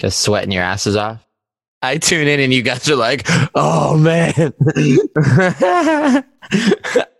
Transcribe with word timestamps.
Cause 0.00 0.16
sweating 0.16 0.50
your 0.50 0.62
asses 0.62 0.96
off. 0.96 1.26
I 1.82 1.98
tune 1.98 2.28
in 2.28 2.40
and 2.40 2.52
you 2.52 2.62
guys 2.62 2.88
are 2.90 2.96
like, 2.96 3.26
oh 3.54 3.96
man. 3.96 4.52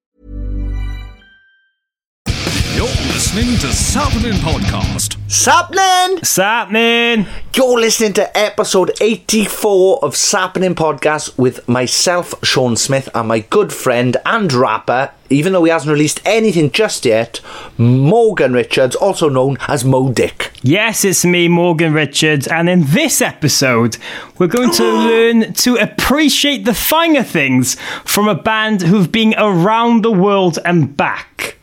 You're 2.73 2.87
listening 2.87 3.57
to 3.57 3.67
Sappening 3.73 4.39
Podcast. 4.39 5.17
Sappening! 5.29 6.23
Sappening! 6.23 7.27
You're 7.53 7.79
listening 7.79 8.13
to 8.13 8.35
episode 8.37 8.91
84 9.01 9.99
of 10.03 10.15
Sappening 10.15 10.73
Podcast 10.73 11.37
with 11.37 11.67
myself, 11.67 12.33
Sean 12.43 12.77
Smith, 12.77 13.09
and 13.13 13.27
my 13.27 13.39
good 13.39 13.73
friend 13.73 14.15
and 14.25 14.51
rapper, 14.53 15.11
even 15.29 15.51
though 15.51 15.65
he 15.65 15.69
hasn't 15.69 15.91
released 15.91 16.21
anything 16.25 16.71
just 16.71 17.03
yet, 17.03 17.41
Morgan 17.77 18.53
Richards, 18.53 18.95
also 18.95 19.27
known 19.27 19.57
as 19.67 19.83
Mo 19.83 20.13
Dick. 20.13 20.51
Yes, 20.61 21.03
it's 21.03 21.25
me, 21.25 21.49
Morgan 21.49 21.91
Richards, 21.93 22.47
and 22.47 22.69
in 22.69 22.85
this 22.85 23.21
episode, 23.21 23.97
we're 24.37 24.47
going 24.47 24.71
to 24.71 24.83
learn 24.83 25.53
to 25.55 25.75
appreciate 25.75 26.63
the 26.63 26.73
finer 26.73 27.23
things 27.23 27.75
from 28.05 28.29
a 28.29 28.35
band 28.35 28.83
who've 28.83 29.11
been 29.11 29.35
around 29.37 30.03
the 30.03 30.11
world 30.11 30.57
and 30.63 30.95
back. 30.95 31.57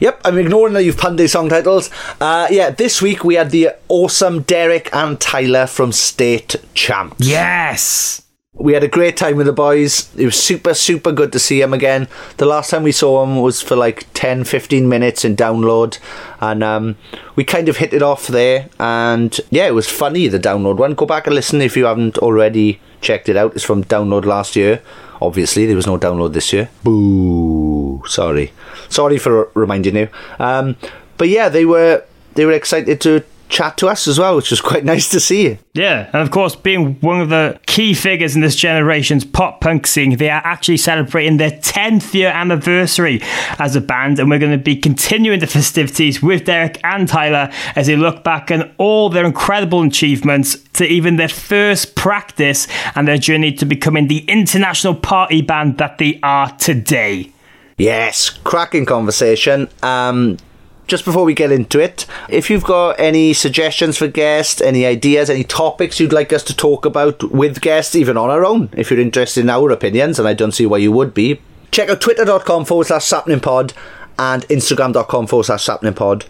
Yep, 0.00 0.20
I'm 0.24 0.38
ignoring 0.38 0.74
that 0.74 0.84
you've 0.84 0.98
punned 0.98 1.18
these 1.18 1.32
song 1.32 1.48
titles. 1.48 1.90
Uh, 2.20 2.48
yeah, 2.50 2.70
this 2.70 3.00
week 3.00 3.24
we 3.24 3.34
had 3.34 3.50
the 3.50 3.70
awesome 3.88 4.42
Derek 4.42 4.88
and 4.92 5.20
Tyler 5.20 5.66
from 5.66 5.92
State 5.92 6.56
Champs. 6.74 7.26
Yes! 7.26 8.22
We 8.56 8.72
had 8.72 8.84
a 8.84 8.88
great 8.88 9.16
time 9.16 9.36
with 9.36 9.46
the 9.46 9.52
boys. 9.52 10.14
It 10.16 10.26
was 10.26 10.40
super, 10.40 10.74
super 10.74 11.10
good 11.10 11.32
to 11.32 11.40
see 11.40 11.60
them 11.60 11.74
again. 11.74 12.06
The 12.36 12.46
last 12.46 12.70
time 12.70 12.84
we 12.84 12.92
saw 12.92 13.20
them 13.20 13.40
was 13.40 13.60
for 13.60 13.74
like 13.74 14.06
10, 14.14 14.44
15 14.44 14.88
minutes 14.88 15.24
in 15.24 15.34
download. 15.34 15.98
And 16.40 16.62
um, 16.62 16.96
we 17.34 17.42
kind 17.42 17.68
of 17.68 17.78
hit 17.78 17.92
it 17.92 18.00
off 18.00 18.28
there. 18.28 18.68
And 18.78 19.38
yeah, 19.50 19.66
it 19.66 19.74
was 19.74 19.90
funny, 19.90 20.28
the 20.28 20.38
download 20.38 20.76
one. 20.76 20.94
Go 20.94 21.04
back 21.04 21.26
and 21.26 21.34
listen 21.34 21.60
if 21.60 21.76
you 21.76 21.86
haven't 21.86 22.18
already 22.18 22.80
checked 23.00 23.28
it 23.28 23.36
out. 23.36 23.54
It's 23.54 23.64
from 23.64 23.84
download 23.84 24.24
last 24.24 24.54
year. 24.54 24.82
Obviously, 25.20 25.66
there 25.66 25.76
was 25.76 25.86
no 25.86 25.98
download 25.98 26.32
this 26.32 26.52
year. 26.52 26.70
Boo. 26.84 27.63
Sorry. 28.06 28.52
Sorry 28.88 29.18
for 29.18 29.50
reminding 29.54 29.96
you. 29.96 30.08
Um, 30.38 30.76
but 31.16 31.28
yeah, 31.28 31.48
they 31.48 31.64
were 31.64 32.04
they 32.34 32.44
were 32.44 32.52
excited 32.52 33.00
to 33.02 33.24
chat 33.48 33.76
to 33.78 33.88
us 33.88 34.08
as 34.08 34.18
well, 34.18 34.36
which 34.36 34.50
was 34.50 34.60
quite 34.60 34.84
nice 34.92 35.08
to 35.10 35.20
see. 35.20 35.58
Yeah, 35.74 36.10
and 36.12 36.22
of 36.22 36.30
course, 36.30 36.56
being 36.56 36.94
one 37.00 37.20
of 37.20 37.28
the 37.28 37.58
key 37.66 37.94
figures 37.94 38.34
in 38.34 38.42
this 38.42 38.56
generation's 38.56 39.24
pop 39.24 39.60
punk 39.60 39.86
scene, 39.86 40.16
they 40.16 40.30
are 40.30 40.42
actually 40.44 40.76
celebrating 40.76 41.36
their 41.36 41.50
10th 41.50 42.14
year 42.14 42.30
anniversary 42.30 43.20
as 43.58 43.76
a 43.76 43.80
band, 43.80 44.18
and 44.18 44.28
we're 44.28 44.38
going 44.38 44.52
to 44.52 44.58
be 44.58 44.76
continuing 44.76 45.40
the 45.40 45.46
festivities 45.46 46.22
with 46.22 46.44
Derek 46.44 46.80
and 46.84 47.08
Tyler 47.08 47.50
as 47.76 47.86
they 47.86 47.96
look 47.96 48.24
back 48.24 48.50
on 48.50 48.74
all 48.78 49.08
their 49.08 49.24
incredible 49.24 49.82
achievements 49.82 50.56
to 50.74 50.84
even 50.84 51.16
their 51.16 51.28
first 51.28 51.94
practice 51.94 52.66
and 52.94 53.06
their 53.06 53.18
journey 53.18 53.52
to 53.52 53.64
becoming 53.64 54.08
the 54.08 54.24
international 54.26 54.94
party 54.94 55.42
band 55.42 55.78
that 55.78 55.98
they 55.98 56.18
are 56.22 56.50
today. 56.56 57.30
Yes, 57.76 58.30
cracking 58.30 58.86
conversation. 58.86 59.68
Um, 59.82 60.38
just 60.86 61.04
before 61.04 61.24
we 61.24 61.34
get 61.34 61.50
into 61.50 61.80
it, 61.80 62.06
if 62.28 62.50
you've 62.50 62.64
got 62.64 63.00
any 63.00 63.32
suggestions 63.32 63.96
for 63.96 64.06
guests, 64.06 64.60
any 64.60 64.84
ideas, 64.84 65.30
any 65.30 65.44
topics 65.44 65.98
you'd 65.98 66.12
like 66.12 66.32
us 66.32 66.42
to 66.44 66.54
talk 66.56 66.84
about 66.84 67.32
with 67.32 67.60
guests, 67.60 67.96
even 67.96 68.16
on 68.16 68.30
our 68.30 68.44
own, 68.44 68.68
if 68.72 68.90
you're 68.90 69.00
interested 69.00 69.40
in 69.40 69.50
our 69.50 69.70
opinions, 69.70 70.18
and 70.18 70.28
I 70.28 70.34
don't 70.34 70.52
see 70.52 70.66
why 70.66 70.78
you 70.78 70.92
would 70.92 71.14
be, 71.14 71.40
check 71.70 71.88
out 71.88 72.00
twitter.com 72.00 72.64
forward 72.66 72.86
slash 72.86 73.04
sapningpod 73.04 73.72
and 74.18 74.42
instagram.com 74.48 75.26
forward 75.26 75.44
slash 75.44 75.64
sapningpod. 75.64 76.26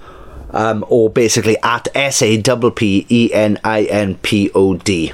Um, 0.51 0.85
or 0.89 1.11
basically 1.11 1.57
at 1.65 1.89
S 1.97 2.23
A 2.23 2.41
P 2.41 2.71
P 2.71 3.07
E 3.11 3.33
N 3.35 3.59
I 3.65 3.83
N 3.83 4.15
P 4.19 4.53
O 4.55 4.77
D. 4.77 5.13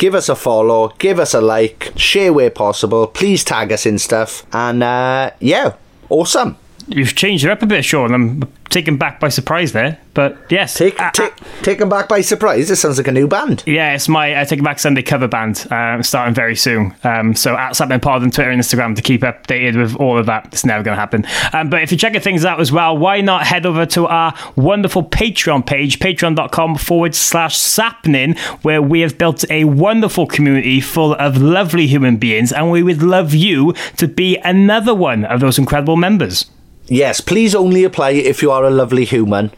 Give 0.00 0.14
us 0.14 0.30
a 0.30 0.34
follow, 0.34 0.94
give 0.98 1.18
us 1.20 1.34
a 1.34 1.42
like, 1.42 1.92
share 1.94 2.32
where 2.32 2.48
possible. 2.48 3.06
Please 3.06 3.44
tag 3.44 3.70
us 3.70 3.84
in 3.84 3.98
stuff. 3.98 4.46
And 4.50 4.82
uh, 4.82 5.32
yeah, 5.40 5.74
awesome. 6.08 6.56
You've 6.90 7.14
changed 7.14 7.44
it 7.44 7.50
up 7.50 7.62
a 7.62 7.66
bit, 7.66 7.84
Sean. 7.84 8.12
I'm 8.12 8.42
taken 8.68 8.96
back 8.96 9.20
by 9.20 9.28
surprise 9.28 9.72
there, 9.72 10.00
but 10.12 10.36
yes, 10.48 10.74
take 10.74 10.98
uh, 11.00 11.10
take 11.12 11.32
taken 11.62 11.88
back 11.88 12.08
by 12.08 12.20
surprise. 12.20 12.68
This 12.68 12.80
sounds 12.80 12.98
like 12.98 13.06
a 13.06 13.12
new 13.12 13.28
band. 13.28 13.62
Yeah, 13.64 13.94
it's 13.94 14.08
my 14.08 14.34
uh, 14.34 14.44
Taken 14.44 14.64
Back 14.64 14.80
Sunday 14.80 15.02
cover 15.02 15.28
band, 15.28 15.66
uh, 15.70 16.02
starting 16.02 16.34
very 16.34 16.56
soon. 16.56 16.94
Um, 17.04 17.34
so 17.36 17.56
at 17.56 17.76
Sappening 17.76 18.00
Pod 18.00 18.22
on 18.22 18.32
Twitter 18.32 18.50
and 18.50 18.60
Instagram 18.60 18.96
to 18.96 19.02
keep 19.02 19.20
updated 19.20 19.80
with 19.80 19.94
all 19.96 20.18
of 20.18 20.26
that. 20.26 20.46
It's 20.46 20.64
never 20.64 20.82
going 20.82 20.96
to 20.96 21.00
happen. 21.00 21.26
Um, 21.52 21.70
but 21.70 21.82
if 21.82 21.92
you're 21.92 21.98
checking 21.98 22.20
things 22.20 22.44
out 22.44 22.58
as 22.60 22.72
well, 22.72 22.98
why 22.98 23.20
not 23.20 23.46
head 23.46 23.66
over 23.66 23.86
to 23.86 24.06
our 24.08 24.34
wonderful 24.56 25.04
Patreon 25.04 25.64
page, 25.64 26.00
patreon.com 26.00 26.76
forward 26.76 27.14
slash 27.14 27.56
sapnin, 27.56 28.36
where 28.62 28.82
we 28.82 29.00
have 29.00 29.16
built 29.16 29.44
a 29.48 29.62
wonderful 29.64 30.26
community 30.26 30.80
full 30.80 31.14
of 31.14 31.36
lovely 31.36 31.86
human 31.86 32.16
beings, 32.16 32.52
and 32.52 32.70
we 32.70 32.82
would 32.82 33.00
love 33.02 33.32
you 33.32 33.74
to 33.96 34.08
be 34.08 34.38
another 34.38 34.94
one 34.94 35.24
of 35.24 35.38
those 35.38 35.56
incredible 35.58 35.96
members. 35.96 36.50
Yes, 36.90 37.20
please 37.20 37.54
only 37.54 37.84
apply 37.84 38.10
if 38.10 38.42
you 38.42 38.50
are 38.50 38.64
a 38.64 38.70
lovely 38.70 39.04
human. 39.04 39.52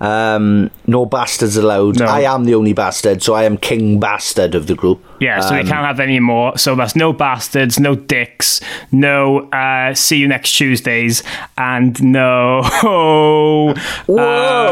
Um, 0.00 0.70
no 0.86 1.04
bastards 1.06 1.56
allowed. 1.56 1.98
No. 1.98 2.06
I 2.06 2.20
am 2.20 2.44
the 2.44 2.54
only 2.54 2.72
bastard, 2.72 3.20
so 3.22 3.34
I 3.34 3.42
am 3.44 3.56
king 3.58 3.98
bastard 3.98 4.54
of 4.54 4.68
the 4.68 4.74
group. 4.76 5.04
Yeah, 5.20 5.40
so 5.40 5.54
we 5.54 5.60
Um, 5.62 5.66
can't 5.66 5.84
have 5.84 5.98
any 6.00 6.20
more. 6.20 6.56
So 6.56 6.76
that's 6.76 6.94
no 6.94 7.12
bastards, 7.12 7.80
no 7.80 7.96
dicks, 7.96 8.60
no 8.92 9.50
uh, 9.50 9.94
see 9.94 10.18
you 10.18 10.28
next 10.28 10.52
Tuesdays, 10.52 11.22
and 11.58 12.00
no. 12.02 12.62
Whoa. 12.82 13.74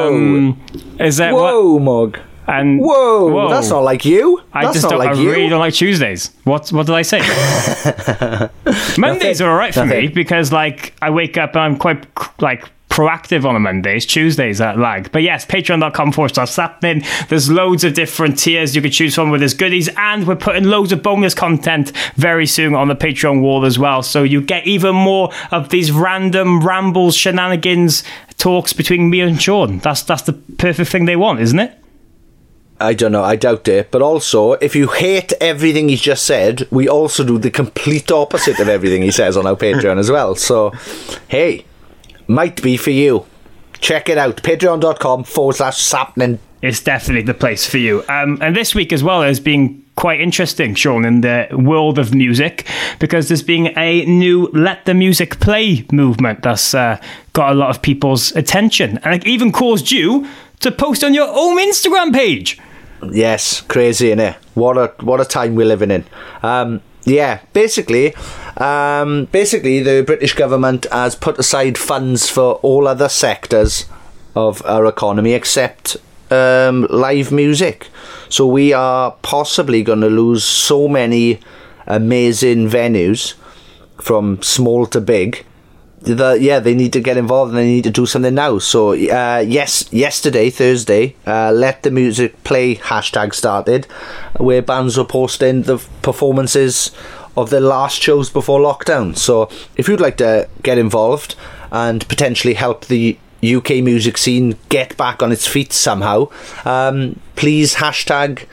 Um, 0.08 0.60
is 1.00 1.16
that 1.16 1.34
Whoa, 1.34 1.74
what? 1.74 1.82
Mug. 1.82 2.18
And 2.48 2.80
Whoa, 2.80 3.48
that's 3.48 3.70
not 3.70 3.82
like 3.82 4.04
you. 4.04 4.40
I 4.52 4.62
That's 4.62 4.74
just 4.74 4.84
not 4.84 4.90
don't. 4.90 4.98
like 5.00 5.16
I 5.16 5.20
you. 5.20 5.30
really 5.30 5.48
don't 5.48 5.58
like 5.58 5.74
Tuesdays. 5.74 6.30
What 6.44 6.68
What 6.70 6.86
did 6.86 6.94
I 6.94 7.02
say? 7.02 7.18
Mondays 8.98 9.40
are 9.40 9.50
all 9.50 9.56
right 9.56 9.74
for 9.74 9.84
me 9.86 10.08
because 10.08 10.52
like 10.52 10.94
I 11.02 11.10
wake 11.10 11.36
up 11.36 11.50
and 11.54 11.60
I'm 11.60 11.76
quite 11.76 12.06
like 12.40 12.68
proactive 12.88 13.44
on 13.44 13.54
a 13.56 13.60
Mondays. 13.60 14.06
Tuesdays 14.06 14.58
that 14.58 14.78
lag. 14.78 15.10
But 15.12 15.22
yes, 15.22 15.44
patreon.com 15.44 16.12
forward 16.12 16.34
slash 16.34 16.50
sapnin. 16.50 17.02
There's 17.28 17.50
loads 17.50 17.84
of 17.84 17.92
different 17.94 18.38
tiers 18.38 18.74
you 18.74 18.80
could 18.80 18.92
choose 18.92 19.14
from 19.14 19.30
with 19.30 19.40
there's 19.40 19.52
goodies 19.54 19.90
and 19.96 20.26
we're 20.26 20.36
putting 20.36 20.64
loads 20.64 20.92
of 20.92 21.02
bonus 21.02 21.34
content 21.34 21.92
very 22.14 22.46
soon 22.46 22.74
on 22.74 22.88
the 22.88 22.94
Patreon 22.96 23.42
wall 23.42 23.64
as 23.66 23.78
well. 23.78 24.02
So 24.02 24.22
you 24.22 24.40
get 24.40 24.66
even 24.66 24.94
more 24.94 25.30
of 25.50 25.68
these 25.68 25.92
random 25.92 26.64
rambles, 26.66 27.16
shenanigans, 27.16 28.02
talks 28.38 28.72
between 28.72 29.10
me 29.10 29.20
and 29.20 29.40
Sean. 29.42 29.78
That's 29.80 30.02
that's 30.02 30.22
the 30.22 30.32
perfect 30.34 30.90
thing 30.90 31.04
they 31.04 31.16
want, 31.16 31.40
isn't 31.40 31.58
it? 31.58 31.76
I 32.78 32.94
don't 32.94 33.12
know. 33.12 33.24
I 33.24 33.36
doubt 33.36 33.68
it. 33.68 33.90
But 33.90 34.02
also, 34.02 34.52
if 34.54 34.76
you 34.76 34.88
hate 34.88 35.32
everything 35.40 35.88
he's 35.88 36.00
just 36.00 36.24
said, 36.24 36.68
we 36.70 36.88
also 36.88 37.24
do 37.24 37.38
the 37.38 37.50
complete 37.50 38.10
opposite 38.10 38.60
of 38.60 38.68
everything 38.68 39.02
he 39.02 39.10
says 39.10 39.36
on 39.36 39.46
our 39.46 39.56
Patreon 39.56 39.98
as 39.98 40.10
well. 40.10 40.34
So, 40.34 40.72
hey, 41.28 41.64
might 42.28 42.62
be 42.62 42.76
for 42.76 42.90
you. 42.90 43.26
Check 43.78 44.08
it 44.08 44.18
out. 44.18 44.36
Patreon.com 44.38 45.24
forward 45.24 45.56
slash 45.56 45.78
sapnin. 45.78 46.38
It's 46.62 46.82
definitely 46.82 47.22
the 47.22 47.34
place 47.34 47.66
for 47.66 47.78
you. 47.78 48.02
Um, 48.08 48.38
and 48.40 48.56
this 48.56 48.74
week 48.74 48.92
as 48.92 49.04
well 49.04 49.22
as 49.22 49.38
being 49.40 49.84
quite 49.94 50.20
interesting, 50.20 50.74
Sean, 50.74 51.04
in 51.04 51.20
the 51.20 51.48
world 51.52 51.98
of 51.98 52.14
music 52.14 52.66
because 52.98 53.28
there's 53.28 53.42
been 53.42 53.72
a 53.78 54.04
new 54.06 54.48
"Let 54.52 54.84
the 54.84 54.94
Music 54.94 55.38
Play" 55.38 55.84
movement 55.92 56.42
that's 56.42 56.74
uh, 56.74 57.00
got 57.34 57.52
a 57.52 57.54
lot 57.54 57.70
of 57.70 57.82
people's 57.82 58.34
attention, 58.34 58.98
and 59.04 59.14
it 59.14 59.26
even 59.26 59.52
caused 59.52 59.90
you 59.90 60.26
to 60.60 60.72
post 60.72 61.04
on 61.04 61.14
your 61.14 61.28
own 61.28 61.58
Instagram 61.58 62.12
page. 62.12 62.58
Yes, 63.02 63.60
crazy, 63.62 64.08
innit? 64.08 64.36
What 64.54 64.76
a 64.78 64.92
what 65.04 65.20
a 65.20 65.24
time 65.24 65.54
we're 65.54 65.66
living 65.66 65.90
in. 65.90 66.04
Um, 66.42 66.80
yeah, 67.04 67.40
basically, 67.52 68.14
um, 68.56 69.26
basically, 69.26 69.80
the 69.80 70.02
British 70.02 70.34
government 70.34 70.86
has 70.90 71.14
put 71.14 71.38
aside 71.38 71.78
funds 71.78 72.28
for 72.28 72.54
all 72.62 72.88
other 72.88 73.08
sectors 73.08 73.86
of 74.34 74.64
our 74.66 74.86
economy 74.86 75.32
except 75.32 75.96
um, 76.30 76.86
live 76.90 77.30
music. 77.30 77.88
So 78.28 78.46
we 78.46 78.72
are 78.72 79.12
possibly 79.22 79.82
going 79.82 80.00
to 80.00 80.08
lose 80.10 80.44
so 80.44 80.88
many 80.88 81.40
amazing 81.86 82.68
venues 82.68 83.34
from 84.00 84.42
small 84.42 84.86
to 84.86 85.00
big. 85.00 85.44
The, 86.06 86.38
yeah, 86.40 86.60
they 86.60 86.76
need 86.76 86.92
to 86.92 87.00
get 87.00 87.16
involved 87.16 87.50
and 87.50 87.58
they 87.58 87.66
need 87.66 87.84
to 87.84 87.90
do 87.90 88.06
something 88.06 88.34
now. 88.34 88.58
So, 88.60 88.92
uh, 88.92 89.44
yes, 89.46 89.92
yesterday, 89.92 90.50
Thursday, 90.50 91.16
uh, 91.26 91.50
Let 91.50 91.82
the 91.82 91.90
Music 91.90 92.44
Play 92.44 92.76
hashtag 92.76 93.34
started, 93.34 93.86
where 94.38 94.62
bands 94.62 94.96
were 94.96 95.04
posting 95.04 95.62
the 95.62 95.78
performances 96.02 96.92
of 97.36 97.50
their 97.50 97.60
last 97.60 98.00
shows 98.00 98.30
before 98.30 98.60
lockdown. 98.60 99.16
So, 99.16 99.50
if 99.76 99.88
you'd 99.88 100.00
like 100.00 100.16
to 100.18 100.48
get 100.62 100.78
involved 100.78 101.34
and 101.72 102.08
potentially 102.08 102.54
help 102.54 102.86
the 102.86 103.18
UK 103.44 103.82
music 103.82 104.16
scene 104.16 104.56
get 104.68 104.96
back 104.96 105.24
on 105.24 105.32
its 105.32 105.48
feet 105.48 105.72
somehow, 105.72 106.28
um, 106.64 107.18
please 107.34 107.74
hashtag 107.76 108.46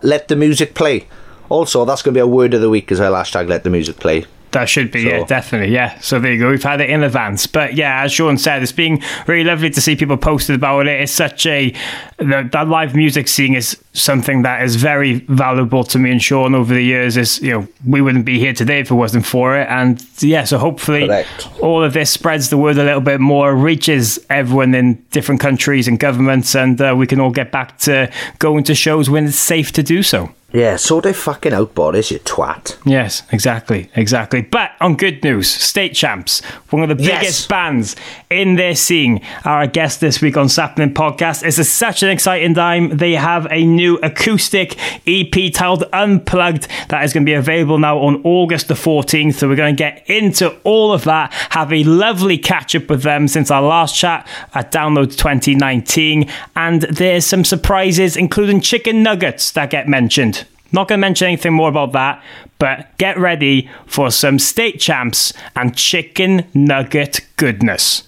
let 0.00 0.28
the 0.28 0.36
music 0.36 0.74
play. 0.74 1.06
Also, 1.50 1.84
that's 1.84 2.00
going 2.00 2.14
to 2.14 2.18
be 2.18 2.22
a 2.22 2.26
word 2.26 2.54
of 2.54 2.62
the 2.62 2.70
week 2.70 2.90
as 2.90 2.98
well. 2.98 3.12
Hashtag 3.12 3.46
let 3.46 3.62
the 3.62 3.70
music 3.70 3.96
play. 3.96 4.24
That 4.58 4.68
should 4.68 4.90
be, 4.90 5.04
So- 5.04 5.10
yeah, 5.10 5.24
definitely, 5.24 5.72
yeah. 5.72 5.96
So 6.00 6.18
there 6.18 6.32
you 6.32 6.40
go. 6.40 6.50
We've 6.50 6.60
had 6.60 6.80
it 6.80 6.90
in 6.90 7.04
advance, 7.04 7.46
but 7.46 7.74
yeah, 7.74 8.02
as 8.02 8.12
Sean 8.12 8.36
said, 8.38 8.60
it's 8.60 8.72
been 8.72 9.00
really 9.28 9.44
lovely 9.44 9.70
to 9.70 9.80
see 9.80 9.94
people 9.94 10.16
posted 10.16 10.56
about 10.56 10.88
it. 10.88 11.00
It's 11.00 11.12
such 11.12 11.46
a 11.46 11.72
the, 12.16 12.48
that 12.50 12.66
live 12.66 12.96
music 12.96 13.28
scene 13.28 13.54
is 13.54 13.76
something 13.92 14.42
that 14.42 14.64
is 14.64 14.74
very 14.74 15.20
valuable 15.28 15.84
to 15.84 15.98
me 16.00 16.10
and 16.10 16.20
Sean 16.20 16.56
over 16.56 16.74
the 16.74 16.82
years. 16.82 17.16
Is 17.16 17.40
you 17.40 17.52
know 17.52 17.68
we 17.86 18.00
wouldn't 18.00 18.24
be 18.24 18.40
here 18.40 18.52
today 18.52 18.80
if 18.80 18.90
it 18.90 18.94
wasn't 18.94 19.24
for 19.24 19.56
it, 19.56 19.68
and 19.68 20.04
yeah, 20.20 20.42
so 20.42 20.58
hopefully 20.58 21.06
Correct. 21.06 21.48
all 21.60 21.84
of 21.84 21.92
this 21.92 22.10
spreads 22.10 22.50
the 22.50 22.56
word 22.58 22.78
a 22.78 22.84
little 22.84 23.00
bit 23.00 23.20
more, 23.20 23.54
reaches 23.54 24.18
everyone 24.28 24.74
in 24.74 24.94
different 25.12 25.40
countries 25.40 25.86
and 25.86 26.00
governments, 26.00 26.56
and 26.56 26.80
uh, 26.80 26.94
we 26.98 27.06
can 27.06 27.20
all 27.20 27.30
get 27.30 27.52
back 27.52 27.78
to 27.78 28.10
going 28.40 28.64
to 28.64 28.74
shows 28.74 29.08
when 29.08 29.26
it's 29.26 29.38
safe 29.38 29.70
to 29.74 29.84
do 29.84 30.02
so. 30.02 30.30
Yeah, 30.50 30.76
sort 30.76 31.04
of 31.04 31.14
fucking 31.14 31.52
out, 31.52 31.74
Boris, 31.74 32.10
you 32.10 32.20
twat. 32.20 32.78
Yes, 32.86 33.22
exactly, 33.30 33.90
exactly. 33.94 34.40
But 34.40 34.70
on 34.80 34.96
good 34.96 35.22
news, 35.22 35.46
State 35.50 35.92
Champs, 35.94 36.42
one 36.70 36.88
of 36.90 36.96
the 36.96 37.04
Yes. 37.04 37.20
biggest 37.20 37.48
bands 37.50 37.96
in 38.30 38.56
their 38.56 38.74
scene, 38.74 39.20
are 39.44 39.58
our 39.58 39.66
guest 39.66 40.00
this 40.00 40.22
week 40.22 40.38
on 40.38 40.48
Sappening 40.48 40.94
Podcast. 40.94 41.44
It's 41.44 41.58
a, 41.58 41.64
such 41.64 42.02
an 42.02 42.08
exciting 42.08 42.54
time. 42.54 42.96
They 42.96 43.12
have 43.12 43.46
a 43.50 43.62
new 43.62 43.96
acoustic 44.02 44.78
EP 45.06 45.52
titled 45.52 45.84
Unplugged 45.92 46.66
that 46.88 47.04
is 47.04 47.12
going 47.12 47.26
to 47.26 47.30
be 47.30 47.34
available 47.34 47.76
now 47.78 47.98
on 47.98 48.22
August 48.24 48.68
the 48.68 48.74
14th. 48.74 49.34
So 49.34 49.48
we're 49.50 49.54
going 49.56 49.76
to 49.76 49.78
get 49.78 50.02
into 50.08 50.56
all 50.64 50.94
of 50.94 51.04
that, 51.04 51.30
have 51.50 51.70
a 51.74 51.84
lovely 51.84 52.38
catch 52.38 52.74
up 52.74 52.88
with 52.88 53.02
them 53.02 53.28
since 53.28 53.50
our 53.50 53.60
last 53.60 53.94
chat 53.94 54.26
at 54.54 54.72
Download 54.72 55.14
2019. 55.14 56.26
And 56.56 56.82
there's 56.84 57.26
some 57.26 57.44
surprises, 57.44 58.16
including 58.16 58.62
chicken 58.62 59.02
nuggets 59.02 59.50
that 59.52 59.68
get 59.68 59.86
mentioned. 59.88 60.37
Not 60.70 60.88
going 60.88 60.98
to 60.98 61.00
mention 61.00 61.28
anything 61.28 61.54
more 61.54 61.68
about 61.68 61.92
that, 61.92 62.22
but 62.58 62.96
get 62.98 63.18
ready 63.18 63.70
for 63.86 64.10
some 64.10 64.38
state 64.38 64.78
champs 64.80 65.32
and 65.56 65.74
chicken 65.76 66.46
nugget 66.52 67.20
goodness. 67.36 68.02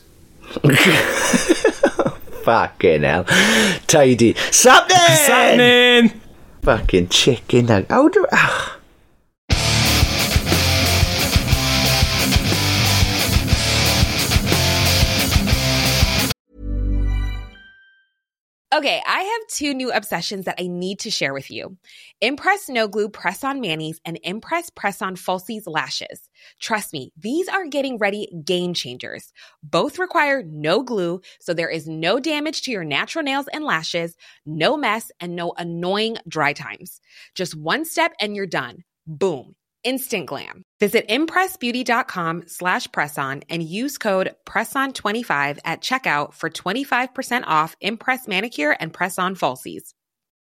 Fucking 2.45 3.03
hell. 3.03 3.25
Tidy. 3.87 4.35
Something! 4.51 4.97
Happening! 4.97 6.21
Fucking 6.63 7.09
chicken 7.09 7.67
nug. 7.67 7.89
How 7.89 8.09
do. 8.09 8.27
ah. 8.33 8.77
Okay, 18.73 19.03
I 19.05 19.23
have 19.23 19.41
two 19.49 19.75
new 19.75 19.91
obsessions 19.91 20.45
that 20.45 20.55
I 20.61 20.69
need 20.69 21.01
to 21.01 21.11
share 21.11 21.35
with 21.35 21.51
you. 21.51 21.77
Impress 22.23 22.69
No 22.69 22.87
Glue 22.87 23.09
Press 23.09 23.45
On 23.45 23.63
Manis 23.63 23.99
and 24.05 24.19
Impress 24.23 24.69
Press 24.69 25.01
On 25.01 25.17
Falsies 25.17 25.63
Lashes. 25.67 26.29
Trust 26.61 26.93
me, 26.93 27.13
these 27.17 27.49
are 27.49 27.67
getting 27.67 27.97
ready 27.97 28.29
game 28.45 28.75
changers. 28.75 29.33
Both 29.63 29.99
require 29.99 30.43
no 30.43 30.83
glue, 30.83 31.23
so 31.41 31.55
there 31.55 31.71
is 31.71 31.89
no 31.89 32.21
damage 32.21 32.61
to 32.63 32.73
your 32.73 32.85
natural 32.85 33.25
nails 33.25 33.47
and 33.51 33.65
lashes, 33.65 34.17
no 34.45 34.77
mess, 34.77 35.11
and 35.19 35.35
no 35.35 35.55
annoying 35.57 36.19
dry 36.29 36.53
times. 36.53 37.01
Just 37.35 37.55
one 37.55 37.87
step 37.87 38.13
and 38.21 38.37
you're 38.37 38.47
done. 38.47 38.85
Boom. 39.07 39.55
Instant 39.83 40.27
glam. 40.27 40.63
Visit 40.79 41.09
impressbeauty.com 41.09 42.49
slash 42.49 42.87
presson 42.89 43.45
and 43.49 43.63
use 43.63 43.97
code 43.97 44.35
PRESSON25 44.45 45.59
at 45.65 45.81
checkout 45.81 46.35
for 46.35 46.51
25% 46.51 47.45
off 47.47 47.77
Impress 47.81 48.29
Manicure 48.29 48.77
and 48.79 48.93
Press-On 48.93 49.37
Falsies. 49.37 49.95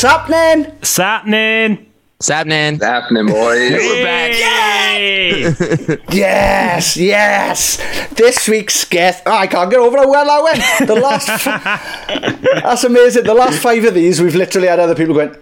Sapnin! 0.00 0.72
Sapnin! 0.82 1.86
Sapnin. 2.20 2.78
happening, 2.80 3.26
boys? 3.28 3.70
We're 3.72 4.04
back. 4.04 4.32
Yes, 6.12 6.96
yes. 6.98 7.76
This 8.14 8.46
week's 8.46 8.84
guest. 8.84 9.22
Oh, 9.24 9.32
I 9.32 9.46
can't 9.46 9.70
get 9.70 9.80
over 9.80 9.96
how 9.96 10.08
well 10.10 10.30
I 10.30 10.42
went. 10.42 10.88
The 10.88 10.94
last. 10.96 11.28
f- 11.30 11.44
That's 12.62 12.84
amazing. 12.84 13.24
The 13.24 13.32
last 13.34 13.58
five 13.60 13.84
of 13.84 13.94
these, 13.94 14.20
we've 14.20 14.34
literally 14.34 14.68
had 14.68 14.78
other 14.78 14.94
people 14.94 15.14
going. 15.14 15.34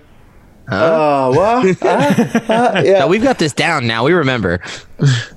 Oh, 0.70 1.30
what? 1.32 1.76
Huh? 1.80 1.88
Ah, 1.88 2.14
huh? 2.46 2.82
yeah. 2.84 2.98
Now 3.00 3.08
we've 3.08 3.22
got 3.22 3.38
this 3.40 3.52
down 3.52 3.86
now. 3.88 4.04
We 4.04 4.12
remember. 4.12 4.60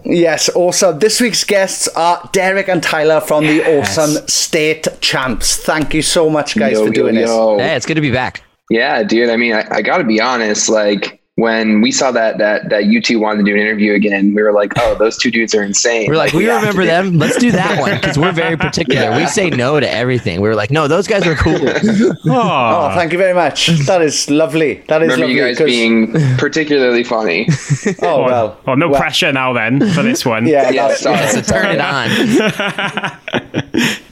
Yes, 0.06 0.50
awesome. 0.56 1.00
This 1.00 1.20
week's 1.20 1.44
guests 1.44 1.88
are 1.90 2.30
Derek 2.34 2.68
and 2.70 2.82
Tyler 2.84 3.20
from 3.22 3.46
the 3.46 3.80
awesome 3.80 4.28
State 4.28 4.88
Champs. 5.02 5.58
Thank 5.58 5.94
you 5.96 6.02
so 6.04 6.30
much, 6.30 6.56
guys, 6.58 6.74
Yo, 6.74 6.86
for 6.86 6.94
doing 6.94 7.16
yo, 7.16 7.22
this. 7.22 7.30
yo. 7.30 7.58
Hey, 7.60 7.76
it's 7.76 7.86
good 7.86 7.96
to 7.96 8.02
be 8.02 8.12
back. 8.12 8.44
Yeah, 8.70 9.04
dude. 9.04 9.30
I 9.30 9.38
mean, 9.38 9.54
I, 9.54 9.66
I 9.72 9.82
got 9.82 9.98
to 10.00 10.04
be 10.04 10.20
honest. 10.20 10.68
Like, 10.70 11.22
when 11.36 11.82
we 11.82 11.92
saw 11.92 12.10
that 12.12 12.40
that 12.40 12.70
that 12.70 12.86
you 12.86 13.00
two 13.00 13.20
wanted 13.20 13.46
to 13.46 13.52
do 13.52 13.54
an 13.56 13.62
interview 13.62 13.94
again, 13.94 14.34
we 14.34 14.42
were 14.42 14.52
like, 14.52 14.72
oh, 14.78 14.96
those 14.96 15.18
two 15.20 15.30
dudes 15.30 15.54
are 15.54 15.62
insane. 15.64 16.08
We're 16.10 16.18
like, 16.18 16.34
we 16.34 16.46
have 16.46 16.62
to 16.64 16.68
remember 16.70 16.82
do- 16.82 16.88
them. 16.88 17.20
Let's 17.20 17.38
do 17.38 17.52
that 17.52 17.80
one 17.80 17.96
because 17.96 18.18
we're 18.18 18.32
very 18.32 18.58
particular. 18.58 19.16
We 19.16 19.28
say 19.28 19.52
no 19.52 19.80
to 19.80 19.88
everything. 19.90 20.42
We 20.42 20.50
were 20.50 20.56
like, 20.56 20.72
no, 20.72 20.88
those 20.88 21.08
guys 21.08 21.26
are 21.28 21.36
cool. 21.36 21.60
Oh, 22.30 22.92
thank 22.96 23.12
you 23.14 23.18
very 23.20 23.34
much. 23.36 23.68
That 23.86 24.02
is 24.02 24.30
lovely. 24.30 24.84
That 24.90 25.02
is 25.04 25.12
Remember 25.12 25.28
lovely. 25.28 25.36
you 25.36 25.42
guys 25.46 25.58
'cause- 25.60 25.68
being 25.68 26.12
particularly 26.38 27.04
funny. 27.04 27.48
oh 28.02 28.24
well. 28.24 28.60
Well, 28.66 28.76
no 28.76 28.90
Well- 28.90 29.00
pressure 29.00 29.32
now 29.32 29.54
then 29.54 29.80
for 29.94 30.02
this 30.04 30.26
one. 30.26 30.46
Yeah, 30.48 30.72
Yeah, 30.72 30.88
that's- 30.90 31.02
sorry. 31.02 31.28
so 31.28 31.42
turn 31.54 31.76
it 31.76 31.80
on. 31.80 32.10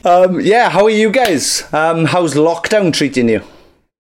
Um, 0.06 0.40
yeah, 0.42 0.70
how 0.70 0.84
are 0.86 0.90
you 0.92 1.10
guys? 1.12 1.64
Um, 1.74 2.06
how's 2.06 2.36
lockdown 2.36 2.94
treating 2.94 3.28
you? 3.30 3.42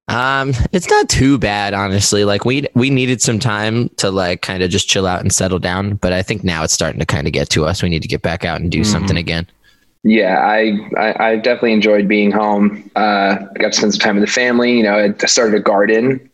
Um, 0.07 0.53
it's 0.71 0.89
not 0.89 1.09
too 1.09 1.37
bad, 1.37 1.73
honestly. 1.73 2.25
Like 2.25 2.45
we 2.45 2.67
we 2.75 2.89
needed 2.89 3.21
some 3.21 3.39
time 3.39 3.89
to 3.97 4.11
like 4.11 4.41
kind 4.41 4.61
of 4.61 4.69
just 4.69 4.87
chill 4.87 5.07
out 5.07 5.21
and 5.21 5.33
settle 5.33 5.59
down, 5.59 5.95
but 5.95 6.13
I 6.13 6.21
think 6.21 6.43
now 6.43 6.63
it's 6.63 6.73
starting 6.73 6.99
to 6.99 7.05
kind 7.05 7.25
of 7.25 7.33
get 7.33 7.49
to 7.49 7.65
us. 7.65 7.81
We 7.81 7.89
need 7.89 8.03
to 8.03 8.07
get 8.07 8.21
back 8.21 8.45
out 8.45 8.61
and 8.61 8.71
do 8.71 8.83
something 8.83 9.17
again. 9.17 9.47
Yeah, 10.03 10.37
I, 10.37 10.77
I 10.95 11.29
I 11.31 11.35
definitely 11.37 11.73
enjoyed 11.73 12.07
being 12.07 12.31
home. 12.31 12.89
Uh, 12.95 13.37
I 13.39 13.59
got 13.59 13.71
to 13.71 13.77
spend 13.77 13.93
some 13.93 13.99
time 13.99 14.15
with 14.15 14.25
the 14.25 14.31
family. 14.31 14.77
You 14.77 14.83
know, 14.83 15.15
I 15.19 15.25
started 15.25 15.55
a 15.55 15.63
garden, 15.63 16.29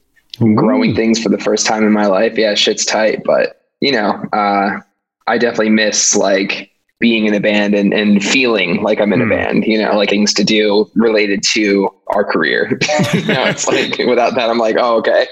growing 0.55 0.93
things 0.93 1.23
for 1.23 1.29
the 1.29 1.37
first 1.37 1.65
time 1.65 1.85
in 1.85 1.93
my 1.93 2.07
life. 2.07 2.37
Yeah, 2.37 2.53
shit's 2.55 2.85
tight, 2.85 3.23
but 3.23 3.69
you 3.79 3.93
know, 3.93 4.21
uh, 4.33 4.81
I 5.27 5.37
definitely 5.37 5.69
miss 5.69 6.13
like 6.13 6.70
being 7.01 7.25
in 7.25 7.33
a 7.33 7.41
band 7.41 7.75
and, 7.75 7.93
and 7.93 8.23
feeling 8.23 8.81
like 8.81 9.01
I'm 9.01 9.11
in 9.11 9.21
a 9.21 9.27
band. 9.27 9.65
You 9.65 9.81
know, 9.81 9.97
like 9.97 10.09
things 10.09 10.33
to 10.35 10.45
do 10.45 10.89
related 10.95 11.43
to 11.51 11.89
our 12.07 12.23
career. 12.23 12.69
you 13.13 13.25
know, 13.25 13.45
it's 13.45 13.67
like 13.67 13.97
without 13.97 14.35
that, 14.35 14.49
I'm 14.49 14.57
like, 14.59 14.77
oh, 14.79 14.97
okay. 14.99 15.27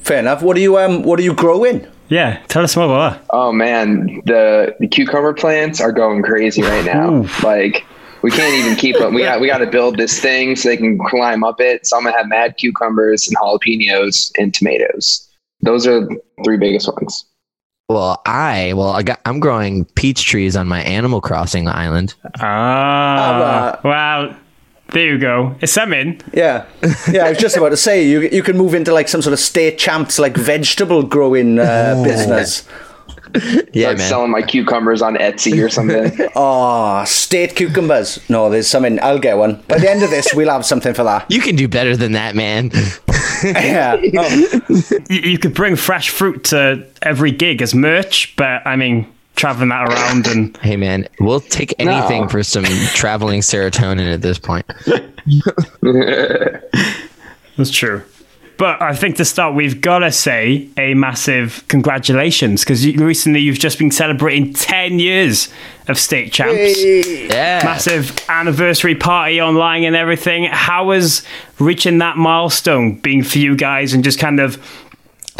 Fair 0.00 0.18
enough. 0.18 0.42
What 0.42 0.56
are 0.56 0.60
you 0.60 0.78
um 0.78 1.02
what 1.02 1.20
are 1.20 1.22
you 1.22 1.34
growing? 1.34 1.86
Yeah, 2.08 2.42
tell 2.48 2.64
us 2.64 2.76
more 2.76 2.86
about 2.86 3.12
that. 3.12 3.26
Oh 3.30 3.52
man, 3.52 4.20
the 4.26 4.74
the 4.80 4.88
cucumber 4.88 5.32
plants 5.32 5.80
are 5.80 5.92
going 5.92 6.22
crazy 6.22 6.62
right 6.62 6.84
now. 6.84 7.26
Like 7.42 7.84
we 8.22 8.30
can't 8.30 8.54
even 8.54 8.76
keep 8.76 8.96
them. 8.98 9.14
We 9.14 9.22
got 9.22 9.40
we 9.40 9.46
got 9.46 9.58
to 9.58 9.66
build 9.66 9.98
this 9.98 10.18
thing 10.18 10.56
so 10.56 10.68
they 10.68 10.76
can 10.76 10.98
climb 10.98 11.44
up 11.44 11.60
it. 11.60 11.86
So 11.86 11.96
I'm 11.96 12.04
gonna 12.04 12.16
have 12.16 12.26
mad 12.26 12.56
cucumbers 12.56 13.28
and 13.28 13.36
jalapenos 13.36 14.32
and 14.38 14.52
tomatoes. 14.52 15.28
Those 15.60 15.86
are 15.86 16.00
the 16.00 16.20
three 16.44 16.56
biggest 16.56 16.88
ones. 16.88 17.24
Well, 17.88 18.22
I 18.24 18.72
well 18.74 18.90
I 18.90 19.02
got 19.02 19.20
I'm 19.26 19.40
growing 19.40 19.84
peach 19.84 20.24
trees 20.24 20.56
on 20.56 20.66
my 20.66 20.80
Animal 20.82 21.20
Crossing 21.20 21.68
island. 21.68 22.14
Ah, 22.40 23.78
well, 23.84 24.34
there 24.92 25.06
you 25.12 25.18
go. 25.18 25.54
It's 25.60 25.72
something. 25.72 26.18
Yeah, 26.32 26.64
yeah. 27.12 27.26
I 27.26 27.28
was 27.30 27.38
just 27.38 27.58
about 27.58 27.70
to 27.70 27.76
say 27.76 28.06
you 28.08 28.22
you 28.22 28.42
can 28.42 28.56
move 28.56 28.72
into 28.74 28.94
like 28.94 29.08
some 29.08 29.20
sort 29.20 29.34
of 29.34 29.38
state 29.38 29.76
champs 29.76 30.18
like 30.18 30.34
vegetable 30.34 31.02
growing 31.02 31.58
uh, 31.58 32.00
business. 32.02 32.66
Yeah, 33.72 33.88
Start 33.90 33.98
man. 33.98 34.08
selling 34.08 34.30
my 34.30 34.42
cucumbers 34.42 35.02
on 35.02 35.16
Etsy 35.16 35.62
or 35.62 35.68
something. 35.68 36.16
Oh, 36.36 37.04
state 37.04 37.54
cucumbers. 37.56 38.18
No, 38.30 38.48
there's 38.48 38.68
something. 38.68 38.98
I'll 39.02 39.18
get 39.18 39.36
one. 39.36 39.60
By 39.68 39.78
the 39.78 39.90
end 39.90 40.02
of 40.04 40.10
this, 40.10 40.32
we'll 40.32 40.48
have 40.50 40.64
something 40.64 40.94
for 40.94 41.02
that. 41.02 41.28
You 41.30 41.40
can 41.40 41.56
do 41.56 41.66
better 41.68 41.96
than 41.96 42.12
that, 42.12 42.34
man. 42.36 42.70
Yeah. 43.44 43.96
Oh, 44.16 45.00
You, 45.10 45.20
you 45.32 45.38
could 45.38 45.54
bring 45.54 45.76
fresh 45.76 46.08
fruit 46.10 46.44
to 46.44 46.86
every 47.02 47.30
gig 47.30 47.62
as 47.62 47.74
merch, 47.74 48.34
but 48.36 48.66
I 48.66 48.76
mean, 48.76 49.06
traveling 49.36 49.68
that 49.70 49.88
around 49.88 50.26
and 50.26 50.56
hey, 50.62 50.76
man, 50.76 51.06
we'll 51.20 51.40
take 51.40 51.74
anything 51.78 52.22
No. 52.22 52.28
for 52.28 52.42
some 52.42 52.64
traveling 52.94 53.40
serotonin 53.40 54.12
at 54.12 54.22
this 54.22 54.38
point. 54.38 54.64
That's 57.56 57.70
true. 57.70 58.02
But 58.56 58.80
I 58.80 58.94
think 58.94 59.16
to 59.16 59.24
start, 59.24 59.54
we've 59.54 59.80
got 59.80 60.00
to 60.00 60.12
say 60.12 60.68
a 60.76 60.94
massive 60.94 61.64
congratulations 61.68 62.62
because 62.62 62.84
you, 62.84 63.04
recently 63.04 63.40
you've 63.40 63.58
just 63.58 63.78
been 63.78 63.90
celebrating 63.90 64.52
10 64.52 65.00
years 65.00 65.48
of 65.88 65.98
state 65.98 66.32
champs. 66.32 66.82
Yeah. 66.82 67.60
Massive 67.64 68.16
anniversary 68.28 68.94
party 68.94 69.40
online 69.40 69.84
and 69.84 69.96
everything. 69.96 70.44
How 70.44 70.92
has 70.92 71.24
reaching 71.58 71.98
that 71.98 72.16
milestone 72.16 72.96
been 72.96 73.24
for 73.24 73.38
you 73.38 73.56
guys 73.56 73.92
and 73.92 74.04
just 74.04 74.18
kind 74.18 74.38
of 74.38 74.62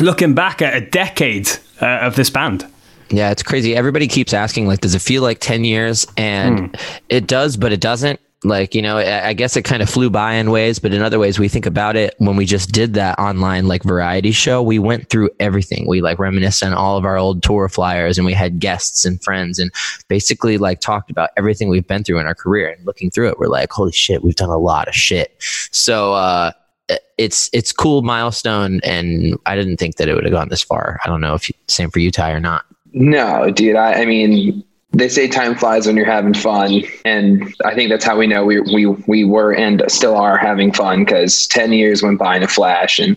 looking 0.00 0.34
back 0.34 0.60
at 0.60 0.74
a 0.74 0.80
decade 0.80 1.48
uh, 1.80 1.86
of 1.86 2.16
this 2.16 2.30
band? 2.30 2.66
Yeah, 3.10 3.30
it's 3.30 3.42
crazy. 3.42 3.76
Everybody 3.76 4.08
keeps 4.08 4.32
asking, 4.32 4.66
like, 4.66 4.80
does 4.80 4.94
it 4.94 5.02
feel 5.02 5.22
like 5.22 5.38
10 5.38 5.62
years? 5.64 6.06
And 6.16 6.76
it 7.08 7.26
does, 7.26 7.56
but 7.56 7.72
it 7.72 7.80
doesn't. 7.80 8.18
Like, 8.44 8.74
you 8.74 8.82
know, 8.82 8.98
I 8.98 9.32
guess 9.32 9.56
it 9.56 9.62
kind 9.62 9.82
of 9.82 9.88
flew 9.88 10.10
by 10.10 10.34
in 10.34 10.50
ways, 10.50 10.78
but 10.78 10.92
in 10.92 11.00
other 11.00 11.18
ways, 11.18 11.38
we 11.38 11.48
think 11.48 11.64
about 11.64 11.96
it 11.96 12.14
when 12.18 12.36
we 12.36 12.44
just 12.44 12.72
did 12.72 12.94
that 12.94 13.18
online, 13.18 13.66
like, 13.66 13.82
variety 13.82 14.32
show. 14.32 14.62
We 14.62 14.78
went 14.78 15.08
through 15.08 15.30
everything. 15.40 15.86
We, 15.88 16.02
like, 16.02 16.18
reminisced 16.18 16.62
on 16.62 16.74
all 16.74 16.98
of 16.98 17.04
our 17.04 17.16
old 17.16 17.42
tour 17.42 17.68
flyers 17.68 18.18
and 18.18 18.26
we 18.26 18.34
had 18.34 18.60
guests 18.60 19.04
and 19.04 19.22
friends 19.22 19.58
and 19.58 19.70
basically, 20.08 20.58
like, 20.58 20.80
talked 20.80 21.10
about 21.10 21.30
everything 21.36 21.70
we've 21.70 21.86
been 21.86 22.04
through 22.04 22.18
in 22.18 22.26
our 22.26 22.34
career. 22.34 22.70
And 22.70 22.84
looking 22.84 23.10
through 23.10 23.30
it, 23.30 23.38
we're 23.38 23.48
like, 23.48 23.72
holy 23.72 23.92
shit, 23.92 24.22
we've 24.22 24.36
done 24.36 24.50
a 24.50 24.58
lot 24.58 24.88
of 24.88 24.94
shit. 24.94 25.34
So, 25.72 26.12
uh, 26.14 26.52
it's 27.16 27.48
it's 27.54 27.72
cool 27.72 28.02
milestone 28.02 28.78
and 28.84 29.38
i 29.46 29.56
didn't 29.56 29.78
think 29.78 29.96
that 29.96 30.06
it 30.06 30.14
would 30.14 30.24
have 30.24 30.32
gone 30.32 30.50
this 30.50 30.62
far 30.62 31.00
i 31.02 31.08
don't 31.08 31.22
know 31.22 31.32
if 31.32 31.48
you, 31.48 31.54
same 31.66 31.90
for 31.90 31.98
you 31.98 32.10
ty 32.10 32.30
or 32.30 32.40
not 32.40 32.66
No, 32.94 33.50
dude. 33.50 33.74
I, 33.74 34.02
I 34.02 34.06
mean, 34.06 34.62
they 34.94 35.08
say 35.08 35.26
time 35.26 35.54
flies 35.56 35.86
when 35.86 35.96
you're 35.96 36.06
having 36.06 36.34
fun, 36.34 36.82
and 37.04 37.54
I 37.64 37.74
think 37.74 37.90
that's 37.90 38.04
how 38.04 38.16
we 38.16 38.26
know 38.26 38.44
we 38.44 38.60
we 38.60 38.86
we 38.86 39.24
were 39.24 39.52
and 39.52 39.82
still 39.88 40.16
are 40.16 40.36
having 40.36 40.72
fun 40.72 41.04
because 41.04 41.46
ten 41.48 41.72
years 41.72 42.02
went 42.02 42.18
by 42.18 42.36
in 42.36 42.42
a 42.42 42.48
flash, 42.48 42.98
and 42.98 43.16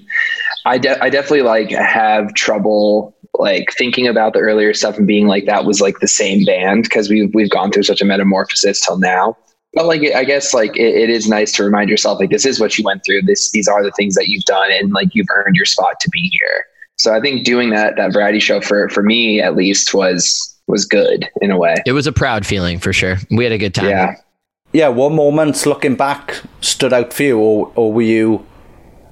I 0.65 0.77
de- 0.77 1.01
I 1.01 1.09
definitely 1.09 1.43
like 1.43 1.69
have 1.71 2.33
trouble 2.33 3.15
like 3.35 3.71
thinking 3.77 4.07
about 4.07 4.33
the 4.33 4.39
earlier 4.39 4.73
stuff 4.73 4.97
and 4.97 5.05
being 5.05 5.27
like 5.27 5.45
that 5.45 5.65
was 5.65 5.79
like 5.79 5.99
the 5.99 6.07
same 6.07 6.43
band 6.45 6.83
because 6.83 7.09
we've 7.09 7.33
we've 7.33 7.49
gone 7.49 7.71
through 7.71 7.83
such 7.83 8.01
a 8.01 8.05
metamorphosis 8.05 8.83
till 8.83 8.97
now. 8.97 9.37
But 9.73 9.85
like 9.85 10.01
I 10.15 10.23
guess 10.23 10.53
like 10.53 10.75
it, 10.75 10.95
it 10.95 11.09
is 11.09 11.27
nice 11.29 11.51
to 11.53 11.63
remind 11.63 11.89
yourself 11.89 12.19
like 12.19 12.31
this 12.31 12.45
is 12.45 12.59
what 12.59 12.77
you 12.77 12.83
went 12.83 13.03
through. 13.05 13.21
This 13.23 13.51
these 13.51 13.67
are 13.67 13.83
the 13.83 13.91
things 13.91 14.15
that 14.15 14.29
you've 14.29 14.45
done, 14.45 14.71
and 14.71 14.91
like 14.93 15.09
you've 15.13 15.27
earned 15.31 15.55
your 15.55 15.65
spot 15.65 15.99
to 15.99 16.09
be 16.09 16.29
here. 16.29 16.65
So 16.95 17.13
I 17.13 17.21
think 17.21 17.45
doing 17.45 17.69
that 17.69 17.95
that 17.97 18.13
variety 18.13 18.39
show 18.39 18.61
for 18.61 18.89
for 18.89 19.03
me 19.03 19.39
at 19.39 19.55
least 19.55 19.93
was 19.93 20.56
was 20.67 20.85
good 20.85 21.29
in 21.41 21.51
a 21.51 21.57
way. 21.57 21.75
it 21.85 21.93
was 21.93 22.07
a 22.07 22.11
proud 22.11 22.45
feeling 22.45 22.79
for 22.79 22.91
sure 22.93 23.17
we 23.31 23.43
had 23.43 23.53
a 23.53 23.57
good 23.57 23.73
time 23.73 23.89
Yeah. 23.89 24.15
yeah. 24.73 24.87
What 24.89 25.11
moments 25.11 25.65
looking 25.65 25.95
back 25.95 26.41
stood 26.61 26.93
out 26.93 27.13
for 27.13 27.23
you, 27.23 27.37
or 27.39 27.71
or 27.75 27.93
were 27.93 28.01
you 28.01 28.45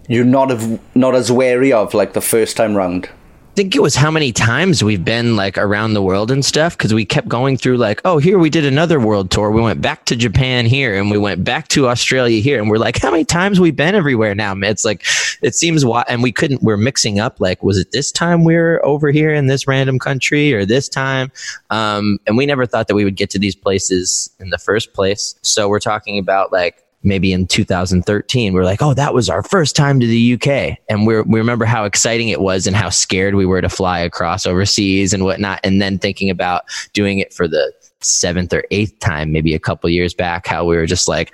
you 0.08 0.24
not 0.24 0.52
of 0.52 0.80
not 0.96 1.16
as 1.16 1.32
wary 1.32 1.72
of 1.74 1.94
like 1.94 2.14
the 2.14 2.22
first 2.22 2.58
time 2.58 2.76
round? 2.76 3.10
Think 3.56 3.74
it 3.74 3.82
was 3.82 3.96
how 3.96 4.12
many 4.12 4.34
times 4.34 4.84
we've 4.84 5.06
been 5.06 5.38
like 5.38 5.58
around 5.58 5.94
the 5.94 6.02
world 6.02 6.30
and 6.30 6.44
stuff 6.44 6.78
because 6.78 6.94
we 6.94 7.06
kept 7.06 7.30
going 7.30 7.56
through 7.56 7.78
like 7.78 8.02
oh 8.04 8.18
here 8.18 8.38
we 8.38 8.50
did 8.50 8.66
another 8.66 9.00
world 9.00 9.32
tour. 9.32 9.50
We 9.50 9.62
went 9.62 9.82
back 9.82 10.04
to 10.08 10.18
japan 10.18 10.66
here 10.66 10.94
and 10.94 11.10
we 11.10 11.18
went 11.18 11.46
back 11.46 11.70
to 11.70 11.88
australia 11.88 12.42
here. 12.42 12.60
And 12.60 12.70
we're 12.70 12.80
like 12.80 12.98
how 12.98 13.12
many 13.12 13.24
times 13.24 13.62
we've 13.62 13.76
been 13.76 13.96
everywhere 13.96 14.36
now? 14.36 14.56
It's 14.58 14.84
like 14.84 15.06
it 15.42 15.56
seems 15.56 15.86
why 15.86 16.04
and 16.10 16.22
we 16.22 16.34
couldn't 16.34 16.64
we're 16.64 16.76
mixing 16.76 17.18
up 17.18 17.40
like 17.40 17.64
was 17.64 17.78
it 17.78 17.94
this 17.94 18.12
time 18.12 18.44
we 18.44 18.56
are 18.58 18.86
over 18.86 19.10
here 19.10 19.34
in 19.34 19.48
this 19.48 19.68
random 19.70 20.00
country 20.00 20.54
or 20.54 20.66
this 20.66 20.90
time? 20.90 21.32
Um, 21.70 22.20
and 22.28 22.36
we 22.36 22.46
never 22.46 22.66
thought 22.66 22.90
that 22.90 22.96
we 22.96 23.06
would 23.06 23.16
get 23.16 23.30
to 23.30 23.40
these 23.40 23.56
places 23.56 24.30
in 24.38 24.50
the 24.50 24.58
first 24.58 24.92
place. 24.92 25.34
So 25.44 25.70
we're 25.70 25.80
talking 25.80 26.20
about 26.20 26.52
like 26.52 26.85
maybe 27.06 27.32
in 27.32 27.48
2013 27.48 28.54
we 28.54 28.60
are 28.60 28.66
like 28.66 28.82
oh 28.82 28.94
that 28.94 29.14
was 29.14 29.30
our 29.30 29.44
first 29.44 29.76
time 29.76 30.00
to 30.00 30.08
the 30.08 30.34
uk 30.34 30.78
and 30.90 31.08
we 31.08 31.22
we 31.22 31.40
remember 31.40 31.66
how 31.66 31.86
exciting 31.86 32.30
it 32.30 32.42
was 32.42 32.68
and 32.68 32.76
how 32.76 32.90
scared 32.90 33.36
we 33.36 33.46
were 33.46 33.62
to 33.62 33.70
fly 33.70 34.00
across 34.00 34.46
overseas 34.46 35.14
and 35.14 35.24
whatnot 35.24 35.60
and 35.64 35.82
then 35.82 35.98
thinking 35.98 36.30
about 36.30 36.64
doing 36.94 37.20
it 37.20 37.34
for 37.34 37.48
the 37.48 37.72
seventh 38.02 38.54
or 38.54 38.64
eighth 38.72 38.98
time 39.00 39.32
maybe 39.32 39.54
a 39.54 39.60
couple 39.60 39.90
years 39.90 40.14
back 40.14 40.46
how 40.46 40.66
we 40.66 40.76
were 40.76 40.86
just 40.86 41.08
like 41.08 41.34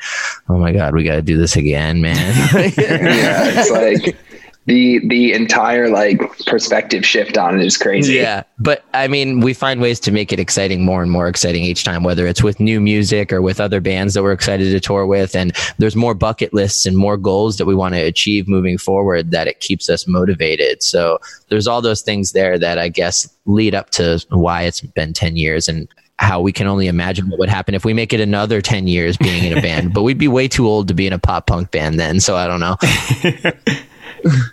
oh 0.49 0.57
my 0.57 0.71
god 0.71 0.93
we 0.93 1.03
got 1.03 1.15
to 1.15 1.21
do 1.21 1.37
this 1.37 1.55
again 1.55 2.01
man. 2.01 2.33
Yeah, 2.77 3.43
it's 3.45 3.71
like 3.71 4.17
the 4.71 5.05
the 5.09 5.33
entire 5.33 5.89
like 5.89 6.21
perspective 6.45 7.05
shift 7.05 7.37
on 7.37 7.59
it 7.59 7.65
is 7.65 7.77
crazy. 7.77 8.13
Yeah, 8.13 8.43
but 8.57 8.85
I 8.93 9.09
mean, 9.09 9.41
we 9.41 9.53
find 9.53 9.81
ways 9.81 9.99
to 9.99 10.13
make 10.13 10.31
it 10.31 10.39
exciting, 10.39 10.85
more 10.85 11.01
and 11.01 11.11
more 11.11 11.27
exciting 11.27 11.63
each 11.63 11.83
time, 11.83 12.05
whether 12.05 12.25
it's 12.25 12.41
with 12.41 12.61
new 12.61 12.79
music 12.79 13.33
or 13.33 13.41
with 13.41 13.59
other 13.59 13.81
bands 13.81 14.13
that 14.13 14.23
we're 14.23 14.31
excited 14.31 14.71
to 14.71 14.79
tour 14.79 15.05
with. 15.05 15.35
And 15.35 15.51
there's 15.77 15.97
more 15.97 16.13
bucket 16.13 16.53
lists 16.53 16.85
and 16.85 16.95
more 16.95 17.17
goals 17.17 17.57
that 17.57 17.65
we 17.65 17.75
want 17.75 17.95
to 17.95 17.99
achieve 18.01 18.47
moving 18.47 18.77
forward 18.77 19.31
that 19.31 19.45
it 19.45 19.59
keeps 19.59 19.89
us 19.89 20.07
motivated. 20.07 20.81
So 20.81 21.19
there's 21.49 21.67
all 21.67 21.81
those 21.81 22.01
things 22.01 22.31
there 22.31 22.57
that 22.57 22.77
I 22.77 22.87
guess 22.87 23.27
lead 23.45 23.75
up 23.75 23.89
to 23.91 24.25
why 24.29 24.61
it's 24.63 24.79
been 24.79 25.11
10 25.11 25.35
years 25.35 25.67
and 25.67 25.85
how 26.17 26.39
we 26.39 26.53
can 26.53 26.67
only 26.67 26.87
imagine 26.87 27.29
what 27.29 27.39
would 27.39 27.49
happen 27.49 27.75
if 27.75 27.83
we 27.83 27.93
make 27.93 28.13
it 28.13 28.21
another 28.21 28.61
10 28.61 28.87
years 28.87 29.17
being 29.17 29.43
in 29.43 29.57
a 29.57 29.61
band. 29.61 29.93
But 29.93 30.03
we'd 30.03 30.17
be 30.17 30.29
way 30.29 30.47
too 30.47 30.65
old 30.65 30.87
to 30.87 30.93
be 30.93 31.07
in 31.07 31.11
a 31.11 31.19
pop 31.19 31.47
punk 31.47 31.71
band 31.71 31.99
then. 31.99 32.21
So 32.21 32.37
I 32.37 32.47
don't 32.47 32.61
know. 32.61 32.77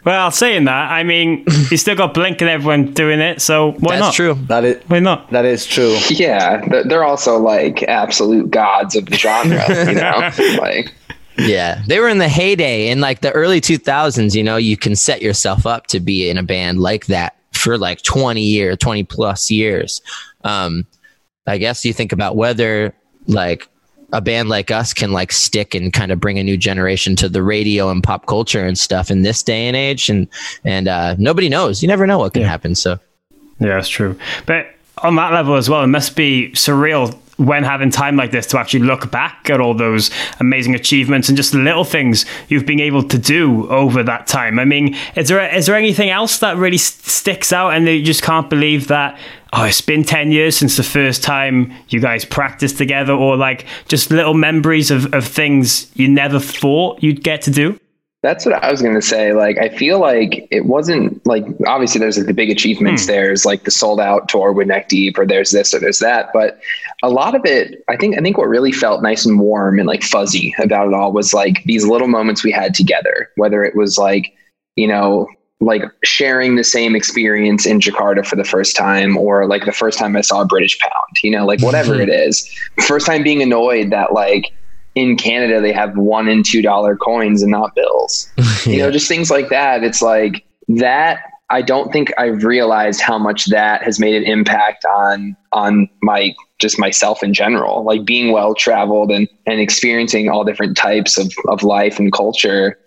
Well, 0.04 0.30
saying 0.30 0.64
that, 0.64 0.90
I 0.90 1.02
mean, 1.02 1.44
you 1.70 1.76
still 1.76 1.94
got 1.96 2.14
Blink 2.14 2.40
and 2.40 2.48
everyone 2.50 2.92
doing 2.92 3.20
it, 3.20 3.40
so 3.42 3.72
why 3.72 3.96
That's 3.96 4.00
not? 4.00 4.14
true. 4.14 4.34
That 4.46 4.64
is 4.64 4.82
Why 4.88 5.00
not? 5.00 5.30
that 5.30 5.44
is 5.44 5.66
true. 5.66 5.96
Yeah, 6.08 6.60
th- 6.62 6.87
they're 6.87 7.04
also 7.04 7.38
like 7.38 7.82
absolute 7.84 8.50
gods 8.50 8.96
of 8.96 9.06
the 9.06 9.16
genre, 9.16 9.64
you 9.87 9.94
know? 9.94 10.30
like 10.60 10.94
yeah, 11.38 11.82
they 11.87 12.00
were 12.00 12.08
in 12.08 12.18
the 12.18 12.28
heyday 12.28 12.88
in 12.88 13.00
like 13.00 13.20
the 13.20 13.30
early 13.32 13.60
2000s. 13.60 14.34
You 14.34 14.42
know, 14.42 14.56
you 14.56 14.76
can 14.76 14.96
set 14.96 15.22
yourself 15.22 15.66
up 15.66 15.87
to 15.88 16.00
be 16.00 16.28
in 16.28 16.37
a 16.37 16.42
band 16.42 16.80
like 16.80 17.06
that 17.06 17.37
for 17.52 17.78
like 17.78 18.02
20 18.02 18.40
year, 18.40 18.76
20 18.76 19.04
plus 19.04 19.50
years. 19.50 20.00
Um, 20.42 20.87
I 21.46 21.58
guess 21.58 21.84
you 21.84 21.92
think 21.92 22.12
about 22.12 22.37
whether 22.37 22.94
like 23.26 23.68
a 24.12 24.21
band 24.21 24.49
like 24.49 24.71
us 24.71 24.95
can 24.95 25.12
like 25.12 25.33
stick 25.33 25.75
and 25.75 25.93
kind 25.93 26.11
of 26.11 26.21
bring 26.21 26.38
a 26.38 26.43
new 26.43 26.57
generation 26.57 27.15
to 27.17 27.29
the 27.29 27.43
radio 27.43 27.91
and 27.91 28.03
pop 28.03 28.27
culture 28.27 28.65
and 28.65 28.79
stuff 28.79 29.11
in 29.11 29.23
this 29.23 29.43
day 29.43 29.67
and 29.67 29.77
age 29.77 30.09
and 30.09 30.29
and 30.65 30.88
uh, 30.88 31.15
nobody 31.19 31.49
knows. 31.49 31.83
You 31.83 31.88
never 31.88 32.07
know 32.07 32.19
what 32.19 32.33
can 32.33 32.43
yeah. 32.43 32.49
happen 32.49 32.75
so. 32.75 32.99
Yeah 33.61 33.75
that's 33.77 33.88
true. 33.88 34.19
But 34.47 34.75
on 34.99 35.17
that 35.17 35.33
level 35.33 35.57
as 35.57 35.69
well 35.69 35.83
it 35.83 35.88
must 35.88 36.17
be 36.17 36.50
surreal 36.55 37.17
when 37.38 37.62
having 37.62 37.90
time 37.90 38.16
like 38.16 38.33
this 38.33 38.47
to 38.47 38.59
actually 38.59 38.80
look 38.80 39.11
back 39.11 39.49
at 39.49 39.61
all 39.61 39.73
those 39.73 40.11
amazing 40.40 40.75
achievements 40.75 41.28
and 41.28 41.37
just 41.37 41.54
little 41.54 41.85
things 41.85 42.26
you've 42.49 42.66
been 42.66 42.80
able 42.80 43.02
to 43.02 43.16
do 43.16 43.68
over 43.71 44.02
that 44.02 44.26
time. 44.26 44.59
I 44.59 44.64
mean, 44.64 44.97
is 45.16 45.28
there 45.28 45.54
is 45.54 45.66
there 45.66 45.76
anything 45.76 46.11
else 46.11 46.38
that 46.38 46.57
really 46.57 46.78
sticks 46.78 47.52
out 47.52 47.71
and 47.71 47.87
you 47.87 48.02
just 48.02 48.23
can't 48.23 48.50
believe 48.50 48.88
that 48.88 49.18
oh, 49.52 49.64
it's 49.64 49.80
been 49.80 50.04
10 50.04 50.30
years 50.33 50.57
since 50.57 50.76
the 50.76 50.83
first 50.83 51.23
time 51.23 51.73
you 51.88 52.00
guys 52.00 52.25
practiced 52.25 52.76
together 52.76 53.12
or 53.12 53.37
like 53.37 53.64
just 53.87 54.11
little 54.11 54.35
memories 54.35 54.90
of, 54.90 55.12
of 55.14 55.25
things 55.25 55.90
you 55.97 56.09
never 56.09 56.38
thought 56.38 57.02
you'd 57.02 57.23
get 57.23 57.42
to 57.42 57.50
do? 57.50 57.78
That's 58.28 58.44
what 58.44 58.62
I 58.62 58.70
was 58.70 58.82
going 58.82 58.94
to 58.94 59.00
say. 59.00 59.32
Like, 59.32 59.56
I 59.56 59.70
feel 59.70 60.00
like 60.00 60.47
it 60.50 60.66
wasn't 60.66 61.26
like 61.26 61.47
obviously 61.66 61.99
there's 61.99 62.18
like 62.18 62.26
the 62.26 62.35
big 62.35 62.50
achievements. 62.50 63.04
Hmm. 63.06 63.12
There's 63.12 63.47
like 63.47 63.64
the 63.64 63.70
sold 63.70 64.00
out 64.00 64.28
tour 64.28 64.52
with 64.52 64.68
Neck 64.68 64.90
Deep, 64.90 65.18
or 65.18 65.25
there's 65.25 65.50
this 65.50 65.73
or 65.73 65.80
there's 65.80 66.00
that. 66.00 66.28
But 66.35 66.61
a 67.02 67.08
lot 67.08 67.35
of 67.35 67.40
it, 67.47 67.82
I 67.88 67.97
think, 67.97 68.18
I 68.18 68.20
think 68.20 68.37
what 68.37 68.47
really 68.47 68.70
felt 68.70 69.02
nice 69.02 69.25
and 69.25 69.40
warm 69.40 69.78
and 69.78 69.88
like 69.88 70.02
fuzzy 70.02 70.54
about 70.62 70.88
it 70.88 70.92
all 70.92 71.11
was 71.11 71.32
like 71.32 71.64
these 71.64 71.87
little 71.87 72.06
moments 72.06 72.44
we 72.44 72.52
had 72.52 72.75
together. 72.75 73.30
Whether 73.37 73.64
it 73.64 73.75
was 73.75 73.97
like, 73.97 74.35
you 74.76 74.88
know, 74.88 75.26
like 75.61 75.85
sharing 76.04 76.56
the 76.56 76.64
same 76.64 76.94
experience 76.94 77.64
in 77.64 77.80
Jakarta 77.80 78.26
for 78.26 78.37
the 78.37 78.44
first 78.44 78.76
time, 78.76 79.16
or 79.16 79.47
like 79.47 79.64
the 79.64 79.73
first 79.73 79.99
time 79.99 80.14
I 80.16 80.20
saw 80.20 80.42
a 80.42 80.47
British 80.47 80.78
pound. 80.80 81.16
You 81.23 81.30
know, 81.30 81.47
like 81.47 81.62
whatever 81.62 81.99
it 81.99 82.11
is. 82.11 82.47
First 82.87 83.06
time 83.06 83.23
being 83.23 83.40
annoyed 83.40 83.90
that 83.90 84.12
like 84.12 84.52
in 84.99 85.17
Canada 85.17 85.61
they 85.61 85.73
have 85.73 85.97
one 85.97 86.28
and 86.28 86.45
two 86.45 86.62
dollar 86.62 86.97
coins 86.97 87.43
and 87.43 87.52
not 87.52 87.75
bills. 87.75 88.28
yeah. 88.37 88.45
You 88.67 88.78
know, 88.78 88.90
just 88.90 89.09
things 89.09 89.31
like 89.31 89.49
that. 89.49 89.83
It's 89.85 90.02
like 90.02 90.45
that 90.69 91.21
I 91.50 91.62
don't 91.62 91.93
think 91.93 92.12
I've 92.19 92.45
realized 92.45 93.00
how 93.00 93.19
much 93.19 93.47
that 93.47 93.83
has 93.83 93.99
made 93.99 94.14
an 94.14 94.25
impact 94.25 94.85
on 94.85 95.37
on 95.52 95.88
my 96.02 96.35
just 96.59 96.78
myself 96.78 97.23
in 97.23 97.33
general. 97.33 97.85
Like 97.85 98.05
being 98.05 98.33
well 98.33 98.55
traveled 98.55 99.11
and 99.11 99.28
and 99.47 99.61
experiencing 99.61 100.28
all 100.28 100.45
different 100.45 100.76
types 100.76 101.17
of 101.17 101.33
of 101.49 101.62
life 101.62 101.99
and 101.99 102.12
culture. 102.12 102.78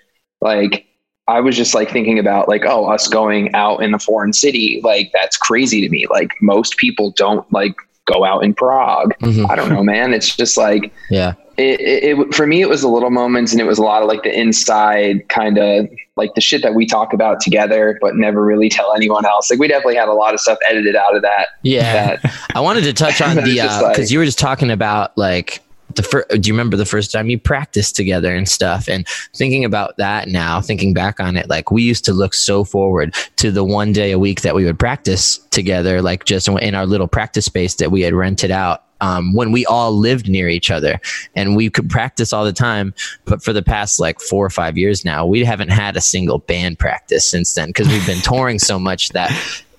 Like 0.41 0.86
I 1.27 1.39
was 1.39 1.56
just 1.56 1.74
like 1.74 1.89
thinking 1.89 2.20
about 2.20 2.50
like, 2.50 2.65
oh, 2.65 2.86
us 2.86 3.08
going 3.08 3.53
out 3.56 3.82
in 3.82 3.94
a 3.94 4.00
foreign 4.00 4.34
city, 4.34 4.82
like 4.84 5.12
that's 5.13 5.38
crazy 5.38 5.82
to 5.82 5.89
me. 5.89 6.06
Like 6.10 6.34
most 6.41 6.77
people 6.77 7.12
don't 7.12 7.51
like 7.51 7.75
go 8.12 8.24
out 8.24 8.44
in 8.44 8.53
Prague. 8.53 9.13
Mm-hmm. 9.20 9.50
I 9.50 9.56
don't 9.56 9.70
know, 9.70 9.84
man. 9.84 10.13
It's 10.13 10.36
just 10.36 10.58
like, 10.58 10.94
yeah, 11.10 11.34
it, 11.58 11.80
it, 11.80 12.20
it, 12.20 12.34
for 12.34 12.48
me, 12.48 12.62
it 12.62 12.70
was 12.70 12.82
the 12.82 12.88
little 12.88 13.10
moments 13.10 13.51
and 13.51 13.62
it 13.62 13.65
was 13.65 13.77
a 13.77 13.84
lot 13.84 14.01
of 14.01 14.08
like 14.08 14.24
the 14.24 14.38
inside 14.38 15.27
kind 15.30 15.58
of 15.58 15.89
like 16.15 16.34
the 16.36 16.41
shit 16.41 16.62
that 16.63 16.74
we 16.74 16.86
talk 16.86 17.13
about 17.13 17.39
together, 17.39 17.98
but 18.01 18.15
never 18.15 18.44
really 18.44 18.70
tell 18.70 18.94
anyone 18.96 19.25
else. 19.25 19.50
Like 19.50 19.60
we 19.60 19.68
definitely 19.68 19.96
had 19.96 20.08
a 20.08 20.13
lot 20.13 20.34
of 20.34 20.39
stuff 20.39 20.58
edited 20.70 20.96
out 20.96 21.15
of 21.15 21.22
that. 21.22 21.50
Yeah. 21.62 22.15
That, 22.18 22.34
I 22.56 22.62
wanted 22.62 22.84
to 22.86 22.94
touch 22.94 23.22
on 23.22 23.36
the, 23.44 23.62
uh, 23.62 23.82
like, 23.82 24.10
you 24.10 24.20
were 24.20 24.25
just 24.25 24.39
talking 24.39 24.72
about 24.72 25.18
like, 25.18 25.62
the 25.95 26.03
first, 26.03 26.29
do 26.29 26.48
you 26.48 26.53
remember 26.53 26.77
the 26.77 26.86
first 26.86 27.12
time 27.12 27.29
you 27.29 27.39
practiced 27.39 27.95
together 27.95 28.33
and 28.36 28.48
stuff? 28.48 28.88
And 28.88 29.07
thinking 29.36 29.65
about 29.65 29.98
that 29.98 30.27
now, 30.27 30.62
thinking 30.62 30.93
back 30.93 31.19
on 31.19 31.38
it, 31.38 31.50
like 31.50 31.71
we 31.71 31.83
used 31.83 32.05
to 32.05 32.13
look 32.13 32.33
so 32.33 32.63
forward 32.63 33.15
to 33.38 33.51
the 33.51 33.63
one 33.63 33.91
day 33.91 34.12
a 34.12 34.19
week 34.19 34.41
that 34.41 34.55
we 34.55 34.65
would 34.65 34.79
practice 34.79 35.38
together, 35.51 36.01
like 36.01 36.25
just 36.25 36.48
in 36.48 36.75
our 36.75 36.86
little 36.86 37.07
practice 37.07 37.45
space 37.45 37.75
that 37.75 37.91
we 37.91 38.01
had 38.01 38.13
rented 38.13 38.51
out 38.51 38.83
um, 39.01 39.33
when 39.33 39.51
we 39.51 39.65
all 39.65 39.91
lived 39.91 40.29
near 40.29 40.48
each 40.48 40.71
other 40.71 41.00
and 41.36 41.55
we 41.55 41.69
could 41.69 41.89
practice 41.89 42.31
all 42.31 42.45
the 42.45 42.53
time. 42.53 42.93
But 43.25 43.43
for 43.43 43.51
the 43.51 43.63
past 43.63 44.00
like 44.00 44.21
four 44.21 44.45
or 44.45 44.50
five 44.50 44.77
years 44.77 45.03
now, 45.03 45.25
we 45.25 45.43
haven't 45.43 45.69
had 45.69 45.98
a 45.98 46.01
single 46.01 46.38
band 46.38 46.79
practice 46.79 47.29
since 47.29 47.53
then 47.53 47.69
because 47.69 47.88
we've 47.88 48.05
been 48.05 48.21
touring 48.21 48.60
so 48.60 48.79
much 48.79 49.10
that 49.10 49.31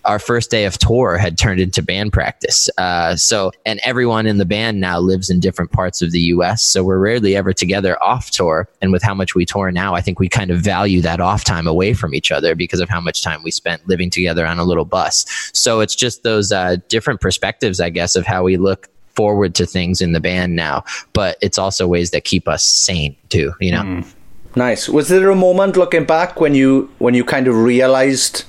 our 0.04 0.18
first 0.18 0.50
day 0.50 0.64
of 0.64 0.78
tour 0.78 1.16
had 1.16 1.38
turned 1.38 1.60
into 1.60 1.82
band 1.82 2.12
practice. 2.12 2.68
Uh, 2.78 3.14
so, 3.16 3.52
and 3.64 3.80
everyone 3.84 4.26
in 4.26 4.38
the 4.38 4.44
band 4.44 4.80
now 4.80 4.98
lives 4.98 5.30
in 5.30 5.40
different 5.40 5.70
parts 5.70 6.02
of 6.02 6.10
the 6.10 6.20
US. 6.20 6.62
So 6.62 6.82
we're 6.82 6.98
rarely 6.98 7.36
ever 7.36 7.52
together 7.52 8.02
off 8.02 8.30
tour. 8.30 8.68
And 8.80 8.92
with 8.92 9.02
how 9.02 9.14
much 9.14 9.34
we 9.34 9.44
tour 9.44 9.70
now, 9.70 9.94
I 9.94 10.00
think 10.00 10.18
we 10.18 10.28
kind 10.28 10.50
of 10.50 10.60
value 10.60 11.00
that 11.02 11.20
off 11.20 11.44
time 11.44 11.66
away 11.66 11.94
from 11.94 12.14
each 12.14 12.32
other 12.32 12.54
because 12.54 12.80
of 12.80 12.88
how 12.88 13.00
much 13.00 13.22
time 13.22 13.42
we 13.42 13.50
spent 13.50 13.86
living 13.88 14.10
together 14.10 14.46
on 14.46 14.58
a 14.58 14.64
little 14.64 14.84
bus. 14.84 15.24
So 15.52 15.80
it's 15.80 15.94
just 15.94 16.22
those 16.22 16.52
uh, 16.52 16.76
different 16.88 17.20
perspectives, 17.20 17.80
I 17.80 17.90
guess, 17.90 18.16
of 18.16 18.26
how 18.26 18.42
we 18.42 18.56
look 18.56 18.88
forward 19.14 19.54
to 19.56 19.66
things 19.66 20.00
in 20.00 20.12
the 20.12 20.20
band 20.20 20.56
now. 20.56 20.84
But 21.12 21.36
it's 21.40 21.58
also 21.58 21.86
ways 21.86 22.10
that 22.10 22.24
keep 22.24 22.48
us 22.48 22.66
sane 22.66 23.16
too, 23.28 23.52
you 23.60 23.70
know? 23.70 23.82
Mm. 23.82 24.14
Nice. 24.54 24.88
Was 24.88 25.08
there 25.08 25.30
a 25.30 25.34
moment 25.34 25.76
looking 25.76 26.04
back 26.04 26.40
when 26.40 26.54
you 26.54 26.90
when 26.98 27.14
you 27.14 27.24
kind 27.24 27.48
of 27.48 27.56
realized 27.56 28.44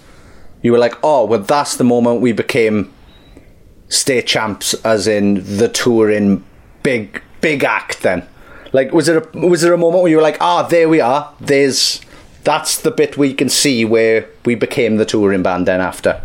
you 0.63 0.71
were 0.71 0.79
like, 0.79 0.95
oh, 1.03 1.25
well, 1.25 1.41
that's 1.41 1.75
the 1.75 1.83
moment 1.83 2.21
we 2.21 2.31
became 2.31 2.91
state 3.89 4.25
champs, 4.25 4.73
as 4.85 5.07
in 5.07 5.57
the 5.57 5.69
touring 5.69 6.43
big 6.81 7.21
big 7.41 7.63
act. 7.63 8.01
Then, 8.01 8.27
like, 8.71 8.91
was 8.91 9.05
there 9.05 9.19
a, 9.19 9.47
was 9.47 9.61
there 9.61 9.73
a 9.73 9.77
moment 9.77 10.01
where 10.01 10.09
you 10.09 10.15
were 10.15 10.23
like, 10.23 10.37
ah, 10.41 10.65
oh, 10.65 10.69
there 10.69 10.89
we 10.89 10.99
are. 10.99 11.31
There's 11.39 12.01
that's 12.43 12.81
the 12.81 12.91
bit 12.91 13.17
we 13.17 13.33
can 13.33 13.49
see 13.49 13.85
where 13.85 14.27
we 14.45 14.55
became 14.55 14.97
the 14.97 15.05
touring 15.05 15.43
band. 15.43 15.67
Then 15.67 15.81
after. 15.81 16.23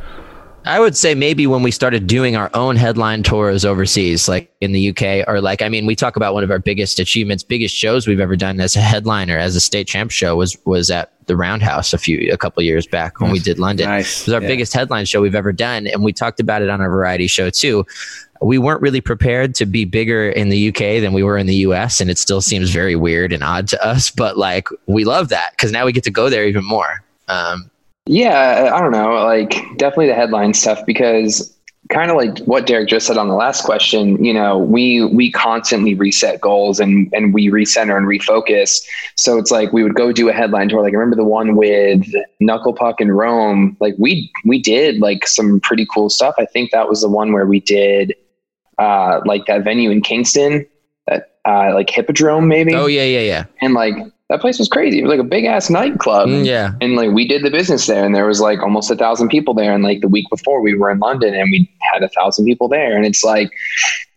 I 0.69 0.81
would 0.81 0.95
say 0.99 1.15
maybe 1.15 1.47
when 1.47 1.63
we 1.63 1.71
started 1.71 2.07
doing 2.07 2.37
our 2.37 2.51
own 2.53 2.77
headline 2.77 3.23
tours 3.23 3.65
overseas, 3.65 4.29
like 4.29 4.53
in 4.61 4.73
the 4.73 4.91
UK, 4.91 5.27
or 5.27 5.41
like, 5.41 5.63
I 5.63 5.71
mean, 5.71 5.87
we 5.87 5.97
talk 5.97 6.15
about 6.15 6.35
one 6.35 6.45
of 6.45 6.51
our 6.51 6.59
biggest 6.59 6.99
achievements, 6.99 7.43
biggest 7.43 7.75
shows 7.75 8.07
we've 8.07 8.21
ever 8.21 8.37
done 8.37 8.61
as 8.61 8.77
a 8.77 8.81
headliner, 8.81 9.39
as 9.39 9.57
a 9.57 9.61
state 9.61 9.87
champ 9.87 10.11
show 10.11 10.37
was, 10.37 10.59
was 10.67 10.91
at 10.91 11.11
the 11.25 11.37
Roundhouse 11.37 11.95
a 11.95 11.99
few, 11.99 12.31
a 12.31 12.37
couple 12.37 12.63
years 12.63 12.87
back 12.87 13.19
when 13.19 13.31
we 13.31 13.39
did 13.39 13.59
London. 13.59 13.89
Nice. 13.89 14.21
It 14.21 14.27
was 14.27 14.35
our 14.35 14.43
yeah. 14.43 14.49
biggest 14.49 14.75
headline 14.75 15.07
show 15.07 15.23
we've 15.23 15.35
ever 15.35 15.53
done. 15.53 15.87
And 15.87 16.05
we 16.05 16.13
talked 16.13 16.39
about 16.39 16.61
it 16.61 16.69
on 16.69 16.83
our 16.83 16.91
variety 16.91 17.29
show 17.29 17.49
too. 17.49 17.87
We 18.43 18.59
weren't 18.59 18.83
really 18.83 19.01
prepared 19.01 19.55
to 19.55 19.65
be 19.65 19.87
bigger 19.87 20.29
in 20.29 20.51
the 20.51 20.69
UK 20.69 21.01
than 21.01 21.15
we 21.15 21.23
were 21.23 21.39
in 21.39 21.47
the 21.47 21.57
US. 21.57 21.99
And 21.99 22.11
it 22.11 22.19
still 22.19 22.43
seems 22.43 22.69
very 22.69 22.95
weird 22.95 23.33
and 23.33 23.43
odd 23.43 23.69
to 23.69 23.83
us, 23.83 24.11
but 24.11 24.37
like, 24.37 24.69
we 24.87 25.07
love 25.07 25.31
that 25.31 25.53
because 25.53 25.73
now 25.73 25.87
we 25.87 25.93
get 25.93 26.05
to 26.05 26.11
go 26.11 26.29
there 26.29 26.47
even 26.47 26.65
more. 26.65 27.03
Um, 27.27 27.71
yeah, 28.09 28.73
I 28.75 28.81
don't 28.81 28.93
know. 28.93 29.13
Like 29.25 29.51
definitely 29.77 30.07
the 30.07 30.15
headline 30.15 30.55
stuff 30.55 30.85
because 30.87 31.55
kind 31.91 32.11
of 32.11 32.17
like 32.17 32.39
what 32.41 32.67
Derek 32.67 32.89
just 32.89 33.07
said 33.07 33.19
on 33.19 33.29
the 33.29 33.35
last 33.35 33.65
question, 33.65 34.23
you 34.25 34.33
know, 34.33 34.59
we 34.59 35.05
we 35.05 35.31
constantly 35.31 35.95
reset 35.95 36.41
goals 36.41 36.81
and 36.81 37.13
and 37.13 37.35
we 37.35 37.49
recenter 37.49 37.99
and 37.99 38.07
refocus. 38.07 38.83
So 39.17 39.37
it's 39.37 39.51
like 39.51 39.75
we 39.75 39.83
would 39.83 39.95
go 39.95 40.11
do 40.11 40.31
a 40.31 40.33
headline 40.33 40.71
tour. 40.71 40.83
Like 40.83 40.95
I 40.95 40.97
remember 40.97 41.17
the 41.17 41.25
one 41.25 41.55
with 41.55 42.07
Knuckle 42.41 42.73
Puck 42.73 43.01
in 43.01 43.13
Roam. 43.13 43.77
Like 43.79 43.95
we 43.99 44.33
we 44.45 44.59
did 44.61 45.01
like 45.01 45.27
some 45.27 45.61
pretty 45.61 45.87
cool 45.93 46.09
stuff. 46.09 46.35
I 46.39 46.47
think 46.47 46.71
that 46.71 46.89
was 46.89 47.03
the 47.03 47.09
one 47.09 47.33
where 47.33 47.47
we 47.47 47.61
did 47.61 48.15
uh 48.79 49.21
like 49.27 49.45
that 49.47 49.65
venue 49.65 49.91
in 49.91 50.01
Kingston, 50.01 50.67
that 51.07 51.39
uh 51.45 51.75
like 51.75 51.91
Hippodrome 51.91 52.49
maybe. 52.49 52.75
Oh 52.75 52.87
yeah, 52.87 53.05
yeah, 53.05 53.21
yeah. 53.21 53.45
And 53.61 53.75
like 53.75 53.95
that 54.29 54.41
place 54.41 54.59
was 54.59 54.69
crazy. 54.69 54.99
It 54.99 55.03
was 55.03 55.11
like 55.11 55.21
a 55.21 55.25
big 55.25 55.47
ass 55.47 55.71
nightclub. 55.71 56.29
Mm, 56.29 56.45
yeah. 56.45 56.73
And 56.81 56.97
like 56.97 57.13
we 57.13 57.27
did 57.27 57.43
the 57.43 57.51
business 57.51 57.87
there 57.87 58.05
and 58.05 58.15
there 58.15 58.27
was 58.27 58.41
like 58.41 58.61
almost 58.61 58.91
a 58.91 58.97
thousand 58.97 59.29
people 59.29 59.55
there. 59.55 59.73
And 59.73 59.83
like 59.83 60.03
the 60.03 60.09
week 60.09 60.27
before 60.29 60.61
we 60.61 60.75
were 60.75 60.91
in 60.91 60.99
London 60.99 61.35
and 61.35 61.51
we 61.51 61.71
had 61.93 62.03
a 62.03 62.09
thousand 62.11 62.45
people 62.45 62.69
there. 62.69 62.95
And 62.95 63.07
it's 63.07 63.25
like, 63.25 63.51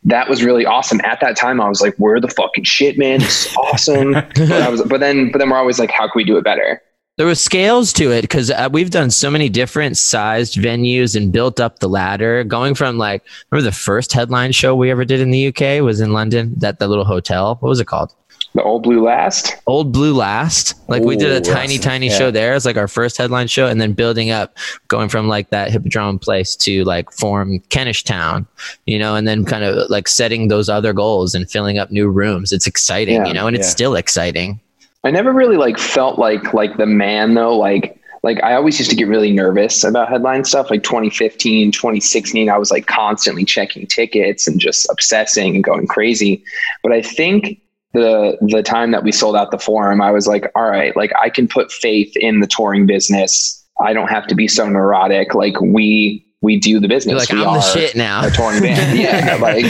that 0.04 0.28
was 0.28 0.44
really 0.44 0.66
awesome. 0.66 1.00
At 1.04 1.20
that 1.22 1.38
time, 1.38 1.62
I 1.62 1.70
was 1.70 1.80
like, 1.80 1.98
we're 1.98 2.20
the 2.20 2.28
fucking 2.28 2.64
shit, 2.66 2.98
man. 2.98 3.22
It's 3.22 3.56
awesome. 3.56 4.14
but, 4.36 4.52
I 4.52 4.68
was, 4.68 4.82
but 4.84 5.00
then, 5.00 5.32
but 5.32 5.40
then 5.40 5.50
we're 5.50 5.58
always 5.58 5.80
like, 5.80 5.92
how 5.92 6.08
can 6.08 6.14
we 6.16 6.24
do 6.24 6.38
it 6.38 6.44
better? 6.44 6.82
There 7.18 7.28
was 7.28 7.42
scales 7.42 7.94
to 7.94 8.12
it 8.12 8.22
because 8.22 8.50
uh, 8.50 8.68
we've 8.72 8.90
done 8.90 9.12
so 9.12 9.30
many 9.30 9.48
different 9.48 9.98
sized 9.98 10.56
venues 10.56 11.16
and 11.16 11.32
built 11.32 11.60
up 11.60 11.80
the 11.80 11.88
ladder. 11.88 12.44
Going 12.44 12.74
from 12.74 12.98
like, 12.98 13.24
remember 13.52 13.70
the 13.70 13.76
first 13.76 14.12
headline 14.12 14.54
show 14.54 14.76
we 14.76 14.90
ever 14.90 15.06
did 15.06 15.20
in 15.20 15.30
the 15.30 15.48
UK 15.48 15.84
was 15.84 16.02
in 16.02 16.14
London, 16.14 16.54
that 16.58 16.80
the 16.80 16.88
little 16.88 17.06
hotel. 17.06 17.58
What 17.60 17.70
was 17.70 17.80
it 17.80 17.86
called? 17.86 18.16
The 18.54 18.64
Old 18.64 18.84
Blue 18.84 19.02
Last. 19.02 19.56
Old 19.66 19.94
Blue 19.94 20.14
Last. 20.14 20.74
Like 20.90 21.04
Ooh, 21.04 21.08
we 21.08 21.16
did 21.16 21.32
a 21.32 21.40
tiny, 21.40 21.78
tiny 21.78 22.08
yeah. 22.08 22.18
show 22.18 22.32
there. 22.32 22.54
It's 22.54 22.66
like 22.66 22.76
our 22.76 22.90
first 22.90 23.18
headline 23.18 23.48
show, 23.48 23.68
and 23.68 23.80
then 23.80 23.94
building 23.94 24.30
up, 24.30 24.58
going 24.90 25.08
from 25.08 25.30
like 25.30 25.50
that 25.52 25.72
Hippodrome 25.72 26.20
place 26.20 26.56
to 26.58 26.84
like 26.84 27.12
Forum 27.14 27.60
Kentish 27.70 28.04
Town, 28.04 28.46
you 28.86 29.00
know, 29.00 29.16
and 29.16 29.26
then 29.26 29.46
kind 29.46 29.64
of 29.64 29.90
like 29.90 30.10
setting 30.10 30.50
those 30.50 30.68
other 30.68 30.92
goals 30.92 31.34
and 31.34 31.50
filling 31.50 31.78
up 31.78 31.92
new 31.92 32.10
rooms. 32.10 32.52
It's 32.52 32.68
exciting, 32.68 33.16
yeah, 33.16 33.28
you 33.28 33.34
know, 33.34 33.48
and 33.48 33.56
yeah. 33.56 33.62
it's 33.62 33.70
still 33.70 33.96
exciting. 33.96 34.60
I 35.04 35.12
never 35.12 35.32
really 35.32 35.58
like 35.58 35.80
felt 35.80 36.20
like 36.20 36.54
like 36.54 36.76
the 36.76 36.86
man 36.86 37.36
though, 37.36 37.58
like 37.58 38.02
like 38.24 38.44
I 38.44 38.54
always 38.54 38.78
used 38.78 38.92
to 38.92 38.98
get 38.98 39.08
really 39.08 39.32
nervous 39.32 39.84
about 39.84 40.10
headline 40.10 40.44
stuff 40.44 40.70
like 40.70 40.84
2015, 40.84 41.72
2016. 41.72 42.50
I 42.50 42.58
was 42.58 42.70
like 42.70 42.86
constantly 42.86 43.46
checking 43.46 43.88
tickets 43.88 44.48
and 44.48 44.60
just 44.60 44.88
obsessing 44.92 45.56
and 45.56 45.64
going 45.64 45.88
crazy. 45.88 46.44
But 46.84 46.92
I 46.92 47.02
think 47.02 47.60
the 47.94 48.38
the 48.42 48.64
time 48.64 48.92
that 48.92 49.04
we 49.04 49.12
sold 49.12 49.36
out 49.36 49.52
the 49.52 49.60
forum, 49.60 50.02
I 50.02 50.12
was 50.12 50.28
like, 50.28 50.52
all 50.56 50.70
right, 50.70 50.96
like 50.96 51.12
I 51.22 51.30
can 51.30 51.48
put 51.48 51.72
faith 51.72 52.14
in 52.16 52.40
the 52.40 52.48
touring 52.48 52.86
business. 52.86 53.58
I 53.80 53.94
don't 53.94 54.10
have 54.10 54.28
to 54.28 54.36
be 54.36 54.48
so 54.48 54.70
neurotic. 54.70 55.34
Like 55.34 55.60
we 55.62 56.26
we 56.42 56.58
do 56.60 56.80
the 56.80 56.88
business. 56.88 57.12
You're 57.12 57.20
like, 57.20 57.32
we 57.32 57.46
I'm 57.46 57.56
the 57.56 57.62
shit 57.62 57.96
now. 57.96 58.26
a 58.26 58.32
touring 58.32 58.62
band. 58.62 58.98
yeah, 59.00 59.36
like 59.36 59.66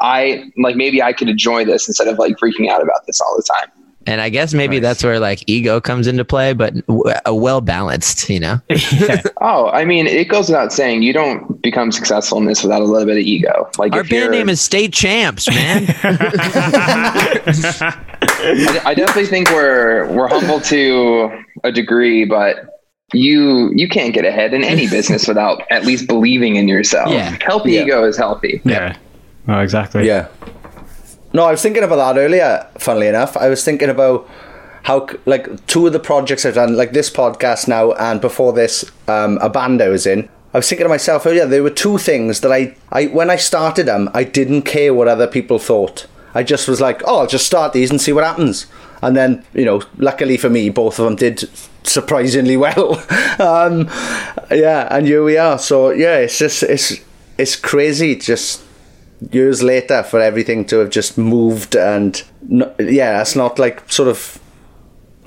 I 0.00 0.50
like 0.56 0.76
maybe 0.76 1.02
I 1.02 1.12
could 1.12 1.28
enjoy 1.28 1.64
this 1.64 1.88
instead 1.88 2.08
of 2.08 2.18
like 2.18 2.36
freaking 2.36 2.68
out 2.68 2.82
about 2.82 3.06
this 3.06 3.20
all 3.20 3.36
the 3.36 3.42
time. 3.42 3.81
And 4.06 4.20
I 4.20 4.28
guess 4.30 4.52
maybe 4.52 4.78
that's 4.80 5.04
where 5.04 5.20
like 5.20 5.44
ego 5.46 5.80
comes 5.80 6.06
into 6.08 6.24
play, 6.24 6.52
but 6.54 6.74
w- 6.86 7.04
a 7.24 7.34
well 7.34 7.60
balanced, 7.60 8.28
you 8.28 8.40
know. 8.40 8.60
Oh, 9.44 9.68
I 9.70 9.84
mean, 9.84 10.06
it 10.06 10.28
goes 10.28 10.48
without 10.48 10.72
saying 10.72 11.02
you 11.02 11.12
don't 11.12 11.60
become 11.62 11.90
successful 11.90 12.38
in 12.38 12.44
this 12.46 12.62
without 12.62 12.80
a 12.80 12.84
little 12.84 13.06
bit 13.06 13.16
of 13.16 13.22
ego. 13.24 13.68
Like 13.76 13.92
Our 13.92 14.00
if 14.02 14.08
band 14.08 14.30
name 14.30 14.48
is 14.48 14.60
State 14.60 14.92
Champs, 14.92 15.48
man. 15.50 15.84
I, 17.62 18.80
I 18.84 18.94
definitely 18.94 19.26
think 19.26 19.50
we're 19.50 20.06
we're 20.12 20.28
humble 20.28 20.60
to 20.60 21.30
a 21.64 21.72
degree, 21.72 22.24
but 22.24 22.66
you 23.12 23.70
you 23.74 23.88
can't 23.88 24.14
get 24.14 24.24
ahead 24.24 24.54
in 24.54 24.64
any 24.64 24.88
business 24.88 25.26
without 25.28 25.62
at 25.70 25.84
least 25.84 26.06
believing 26.06 26.56
in 26.56 26.68
yourself. 26.68 27.10
Yeah. 27.12 27.36
Healthy 27.40 27.72
Yeah. 27.72 27.82
ego 27.82 28.04
is 28.04 28.16
healthy. 28.16 28.60
Yeah. 28.64 28.96
Oh, 29.48 29.58
exactly. 29.60 30.06
Yeah. 30.06 30.28
No, 31.34 31.44
I 31.44 31.50
was 31.50 31.62
thinking 31.62 31.82
about 31.82 32.14
that 32.14 32.20
earlier. 32.20 32.66
Funnily 32.78 33.08
enough, 33.08 33.36
I 33.36 33.48
was 33.48 33.64
thinking 33.64 33.88
about 33.88 34.28
how 34.82 35.08
like 35.24 35.66
two 35.66 35.86
of 35.86 35.92
the 35.92 36.00
projects 36.00 36.44
I've 36.44 36.54
done, 36.54 36.76
like 36.76 36.92
this 36.92 37.10
podcast 37.10 37.68
now, 37.68 37.92
and 37.92 38.20
before 38.20 38.52
this, 38.52 38.84
um, 39.08 39.38
a 39.38 39.48
band 39.48 39.80
I 39.80 39.88
was 39.88 40.06
in. 40.06 40.28
I 40.52 40.58
was 40.58 40.68
thinking 40.68 40.84
to 40.84 40.90
myself, 40.90 41.26
oh 41.26 41.30
yeah, 41.30 41.46
there 41.46 41.62
were 41.62 41.70
two 41.70 41.96
things 41.96 42.40
that 42.40 42.52
I, 42.52 42.76
I 42.90 43.06
when 43.06 43.30
I 43.30 43.36
started 43.36 43.86
them, 43.86 44.10
I 44.12 44.24
didn't 44.24 44.62
care 44.62 44.92
what 44.92 45.08
other 45.08 45.26
people 45.26 45.58
thought. 45.58 46.06
I 46.34 46.42
just 46.42 46.68
was 46.68 46.80
like, 46.80 47.02
oh, 47.06 47.20
I'll 47.20 47.26
just 47.26 47.46
start 47.46 47.72
these 47.72 47.90
and 47.90 48.00
see 48.00 48.12
what 48.12 48.24
happens. 48.24 48.66
And 49.02 49.16
then, 49.16 49.44
you 49.52 49.64
know, 49.64 49.82
luckily 49.98 50.36
for 50.36 50.48
me, 50.48 50.70
both 50.70 50.98
of 50.98 51.04
them 51.04 51.16
did 51.16 51.48
surprisingly 51.82 52.56
well. 52.58 52.94
um, 53.38 53.88
yeah, 54.50 54.88
and 54.90 55.06
here 55.06 55.24
we 55.24 55.36
are. 55.38 55.58
So 55.58 55.90
yeah, 55.90 56.18
it's 56.18 56.38
just 56.38 56.62
it's 56.62 57.00
it's 57.38 57.56
crazy. 57.56 58.16
Just 58.16 58.62
years 59.30 59.62
later 59.62 60.02
for 60.02 60.20
everything 60.20 60.64
to 60.64 60.78
have 60.78 60.90
just 60.90 61.16
moved 61.16 61.76
and 61.76 62.22
no, 62.48 62.72
yeah 62.80 63.12
that's 63.18 63.36
not 63.36 63.58
like 63.58 63.80
sort 63.90 64.08
of 64.08 64.38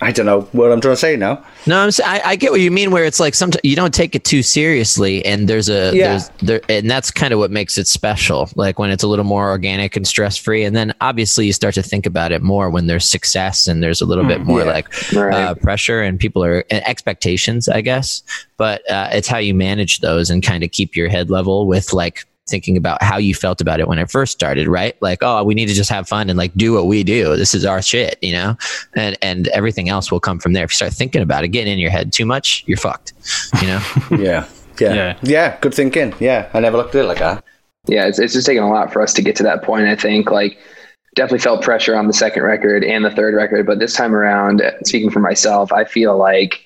i 0.02 0.12
don't 0.12 0.26
know 0.26 0.42
what 0.52 0.72
i'm 0.72 0.82
trying 0.82 0.94
to 0.94 0.98
say 1.00 1.16
now 1.16 1.44
No, 1.68 1.80
I'm. 1.80 1.90
I, 2.06 2.22
I 2.24 2.36
get 2.36 2.52
what 2.52 2.62
you 2.62 2.70
mean. 2.70 2.92
Where 2.92 3.06
it's 3.06 3.20
like 3.20 3.34
sometimes 3.34 3.62
you 3.64 3.76
don't 3.76 3.92
take 3.94 4.14
it 4.14 4.24
too 4.24 4.44
seriously, 4.44 5.26
and 5.26 5.48
there's 5.50 5.68
a 5.68 5.96
Yeah. 5.96 6.10
there's 6.10 6.30
there, 6.44 6.62
and 6.70 6.92
that's 6.92 7.10
kind 7.10 7.34
of 7.34 7.40
what 7.40 7.50
makes 7.50 7.80
it 7.80 7.88
special. 7.88 8.50
Like 8.56 8.78
when 8.78 8.92
it's 8.92 9.02
a 9.04 9.08
little 9.08 9.26
more 9.26 9.50
organic 9.50 9.96
and 9.96 10.06
stress 10.08 10.38
free, 10.38 10.64
and 10.64 10.76
then 10.76 10.94
obviously 11.02 11.48
you 11.48 11.54
start 11.54 11.74
to 11.76 11.82
think 11.82 12.06
about 12.06 12.32
it 12.32 12.44
more 12.44 12.70
when 12.70 12.86
there's 12.86 13.10
success 13.10 13.66
and 13.68 13.82
there's 13.82 14.00
a 14.00 14.06
little 14.06 14.26
bit 14.26 14.42
more 14.42 14.60
Yeah. 14.60 14.66
like 14.78 15.12
Right. 15.14 15.34
uh, 15.34 15.56
pressure 15.56 16.04
and 16.04 16.20
people 16.20 16.44
are 16.44 16.64
and 16.70 16.86
expectations, 16.88 17.68
I 17.68 17.82
guess. 17.82 18.22
But 18.58 18.88
uh, 18.92 19.10
it's 19.12 19.28
how 19.28 19.40
you 19.40 19.56
manage 19.56 20.02
those 20.02 20.30
and 20.30 20.44
kind 20.44 20.64
of 20.64 20.70
keep 20.70 20.96
your 20.96 21.10
head 21.10 21.32
level 21.32 21.66
with 21.66 21.94
like 21.94 22.28
thinking 22.48 22.78
about 22.78 23.02
how 23.02 23.18
you 23.18 23.34
felt 23.34 23.60
about 23.62 23.80
it 23.80 23.88
when 23.88 23.98
it 23.98 24.12
first 24.12 24.32
started, 24.32 24.68
right? 24.68 24.96
Like, 25.02 25.20
oh, 25.22 25.44
we 25.44 25.56
need 25.56 25.66
to 25.68 25.74
just 25.74 25.90
have 25.90 26.08
fun 26.08 26.30
and 26.30 26.38
like 26.38 26.54
do 26.56 26.74
what 26.74 26.86
we 26.86 27.04
do. 27.04 27.36
This 27.36 27.54
is 27.56 27.66
our 27.66 27.82
shit, 27.82 28.18
you 28.22 28.34
know? 28.34 28.56
And 28.96 29.18
and 29.22 29.48
everything 29.50 29.90
else 29.90 30.12
will 30.12 30.20
come 30.20 30.40
from 30.40 30.54
there. 30.54 30.64
If 30.66 30.72
you 30.72 30.76
start 30.76 30.94
thinking 30.94 31.22
about 31.22 31.44
it, 31.44 31.50
getting 31.50 31.74
in 31.74 31.80
your 31.80 31.92
head 31.92 32.14
too 32.14 32.26
much, 32.26 32.64
you're 32.68 32.78
fucked. 32.78 33.14
You 33.62 33.68
know? 33.68 33.82
yeah 34.12 34.48
yeah 34.80 34.94
Yeah. 34.94 35.18
yeah 35.24 35.58
good 35.62 35.74
thinking 35.74 36.14
yeah 36.20 36.50
i 36.54 36.60
never 36.60 36.76
looked 36.76 36.94
at 36.96 37.06
it 37.06 37.08
like 37.08 37.20
that 37.20 37.46
Yeah, 37.88 38.08
it's, 38.08 38.20
it's 38.20 38.34
just 38.34 38.46
taken 38.46 38.62
a 38.62 38.70
lot 38.70 38.92
for 38.92 39.02
us 39.02 39.14
to 39.14 39.22
get 39.22 39.36
to 39.38 39.44
that 39.44 39.64
point. 39.64 39.86
I 39.88 39.96
think 39.96 40.30
like 40.32 40.58
definitely 41.16 41.40
felt 41.40 41.62
pressure 41.64 41.96
on 41.96 42.08
the 42.08 42.14
second 42.14 42.44
record 42.44 42.84
and 42.84 43.06
the 43.06 43.10
third 43.12 43.34
record, 43.36 43.66
but 43.66 43.80
this 43.80 43.94
time 43.94 44.14
around, 44.14 44.62
speaking 44.84 45.10
for 45.10 45.22
myself, 45.22 45.72
I 45.72 45.86
feel 45.86 46.18
like 46.18 46.60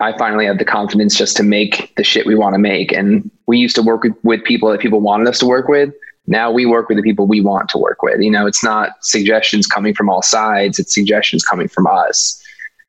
I 0.00 0.16
finally 0.16 0.46
have 0.46 0.58
the 0.58 0.64
confidence 0.64 1.16
just 1.16 1.36
to 1.36 1.42
make 1.42 1.94
the 1.96 2.04
shit 2.04 2.26
we 2.26 2.34
want 2.34 2.54
to 2.54 2.58
make. 2.58 2.90
And 2.92 3.30
we 3.46 3.58
used 3.58 3.76
to 3.76 3.82
work 3.82 4.02
with, 4.02 4.14
with 4.22 4.42
people 4.44 4.70
that 4.70 4.80
people 4.80 5.00
wanted 5.00 5.28
us 5.28 5.38
to 5.40 5.46
work 5.46 5.68
with. 5.68 5.92
Now 6.26 6.50
we 6.50 6.64
work 6.64 6.88
with 6.88 6.96
the 6.96 7.02
people 7.02 7.26
we 7.26 7.40
want 7.40 7.68
to 7.70 7.78
work 7.78 8.02
with. 8.02 8.20
You 8.20 8.30
know, 8.30 8.46
it's 8.46 8.62
not 8.64 8.90
suggestions 9.02 9.66
coming 9.66 9.94
from 9.94 10.08
all 10.08 10.22
sides; 10.22 10.78
it's 10.78 10.94
suggestions 10.94 11.44
coming 11.44 11.68
from 11.68 11.86
us. 11.86 12.42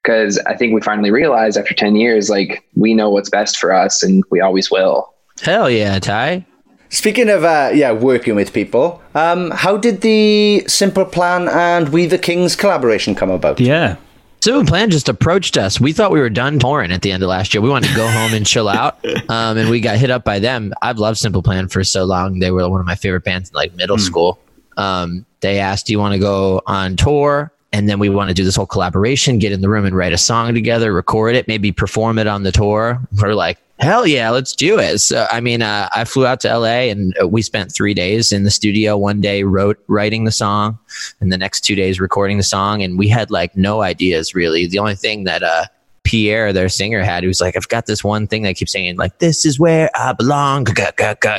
Because 0.04 0.38
I 0.40 0.56
think 0.56 0.74
we 0.74 0.82
finally 0.82 1.12
realized 1.12 1.58
after 1.58 1.74
ten 1.74 1.96
years, 1.96 2.30
like 2.30 2.64
we 2.76 2.94
know 2.94 3.10
what's 3.10 3.30
best 3.30 3.58
for 3.58 3.74
us, 3.74 4.04
and 4.04 4.24
we 4.30 4.42
always 4.42 4.70
will. 4.70 5.14
Hell 5.42 5.70
yeah, 5.70 5.98
Ty. 6.00 6.46
speaking 6.90 7.30
of 7.30 7.44
uh, 7.44 7.72
yeah 7.74 7.92
working 7.92 8.36
with 8.36 8.52
people 8.54 9.02
um 9.16 9.50
how 9.52 9.78
did 9.78 10.02
the 10.02 10.62
simple 10.68 11.06
plan 11.06 11.48
and 11.48 11.90
we 11.90 12.06
the 12.06 12.18
kings 12.18 12.56
collaboration 12.56 13.16
come 13.16 13.32
about 13.32 13.60
Yeah. 13.60 13.96
Simple 14.44 14.66
Plan 14.66 14.90
just 14.90 15.08
approached 15.08 15.56
us. 15.56 15.80
We 15.80 15.94
thought 15.94 16.12
we 16.12 16.20
were 16.20 16.30
done 16.30 16.58
touring 16.58 16.92
at 16.92 17.04
the 17.04 17.12
end 17.12 17.22
of 17.22 17.30
last 17.30 17.54
year. 17.54 17.62
We 17.62 17.70
wanted 17.70 17.90
to 17.90 17.96
go 17.96 18.08
home 18.08 18.34
and 18.34 18.46
chill 18.46 18.68
out. 18.68 18.98
Um, 19.30 19.58
and 19.58 19.70
we 19.70 19.80
got 19.80 19.98
hit 19.98 20.10
up 20.10 20.26
by 20.26 20.40
them. 20.40 20.74
I've 20.82 20.98
loved 20.98 21.18
Simple 21.18 21.42
Plan 21.42 21.70
for 21.70 21.86
so 21.86 22.04
long. 22.04 22.40
They 22.40 22.52
were 22.52 22.68
one 22.70 22.82
of 22.82 22.86
my 22.86 22.96
favorite 22.96 23.24
bands 23.24 23.50
in 23.50 23.56
like 23.56 23.74
middle 23.76 23.98
school. 23.98 24.40
Um, 24.76 25.26
they 25.40 25.60
asked, 25.60 25.86
Do 25.86 25.94
you 25.94 26.00
want 26.00 26.14
to 26.14 26.20
go 26.20 26.62
on 26.68 26.98
tour? 26.98 27.52
And 27.72 27.88
then 27.88 27.98
we 27.98 28.10
want 28.10 28.28
to 28.30 28.34
do 28.34 28.44
this 28.44 28.58
whole 28.58 28.66
collaboration, 28.66 29.40
get 29.40 29.54
in 29.54 29.62
the 29.62 29.70
room 29.70 29.86
and 29.86 29.96
write 29.96 30.12
a 30.12 30.18
song 30.18 30.54
together, 30.54 30.92
record 30.92 31.36
it, 31.36 31.48
maybe 31.48 31.72
perform 31.72 32.20
it 32.20 32.28
on 32.28 32.44
the 32.44 32.52
tour. 32.52 33.00
We're 33.22 33.36
like, 33.36 33.58
hell 33.82 34.06
yeah, 34.06 34.30
let's 34.30 34.56
do 34.56 34.80
it. 34.80 35.00
So, 35.00 35.28
I 35.32 35.42
mean, 35.42 35.62
uh, 35.62 35.90
I 35.94 36.06
flew 36.06 36.26
out 36.26 36.40
to 36.42 36.58
LA 36.58 36.90
and 36.90 37.16
uh, 37.22 37.28
we 37.28 37.42
spent 37.42 37.74
three 37.74 37.94
days 37.94 38.32
in 38.32 38.44
the 38.44 38.52
studio. 38.52 38.98
One 38.98 39.20
day 39.20 39.44
wrote, 39.44 39.84
writing 39.88 40.24
the 40.24 40.32
song 40.32 40.78
and 41.20 41.32
the 41.32 41.38
next 41.38 41.62
two 41.62 41.76
days 41.76 42.00
recording 42.00 42.38
the 42.38 42.44
song. 42.44 42.84
And 42.84 42.98
we 42.98 43.08
had 43.08 43.32
like 43.32 43.58
no 43.58 43.82
ideas 43.82 44.36
really. 44.36 44.68
The 44.68 44.80
only 44.80 44.96
thing 44.96 45.24
that, 45.26 45.44
uh, 45.44 45.66
Pierre, 46.04 46.52
their 46.52 46.68
singer, 46.68 47.04
had. 47.04 47.24
He 47.24 47.28
was 47.28 47.42
like, 47.42 47.56
I've 47.56 47.68
got 47.68 47.86
this 47.86 48.04
one 48.04 48.26
thing 48.26 48.42
that 48.42 48.56
keeps 48.56 48.72
saying, 48.72 48.98
like, 48.98 49.20
this 49.20 49.46
is 49.46 49.60
where 49.60 49.90
I 49.96 50.14
belong. 50.14 50.66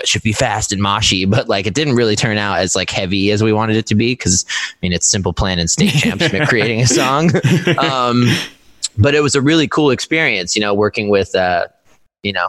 Should 0.05 0.23
be 0.23 0.33
fast 0.33 0.73
and 0.73 0.81
moshy. 0.81 1.27
But 1.33 1.49
like, 1.49 1.67
it 1.67 1.75
didn't 1.75 1.95
really 1.95 2.15
turn 2.15 2.39
out 2.39 2.59
as 2.59 2.77
like 2.77 2.91
heavy 2.91 3.31
as 3.31 3.43
we 3.43 3.53
wanted 3.53 3.77
it 3.77 3.87
to 3.87 3.95
be 3.95 4.13
because, 4.13 4.45
I 4.49 4.77
mean, 4.83 4.93
it's 4.93 5.09
Simple 5.09 5.33
Plan 5.33 5.59
and 5.59 5.71
State 5.71 5.91
Champs 5.95 6.29
creating 6.49 6.81
a 6.81 6.87
song. 6.87 7.31
Um, 7.79 8.27
but 8.99 9.15
it 9.15 9.21
was 9.21 9.35
a 9.35 9.41
really 9.41 9.67
cool 9.67 9.91
experience, 9.91 10.55
you 10.55 10.61
know, 10.61 10.75
working 10.75 11.09
with, 11.09 11.35
uh, 11.35 11.67
you 12.23 12.33
know, 12.33 12.49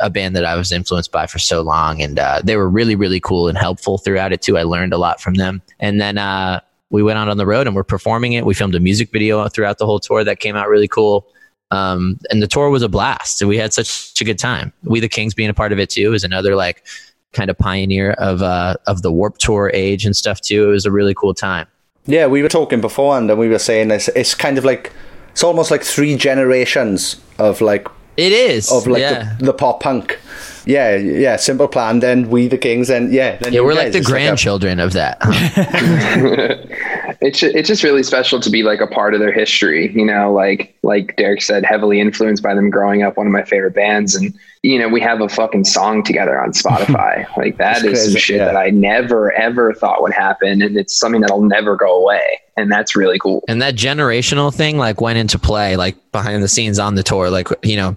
a 0.00 0.10
band 0.10 0.34
that 0.36 0.44
I 0.44 0.56
was 0.56 0.72
influenced 0.72 1.12
by 1.12 1.26
for 1.26 1.38
so 1.38 1.62
long. 1.62 2.02
And 2.02 2.18
uh, 2.18 2.40
they 2.42 2.56
were 2.56 2.68
really, 2.68 2.96
really 2.96 3.20
cool 3.20 3.48
and 3.48 3.56
helpful 3.56 3.98
throughout 3.98 4.32
it 4.32 4.42
too. 4.42 4.58
I 4.58 4.62
learned 4.62 4.92
a 4.92 4.98
lot 4.98 5.20
from 5.20 5.34
them. 5.34 5.62
And 5.80 6.00
then 6.00 6.18
uh, 6.18 6.60
we 6.90 7.02
went 7.02 7.18
out 7.18 7.28
on 7.28 7.36
the 7.36 7.46
road 7.46 7.66
and 7.66 7.76
we're 7.76 7.84
performing 7.84 8.32
it. 8.32 8.44
We 8.44 8.54
filmed 8.54 8.74
a 8.74 8.80
music 8.80 9.10
video 9.12 9.48
throughout 9.48 9.78
the 9.78 9.86
whole 9.86 10.00
tour 10.00 10.24
that 10.24 10.40
came 10.40 10.56
out 10.56 10.68
really 10.68 10.88
cool. 10.88 11.26
Um, 11.70 12.18
and 12.30 12.42
the 12.42 12.46
tour 12.46 12.70
was 12.70 12.82
a 12.82 12.88
blast. 12.88 13.40
And 13.40 13.48
we 13.48 13.56
had 13.56 13.72
such 13.72 14.20
a 14.20 14.24
good 14.24 14.38
time. 14.38 14.72
We 14.82 15.00
the 15.00 15.08
Kings 15.08 15.34
being 15.34 15.50
a 15.50 15.54
part 15.54 15.72
of 15.72 15.78
it 15.78 15.90
too 15.90 16.12
is 16.12 16.24
another 16.24 16.56
like 16.56 16.84
kind 17.32 17.50
of 17.50 17.58
pioneer 17.58 18.12
of 18.12 18.42
uh, 18.42 18.76
of 18.86 19.02
the 19.02 19.12
Warped 19.12 19.40
Tour 19.40 19.70
age 19.74 20.04
and 20.04 20.16
stuff 20.16 20.40
too. 20.40 20.68
It 20.68 20.72
was 20.72 20.86
a 20.86 20.90
really 20.90 21.14
cool 21.14 21.34
time. 21.34 21.66
Yeah, 22.06 22.26
we 22.26 22.42
were 22.42 22.48
talking 22.48 22.80
beforehand, 22.80 23.30
and 23.30 23.40
we 23.40 23.48
were 23.48 23.58
saying 23.58 23.90
it's 23.90 24.08
it's 24.08 24.34
kind 24.34 24.58
of 24.58 24.64
like 24.64 24.92
it's 25.32 25.42
almost 25.42 25.70
like 25.70 25.82
three 25.82 26.16
generations 26.16 27.20
of 27.38 27.60
like 27.60 27.88
It 28.16 28.32
is 28.32 28.70
of 28.70 28.86
like 28.86 29.00
yeah. 29.00 29.34
the, 29.38 29.46
the 29.46 29.52
pop 29.52 29.80
punk. 29.80 30.18
Yeah, 30.66 30.96
yeah. 30.96 31.36
Simple 31.36 31.68
plan. 31.68 32.00
Then 32.00 32.30
we 32.30 32.48
the 32.48 32.56
kings, 32.56 32.88
and 32.88 33.12
yeah, 33.12 33.36
then 33.36 33.52
yeah, 33.52 33.60
you 33.60 33.66
we're 33.66 33.74
like 33.74 33.92
the 33.92 33.98
It's 33.98 34.08
a- 34.08 34.10
grandchildren 34.10 34.80
of 34.80 34.94
that. 34.94 35.18
huh? 35.20 36.56
it's 37.20 37.42
it's 37.42 37.68
just 37.68 37.82
really 37.82 38.02
special 38.02 38.40
to 38.40 38.50
be 38.50 38.62
like 38.62 38.80
a 38.80 38.86
part 38.86 39.14
of 39.14 39.20
their 39.20 39.32
history 39.32 39.92
you 39.92 40.04
know 40.04 40.32
like 40.32 40.76
like 40.82 41.16
derek 41.16 41.40
said 41.40 41.64
heavily 41.64 42.00
influenced 42.00 42.42
by 42.42 42.54
them 42.54 42.70
growing 42.70 43.02
up 43.02 43.16
one 43.16 43.26
of 43.26 43.32
my 43.32 43.42
favorite 43.42 43.74
bands 43.74 44.14
and 44.14 44.34
you 44.62 44.78
know 44.78 44.88
we 44.88 45.00
have 45.00 45.20
a 45.20 45.28
fucking 45.28 45.64
song 45.64 46.02
together 46.02 46.40
on 46.40 46.52
spotify 46.52 47.26
like 47.36 47.56
that 47.56 47.82
That's 47.82 48.00
is 48.00 48.12
some 48.12 48.20
shit 48.20 48.36
yeah. 48.36 48.46
that 48.46 48.56
i 48.56 48.70
never 48.70 49.32
ever 49.32 49.72
thought 49.72 50.02
would 50.02 50.12
happen 50.12 50.60
and 50.62 50.76
it's 50.76 50.98
something 50.98 51.20
that'll 51.20 51.42
never 51.42 51.76
go 51.76 52.02
away 52.02 52.40
and 52.56 52.70
that's 52.70 52.94
really 52.94 53.18
cool 53.18 53.42
and 53.48 53.62
that 53.62 53.74
generational 53.74 54.54
thing 54.54 54.76
like 54.76 55.00
went 55.00 55.18
into 55.18 55.38
play 55.38 55.76
like 55.76 55.96
behind 56.12 56.42
the 56.42 56.48
scenes 56.48 56.78
on 56.78 56.94
the 56.94 57.02
tour 57.02 57.30
like 57.30 57.48
you 57.62 57.76
know 57.76 57.96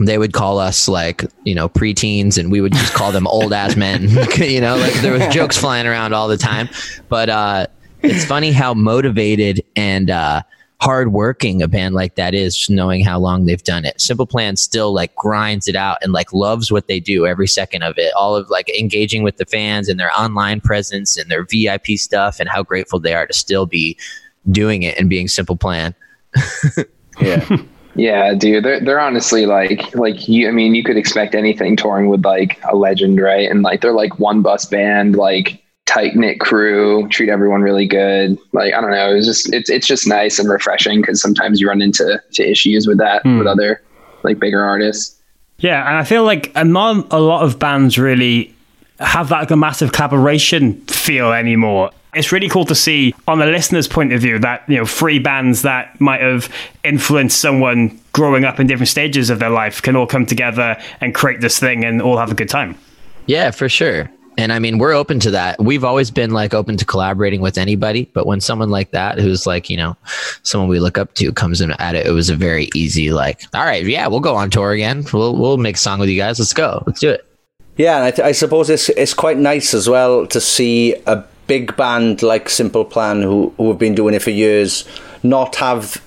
they 0.00 0.18
would 0.18 0.32
call 0.32 0.58
us 0.58 0.88
like 0.88 1.24
you 1.44 1.54
know 1.54 1.68
preteens 1.68 2.38
and 2.38 2.50
we 2.50 2.60
would 2.60 2.72
just 2.72 2.94
call 2.94 3.12
them 3.12 3.26
old 3.26 3.52
ass 3.52 3.76
men 3.76 4.08
you 4.38 4.60
know 4.60 4.76
like 4.76 4.94
there 4.94 5.12
was 5.12 5.26
jokes 5.34 5.58
flying 5.58 5.86
around 5.86 6.12
all 6.14 6.28
the 6.28 6.36
time. 6.36 6.68
But 7.08 7.28
uh 7.28 7.66
it's 8.02 8.24
funny 8.24 8.52
how 8.52 8.74
motivated 8.74 9.62
and 9.76 10.10
uh 10.10 10.42
hardworking 10.80 11.62
a 11.62 11.68
band 11.68 11.94
like 11.94 12.16
that 12.16 12.34
is 12.34 12.68
knowing 12.68 13.04
how 13.04 13.16
long 13.16 13.44
they've 13.44 13.62
done 13.62 13.84
it. 13.84 14.00
Simple 14.00 14.26
plan 14.26 14.56
still 14.56 14.92
like 14.92 15.14
grinds 15.14 15.68
it 15.68 15.76
out 15.76 15.98
and 16.02 16.12
like 16.12 16.32
loves 16.32 16.72
what 16.72 16.88
they 16.88 16.98
do 16.98 17.24
every 17.24 17.46
second 17.46 17.84
of 17.84 17.94
it. 17.98 18.12
All 18.14 18.34
of 18.34 18.50
like 18.50 18.68
engaging 18.76 19.22
with 19.22 19.36
the 19.36 19.44
fans 19.44 19.88
and 19.88 20.00
their 20.00 20.10
online 20.18 20.60
presence 20.60 21.16
and 21.16 21.30
their 21.30 21.44
vip 21.44 21.86
stuff 21.86 22.40
and 22.40 22.48
how 22.48 22.64
grateful 22.64 22.98
they 22.98 23.14
are 23.14 23.28
to 23.28 23.32
still 23.32 23.64
be 23.64 23.96
doing 24.50 24.82
it 24.82 24.98
and 24.98 25.08
being 25.08 25.28
simple 25.28 25.56
plan. 25.56 25.94
Yeah, 27.20 27.58
yeah 27.94 28.34
dude 28.34 28.64
they're, 28.64 28.80
they're 28.80 29.00
honestly 29.00 29.46
like 29.46 29.94
like 29.94 30.28
you 30.28 30.48
i 30.48 30.50
mean 30.50 30.74
you 30.74 30.82
could 30.82 30.96
expect 30.96 31.34
anything 31.34 31.76
touring 31.76 32.08
with 32.08 32.24
like 32.24 32.58
a 32.70 32.76
legend 32.76 33.20
right 33.20 33.50
and 33.50 33.62
like 33.62 33.80
they're 33.80 33.92
like 33.92 34.18
one 34.18 34.42
bus 34.42 34.64
band 34.64 35.16
like 35.16 35.62
tight 35.92 36.14
knit 36.16 36.40
crew, 36.40 37.08
treat 37.08 37.28
everyone 37.28 37.60
really 37.62 37.86
good. 37.86 38.38
Like 38.52 38.72
I 38.74 38.80
don't 38.80 38.90
know, 38.90 39.14
it's 39.14 39.26
just 39.26 39.52
it's 39.52 39.68
it's 39.68 39.86
just 39.86 40.06
nice 40.06 40.38
and 40.38 40.48
refreshing 40.48 41.00
because 41.00 41.20
sometimes 41.20 41.60
you 41.60 41.68
run 41.68 41.82
into 41.82 42.22
to 42.32 42.50
issues 42.50 42.86
with 42.86 42.98
that 42.98 43.22
hmm. 43.22 43.38
with 43.38 43.46
other 43.46 43.82
like 44.22 44.38
bigger 44.38 44.62
artists. 44.62 45.18
Yeah, 45.58 45.86
and 45.86 45.96
I 45.96 46.04
feel 46.04 46.24
like 46.24 46.50
uh, 46.54 46.64
not 46.64 47.12
a 47.12 47.20
lot 47.20 47.44
of 47.44 47.58
bands 47.58 47.98
really 47.98 48.54
have 48.98 49.28
that 49.28 49.40
like 49.40 49.50
a 49.50 49.56
massive 49.56 49.92
collaboration 49.92 50.80
feel 50.86 51.32
anymore. 51.32 51.90
It's 52.14 52.30
really 52.30 52.48
cool 52.48 52.66
to 52.66 52.74
see 52.74 53.14
on 53.26 53.38
the 53.38 53.46
listener's 53.46 53.88
point 53.88 54.12
of 54.12 54.20
view 54.20 54.38
that 54.40 54.68
you 54.68 54.76
know 54.76 54.84
three 54.84 55.18
bands 55.18 55.62
that 55.62 55.98
might 55.98 56.20
have 56.20 56.52
influenced 56.84 57.40
someone 57.40 57.98
growing 58.12 58.44
up 58.44 58.60
in 58.60 58.66
different 58.66 58.88
stages 58.88 59.30
of 59.30 59.38
their 59.38 59.48
life 59.48 59.80
can 59.80 59.96
all 59.96 60.06
come 60.06 60.26
together 60.26 60.76
and 61.00 61.14
create 61.14 61.40
this 61.40 61.58
thing 61.58 61.84
and 61.84 62.02
all 62.02 62.18
have 62.18 62.30
a 62.30 62.34
good 62.34 62.50
time. 62.50 62.76
Yeah, 63.26 63.50
for 63.50 63.68
sure. 63.68 64.10
And 64.36 64.52
I 64.52 64.58
mean, 64.58 64.78
we're 64.78 64.92
open 64.92 65.20
to 65.20 65.30
that. 65.30 65.58
We've 65.62 65.84
always 65.84 66.10
been 66.10 66.32
like 66.32 66.52
open 66.52 66.76
to 66.78 66.84
collaborating 66.84 67.40
with 67.40 67.56
anybody, 67.56 68.10
but 68.12 68.26
when 68.26 68.40
someone 68.40 68.70
like 68.70 68.90
that, 68.90 69.18
who's 69.18 69.46
like, 69.46 69.70
you 69.70 69.76
know, 69.76 69.96
someone 70.42 70.68
we 70.68 70.80
look 70.80 70.98
up 70.98 71.14
to 71.14 71.32
comes 71.32 71.60
in 71.60 71.72
at 71.72 71.94
it, 71.94 72.06
it 72.06 72.12
was 72.12 72.30
a 72.30 72.36
very 72.36 72.68
easy, 72.74 73.12
like, 73.12 73.42
all 73.54 73.64
right, 73.64 73.84
yeah, 73.84 74.06
we'll 74.06 74.20
go 74.20 74.34
on 74.34 74.50
tour 74.50 74.72
again. 74.72 75.04
We'll, 75.12 75.36
we'll 75.36 75.58
make 75.58 75.76
a 75.76 75.78
song 75.78 75.98
with 75.98 76.08
you 76.08 76.16
guys. 76.16 76.38
Let's 76.38 76.54
go. 76.54 76.82
Let's 76.86 77.00
do 77.00 77.10
it. 77.10 77.26
Yeah, 77.76 77.96
and 77.96 78.04
I, 78.04 78.10
th- 78.10 78.26
I 78.26 78.32
suppose 78.32 78.68
it's 78.68 78.90
it's 78.90 79.14
quite 79.14 79.38
nice 79.38 79.72
as 79.72 79.88
well 79.88 80.26
to 80.26 80.40
see 80.40 80.94
a 81.06 81.24
big 81.46 81.76
band 81.76 82.22
like 82.22 82.48
Simple 82.48 82.84
Plan, 82.84 83.22
who 83.22 83.52
who 83.56 83.68
have 83.68 83.78
been 83.78 83.94
doing 83.94 84.14
it 84.14 84.22
for 84.22 84.30
years, 84.30 84.84
not 85.22 85.56
have 85.56 86.02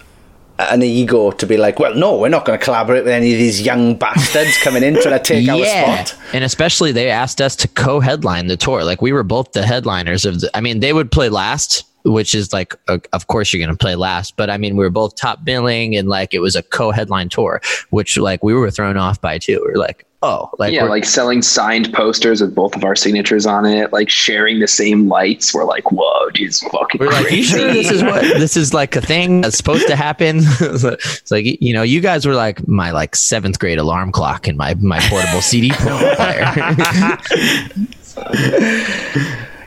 an 0.58 0.82
ego 0.82 1.32
to 1.32 1.46
be 1.46 1.58
like, 1.58 1.80
well, 1.80 1.94
no, 1.96 2.18
we're 2.18 2.30
not 2.30 2.46
going 2.46 2.58
to 2.58 2.64
collaborate 2.64 3.04
with 3.04 3.14
any 3.14 3.34
of 3.34 3.38
these 3.38 3.62
young 3.62 3.96
bastards 3.96 4.58
coming 4.64 4.84
in 4.84 4.94
trying 5.02 5.20
to 5.20 5.24
take 5.24 5.50
our 5.50 5.66
spot. 5.66 6.16
And 6.34 6.46
especially 6.46 6.94
they 6.94 7.10
asked 7.10 7.42
us 7.42 7.58
to 7.58 7.68
co-headline 7.68 8.48
the 8.48 8.56
tour. 8.56 8.86
Like 8.86 9.02
we 9.02 9.12
were 9.12 9.24
both 9.24 9.52
the 9.52 9.66
headliners 9.66 10.26
of 10.26 10.40
the, 10.40 10.50
I 10.56 10.62
mean, 10.62 10.80
they 10.80 10.94
would 10.94 11.12
play 11.12 11.28
last, 11.28 11.84
which 12.06 12.36
is 12.36 12.54
like, 12.54 12.76
uh, 12.88 13.00
of 13.14 13.28
course 13.28 13.52
you're 13.52 13.66
going 13.66 13.76
to 13.76 13.82
play 13.82 13.96
last, 13.96 14.36
but 14.38 14.50
I 14.50 14.58
mean, 14.58 14.78
we 14.78 14.84
were 14.84 14.90
both 14.92 15.16
top 15.16 15.44
billing 15.44 15.96
and 15.96 16.08
like 16.08 16.34
it 16.34 16.40
was 16.40 16.56
a 16.56 16.64
co-headline 16.64 17.30
tour, 17.30 17.62
which 17.90 18.18
like 18.18 18.44
we 18.44 18.54
were 18.54 18.72
thrown 18.72 18.98
off 18.98 19.20
by 19.20 19.38
too. 19.40 19.62
We 19.66 19.74
are 19.74 19.78
like, 19.78 20.06
oh, 20.22 20.50
like 20.60 20.74
yeah, 20.74 20.84
like 20.84 21.06
selling 21.06 21.42
signed 21.42 21.92
posters 21.94 22.42
with 22.42 22.54
both 22.54 22.76
of 22.76 22.84
our 22.84 22.96
signatures 22.96 23.46
on 23.46 23.66
it, 23.66 23.92
like 23.92 24.10
sharing 24.10 24.60
the 24.60 24.68
same 24.68 25.08
lights. 25.08 25.54
We're 25.54 25.66
like, 25.66 25.92
whoa, 25.92 26.30
dude's 26.32 26.60
fucking 26.60 27.00
We're 27.00 27.08
like, 27.08 27.28
crazy. 27.28 27.38
you 27.38 27.44
sure 27.44 27.74
this 27.74 27.92
is 27.92 28.04
what 28.04 28.22
this 28.40 28.56
is 28.56 28.74
like 28.74 28.96
a 28.96 29.02
thing 29.02 29.42
that's 29.42 29.58
supposed 29.58 29.88
to 29.88 29.96
happen? 29.96 30.38
it's 30.60 31.32
like 31.32 31.46
you 31.46 31.74
know, 31.74 31.84
you 31.84 32.02
guys 32.02 32.26
were 32.26 32.36
like 32.36 32.68
my 32.68 32.92
like 32.92 33.16
seventh 33.16 33.60
grade 33.60 33.80
alarm 33.80 34.12
clock 34.12 34.48
in 34.48 34.58
my 34.58 34.76
my 34.76 35.00
portable 35.10 35.42
CD 35.42 35.72
player. 35.72 36.52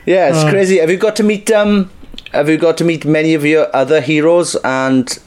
Yeah, 0.05 0.29
it's 0.29 0.49
crazy. 0.49 0.79
Have 0.79 0.89
you 0.89 0.97
got 0.97 1.15
to 1.17 1.23
meet 1.23 1.51
um 1.51 1.89
have 2.31 2.49
you 2.49 2.57
got 2.57 2.77
to 2.77 2.83
meet 2.83 3.05
many 3.05 3.33
of 3.33 3.45
your 3.45 3.73
other 3.75 4.01
heroes 4.01 4.55
and 4.63 5.19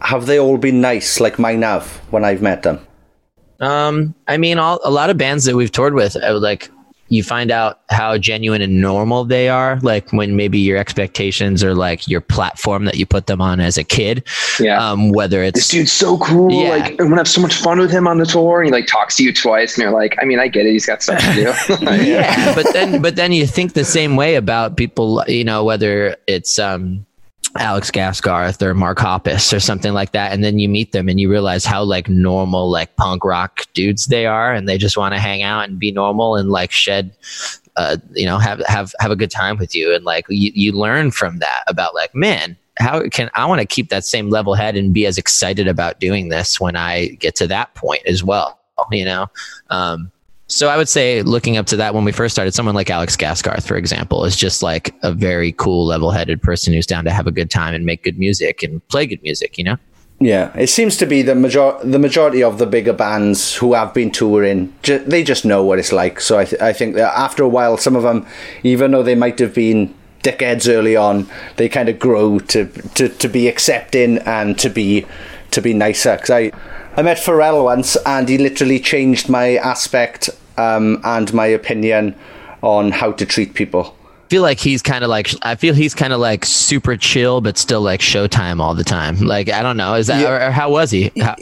have 0.00 0.26
they 0.26 0.38
all 0.38 0.58
been 0.58 0.80
nice 0.80 1.20
like 1.20 1.38
mine 1.38 1.62
have 1.62 1.98
when 2.10 2.24
I've 2.24 2.42
met 2.42 2.62
them? 2.62 2.86
Um, 3.60 4.14
I 4.26 4.38
mean, 4.38 4.58
all, 4.58 4.80
a 4.84 4.90
lot 4.90 5.10
of 5.10 5.18
bands 5.18 5.44
that 5.44 5.54
we've 5.54 5.70
toured 5.70 5.94
with, 5.94 6.16
like 6.16 6.70
you 7.10 7.24
find 7.24 7.50
out 7.50 7.80
how 7.90 8.16
genuine 8.16 8.62
and 8.62 8.80
normal 8.80 9.24
they 9.24 9.48
are. 9.48 9.80
Like 9.82 10.12
when 10.12 10.36
maybe 10.36 10.58
your 10.58 10.78
expectations 10.78 11.62
are 11.62 11.74
like 11.74 12.06
your 12.06 12.20
platform 12.20 12.84
that 12.84 12.96
you 12.96 13.04
put 13.04 13.26
them 13.26 13.40
on 13.40 13.58
as 13.58 13.76
a 13.76 13.84
kid. 13.84 14.26
Yeah. 14.60 14.78
Um, 14.82 15.10
whether 15.10 15.42
it's 15.42 15.58
this 15.58 15.68
dude's 15.68 15.92
so 15.92 16.18
cool. 16.18 16.52
Yeah. 16.52 16.70
Like, 16.70 16.90
I'm 16.92 17.08
gonna 17.08 17.16
have 17.16 17.28
so 17.28 17.42
much 17.42 17.56
fun 17.56 17.80
with 17.80 17.90
him 17.90 18.06
on 18.06 18.18
the 18.18 18.26
tour. 18.26 18.60
And 18.60 18.66
he 18.66 18.72
like 18.72 18.86
talks 18.86 19.16
to 19.16 19.24
you 19.24 19.34
twice, 19.34 19.76
and 19.76 19.82
you're 19.82 19.92
like, 19.92 20.16
I 20.22 20.24
mean, 20.24 20.38
I 20.38 20.46
get 20.46 20.66
it. 20.66 20.70
He's 20.70 20.86
got 20.86 21.02
stuff 21.02 21.18
to 21.20 21.34
do. 21.34 21.84
yeah, 22.04 22.54
but 22.54 22.72
then 22.72 23.02
but 23.02 23.16
then 23.16 23.32
you 23.32 23.46
think 23.46 23.72
the 23.72 23.84
same 23.84 24.14
way 24.14 24.36
about 24.36 24.76
people, 24.76 25.24
you 25.26 25.44
know, 25.44 25.64
whether 25.64 26.16
it's 26.28 26.60
um 26.60 27.04
Alex 27.58 27.90
Gaskarth 27.90 28.62
or 28.62 28.74
Mark 28.74 28.98
Hoppus 28.98 29.52
or 29.52 29.60
something 29.60 29.92
like 29.92 30.12
that, 30.12 30.32
and 30.32 30.44
then 30.44 30.58
you 30.58 30.68
meet 30.68 30.92
them 30.92 31.08
and 31.08 31.18
you 31.18 31.30
realize 31.30 31.64
how 31.64 31.82
like 31.82 32.08
normal 32.08 32.70
like 32.70 32.94
punk 32.96 33.24
rock 33.24 33.62
dudes 33.74 34.06
they 34.06 34.26
are, 34.26 34.52
and 34.52 34.68
they 34.68 34.78
just 34.78 34.96
want 34.96 35.14
to 35.14 35.20
hang 35.20 35.42
out 35.42 35.68
and 35.68 35.78
be 35.78 35.90
normal 35.90 36.36
and 36.36 36.50
like 36.50 36.70
shed, 36.70 37.12
uh, 37.76 37.96
you 38.12 38.26
know, 38.26 38.38
have 38.38 38.60
have 38.66 38.94
have 39.00 39.10
a 39.10 39.16
good 39.16 39.30
time 39.30 39.58
with 39.58 39.74
you, 39.74 39.94
and 39.94 40.04
like 40.04 40.24
you, 40.28 40.52
you 40.54 40.72
learn 40.72 41.10
from 41.10 41.38
that 41.38 41.62
about 41.66 41.94
like 41.94 42.14
man. 42.14 42.56
How 42.78 43.06
can 43.08 43.30
I 43.34 43.44
want 43.44 43.60
to 43.60 43.66
keep 43.66 43.90
that 43.90 44.06
same 44.06 44.30
level 44.30 44.54
head 44.54 44.74
and 44.74 44.94
be 44.94 45.04
as 45.04 45.18
excited 45.18 45.68
about 45.68 46.00
doing 46.00 46.30
this 46.30 46.58
when 46.58 46.76
I 46.76 47.08
get 47.08 47.34
to 47.36 47.46
that 47.48 47.74
point 47.74 48.06
as 48.06 48.24
well? 48.24 48.58
You 48.90 49.04
know, 49.04 49.26
um, 49.68 50.10
so 50.50 50.68
I 50.68 50.76
would 50.76 50.88
say 50.88 51.22
looking 51.22 51.56
up 51.56 51.66
to 51.66 51.76
that 51.76 51.94
when 51.94 52.04
we 52.04 52.12
first 52.12 52.34
started, 52.34 52.54
someone 52.54 52.74
like 52.74 52.90
Alex 52.90 53.16
Gaskarth, 53.16 53.66
for 53.66 53.76
example, 53.76 54.24
is 54.24 54.36
just 54.36 54.62
like 54.62 54.94
a 55.02 55.12
very 55.12 55.52
cool, 55.52 55.86
level-headed 55.86 56.42
person 56.42 56.74
who's 56.74 56.86
down 56.86 57.04
to 57.04 57.10
have 57.10 57.26
a 57.26 57.32
good 57.32 57.50
time 57.50 57.74
and 57.74 57.86
make 57.86 58.02
good 58.02 58.18
music 58.18 58.62
and 58.62 58.86
play 58.88 59.06
good 59.06 59.22
music. 59.22 59.56
You 59.56 59.64
know? 59.64 59.76
Yeah, 60.18 60.52
it 60.56 60.66
seems 60.66 60.96
to 60.98 61.06
be 61.06 61.22
the 61.22 61.34
major 61.34 61.78
the 61.82 61.98
majority 61.98 62.42
of 62.42 62.58
the 62.58 62.66
bigger 62.66 62.92
bands 62.92 63.54
who 63.54 63.74
have 63.74 63.94
been 63.94 64.10
touring. 64.10 64.74
Ju- 64.82 64.98
they 64.98 65.22
just 65.22 65.44
know 65.44 65.64
what 65.64 65.78
it's 65.78 65.92
like. 65.92 66.20
So 66.20 66.38
I, 66.38 66.44
th- 66.44 66.60
I 66.60 66.72
think 66.72 66.96
that 66.96 67.16
after 67.16 67.42
a 67.42 67.48
while, 67.48 67.76
some 67.76 67.96
of 67.96 68.02
them, 68.02 68.26
even 68.62 68.90
though 68.90 69.02
they 69.02 69.14
might 69.14 69.38
have 69.38 69.54
been 69.54 69.94
dickheads 70.22 70.68
early 70.68 70.96
on, 70.96 71.28
they 71.56 71.68
kind 71.68 71.88
of 71.88 71.98
grow 71.98 72.38
to, 72.38 72.66
to, 72.66 73.08
to 73.08 73.28
be 73.28 73.48
accepting 73.48 74.18
and 74.18 74.58
to 74.58 74.68
be 74.68 75.06
to 75.52 75.62
be 75.62 75.74
nicer. 75.74 76.16
Because 76.16 76.30
I 76.30 76.52
I 76.96 77.02
met 77.02 77.18
Pharrell 77.18 77.64
once, 77.64 77.96
and 78.06 78.28
he 78.28 78.38
literally 78.38 78.80
changed 78.80 79.28
my 79.28 79.56
aspect 79.56 80.30
um, 80.56 81.00
and 81.04 81.32
my 81.32 81.46
opinion 81.46 82.14
on 82.62 82.92
how 82.92 83.12
to 83.12 83.26
treat 83.26 83.54
people. 83.54 83.96
I 84.26 84.28
feel 84.30 84.42
like 84.42 84.60
he's 84.60 84.82
kind 84.82 85.02
of 85.02 85.10
like 85.10 85.30
I 85.42 85.54
feel 85.56 85.74
he's 85.74 85.94
kind 85.94 86.12
of 86.12 86.20
like 86.20 86.44
super 86.44 86.96
chill, 86.96 87.40
but 87.40 87.58
still 87.58 87.80
like 87.80 88.00
Showtime 88.00 88.60
all 88.60 88.74
the 88.74 88.84
time. 88.84 89.16
Like 89.16 89.50
I 89.50 89.62
don't 89.62 89.76
know, 89.76 89.94
is 89.94 90.06
that 90.06 90.24
or, 90.24 90.48
or 90.48 90.50
how 90.50 90.70
was 90.70 90.90
he? 90.90 91.10
How, 91.20 91.34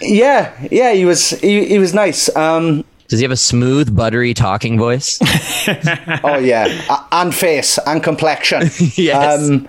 Yeah, 0.00 0.52
yeah, 0.70 0.92
he 0.92 1.04
was 1.04 1.30
he, 1.30 1.66
he 1.66 1.78
was 1.78 1.94
nice. 1.94 2.34
Um, 2.34 2.84
does 3.12 3.20
he 3.20 3.24
have 3.24 3.30
a 3.30 3.36
smooth, 3.36 3.94
buttery 3.94 4.32
talking 4.32 4.78
voice? 4.78 5.18
oh 6.24 6.38
yeah, 6.42 6.64
A- 6.88 7.04
and 7.20 7.34
face 7.34 7.78
and 7.86 8.02
complexion. 8.02 8.70
Yes. 8.96 9.50
Um, 9.50 9.68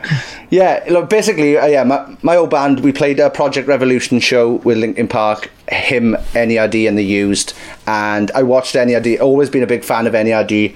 yeah, 0.50 0.82
look, 0.90 1.10
basically, 1.10 1.58
uh, 1.58 1.66
yeah, 1.66 1.84
my, 1.84 2.16
my 2.22 2.38
old 2.38 2.52
band, 2.52 2.80
we 2.80 2.94
played 2.94 3.20
a 3.20 3.30
Projekt 3.30 3.68
Revolution 3.68 4.22
show 4.22 4.54
with 4.54 4.78
Linkin 4.78 5.10
Park, 5.10 5.52
him, 5.68 6.16
NERD, 6.34 6.88
and 6.88 6.98
the 6.98 7.04
Used, 7.04 7.54
and 7.86 8.32
I 8.32 8.44
watched 8.44 8.76
NERD. 8.76 9.20
Always 9.20 9.50
been 9.50 9.62
a 9.62 9.68
big 9.68 9.84
fan 9.84 10.08
of 10.08 10.14
NERD. 10.14 10.74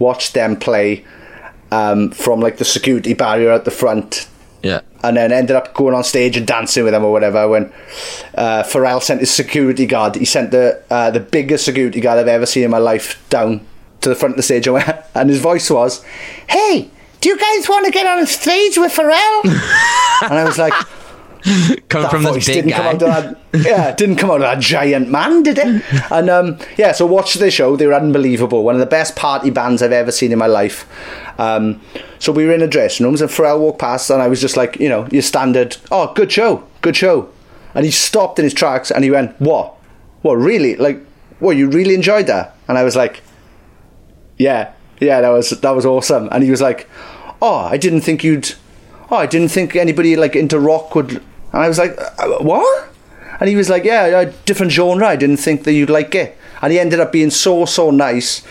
Watched 0.00 0.34
them 0.34 0.56
play 0.56 1.04
um, 1.70 2.10
from 2.10 2.40
like 2.40 2.56
the 2.56 2.64
security 2.64 3.14
barrier 3.14 3.52
at 3.52 3.64
the 3.64 3.70
front 3.70 4.28
yeah. 4.62 4.80
and 5.02 5.16
then 5.16 5.32
ended 5.32 5.56
up 5.56 5.74
going 5.74 5.94
on 5.94 6.04
stage 6.04 6.36
and 6.36 6.46
dancing 6.46 6.84
with 6.84 6.92
them 6.92 7.04
or 7.04 7.12
whatever. 7.12 7.48
When 7.48 7.72
uh, 8.34 8.62
Pharrell 8.64 9.02
sent 9.02 9.20
his 9.20 9.30
security 9.30 9.86
guard, 9.86 10.16
he 10.16 10.24
sent 10.24 10.50
the 10.50 10.82
uh, 10.90 11.10
the 11.10 11.20
biggest 11.20 11.64
security 11.64 12.00
guard 12.00 12.18
I've 12.18 12.28
ever 12.28 12.46
seen 12.46 12.64
in 12.64 12.70
my 12.70 12.78
life 12.78 13.24
down 13.30 13.66
to 14.00 14.08
the 14.08 14.14
front 14.14 14.32
of 14.32 14.36
the 14.36 14.42
stage, 14.42 14.66
and 15.14 15.30
his 15.30 15.40
voice 15.40 15.70
was, 15.70 16.04
"Hey, 16.48 16.90
do 17.20 17.28
you 17.28 17.38
guys 17.38 17.68
want 17.68 17.86
to 17.86 17.92
get 17.92 18.06
on 18.06 18.18
a 18.18 18.26
stage 18.26 18.78
with 18.78 18.92
Pharrell?" 18.92 19.44
and 20.22 20.34
I 20.34 20.44
was 20.44 20.58
like. 20.58 20.74
Coming 21.88 22.02
that 22.02 22.10
from 22.10 22.22
voice 22.22 22.46
this 22.46 22.46
big 22.46 22.64
didn't 22.64 22.72
come 22.72 22.98
guy. 22.98 23.08
out 23.08 23.24
of 23.24 23.36
that 23.52 23.64
yeah 23.64 23.94
didn't 23.94 24.16
come 24.16 24.28
out 24.28 24.36
of 24.36 24.40
that 24.42 24.58
giant 24.58 25.08
man 25.08 25.44
did 25.44 25.56
it 25.56 25.84
and 26.10 26.28
um 26.28 26.58
yeah 26.76 26.90
so 26.90 27.06
watch 27.06 27.34
the 27.34 27.50
show 27.50 27.76
they 27.76 27.86
were 27.86 27.94
unbelievable 27.94 28.64
one 28.64 28.74
of 28.74 28.80
the 28.80 28.86
best 28.86 29.14
party 29.14 29.48
bands 29.48 29.80
I've 29.80 29.92
ever 29.92 30.10
seen 30.10 30.32
in 30.32 30.38
my 30.38 30.48
life 30.48 30.84
um 31.38 31.80
so 32.18 32.32
we 32.32 32.44
were 32.44 32.52
in 32.52 32.60
the 32.60 32.66
dressing 32.66 33.06
rooms 33.06 33.20
and 33.20 33.30
Pharrell 33.30 33.60
walked 33.60 33.78
past 33.78 34.10
and 34.10 34.20
I 34.20 34.28
was 34.28 34.40
just 34.40 34.56
like 34.56 34.76
you 34.80 34.88
know 34.88 35.06
your 35.10 35.22
standard 35.22 35.76
oh 35.90 36.12
good 36.14 36.30
show 36.30 36.64
good 36.82 36.96
show. 36.96 37.30
And 37.74 37.84
he 37.84 37.90
stopped 37.90 38.38
in 38.38 38.44
his 38.44 38.54
tracks 38.54 38.90
and 38.90 39.04
he 39.04 39.10
went 39.10 39.38
what? 39.40 39.74
What 40.22 40.34
really? 40.34 40.74
Like 40.76 41.04
what 41.38 41.56
you 41.56 41.68
really 41.70 41.94
enjoyed 41.94 42.26
that? 42.26 42.56
And 42.66 42.76
I 42.76 42.82
was 42.82 42.96
like 42.96 43.22
yeah 44.36 44.72
yeah 45.00 45.20
that 45.20 45.28
was 45.28 45.50
that 45.50 45.70
was 45.70 45.86
awesome. 45.86 46.28
And 46.32 46.42
he 46.42 46.50
was 46.50 46.60
like 46.60 46.88
oh 47.40 47.56
I 47.56 47.76
didn't 47.76 48.00
think 48.00 48.24
you'd 48.24 48.54
oh 49.10 49.16
I 49.16 49.26
didn't 49.26 49.50
think 49.50 49.76
anybody 49.76 50.16
like 50.16 50.34
into 50.34 50.58
rock 50.58 50.94
would 50.94 51.12
and 51.12 51.62
I 51.62 51.68
was 51.68 51.78
like 51.78 51.96
uh, 51.98 52.38
what? 52.38 52.88
And 53.40 53.48
he 53.48 53.54
was 53.54 53.68
like 53.68 53.84
yeah 53.84 54.06
a 54.06 54.32
different 54.44 54.72
genre 54.72 55.06
I 55.06 55.16
didn't 55.16 55.36
think 55.36 55.64
that 55.64 55.72
you'd 55.72 55.90
like 55.90 56.14
it. 56.14 56.36
And 56.60 56.72
he 56.72 56.80
ended 56.80 56.98
up 56.98 57.12
being 57.12 57.30
so 57.30 57.64
so 57.64 57.92
nice 57.92 58.42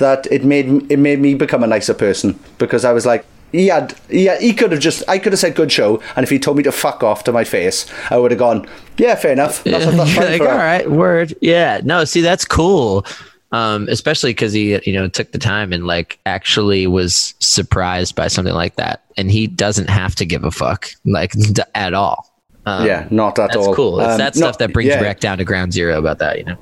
that 0.00 0.26
it 0.30 0.44
made 0.44 0.90
it 0.90 0.98
made 0.98 1.20
me 1.20 1.34
become 1.34 1.62
a 1.62 1.66
nicer 1.66 1.94
person 1.94 2.38
because 2.58 2.84
I 2.84 2.92
was 2.92 3.06
like 3.06 3.24
he 3.52 3.68
had 3.68 3.94
yeah 4.08 4.38
he 4.38 4.52
could 4.52 4.72
have 4.72 4.80
just 4.80 5.02
I 5.08 5.18
could 5.18 5.32
have 5.32 5.40
said 5.40 5.54
good 5.54 5.72
show 5.72 6.02
and 6.16 6.24
if 6.24 6.30
he 6.30 6.38
told 6.38 6.56
me 6.56 6.62
to 6.64 6.72
fuck 6.72 7.02
off 7.02 7.24
to 7.24 7.32
my 7.32 7.44
face 7.44 7.86
I 8.10 8.18
would 8.18 8.30
have 8.32 8.38
gone 8.38 8.66
yeah 8.96 9.14
fair 9.14 9.32
enough 9.32 9.64
that's, 9.64 9.84
that's 9.96 10.14
fine 10.14 10.38
like, 10.38 10.40
all 10.40 10.56
word. 10.88 11.34
Yeah. 11.40 11.80
No, 11.84 12.04
see, 12.04 12.20
that's 12.20 12.44
cool. 12.44 13.04
Um, 13.52 13.88
especially 13.88 14.30
because 14.30 14.52
he, 14.52 14.80
you 14.84 14.92
know, 14.92 15.08
took 15.08 15.32
the 15.32 15.38
time 15.38 15.72
and 15.72 15.84
like 15.86 16.20
actually 16.24 16.86
was 16.86 17.34
surprised 17.40 18.14
by 18.14 18.28
something 18.28 18.54
like 18.54 18.76
that, 18.76 19.02
and 19.16 19.28
he 19.28 19.48
doesn't 19.48 19.90
have 19.90 20.14
to 20.16 20.24
give 20.24 20.44
a 20.44 20.52
fuck 20.52 20.90
like 21.04 21.32
d- 21.32 21.62
at 21.74 21.92
all. 21.94 22.26
Um, 22.66 22.86
yeah 22.86 23.08
not 23.10 23.38
at 23.38 23.52
that's 23.52 23.56
all 23.56 23.74
cool. 23.74 23.98
It's 24.00 24.12
Um, 24.12 24.18
that 24.18 24.36
no, 24.36 24.40
stuff 24.46 24.58
that 24.58 24.72
brings 24.72 24.90
yeah. 24.90 25.00
back 25.00 25.18
down 25.18 25.38
to 25.38 25.44
ground 25.44 25.72
zero 25.72 25.98
about 25.98 26.18
that, 26.18 26.38
you 26.38 26.44
know. 26.44 26.58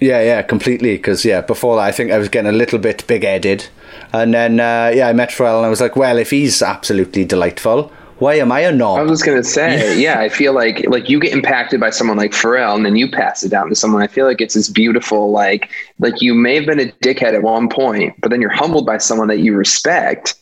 Yeah, 0.00 0.20
yeah, 0.22 0.42
completely. 0.42 0.96
Because 0.96 1.24
yeah, 1.24 1.40
before 1.40 1.76
that, 1.76 1.82
I 1.82 1.92
think 1.92 2.10
I 2.10 2.18
was 2.18 2.28
getting 2.28 2.50
a 2.50 2.56
little 2.56 2.78
bit 2.78 3.06
big-headed, 3.06 3.66
and 4.12 4.34
then 4.34 4.60
uh, 4.60 4.92
yeah, 4.94 5.08
I 5.08 5.12
met 5.12 5.30
Pharrell, 5.30 5.56
and 5.58 5.66
I 5.66 5.70
was 5.70 5.80
like, 5.80 5.96
well, 5.96 6.18
if 6.18 6.30
he's 6.30 6.60
absolutely 6.62 7.24
delightful, 7.24 7.90
why 8.18 8.34
am 8.34 8.50
I 8.50 8.60
a 8.60 8.72
knob? 8.72 8.98
I 8.98 9.02
was 9.02 9.12
just 9.12 9.24
gonna 9.24 9.44
say, 9.44 9.98
yeah, 10.00 10.20
I 10.20 10.28
feel 10.28 10.52
like 10.52 10.86
like 10.88 11.08
you 11.08 11.20
get 11.20 11.32
impacted 11.32 11.80
by 11.80 11.90
someone 11.90 12.16
like 12.16 12.32
Pharrell, 12.32 12.74
and 12.74 12.84
then 12.84 12.96
you 12.96 13.10
pass 13.10 13.42
it 13.42 13.50
down 13.50 13.68
to 13.68 13.74
someone. 13.74 14.02
I 14.02 14.06
feel 14.06 14.26
like 14.26 14.40
it's 14.40 14.54
this 14.54 14.68
beautiful, 14.68 15.30
like 15.30 15.70
like 15.98 16.20
you 16.20 16.34
may 16.34 16.54
have 16.56 16.66
been 16.66 16.80
a 16.80 16.92
dickhead 17.02 17.34
at 17.34 17.42
one 17.42 17.68
point, 17.68 18.14
but 18.20 18.30
then 18.30 18.40
you're 18.40 18.50
humbled 18.50 18.86
by 18.86 18.98
someone 18.98 19.28
that 19.28 19.40
you 19.40 19.54
respect, 19.54 20.34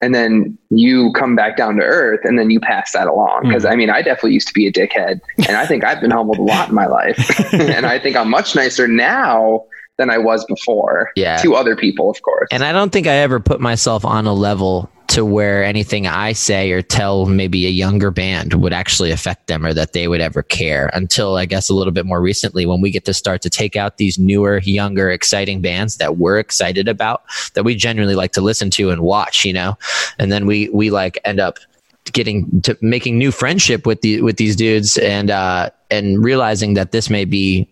and 0.00 0.14
then 0.14 0.56
you 0.70 1.12
come 1.12 1.36
back 1.36 1.56
down 1.56 1.76
to 1.76 1.82
earth, 1.82 2.20
and 2.24 2.38
then 2.38 2.50
you 2.50 2.60
pass 2.60 2.92
that 2.92 3.06
along. 3.06 3.42
Because 3.44 3.64
mm-hmm. 3.64 3.72
I 3.72 3.76
mean, 3.76 3.90
I 3.90 4.02
definitely 4.02 4.34
used 4.34 4.48
to 4.48 4.54
be 4.54 4.66
a 4.66 4.72
dickhead, 4.72 5.20
and 5.46 5.56
I 5.56 5.66
think 5.66 5.84
I've 5.84 6.00
been 6.00 6.10
humbled 6.10 6.38
a 6.38 6.42
lot 6.42 6.68
in 6.68 6.74
my 6.74 6.86
life, 6.86 7.18
and 7.52 7.86
I 7.86 7.98
think 7.98 8.16
I'm 8.16 8.30
much 8.30 8.54
nicer 8.54 8.88
now 8.88 9.64
than 10.00 10.08
I 10.08 10.16
was 10.16 10.46
before. 10.46 11.12
Yeah. 11.14 11.36
to 11.42 11.54
other 11.54 11.76
people, 11.76 12.08
of 12.08 12.22
course. 12.22 12.48
And 12.50 12.64
I 12.64 12.72
don't 12.72 12.90
think 12.90 13.06
I 13.06 13.16
ever 13.16 13.38
put 13.38 13.60
myself 13.60 14.04
on 14.04 14.26
a 14.26 14.32
level 14.32 14.90
to 15.08 15.24
where 15.24 15.62
anything 15.62 16.06
I 16.06 16.32
say 16.32 16.70
or 16.70 16.80
tell 16.80 17.26
maybe 17.26 17.66
a 17.66 17.70
younger 17.70 18.10
band 18.10 18.54
would 18.54 18.72
actually 18.72 19.10
affect 19.10 19.48
them 19.48 19.66
or 19.66 19.74
that 19.74 19.92
they 19.92 20.08
would 20.08 20.20
ever 20.20 20.42
care 20.42 20.88
until 20.94 21.36
I 21.36 21.44
guess 21.44 21.68
a 21.68 21.74
little 21.74 21.92
bit 21.92 22.06
more 22.06 22.20
recently 22.22 22.64
when 22.64 22.80
we 22.80 22.90
get 22.90 23.04
to 23.06 23.12
start 23.12 23.42
to 23.42 23.50
take 23.50 23.76
out 23.76 23.98
these 23.98 24.18
newer, 24.18 24.60
younger, 24.60 25.10
exciting 25.10 25.60
bands 25.60 25.96
that 25.96 26.16
we're 26.16 26.38
excited 26.38 26.88
about 26.88 27.24
that 27.54 27.64
we 27.64 27.74
genuinely 27.74 28.14
like 28.14 28.32
to 28.32 28.40
listen 28.40 28.70
to 28.70 28.90
and 28.90 29.02
watch, 29.02 29.44
you 29.44 29.52
know? 29.52 29.76
And 30.18 30.32
then 30.32 30.46
we, 30.46 30.70
we 30.70 30.90
like 30.90 31.18
end 31.24 31.40
up 31.40 31.58
getting 32.12 32.62
to 32.62 32.78
making 32.80 33.18
new 33.18 33.32
friendship 33.32 33.86
with 33.86 34.00
the, 34.00 34.22
with 34.22 34.36
these 34.38 34.56
dudes 34.56 34.96
and, 34.96 35.30
uh, 35.30 35.70
and 35.90 36.24
realizing 36.24 36.74
that 36.74 36.92
this 36.92 37.10
may 37.10 37.24
be 37.24 37.68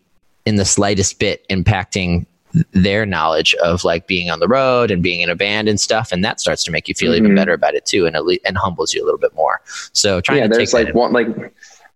in 0.49 0.57
the 0.57 0.65
slightest 0.65 1.19
bit 1.19 1.47
impacting 1.49 2.27
their 2.73 3.05
knowledge 3.05 3.55
of 3.57 3.85
like 3.85 4.07
being 4.07 4.31
on 4.31 4.41
the 4.41 4.49
road 4.49 4.91
and 4.91 5.03
being 5.03 5.21
in 5.21 5.29
a 5.29 5.37
band 5.37 5.69
and 5.69 5.79
stuff 5.79 6.11
and 6.11 6.25
that 6.25 6.41
starts 6.41 6.65
to 6.65 6.71
make 6.71 6.89
you 6.89 6.95
feel 6.95 7.15
even 7.15 7.33
Mhm. 7.33 7.37
better 7.37 7.53
about 7.53 7.75
it 7.75 7.85
too 7.85 8.07
and 8.07 8.17
at 8.17 8.25
le- 8.25 8.39
and 8.47 8.57
humbles 8.57 8.95
you 8.95 9.03
a 9.03 9.05
little 9.05 9.19
bit 9.21 9.35
more 9.35 9.61
so 9.93 10.21
trying 10.23 10.39
yeah, 10.39 10.49
to 10.49 10.55
there's 10.55 10.73
like 10.73 10.95
one 10.95 11.13
like 11.13 11.29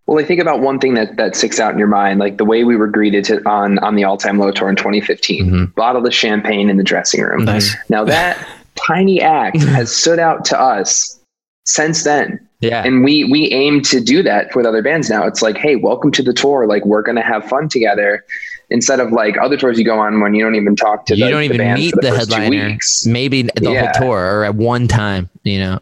well, 0.07 0.23
I 0.23 0.27
think 0.27 0.41
about 0.41 0.61
one 0.61 0.79
thing 0.81 0.95
that 0.95 1.17
that 1.17 1.37
sticks 1.37 1.61
out 1.61 1.73
in 1.73 1.79
your 1.79 1.87
mind, 1.87 2.19
like 2.19 2.37
the 2.37 2.45
way 2.45 2.65
we 2.65 2.77
were 2.77 2.89
greeted 2.89 3.25
to, 3.27 3.41
on 3.49 3.79
on 3.79 3.95
the 3.95 4.03
all 4.03 4.17
time 4.17 4.37
low 4.41 4.51
tour 4.51 4.69
in 4.69 4.75
2015. 4.75 5.47
Mm-hmm. 5.47 5.65
Bottle 5.77 6.05
of 6.05 6.13
champagne 6.13 6.69
in 6.69 6.77
the 6.77 6.83
dressing 6.83 7.23
room. 7.23 7.45
Nice. 7.45 7.75
Now 7.89 8.03
that 8.05 8.37
tiny 8.75 9.23
act 9.23 9.63
has 9.63 9.95
stood 9.95 10.19
out 10.19 10.45
to 10.47 10.61
us 10.61 11.21
since 11.67 12.03
then. 12.03 12.41
Yeah 12.63 12.83
And 12.85 13.05
we 13.05 13.25
we 13.25 13.51
aim 13.51 13.83
to 13.83 14.01
do 14.01 14.23
that 14.23 14.55
with 14.57 14.65
other 14.65 14.83
bands 14.83 15.11
now. 15.11 15.27
It's 15.27 15.43
like, 15.43 15.57
hey, 15.59 15.77
welcome 15.77 16.11
to 16.13 16.23
the 16.23 16.33
tour. 16.33 16.67
Like 16.67 16.85
we're 16.87 17.03
gonna 17.03 17.23
have 17.23 17.45
fun 17.45 17.69
together. 17.69 18.25
Instead 18.71 19.01
of 19.01 19.13
like 19.13 19.37
other 19.37 19.59
tours 19.59 19.79
you 19.79 19.85
go 19.85 19.99
on 19.99 20.21
when 20.23 20.33
you 20.35 20.43
don't 20.43 20.55
even 20.55 20.75
talk 20.77 21.05
to 21.07 21.17
you 21.17 21.25
the, 21.27 21.31
don't 21.31 21.41
the 21.41 21.45
even 21.45 21.57
band 21.59 21.81
meet 21.81 21.95
the, 21.97 22.01
the 22.01 22.17
headliner 22.17 22.79
maybe 23.05 23.43
the 23.43 23.51
Yeah. 23.73 23.93
whole 23.93 24.09
tour 24.09 24.19
or 24.39 24.45
at 24.45 24.55
one 24.55 24.89
time 24.89 25.29
you 25.43 25.59
know 25.59 25.79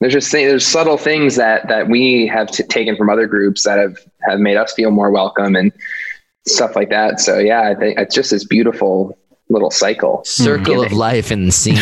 there's 0.00 0.12
just 0.12 0.30
th- 0.30 0.46
there's 0.48 0.66
subtle 0.66 0.98
things 0.98 1.36
that 1.36 1.66
that 1.68 1.88
we 1.88 2.26
have 2.26 2.50
t- 2.50 2.62
taken 2.64 2.94
from 2.96 3.08
other 3.08 3.26
groups 3.26 3.62
that 3.64 3.78
have 3.78 3.96
have 4.28 4.38
made 4.38 4.56
us 4.56 4.72
feel 4.74 4.90
more 4.90 5.10
welcome 5.10 5.56
and 5.56 5.72
stuff 6.46 6.76
like 6.76 6.90
that. 6.90 7.20
So 7.20 7.38
yeah, 7.38 7.62
I 7.62 7.74
think 7.74 7.98
it's 7.98 8.14
just 8.14 8.30
this 8.30 8.44
beautiful 8.44 9.16
little 9.48 9.70
cycle. 9.70 10.22
circle 10.24 10.82
of 10.82 10.92
life 10.92 11.32
in 11.32 11.46
the 11.46 11.52
scene 11.52 11.76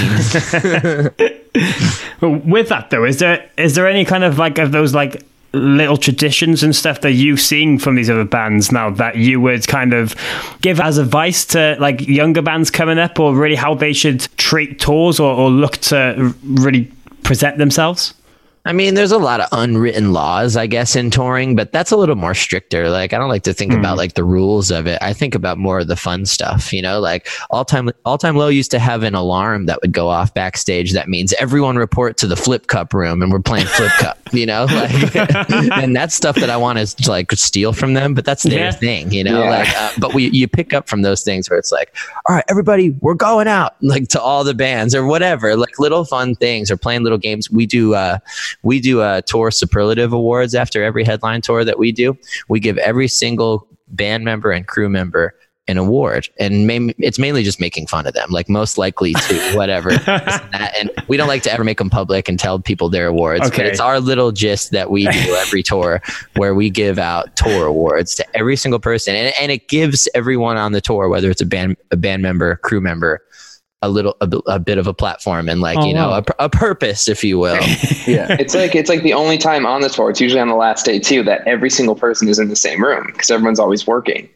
with 2.21 2.69
that 2.69 2.91
though, 2.91 3.05
is 3.05 3.19
there 3.19 3.49
is 3.57 3.75
there 3.75 3.89
any 3.89 4.05
kind 4.05 4.25
of 4.25 4.39
like 4.39 4.59
of 4.59 4.73
those 4.73 4.95
like 4.95 5.25
little 5.53 5.97
traditions 5.97 6.63
and 6.63 6.77
stuff 6.77 7.01
that 7.01 7.13
you've 7.13 7.41
seen 7.41 7.79
from 7.79 7.95
these 7.95 8.11
other 8.11 8.25
bands 8.25 8.71
now 8.71 8.91
that 8.91 9.17
you 9.17 9.41
would 9.41 9.67
kind 9.67 9.95
of 9.95 10.15
give 10.61 10.81
as 10.81 10.99
advice 10.99 11.47
to 11.47 11.77
like 11.81 12.07
younger 12.07 12.43
bands 12.43 12.71
coming 12.71 12.99
up, 12.99 13.19
or 13.19 13.35
really 13.35 13.55
how 13.57 13.75
they 13.75 13.93
should 13.93 14.21
treat 14.37 14.79
tours 14.79 15.19
or, 15.19 15.35
or 15.35 15.51
look 15.51 15.79
to 15.79 16.35
really 16.45 16.91
present 17.23 17.59
themselves? 17.59 18.13
I 18.67 18.73
mean, 18.73 18.95
there's 18.95 19.13
a 19.13 19.19
lot 19.19 19.41
of 19.41 19.49
unwritten 19.53 20.13
laws, 20.13 20.57
I 20.57 20.67
guess, 20.67 20.97
in 20.97 21.11
touring, 21.11 21.55
but 21.55 21.71
that's 21.73 21.93
a 21.93 21.97
little 21.97 22.17
more 22.17 22.35
stricter. 22.35 22.91
Like, 22.91 23.13
I 23.13 23.19
don't 23.19 23.29
like 23.29 23.45
to 23.45 23.55
think 23.55 23.73
about 23.73 23.97
like 23.97 24.15
the 24.15 24.25
rules 24.25 24.71
of 24.73 24.87
it. 24.87 24.99
I 25.01 25.13
think 25.13 25.35
about 25.37 25.57
more 25.57 25.79
of 25.79 25.87
the 25.87 25.95
fun 25.97 26.27
stuff, 26.27 26.73
you 26.73 26.83
know, 26.83 26.99
like 26.99 27.29
all 27.51 27.65
time, 27.65 27.91
all 28.05 28.19
time 28.19 28.37
low 28.37 28.49
used 28.49 28.73
to 28.73 28.79
have 28.81 29.05
an 29.05 29.15
alarm 29.15 29.67
that 29.67 29.81
would 29.83 29.93
go 29.93 30.09
off 30.09 30.35
backstage. 30.35 30.93
That 30.95 31.09
means 31.09 31.33
everyone 31.35 31.77
report 31.77 32.17
to 32.19 32.27
the 32.27 32.37
flip 32.37 32.67
cup 32.67 32.93
room 32.93 33.23
and 33.23 33.31
we're 33.33 33.41
playing 33.41 33.67
flip 33.67 33.93
cup, 33.99 34.19
you 34.33 34.47
know, 34.47 34.65
like, 34.65 35.15
and 35.77 35.95
that's 35.95 36.15
stuff 36.15 36.35
that 36.37 36.51
I 36.51 36.57
want 36.57 36.79
to 36.81 37.09
like 37.11 37.31
steal 37.33 37.73
from 37.73 37.95
them, 37.95 38.15
but 38.15 38.25
that's 38.25 38.43
their 38.43 38.59
Yeah. 38.67 38.71
thing, 38.73 39.13
you 39.13 39.23
know, 39.23 39.45
Yeah. 39.45 39.51
like, 39.51 39.77
uh, 39.77 39.91
but 39.99 40.13
we, 40.13 40.29
you 40.31 40.49
pick 40.49 40.75
up 40.75 40.89
from 40.89 41.03
those 41.03 41.23
things 41.23 41.49
where 41.49 41.59
it's 41.59 41.71
like, 41.71 41.95
all 42.29 42.35
right, 42.35 42.45
everybody, 42.49 42.91
we're 43.01 43.15
going 43.15 43.47
out 43.47 43.77
like 43.81 44.09
to 44.09 44.21
all 44.21 44.43
the 44.43 44.55
bands 44.55 44.95
or 44.95 45.07
whatever, 45.07 45.55
like 45.57 45.79
little 45.79 46.05
fun 46.05 46.35
things 46.35 46.69
or 46.71 46.77
playing 46.77 47.05
little 47.05 47.19
games. 47.19 47.49
We 47.51 47.67
do, 47.67 47.95
uh, 47.95 48.19
we 48.63 48.81
do 48.81 49.03
a 49.03 49.23
tour 49.23 49.51
superlative 49.51 50.13
awards 50.13 50.55
after 50.55 50.83
every 50.83 51.05
headline 51.05 51.41
tour 51.41 51.65
that 51.65 51.79
we 51.79 51.93
do. 51.93 52.17
We 52.49 52.61
give 52.61 52.79
every 52.79 53.09
single 53.09 53.67
band 53.89 54.25
member 54.25 54.51
and 54.51 54.67
crew 54.67 54.89
member 54.89 55.35
an 55.69 55.77
award, 55.79 56.29
and 56.39 56.71
it's 56.99 57.19
mainly 57.19 57.43
just 57.43 57.59
making 57.61 57.89
fun 57.89 58.07
of 58.07 58.15
them, 58.15 58.31
like 58.31 58.49
most 58.49 58.79
likely 58.79 59.15
to 59.15 59.53
whatever. 59.57 59.91
and, 59.91 60.53
and 60.79 60.91
we 61.09 61.17
don't 61.17 61.27
like 61.27 61.43
to 61.43 61.53
ever 61.53 61.65
make 61.65 61.79
them 61.79 61.91
public 61.91 62.29
and 62.29 62.39
tell 62.39 62.61
people 62.61 62.89
their 62.89 63.09
awards, 63.09 63.41
but 63.51 63.53
Okay. 63.53 63.69
it's 63.69 63.81
our 63.81 63.99
little 63.99 64.31
gist 64.31 64.71
that 64.71 64.93
we 64.93 65.09
do 65.09 65.35
every 65.35 65.63
tour 65.65 66.01
where 66.37 66.55
we 66.55 66.71
give 66.71 67.01
out 67.01 67.35
tour 67.35 67.67
awards 67.67 68.15
to 68.15 68.25
every 68.37 68.55
single 68.55 68.79
person, 68.79 69.17
and, 69.17 69.35
and 69.41 69.51
it 69.51 69.67
gives 69.67 70.09
everyone 70.15 70.57
on 70.57 70.71
the 70.71 70.81
tour, 70.81 71.09
whether 71.09 71.31
it's 71.31 71.41
a 71.43 71.47
band 71.47 71.77
a 71.91 71.97
band 71.97 72.23
member, 72.23 72.55
crew 72.59 72.81
member. 72.81 73.21
A 73.83 73.91
little, 73.91 74.17
a, 74.23 74.27
bit- 74.27 74.41
a 74.47 74.59
bit 74.59 74.79
of 74.79 74.87
a 74.87 74.95
platform 74.95 75.49
and 75.51 75.61
like 75.61 75.77
Oh, 75.79 75.85
you 75.85 75.93
know 75.95 76.09
wow. 76.11 76.23
a, 76.39 76.45
a 76.45 76.49
purpose, 76.49 77.09
if 77.09 77.23
you 77.23 77.39
will. 77.39 77.61
Yeah. 78.07 78.37
It's 78.39 78.55
like 78.55 78.75
it's 78.77 78.89
like 78.89 79.03
the 79.03 79.13
only 79.13 79.37
time 79.37 79.67
on 79.67 79.81
the 79.81 79.89
tour. 79.89 80.09
It's 80.11 80.21
usually 80.21 80.41
on 80.41 80.49
the 80.49 80.55
last 80.55 80.87
day 80.87 80.99
too 81.01 81.23
that 81.25 81.47
every 81.47 81.69
single 81.71 81.95
person 81.97 82.29
is 82.29 82.39
in 82.39 82.49
the 82.49 82.57
same 82.57 82.83
room 82.83 83.05
because 83.09 83.31
everyone's 83.31 83.59
always 83.59 83.87
working. 83.87 84.29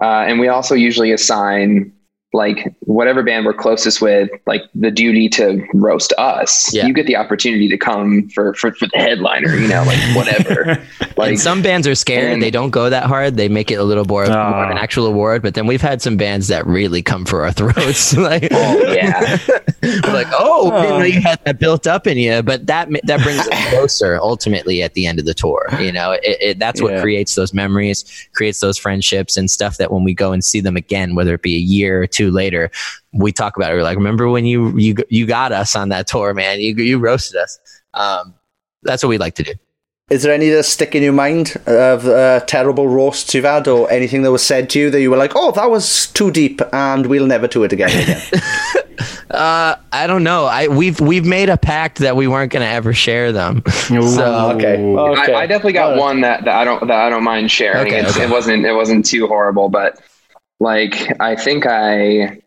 Uh, 0.00 0.20
and 0.26 0.38
we 0.40 0.46
also 0.48 0.74
usually 0.76 1.10
assign 1.12 1.92
like 2.34 2.74
whatever 2.80 3.22
band 3.22 3.46
we're 3.46 3.54
closest 3.54 4.02
with, 4.02 4.28
like 4.46 4.62
the 4.74 4.90
duty 4.90 5.28
to 5.30 5.64
roast 5.72 6.12
us. 6.18 6.72
Yeah. 6.74 6.86
You 6.86 6.92
get 6.92 7.06
the 7.06 7.16
opportunity 7.16 7.68
to 7.68 7.78
come 7.78 8.28
for 8.28 8.52
for, 8.54 8.72
for 8.74 8.86
the 8.92 8.98
headliner. 8.98 9.54
You 9.56 9.66
know, 9.68 9.82
like 9.84 9.98
whatever. 10.14 10.82
like 11.16 11.30
and 11.30 11.40
some 11.40 11.62
bands 11.62 11.86
are 11.86 11.94
scared 11.94 12.32
and- 12.34 12.42
they 12.42 12.50
don't 12.50 12.70
go 12.70 12.90
that 12.90 13.04
hard 13.04 13.36
they 13.36 13.48
make 13.48 13.70
it 13.70 13.74
a 13.76 13.82
little 13.84 14.04
more, 14.04 14.24
more 14.26 14.32
of 14.36 14.70
an 14.70 14.78
Ah. 14.78 14.80
actual 14.80 15.06
award 15.06 15.42
but 15.42 15.54
then 15.54 15.66
we've 15.66 15.80
had 15.82 16.00
some 16.00 16.16
bands 16.16 16.46
that 16.48 16.64
really 16.66 17.02
come 17.02 17.24
for 17.24 17.42
our 17.44 17.50
throats 17.58 18.16
like 18.16 18.46
oh 18.52 18.92
yeah, 18.92 19.36
we're 19.82 20.12
like 20.12 20.28
oh 20.32 20.66
we 20.66 20.80
didn't 20.82 20.98
know 21.00 21.04
you 21.04 21.20
had 21.20 21.42
that 21.44 21.58
built 21.58 21.86
up 21.88 22.06
in 22.06 22.16
you 22.18 22.40
but 22.42 22.66
that 22.66 22.88
that 23.04 23.20
brings 23.22 23.40
us 23.48 23.68
closer 23.70 24.16
ultimately 24.22 24.80
at 24.82 24.94
the 24.94 25.06
end 25.06 25.18
of 25.18 25.24
the 25.26 25.34
tour 25.34 25.66
you 25.80 25.90
know 25.90 26.12
it, 26.12 26.20
it, 26.40 26.58
that's 26.60 26.80
what 26.80 26.92
Yeah. 26.92 27.00
creates 27.02 27.34
those 27.34 27.52
memories 27.52 28.04
creates 28.34 28.60
those 28.60 28.78
friendships 28.78 29.36
and 29.36 29.50
stuff 29.50 29.76
that 29.78 29.90
when 29.90 30.04
we 30.04 30.14
go 30.14 30.30
and 30.32 30.44
see 30.44 30.60
them 30.60 30.76
again 30.76 31.14
whether 31.16 31.34
it 31.34 31.42
be 31.42 31.56
a 31.56 31.60
year 31.60 32.02
or 32.02 32.06
two 32.06 32.17
later 32.30 32.70
we 33.12 33.32
talk 33.32 33.56
about 33.56 33.70
it 33.70 33.74
we're 33.74 33.82
like 33.82 33.96
remember 33.96 34.28
when 34.28 34.44
you 34.44 34.76
you 34.76 34.94
you 35.08 35.26
got 35.26 35.52
us 35.52 35.76
on 35.76 35.88
that 35.88 36.06
tour 36.06 36.34
man 36.34 36.60
you 36.60 36.74
you 36.76 36.98
roasted 36.98 37.36
us 37.40 37.58
um 37.94 38.34
that's 38.82 39.02
what 39.02 39.08
we 39.08 39.18
like 39.18 39.34
to 39.34 39.42
do 39.42 39.52
Is 40.10 40.22
there 40.22 40.32
any 40.32 40.48
that 40.48 40.64
stick 40.64 40.94
in 40.94 41.02
your 41.02 41.12
mind 41.12 41.56
of 41.66 42.06
uh, 42.06 42.40
terrible 42.46 42.88
roasts 42.88 43.34
you've 43.34 43.44
had, 43.44 43.68
or 43.68 43.90
anything 43.90 44.22
that 44.22 44.32
was 44.32 44.42
said 44.42 44.70
to 44.70 44.78
you 44.78 44.90
that 44.90 45.02
you 45.02 45.10
were 45.10 45.18
like, 45.18 45.34
"Oh, 45.36 45.52
that 45.52 45.70
was 45.70 46.06
too 46.06 46.30
deep, 46.30 46.62
and 46.72 47.04
we'll 47.04 47.26
never 47.26 47.46
do 47.46 47.62
it 47.64 47.74
again"? 47.74 47.90
again? 47.90 48.22
Uh, 49.30 49.76
I 49.92 50.06
don't 50.06 50.24
know. 50.24 50.46
I 50.46 50.68
we've 50.68 51.00
we've 51.00 51.26
made 51.26 51.50
a 51.50 51.58
pact 51.58 51.98
that 51.98 52.16
we 52.16 52.26
weren't 52.26 52.50
going 52.50 52.64
to 52.64 52.68
ever 52.68 52.94
share 52.94 53.30
them. 53.30 53.62
So 53.66 54.52
okay. 54.56 54.82
okay. 54.82 55.34
I, 55.34 55.42
I 55.42 55.46
definitely 55.46 55.74
got 55.74 55.98
one 55.98 56.22
that, 56.22 56.44
that 56.44 56.56
I 56.56 56.64
don't 56.64 56.80
that 56.86 56.98
I 56.98 57.10
don't 57.10 57.24
mind 57.24 57.50
sharing. 57.50 57.86
Okay, 57.86 58.06
okay. 58.06 58.24
It 58.24 58.30
wasn't 58.30 58.64
it 58.64 58.72
wasn't 58.72 59.04
too 59.04 59.26
horrible, 59.26 59.68
but 59.68 60.00
like 60.60 61.20
I 61.20 61.36
think 61.36 61.66
I 61.66 62.40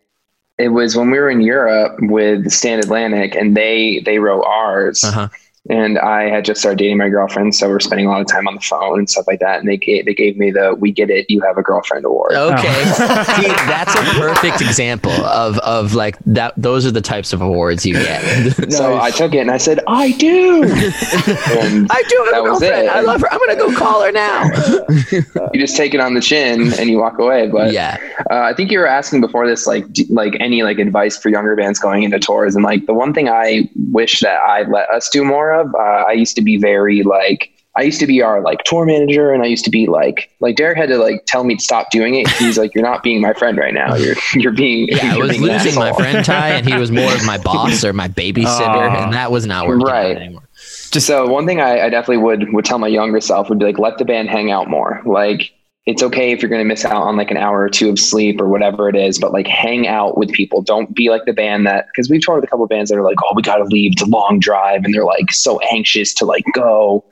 it 0.58 0.69
was 0.69 0.95
when 0.95 1.10
we 1.12 1.19
were 1.19 1.30
in 1.30 1.41
Europe 1.41 1.97
with 2.02 2.52
Stand 2.52 2.84
Atlantic 2.84 3.36
and 3.36 3.56
they 3.56 4.02
they 4.06 4.19
wrote 4.19 4.43
ours. 4.43 5.04
Uh-huh. 5.04 5.30
And 5.69 6.00
I 6.00 6.24
had 6.28 6.43
just 6.43 6.60
started 6.60 6.80
dating 6.80 6.97
my 6.97 7.08
girlfriend, 7.10 7.54
so 7.54 7.69
we're 7.69 7.80
spending 7.80 8.08
a 8.08 8.10
lot 8.10 8.19
of 8.19 8.26
time 8.28 8.47
on 8.47 8.56
the 8.56 8.62
phone 8.62 8.97
and 8.97 9.08
stuff 9.08 9.26
like 9.28 9.39
that. 9.41 9.60
And 9.60 9.69
they 9.69 9.78
gave, 9.78 10.06
they 10.06 10.15
gave 10.15 10.36
me 10.36 10.50
the 10.50 10.74
"We 10.74 10.91
Get 10.91 11.12
It, 11.12 11.30
You 11.30 11.39
Have 11.41 11.56
a 11.56 11.62
Girlfriend" 11.62 12.04
award. 12.04 12.34
Okay, 12.34 12.84
See, 12.86 13.47
that's 13.47 13.93
a 13.93 14.02
perfect 14.19 14.60
example 14.62 15.12
of 15.12 15.60
of 15.60 15.93
like 15.93 16.17
that. 16.26 16.56
Those 16.58 16.88
are 16.88 16.91
the 16.91 17.00
types 17.02 17.32
of 17.32 17.41
awards 17.41 17.86
you 17.86 17.93
get. 17.93 18.21
So 18.71 19.00
I 19.00 19.12
took 19.12 19.36
it 19.36 19.38
and 19.39 19.52
I 19.52 19.58
said, 19.58 19.82
"I 19.88 20.13
do." 20.13 20.63
I 20.65 22.04
do 22.10 22.17
have 22.24 22.32
That 22.32 22.38
a 22.39 22.41
was 22.43 22.60
girlfriend. 22.60 22.86
it. 22.88 22.89
I 22.89 23.02
love 23.02 23.21
her. 23.21 23.32
I'm 23.32 23.39
gonna 23.39 23.56
go 23.56 23.71
call 23.78 24.02
her 24.04 24.12
now. 24.12 24.43
you 25.53 25.59
just 25.59 25.76
take 25.78 25.93
it 25.93 25.99
on 25.99 26.16
the 26.16 26.22
chin 26.22 26.74
and 26.80 26.89
you 26.89 26.97
walk 26.97 27.20
away. 27.20 27.47
But 27.49 27.72
yeah, 27.72 27.97
Uh, 28.32 28.39
I 28.41 28.53
think 28.55 28.72
you 28.72 28.80
were 28.80 28.88
asking 28.88 29.22
before 29.22 29.47
this, 29.47 29.68
like, 29.68 29.91
d- 29.93 30.07
like 30.09 30.34
any 30.39 30.64
like 30.64 30.80
advice 30.80 31.18
for 31.18 31.30
younger 31.30 31.55
bands 31.55 31.78
going 31.80 32.03
into 32.03 32.20
tours, 32.20 32.55
and 32.55 32.64
like 32.64 32.86
the 32.88 32.93
one 32.93 33.14
thing 33.14 33.30
I 33.30 33.70
wish 33.91 34.22
that 34.22 34.39
I 34.41 34.64
let 34.64 34.89
us 34.89 35.09
do 35.09 35.24
more 35.24 35.51
of. 35.54 35.74
Uh, 35.76 36.04
I 36.08 36.12
used 36.14 36.36
to 36.38 36.41
be 36.41 36.58
very 36.58 37.04
like 37.04 37.52
I 37.78 37.84
used 37.84 38.02
to 38.02 38.08
be 38.08 38.22
our 38.22 38.41
like 38.41 38.64
tour 38.66 38.86
manager 38.86 39.32
and 39.32 39.41
I 39.43 39.45
used 39.45 39.64
to 39.64 39.72
be 39.72 39.88
like 39.88 40.30
like 40.41 40.58
Derek 40.58 40.78
had 40.78 40.89
to 40.89 40.97
like 40.97 41.24
tell 41.26 41.43
me 41.45 41.56
to 41.56 41.64
stop 41.64 41.89
doing 41.89 42.16
it. 42.16 42.28
He's 42.28 42.58
like, 42.58 42.76
You're 42.76 42.84
not 42.84 43.02
being 43.02 43.22
my 43.22 43.34
friend 43.34 43.58
right 43.58 43.74
now. 43.74 43.95
You're 43.95 44.16
you're 44.34 44.52
being 44.52 44.89
Yeah, 44.89 45.14
I 45.14 45.16
you're 45.16 45.28
was 45.28 45.39
losing 45.39 45.76
my 45.76 45.93
friend 45.93 46.26
Ty, 46.26 46.49
and 46.49 46.68
he 46.68 46.76
was 46.78 46.91
more 46.91 47.14
of 47.14 47.26
my 47.26 47.38
boss 47.43 47.84
or 47.86 47.93
my 47.93 48.08
babysitter, 48.10 48.89
Oh. 48.97 49.04
and 49.04 49.14
that 49.14 49.32
was 49.32 49.45
not 49.45 49.68
working 49.68 49.86
Right. 49.86 50.18
anymore. 50.18 50.43
Just 50.91 51.08
so 51.08 51.26
one 51.28 51.45
thing 51.47 51.62
I, 51.62 51.86
I 51.86 51.89
definitely 51.89 52.18
would 52.18 52.52
would 52.54 52.66
tell 52.66 52.78
my 52.78 52.88
younger 52.89 53.22
self 53.22 53.47
would 53.49 53.60
be 53.60 53.66
like 53.66 53.80
let 53.80 53.97
the 53.97 54.06
band 54.06 54.30
hang 54.30 54.52
out 54.52 54.70
more. 54.70 55.02
Like 55.06 55.52
it's 55.86 56.04
okay 56.04 56.32
if 56.32 56.42
you're 56.42 56.50
going 56.50 56.62
to 56.62 56.68
miss 56.68 56.86
out 56.86 57.02
on 57.02 57.18
like 57.18 57.32
an 57.32 57.38
hour 57.38 57.62
or 57.62 57.70
two 57.70 57.90
of 57.90 57.98
sleep 57.98 58.40
or 58.40 58.48
whatever 58.48 58.88
it 58.88 58.96
is, 58.96 59.18
but 59.18 59.34
like 59.34 59.48
hang 59.48 59.88
out 59.88 60.16
with 60.18 60.32
people. 60.32 60.62
Don't 60.62 60.96
be 60.96 61.10
like 61.10 61.26
the 61.26 61.34
band 61.34 61.66
that 61.66 61.88
because 61.88 62.10
we've 62.10 62.22
toured 62.24 62.42
with 62.42 62.48
a 62.48 62.52
couple 62.52 62.64
of 62.64 62.70
bands 62.70 62.92
that 62.92 62.98
are 62.98 63.04
like, 63.04 63.18
oh, 63.24 63.34
we 63.36 63.42
got 63.42 63.58
to 63.58 63.64
leave. 63.64 63.94
It's 63.94 64.04
a 64.04 64.06
long 64.06 64.40
drive, 64.40 64.84
and 64.84 64.94
they're 64.94 65.06
like 65.06 65.32
so 65.32 65.60
anxious 65.72 66.14
to 66.16 66.26
like 66.26 66.46
go, 66.54 67.04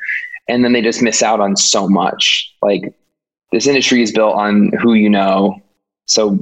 and 0.48 0.64
then 0.64 0.74
they 0.74 0.82
just 0.82 1.02
miss 1.02 1.24
out 1.24 1.40
on 1.40 1.56
so 1.56 1.90
much. 1.90 2.54
Like 2.62 2.94
this 3.52 3.66
industry 3.66 4.04
is 4.04 4.12
built 4.12 4.36
on 4.36 4.72
who 4.80 4.94
you 4.94 5.10
know, 5.10 5.60
so 6.06 6.38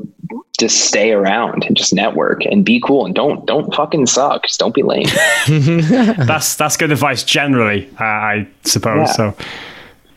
just 0.59 0.85
stay 0.85 1.11
around 1.11 1.63
and 1.65 1.77
just 1.77 1.93
network 1.93 2.43
and 2.45 2.65
be 2.65 2.81
cool 2.81 3.05
and 3.05 3.13
don't 3.13 3.45
don't 3.45 3.73
fucking 3.75 4.05
suck. 4.05 4.43
Just 4.43 4.59
don't 4.59 4.73
be 4.73 4.83
lame. 4.83 5.05
that's 5.47 6.55
that's 6.55 6.75
good 6.77 6.91
advice 6.91 7.23
generally, 7.23 7.87
uh, 7.99 8.03
I 8.03 8.47
suppose. 8.63 9.07
Yeah. 9.07 9.13
So, 9.13 9.35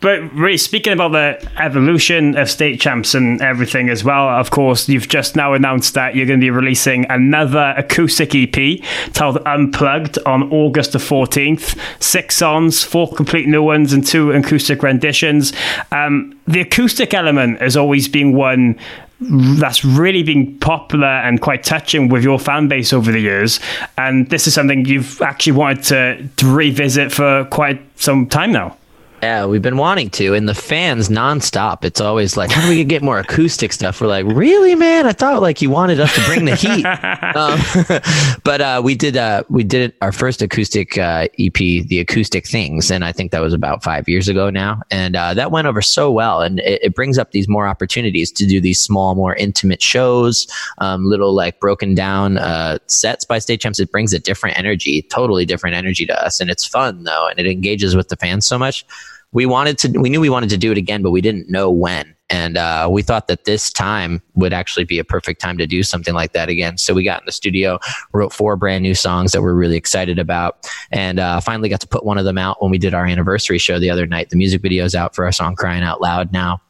but 0.01 0.33
really 0.33 0.57
speaking 0.57 0.93
about 0.93 1.13
the 1.13 1.51
evolution 1.59 2.37
of 2.37 2.49
state 2.49 2.81
champs 2.81 3.15
and 3.15 3.41
everything 3.43 3.89
as 3.91 4.03
well. 4.03 4.29
Of 4.29 4.51
course, 4.51 4.89
you've 4.89 5.09
just 5.09 5.37
now 5.37 5.53
announced 5.53 5.95
that 5.95 6.15
you're 6.15 6.27
going 6.27 6.41
to 6.41 6.45
be 6.45 6.51
releasing 6.51 7.05
another 7.11 7.75
acoustic 7.77 8.35
EP 8.35 8.83
titled 9.13 9.39
Unplugged 9.45 10.19
on 10.25 10.51
August 10.53 10.93
the 10.93 10.99
14th. 10.99 11.79
Six 12.03 12.37
songs, 12.37 12.83
four 12.83 13.13
complete 13.13 13.47
new 13.47 13.63
ones, 13.63 13.93
and 13.93 14.07
two 14.07 14.33
acoustic 14.33 14.83
renditions. 14.83 15.53
Um, 15.93 16.39
the 16.47 16.61
acoustic 16.61 17.13
element 17.13 17.61
has 17.61 17.77
always 17.77 18.09
been 18.09 18.33
one 18.33 18.79
that's 19.21 19.85
really 19.85 20.23
been 20.23 20.59
popular 20.61 21.07
and 21.07 21.43
quite 21.43 21.63
touching 21.63 22.09
with 22.09 22.25
your 22.25 22.39
fan 22.39 22.69
base 22.69 22.91
over 22.93 23.13
the 23.13 23.21
years. 23.21 23.61
And 23.99 24.31
this 24.31 24.47
is 24.47 24.55
something 24.55 24.87
you've 24.87 25.21
actually 25.21 25.53
wanted 25.53 25.85
to, 25.85 26.29
to 26.39 26.47
revisit 26.55 27.13
for 27.13 27.45
quite 27.51 27.83
some 28.01 28.27
time 28.27 28.53
now. 28.53 28.79
Yeah, 29.23 29.45
we've 29.45 29.61
been 29.61 29.77
wanting 29.77 30.09
to, 30.11 30.33
and 30.33 30.49
the 30.49 30.55
fans 30.55 31.11
nonstop. 31.11 31.85
It's 31.85 32.01
always 32.01 32.39
like, 32.39 32.51
how 32.51 32.63
do 32.63 32.71
we 32.71 32.83
get 32.85 33.03
more 33.03 33.19
acoustic 33.19 33.71
stuff? 33.71 34.01
We're 34.01 34.07
like, 34.07 34.25
really, 34.25 34.75
man? 34.75 35.07
I 35.07 35.13
thought 35.13 35.43
like 35.43 35.61
you 35.61 35.69
wanted 35.69 36.01
us 36.01 36.15
to 36.15 36.25
bring 36.25 36.47
the 36.47 36.57
heat. 36.57 36.87
um, 37.37 38.39
but 38.45 38.63
uh, 38.63 38.81
we 38.83 38.95
did. 38.95 39.19
Uh, 39.19 39.43
we 39.51 39.63
did 39.63 39.93
our 40.01 40.11
first 40.11 40.41
acoustic 40.41 40.97
uh, 40.97 41.29
EP, 41.39 41.53
the 41.53 41.99
acoustic 42.01 42.47
things, 42.47 42.91
and 42.91 43.05
I 43.05 43.13
think 43.13 43.31
that 43.33 43.43
was 43.43 43.53
about 43.53 43.83
five 43.83 44.09
years 44.09 44.27
ago 44.27 44.49
now, 44.49 44.81
and 44.91 45.15
uh, 45.15 45.35
that 45.35 45.51
went 45.51 45.67
over 45.67 45.83
so 45.83 46.11
well, 46.11 46.41
and 46.41 46.59
it, 46.61 46.83
it 46.83 46.95
brings 46.95 47.19
up 47.19 47.33
these 47.33 47.47
more 47.47 47.69
opportunities 47.69 48.33
to 48.33 48.47
do 48.47 48.59
these 48.59 48.81
small, 48.81 49.15
more 49.15 49.35
intimate 49.35 49.83
shows, 49.83 50.47
um, 50.79 51.05
little 51.05 51.35
like 51.35 51.61
broken 51.61 51.95
down 51.95 52.39
uh, 52.39 52.79
sets 52.87 53.27
by 53.27 53.39
State 53.39 53.61
Champs. 53.61 53.81
It 53.81 53.93
brings 53.93 54.15
a 54.15 54.19
different 54.19 54.59
energy, 54.59 55.03
totally 55.03 55.45
different 55.45 55.77
energy 55.77 56.07
to 56.07 56.25
us, 56.25 56.41
and 56.41 56.49
it's 56.49 56.67
fun 56.67 57.05
though, 57.05 57.29
and 57.29 57.39
it 57.39 57.47
engages 57.47 57.95
with 57.95 58.09
the 58.09 58.17
fans 58.17 58.47
so 58.47 58.59
much 58.59 58.87
we 59.33 59.47
wanted 59.47 59.79
to 59.79 59.89
we 59.99 60.09
knew 60.09 60.21
we 60.21 60.31
wanted 60.31 60.51
to 60.51 60.57
do 60.57 60.73
it 60.73 60.79
again 60.79 61.03
but 61.03 61.11
we 61.11 61.21
didn't 61.21 61.49
know 61.49 61.71
when. 61.71 62.15
And 62.33 62.57
uh, 62.57 62.89
we 62.89 63.03
thought 63.03 63.27
that 63.27 63.45
this 63.45 63.73
time 63.73 64.23
would 64.35 64.53
actually 64.53 64.85
be 64.85 65.01
a 65.01 65.05
perfect 65.05 65.41
time 65.41 65.59
to 65.59 65.67
do 65.67 65.83
something 65.83 66.15
like 66.15 66.33
that 66.33 66.49
again. 66.49 66.79
So 66.79 66.95
we 66.95 67.03
got 67.03 67.21
in 67.21 67.27
the 67.27 67.33
studio 67.33 67.81
wrote 68.13 68.33
four 68.33 68.55
brand 68.55 68.85
new 68.85 68.95
songs 68.95 69.33
that 69.33 69.43
we're 69.43 69.55
really 69.55 69.77
excited 69.77 70.21
about 70.21 70.71
and 70.93 71.19
uh, 71.19 71.41
finally 71.41 71.69
got 71.69 71.81
to 71.81 71.89
put 71.89 72.05
one 72.05 72.19
of 72.19 72.25
them 72.25 72.39
out 72.39 72.63
when 72.63 72.71
we 72.71 72.79
did 72.79 72.95
our 72.95 73.05
anniversary 73.05 73.59
show 73.59 73.81
the 73.81 73.91
other 73.91 74.07
night. 74.07 74.31
The 74.31 74.37
music 74.37 74.63
video 74.63 74.85
is 74.85 74.95
out 74.95 75.17
for 75.17 75.25
our 75.25 75.33
song 75.33 75.57
crying 75.57 75.83
out 75.83 76.01
loud 76.01 76.33
now. 76.33 76.63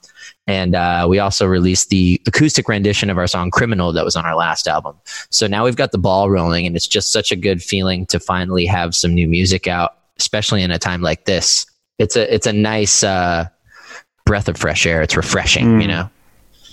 And 0.46 0.74
uh, 0.74 1.06
we 1.08 1.18
also 1.18 1.46
released 1.46 1.90
the 1.90 2.20
acoustic 2.26 2.66
rendition 2.66 3.11
of 3.11 3.18
our 3.18 3.26
song 3.26 3.50
criminal 3.50 3.92
that 3.92 4.04
was 4.04 4.16
on 4.16 4.24
our 4.24 4.34
last 4.34 4.66
album. 4.66 4.96
So 5.28 5.46
now 5.46 5.64
we've 5.64 5.76
got 5.76 5.92
the 5.92 5.98
ball 5.98 6.30
rolling 6.30 6.66
and 6.66 6.74
it's 6.74 6.88
just 6.88 7.12
such 7.12 7.30
a 7.30 7.36
good 7.36 7.62
feeling 7.62 8.06
to 8.06 8.18
finally 8.18 8.64
have 8.64 8.94
some 8.94 9.14
new 9.14 9.28
music 9.28 9.66
out 9.66 9.96
especially 10.18 10.62
in 10.62 10.70
a 10.70 10.78
time 10.78 11.00
like 11.00 11.24
this 11.24 11.64
it's 12.01 12.16
a 12.16 12.34
it's 12.34 12.46
a 12.46 12.53
nice 12.53 13.05
uh, 13.05 13.46
breath 14.24 14.48
of 14.48 14.57
fresh 14.57 14.86
air. 14.86 15.03
It's 15.03 15.16
refreshing, 15.16 15.80
you 15.80 15.86
know. 15.86 16.11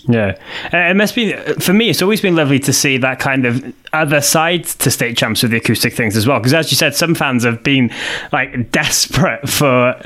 Yeah, 0.09 0.39
uh, 0.73 0.77
it 0.77 0.95
must 0.95 1.15
be 1.15 1.33
for 1.59 1.73
me. 1.73 1.89
It's 1.89 2.01
always 2.01 2.21
been 2.21 2.35
lovely 2.35 2.59
to 2.59 2.71
see 2.71 2.97
that 2.99 3.19
kind 3.19 3.45
of 3.45 3.73
other 3.91 4.21
side 4.21 4.63
to 4.63 4.89
state 4.89 5.17
champs 5.17 5.41
with 5.41 5.51
the 5.51 5.57
acoustic 5.57 5.93
things 5.93 6.15
as 6.15 6.25
well. 6.25 6.39
Because 6.39 6.53
as 6.53 6.71
you 6.71 6.77
said, 6.77 6.95
some 6.95 7.13
fans 7.13 7.43
have 7.43 7.61
been 7.61 7.91
like 8.31 8.71
desperate 8.71 9.49
for 9.49 10.01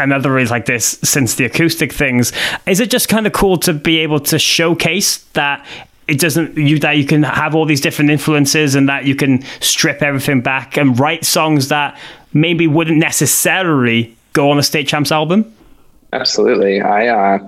another 0.00 0.32
release 0.32 0.50
like 0.50 0.66
this 0.66 0.98
since 1.04 1.36
the 1.36 1.44
acoustic 1.44 1.92
things. 1.92 2.32
Is 2.66 2.80
it 2.80 2.90
just 2.90 3.08
kind 3.08 3.28
of 3.28 3.32
cool 3.32 3.56
to 3.58 3.72
be 3.72 4.00
able 4.00 4.18
to 4.20 4.40
showcase 4.40 5.18
that? 5.34 5.64
It 6.08 6.18
doesn't 6.18 6.58
you 6.58 6.80
that 6.80 6.96
you 6.96 7.06
can 7.06 7.22
have 7.22 7.54
all 7.54 7.64
these 7.64 7.80
different 7.80 8.10
influences 8.10 8.74
and 8.74 8.88
that 8.88 9.04
you 9.04 9.14
can 9.14 9.42
strip 9.60 10.02
everything 10.02 10.40
back 10.40 10.76
and 10.76 10.98
write 10.98 11.24
songs 11.24 11.68
that 11.68 11.96
maybe 12.32 12.66
wouldn't 12.66 12.98
necessarily 12.98 14.13
go 14.34 14.50
on 14.50 14.58
a 14.58 14.62
state 14.62 14.86
champs 14.86 15.10
album. 15.10 15.50
Absolutely. 16.12 16.82
I, 16.82 17.08
uh, 17.08 17.38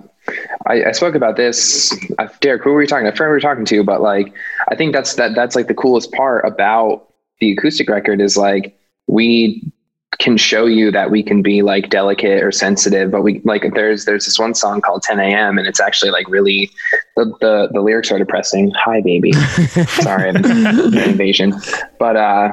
I, 0.66 0.86
I 0.86 0.92
spoke 0.92 1.14
about 1.14 1.36
this. 1.36 1.94
Uh, 2.18 2.28
Derek, 2.40 2.62
who 2.62 2.72
were 2.72 2.80
you 2.80 2.88
talking 2.88 3.04
to? 3.04 3.12
A 3.12 3.14
friend 3.14 3.30
we 3.30 3.34
were 3.34 3.40
talking 3.40 3.66
to, 3.66 3.84
but 3.84 4.00
like, 4.00 4.32
I 4.68 4.74
think 4.74 4.92
that's 4.92 5.14
that. 5.14 5.34
That's 5.34 5.54
like 5.54 5.68
the 5.68 5.74
coolest 5.74 6.10
part 6.12 6.44
about 6.44 7.12
the 7.38 7.52
acoustic 7.52 7.88
record 7.88 8.20
is 8.20 8.36
like 8.36 8.76
we 9.06 9.70
can 10.18 10.36
show 10.36 10.64
you 10.64 10.90
that 10.90 11.10
we 11.10 11.22
can 11.22 11.42
be 11.42 11.62
like 11.62 11.90
delicate 11.90 12.42
or 12.42 12.50
sensitive, 12.50 13.10
but 13.10 13.22
we 13.22 13.40
like 13.44 13.74
there's 13.74 14.04
there's 14.04 14.24
this 14.24 14.38
one 14.38 14.54
song 14.54 14.80
called 14.80 15.02
10 15.02 15.20
a.m. 15.20 15.58
and 15.58 15.66
it's 15.66 15.80
actually 15.80 16.10
like 16.10 16.28
really 16.28 16.70
the 17.16 17.26
the, 17.40 17.68
the 17.72 17.80
lyrics 17.80 18.10
are 18.10 18.18
depressing. 18.18 18.72
Hi, 18.72 19.00
baby. 19.00 19.32
Sorry, 19.86 20.30
invasion, 20.30 21.54
but 22.00 22.16
uh, 22.16 22.52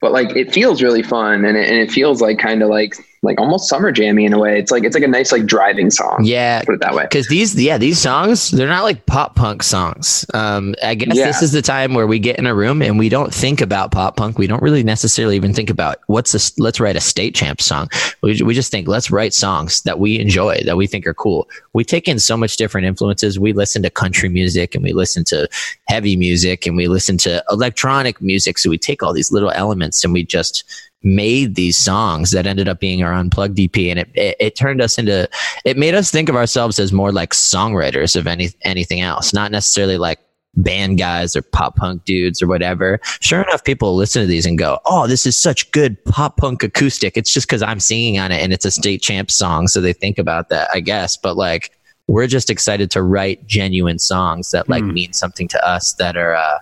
but 0.00 0.12
like 0.12 0.34
it 0.36 0.52
feels 0.52 0.82
really 0.82 1.02
fun 1.02 1.44
and 1.44 1.56
it, 1.56 1.68
and 1.68 1.76
it 1.76 1.90
feels 1.90 2.22
like 2.22 2.38
kind 2.38 2.62
of 2.62 2.70
like 2.70 2.94
like 3.24 3.40
almost 3.40 3.68
summer 3.68 3.92
jammy 3.92 4.24
in 4.24 4.32
a 4.32 4.38
way. 4.38 4.58
It's 4.58 4.72
like 4.72 4.82
it's 4.82 4.94
like 4.94 5.04
a 5.04 5.08
nice 5.08 5.30
like 5.30 5.46
driving 5.46 5.90
song. 5.92 6.22
Yeah, 6.24 6.62
put 6.62 6.74
it 6.74 6.80
that 6.80 6.92
way. 6.92 7.04
Because 7.04 7.28
these, 7.28 7.54
yeah, 7.60 7.78
these 7.78 8.00
songs, 8.00 8.50
they're 8.50 8.68
not 8.68 8.82
like 8.82 9.06
pop 9.06 9.36
punk 9.36 9.62
songs. 9.62 10.26
Um, 10.34 10.74
I 10.82 10.96
guess 10.96 11.16
Yeah. 11.16 11.26
this 11.26 11.40
is 11.40 11.52
the 11.52 11.62
time 11.62 11.94
where 11.94 12.08
we 12.08 12.18
get 12.18 12.38
in 12.40 12.46
a 12.46 12.54
room 12.54 12.82
and 12.82 12.98
we 12.98 13.08
don't 13.08 13.32
think 13.32 13.60
about 13.60 13.92
pop 13.92 14.16
punk. 14.16 14.38
We 14.38 14.48
don't 14.48 14.62
really 14.62 14.82
necessarily 14.82 15.36
even 15.36 15.54
think 15.54 15.70
about 15.70 15.98
what's 16.08 16.32
this. 16.32 16.58
Let's 16.58 16.80
write 16.80 16.96
a 16.96 17.00
state 17.00 17.36
champ 17.36 17.60
song. 17.60 17.88
We, 18.22 18.42
we 18.42 18.54
just 18.54 18.72
think 18.72 18.88
let's 18.88 19.10
write 19.10 19.34
songs 19.34 19.82
that 19.82 20.00
we 20.00 20.18
enjoy, 20.18 20.60
that 20.64 20.76
we 20.76 20.88
think 20.88 21.06
are 21.06 21.14
cool. 21.14 21.48
We 21.74 21.84
take 21.84 22.08
in 22.08 22.18
so 22.18 22.36
much 22.36 22.56
different 22.56 22.88
influences. 22.88 23.38
We 23.38 23.52
listen 23.52 23.82
to 23.84 23.90
country 23.90 24.30
music 24.30 24.74
and 24.74 24.82
we 24.82 24.92
listen 24.92 25.22
to 25.26 25.48
heavy 25.86 26.16
music 26.16 26.66
and 26.66 26.76
we 26.76 26.88
listen 26.88 27.18
to 27.18 27.44
electronic 27.50 28.20
music. 28.20 28.58
So 28.58 28.68
we 28.68 28.78
take 28.78 29.00
all 29.04 29.12
these 29.12 29.30
little 29.30 29.52
elements 29.52 30.02
and 30.02 30.12
we 30.12 30.24
just 30.24 30.64
made 31.02 31.54
these 31.54 31.76
songs 31.76 32.30
that 32.30 32.46
ended 32.46 32.68
up 32.68 32.80
being 32.80 33.02
our 33.02 33.12
unplugged 33.12 33.58
EP, 33.58 33.76
and 33.76 33.98
it, 33.98 34.10
it 34.14 34.36
it 34.38 34.56
turned 34.56 34.80
us 34.80 34.98
into 34.98 35.28
it 35.64 35.76
made 35.76 35.94
us 35.94 36.10
think 36.10 36.28
of 36.28 36.36
ourselves 36.36 36.78
as 36.78 36.92
more 36.92 37.12
like 37.12 37.30
songwriters 37.30 38.16
of 38.16 38.26
any 38.26 38.50
anything 38.62 39.00
else, 39.00 39.32
not 39.32 39.50
necessarily 39.50 39.98
like 39.98 40.18
band 40.54 40.98
guys 40.98 41.34
or 41.34 41.42
pop 41.42 41.76
punk 41.76 42.04
dudes 42.04 42.42
or 42.42 42.46
whatever. 42.46 43.00
Sure 43.20 43.42
enough, 43.42 43.64
people 43.64 43.96
listen 43.96 44.22
to 44.22 44.26
these 44.26 44.46
and 44.46 44.58
go, 44.58 44.78
"Oh, 44.84 45.06
this 45.06 45.26
is 45.26 45.40
such 45.40 45.70
good 45.72 46.02
pop 46.04 46.36
punk 46.36 46.62
acoustic." 46.62 47.16
It's 47.16 47.32
just 47.32 47.46
because 47.46 47.62
I'm 47.62 47.80
singing 47.80 48.18
on 48.18 48.32
it 48.32 48.42
and 48.42 48.52
it's 48.52 48.64
a 48.64 48.70
state 48.70 49.02
champ 49.02 49.30
song, 49.30 49.68
so 49.68 49.80
they 49.80 49.92
think 49.92 50.18
about 50.18 50.48
that, 50.50 50.68
I 50.72 50.80
guess. 50.80 51.16
But 51.16 51.36
like, 51.36 51.72
we're 52.06 52.26
just 52.26 52.50
excited 52.50 52.90
to 52.92 53.02
write 53.02 53.46
genuine 53.46 53.98
songs 53.98 54.50
that 54.50 54.68
like 54.68 54.84
mean 54.84 55.12
something 55.12 55.48
to 55.48 55.66
us 55.66 55.94
that 55.94 56.16
are 56.16 56.34
uh, 56.34 56.58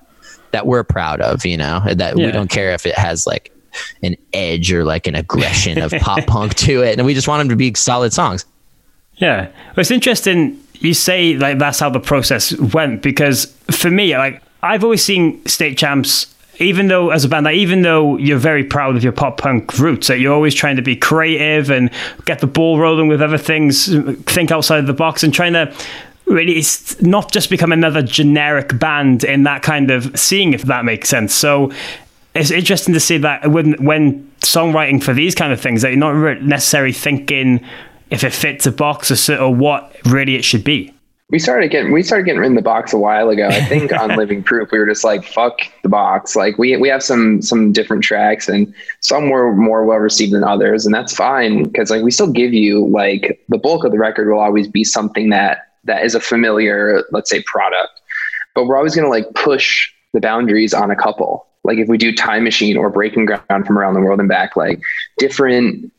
that 0.53 0.67
we're 0.67 0.85
proud 0.85 1.21
of. 1.21 1.45
You 1.45 1.57
know, 1.57 1.81
that 1.95 2.17
we 2.17 2.31
don't 2.31 2.51
care 2.51 2.73
if 2.73 2.87
it 2.87 2.97
has 2.97 3.27
like 3.27 3.53
an 4.03 4.17
edge 4.33 4.73
or 4.73 4.85
like 4.85 5.07
an 5.07 5.15
aggression 5.15 5.81
of 5.81 5.93
pop 6.01 6.27
punk 6.27 6.55
to 6.55 6.83
it, 6.83 6.99
and 6.99 7.07
we 7.07 7.15
just 7.15 7.29
want 7.29 7.41
them 7.41 7.49
to 7.49 7.57
be 7.57 7.75
solid 7.75 8.13
songs. 8.13 8.45
Yeah, 9.17 9.47
well, 9.47 9.75
it's 9.79 9.91
interesting. 9.91 10.63
You 10.75 10.95
say 10.95 11.37
like 11.37 11.59
that's 11.59 11.79
how 11.79 11.91
the 11.91 12.01
process 12.01 12.59
went 12.59 13.03
because 13.03 13.47
for 13.71 13.91
me, 13.91 14.17
like 14.17 14.43
I've 14.63 14.85
always 14.85 15.05
seen 15.05 15.45
state 15.47 15.79
champs. 15.79 16.35
Even 16.59 16.89
though, 16.89 17.09
as 17.09 17.25
a 17.25 17.29
band, 17.29 17.45
like, 17.45 17.57
even 17.57 17.81
though 17.81 18.19
you're 18.19 18.37
very 18.37 18.63
proud 18.63 18.95
of 18.95 19.03
your 19.03 19.15
pop 19.15 19.39
punk 19.39 19.79
roots, 19.79 20.09
that 20.09 20.19
you're 20.21 20.35
always 20.35 20.55
trying 20.55 20.77
to 20.77 20.83
be 20.83 20.95
creative 20.95 21.71
and 21.71 21.91
get 22.27 22.41
the 22.41 22.47
ball 22.47 22.79
rolling 22.79 23.09
with 23.09 23.23
other 23.23 23.39
things, 23.39 23.87
think 24.25 24.51
outside 24.51 24.87
the 24.87 24.93
box, 24.93 25.23
and 25.23 25.33
trying 25.33 25.55
to 25.55 25.75
really 26.27 26.53
it's 26.59 27.01
not 27.01 27.33
just 27.33 27.51
become 27.51 27.73
another 27.73 28.03
generic 28.03 28.79
band 28.79 29.25
in 29.25 29.45
that 29.45 29.63
kind 29.63 29.91
of 29.91 30.19
seeing, 30.19 30.53
if 30.53 30.63
that 30.63 30.85
makes 30.85 31.09
sense. 31.09 31.35
So 31.35 31.73
it's 32.35 32.51
interesting 32.51 32.95
to 32.95 33.01
see 33.01 33.19
that 33.19 33.51
when 33.51 33.73
when 33.85 34.31
songwriting 34.41 35.03
for 35.03 35.13
these 35.13 35.35
kind 35.35 35.53
of 35.53 35.61
things, 35.61 35.83
that 35.83 35.91
you're 35.91 35.99
not 35.99 36.11
re- 36.11 36.41
necessarily 36.41 36.93
thinking 36.93 37.65
if 38.11 38.25
it 38.25 38.33
fits 38.33 38.67
a 38.67 38.73
box 38.73 39.11
or, 39.11 39.17
so- 39.17 39.37
or 39.37 39.55
what 39.55 39.95
really 40.07 40.35
it 40.35 40.45
should 40.45 40.65
be. 40.65 40.93
we 41.31 41.39
started 41.39 41.71
getting 41.71 41.93
we 41.93 42.03
started 42.03 42.25
getting 42.25 42.43
in 42.45 42.55
the 42.55 42.63
box 42.63 42.93
a 42.93 42.99
while 42.99 43.29
ago. 43.31 43.47
I 43.49 43.65
think 43.65 43.93
on 43.93 44.17
Living 44.17 44.43
Proof, 44.43 44.71
we 44.73 44.79
were 44.79 44.87
just 44.87 45.05
like, 45.05 45.25
"Fuck 45.25 45.59
the 45.83 45.89
box." 45.89 46.35
Like 46.37 46.59
we 46.59 46.77
we 46.77 46.89
have 46.89 47.03
some 47.03 47.41
some 47.43 47.73
different 47.73 48.03
tracks, 48.03 48.49
and 48.49 48.73
some 49.01 49.31
were 49.31 49.55
more 49.55 49.85
well 49.85 49.99
received 49.99 50.33
than 50.33 50.45
others, 50.45 50.87
and 50.87 50.95
that's 50.95 51.15
fine 51.15 51.65
because 51.65 51.91
like 51.91 52.03
we 52.03 52.11
still 52.11 52.31
give 52.33 52.53
you 52.53 52.87
like 52.89 53.41
the 53.49 53.59
bulk 53.59 53.85
of 53.85 53.93
the 53.93 53.99
record 53.99 54.29
will 54.29 54.41
always 54.41 54.67
be 54.69 54.85
something 54.85 55.31
that 55.31 55.69
that 55.85 56.05
is 56.05 56.15
a 56.15 56.21
familiar, 56.21 57.03
let's 57.11 57.31
say, 57.31 57.43
product, 57.45 58.01
but 58.55 58.67
we're 58.67 58.77
always 58.77 58.95
going 58.95 59.05
to 59.05 59.11
like 59.11 59.33
push 59.35 59.91
the 60.13 60.21
boundaries 60.21 60.75
on 60.75 60.91
a 60.91 60.97
couple. 60.97 61.47
Like 61.65 61.79
if 61.79 61.89
we 61.89 61.99
do 61.99 62.15
Time 62.15 62.45
Machine 62.45 62.77
or 62.77 62.91
Breaking 62.91 63.27
Ground 63.27 63.67
from 63.67 63.79
Around 63.79 63.95
the 63.95 64.01
World 64.01 64.21
and 64.21 64.29
Back, 64.29 64.57
like 64.57 64.81
different 65.19 65.93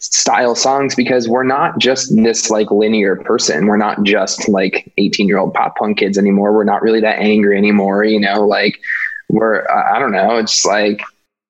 style 0.00 0.54
songs 0.54 0.94
because 0.94 1.28
we're 1.28 1.42
not 1.42 1.78
just 1.78 2.14
this 2.14 2.50
like 2.50 2.70
linear 2.70 3.16
person. 3.16 3.66
We're 3.66 3.76
not 3.76 4.02
just 4.04 4.48
like 4.48 4.92
18 4.98 5.26
year 5.26 5.38
old 5.38 5.54
pop 5.54 5.76
punk 5.76 5.98
kids 5.98 6.18
anymore. 6.18 6.52
We're 6.52 6.64
not 6.64 6.82
really 6.82 7.00
that 7.00 7.18
angry 7.18 7.56
anymore. 7.56 8.04
You 8.04 8.20
know, 8.20 8.46
like 8.46 8.78
we're, 9.28 9.66
I 9.68 9.98
don't 9.98 10.12
know. 10.12 10.36
It's 10.36 10.64
like, 10.64 11.02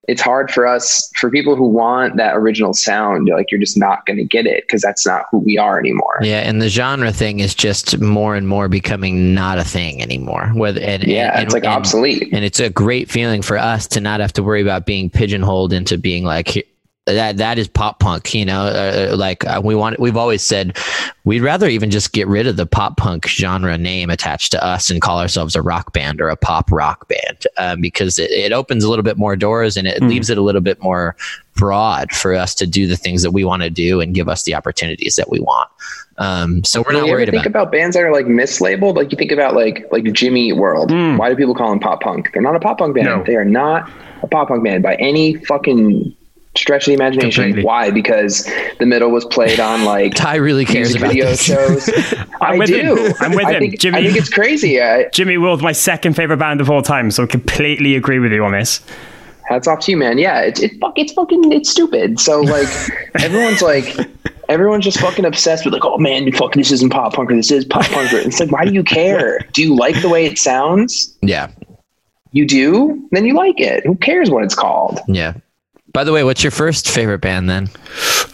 it's 0.09 0.21
hard 0.21 0.49
for 0.49 0.65
us, 0.65 1.11
for 1.15 1.29
people 1.29 1.55
who 1.55 1.67
want 1.67 2.17
that 2.17 2.35
original 2.35 2.73
sound, 2.73 3.29
like 3.31 3.51
you're 3.51 3.59
just 3.59 3.77
not 3.77 4.07
going 4.07 4.17
to 4.17 4.23
get 4.23 4.47
it 4.47 4.63
because 4.63 4.81
that's 4.81 5.05
not 5.05 5.25
who 5.29 5.37
we 5.37 5.55
are 5.55 5.79
anymore. 5.79 6.17
Yeah, 6.21 6.39
and 6.39 6.59
the 6.59 6.67
genre 6.67 7.11
thing 7.11 7.41
is 7.41 7.53
just 7.53 7.99
more 7.99 8.35
and 8.35 8.47
more 8.47 8.67
becoming 8.67 9.35
not 9.35 9.59
a 9.59 9.63
thing 9.63 10.01
anymore. 10.01 10.49
Whether 10.55 10.81
and, 10.81 11.03
yeah, 11.03 11.33
and, 11.35 11.43
it's 11.43 11.53
like 11.53 11.63
and, 11.63 11.73
obsolete, 11.73 12.27
and 12.33 12.43
it's 12.43 12.59
a 12.59 12.71
great 12.71 13.11
feeling 13.11 13.43
for 13.43 13.57
us 13.57 13.87
to 13.89 14.01
not 14.01 14.19
have 14.19 14.33
to 14.33 14.43
worry 14.43 14.63
about 14.63 14.87
being 14.87 15.11
pigeonholed 15.11 15.73
into 15.73 15.95
being 15.95 16.23
like 16.23 16.67
that 17.13 17.37
that 17.37 17.57
is 17.57 17.67
pop 17.67 17.99
punk 17.99 18.33
you 18.33 18.45
know 18.45 18.63
uh, 18.63 19.15
like 19.15 19.45
uh, 19.45 19.61
we 19.63 19.75
want 19.75 19.99
we've 19.99 20.17
always 20.17 20.41
said 20.41 20.77
we'd 21.25 21.41
rather 21.41 21.67
even 21.67 21.91
just 21.91 22.13
get 22.13 22.27
rid 22.27 22.47
of 22.47 22.55
the 22.55 22.65
pop 22.65 22.97
punk 22.97 23.27
genre 23.27 23.77
name 23.77 24.09
attached 24.09 24.51
to 24.51 24.63
us 24.63 24.89
and 24.89 25.01
call 25.01 25.19
ourselves 25.19 25.55
a 25.55 25.61
rock 25.61 25.93
band 25.93 26.21
or 26.21 26.29
a 26.29 26.35
pop 26.35 26.71
rock 26.71 27.07
band 27.07 27.45
um, 27.57 27.81
because 27.81 28.17
it, 28.17 28.31
it, 28.31 28.51
opens 28.51 28.83
a 28.83 28.89
little 28.89 29.03
bit 29.03 29.17
more 29.17 29.35
doors 29.35 29.77
and 29.77 29.87
it 29.87 30.01
mm. 30.01 30.09
leaves 30.09 30.29
it 30.29 30.37
a 30.37 30.41
little 30.41 30.61
bit 30.61 30.81
more 30.81 31.15
broad 31.55 32.11
for 32.11 32.33
us 32.33 32.55
to 32.55 32.65
do 32.65 32.87
the 32.87 32.95
things 32.95 33.21
that 33.21 33.31
we 33.31 33.43
want 33.43 33.61
to 33.61 33.69
do 33.69 34.01
and 34.01 34.15
give 34.15 34.27
us 34.27 34.43
the 34.43 34.55
opportunities 34.55 35.15
that 35.15 35.29
we 35.29 35.39
want 35.39 35.69
um, 36.17 36.63
so 36.63 36.81
we're 36.81 36.93
not 36.93 37.05
you 37.05 37.11
worried 37.11 37.29
think 37.29 37.45
about 37.45 37.63
about 37.63 37.71
bands 37.71 37.95
that 37.95 38.03
are 38.03 38.11
like 38.11 38.25
mislabeled 38.25 38.95
like 38.95 39.11
you 39.11 39.17
think 39.17 39.31
about 39.31 39.53
like 39.53 39.85
like 39.91 40.11
jimmy 40.13 40.51
world 40.51 40.89
mm. 40.89 41.17
why 41.17 41.29
do 41.29 41.35
people 41.35 41.55
call 41.55 41.69
them 41.69 41.79
pop 41.79 42.01
punk 42.01 42.31
they're 42.33 42.41
not 42.41 42.55
a 42.55 42.59
pop 42.59 42.77
punk 42.79 42.95
band 42.95 43.05
no. 43.05 43.23
they 43.23 43.35
are 43.35 43.45
not 43.45 43.89
a 44.23 44.27
pop 44.27 44.47
punk 44.47 44.63
band 44.63 44.81
by 44.83 44.95
any 44.95 45.35
fucking 45.45 46.15
stretch 46.55 46.85
the 46.85 46.93
imagination. 46.93 47.43
Completely. 47.43 47.63
Why? 47.63 47.91
Because 47.91 48.49
the 48.79 48.85
middle 48.85 49.11
was 49.11 49.25
played 49.25 49.59
on 49.59 49.85
like 49.85 50.13
Ty 50.15 50.35
really 50.35 50.65
cares 50.65 50.95
about 50.95 51.09
video 51.09 51.25
this. 51.27 51.43
shows. 51.43 51.89
i'm 52.41 52.59
do. 52.61 52.95
Him. 52.95 53.13
I'm 53.19 53.31
with 53.31 53.45
I 53.45 53.53
him. 53.53 53.59
Think, 53.59 53.79
Jimmy, 53.79 53.97
I 53.97 54.03
think 54.03 54.17
it's 54.17 54.29
crazy. 54.29 54.81
I, 54.81 55.09
Jimmy 55.09 55.37
World, 55.37 55.61
my 55.61 55.71
second 55.71 56.15
favorite 56.15 56.37
band 56.37 56.61
of 56.61 56.69
all 56.69 56.81
time, 56.81 57.11
so 57.11 57.23
I 57.23 57.27
completely 57.27 57.95
agree 57.95 58.19
with 58.19 58.31
you 58.31 58.43
on 58.43 58.51
this. 58.51 58.81
Hats 59.47 59.67
off 59.67 59.79
to 59.81 59.91
you, 59.91 59.97
man. 59.97 60.17
Yeah, 60.19 60.41
it's 60.41 60.59
it, 60.59 60.73
it's 60.95 61.13
fucking 61.13 61.51
it's 61.51 61.69
stupid. 61.69 62.19
So 62.19 62.41
like 62.41 62.67
everyone's 63.19 63.61
like 63.61 63.95
everyone's 64.47 64.83
just 64.83 64.99
fucking 64.99 65.25
obsessed 65.25 65.65
with 65.65 65.73
like, 65.73 65.85
oh 65.85 65.97
man, 65.97 66.31
fucking 66.31 66.59
this 66.59 66.71
isn't 66.71 66.91
pop 66.91 67.13
punk 67.13 67.31
or 67.31 67.35
this 67.35 67.51
is 67.51 67.65
pop 67.65 67.85
punk. 67.85 68.11
It's 68.13 68.39
like, 68.39 68.51
why 68.51 68.65
do 68.65 68.73
you 68.73 68.83
care? 68.83 69.39
Do 69.53 69.63
you 69.63 69.75
like 69.75 70.01
the 70.01 70.09
way 70.09 70.25
it 70.25 70.37
sounds? 70.37 71.17
Yeah. 71.21 71.51
You 72.31 72.45
do? 72.45 73.07
Then 73.11 73.25
you 73.25 73.33
like 73.33 73.59
it. 73.59 73.85
Who 73.85 73.95
cares 73.95 74.29
what 74.29 74.43
it's 74.43 74.53
called? 74.53 74.99
Yeah. 75.07 75.33
By 75.93 76.03
the 76.03 76.11
way, 76.11 76.23
what's 76.23 76.43
your 76.43 76.51
first 76.51 76.89
favorite 76.89 77.19
band 77.19 77.49
then? 77.49 77.69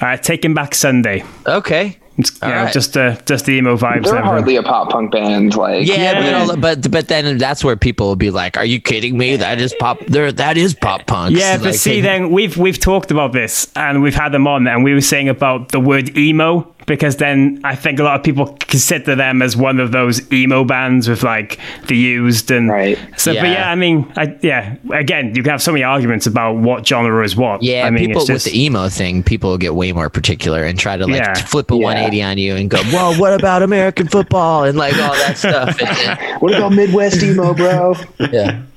Uh, 0.02 0.18
Taking 0.18 0.54
Back 0.54 0.76
Sunday. 0.76 1.24
Okay. 1.48 1.98
It's, 2.18 2.40
yeah, 2.42 2.64
right. 2.64 2.74
just 2.74 2.96
uh, 2.96 3.18
just 3.26 3.46
the 3.46 3.54
emo 3.54 3.76
vibes. 3.76 4.06
They're 4.06 4.22
hardly 4.22 4.56
a 4.56 4.64
pop 4.64 4.90
punk 4.90 5.12
band, 5.12 5.56
like 5.56 5.86
yeah, 5.86 6.22
yeah. 6.22 6.46
But, 6.46 6.62
but 6.62 6.92
but 6.92 7.08
then 7.10 7.38
that's 7.38 7.62
where 7.62 7.76
people 7.76 8.08
will 8.08 8.16
be 8.16 8.32
like, 8.32 8.56
"Are 8.56 8.64
you 8.64 8.80
kidding 8.80 9.18
me? 9.18 9.36
That 9.36 9.60
is 9.60 9.76
pop. 9.80 10.00
There, 10.08 10.32
that 10.32 10.56
is 10.56 10.74
pop 10.74 11.08
punk." 11.08 11.36
Yeah, 11.36 11.58
but 11.58 11.66
like, 11.66 11.76
see, 11.76 12.00
then 12.10 12.32
we've 12.32 12.56
we've 12.56 12.80
talked 12.80 13.12
about 13.12 13.34
this 13.34 13.70
and 13.76 14.02
we've 14.02 14.16
had 14.16 14.30
them 14.30 14.48
on, 14.48 14.66
and 14.66 14.82
we 14.82 14.94
were 14.94 15.02
saying 15.02 15.28
about 15.28 15.74
the 15.74 15.80
word 15.82 16.18
emo 16.18 16.74
because 16.86 17.18
then 17.18 17.60
I 17.64 17.76
think 17.76 18.00
a 18.00 18.04
lot 18.04 18.20
of 18.20 18.24
people 18.24 18.56
consider 18.60 19.16
them 19.16 19.42
as 19.42 19.58
one 19.58 19.80
of 19.80 19.92
those 19.92 20.32
emo 20.32 20.64
bands 20.64 21.10
with 21.10 21.24
like 21.24 21.60
the 21.88 21.96
used 21.96 22.52
and 22.52 22.70
right. 22.70 22.98
so. 23.18 23.32
Yeah. 23.32 23.42
But 23.42 23.50
yeah, 23.50 23.72
I 23.72 23.76
mean, 23.76 24.12
I, 24.16 24.38
yeah, 24.42 24.76
again, 24.94 25.36
you 25.36 25.44
can 25.44 25.52
have 25.52 25.62
so 25.62 25.72
many 25.72 25.84
arguments 25.84 26.28
about 26.28 26.58
what 26.58 26.88
genre 26.88 27.24
is 27.24 27.36
what. 27.36 27.64
Yeah, 27.64 27.86
I 27.86 27.90
mean, 27.90 28.08
people 28.08 28.26
just, 28.26 28.46
with 28.46 28.54
the 28.54 28.64
emo 28.64 28.90
thing, 28.90 29.24
people 29.24 29.58
get 29.58 29.76
way 29.76 29.92
more 29.92 30.10
particular 30.10 30.64
and 30.64 30.78
try 30.78 30.98
to 30.98 31.06
like 31.06 31.16
yeah. 31.16 31.34
flip 31.34 31.72
a 31.72 31.76
yeah. 31.76 31.84
180 31.84 32.24
on 32.24 32.38
you 32.38 32.56
and 32.56 32.70
go, 32.70 32.82
well, 32.94 33.20
what 33.20 33.34
about 33.34 33.64
American 33.64 34.08
football 34.08 34.64
and 34.64 34.78
like 34.78 34.94
all 34.96 35.14
that 35.14 35.38
stuff? 35.38 35.82
And, 35.82 36.40
what 36.42 36.54
about 36.54 36.74
Midwest 36.74 37.24
emo, 37.24 37.54
bro? 37.54 37.96
yeah. 38.32 38.62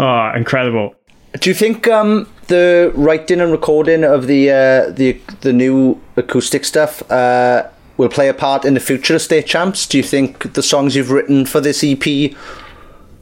Oh, 0.00 0.32
incredible. 0.34 0.96
Do 1.40 1.50
you 1.50 1.54
think 1.54 1.88
um, 1.88 2.28
the 2.46 2.92
writing 2.94 3.40
and 3.40 3.50
recording 3.50 4.04
of 4.04 4.28
the 4.28 4.50
uh, 4.50 4.90
the 4.90 5.20
the 5.40 5.52
new 5.52 6.00
acoustic 6.16 6.64
stuff 6.64 7.08
uh, 7.10 7.68
will 7.96 8.08
play 8.08 8.28
a 8.28 8.34
part 8.34 8.64
in 8.64 8.74
the 8.74 8.80
future 8.80 9.16
of 9.16 9.22
State 9.22 9.46
Champs? 9.46 9.86
Do 9.86 9.96
you 9.96 10.04
think 10.04 10.52
the 10.54 10.62
songs 10.62 10.94
you've 10.94 11.10
written 11.10 11.44
for 11.44 11.60
this 11.60 11.82
EP 11.82 12.36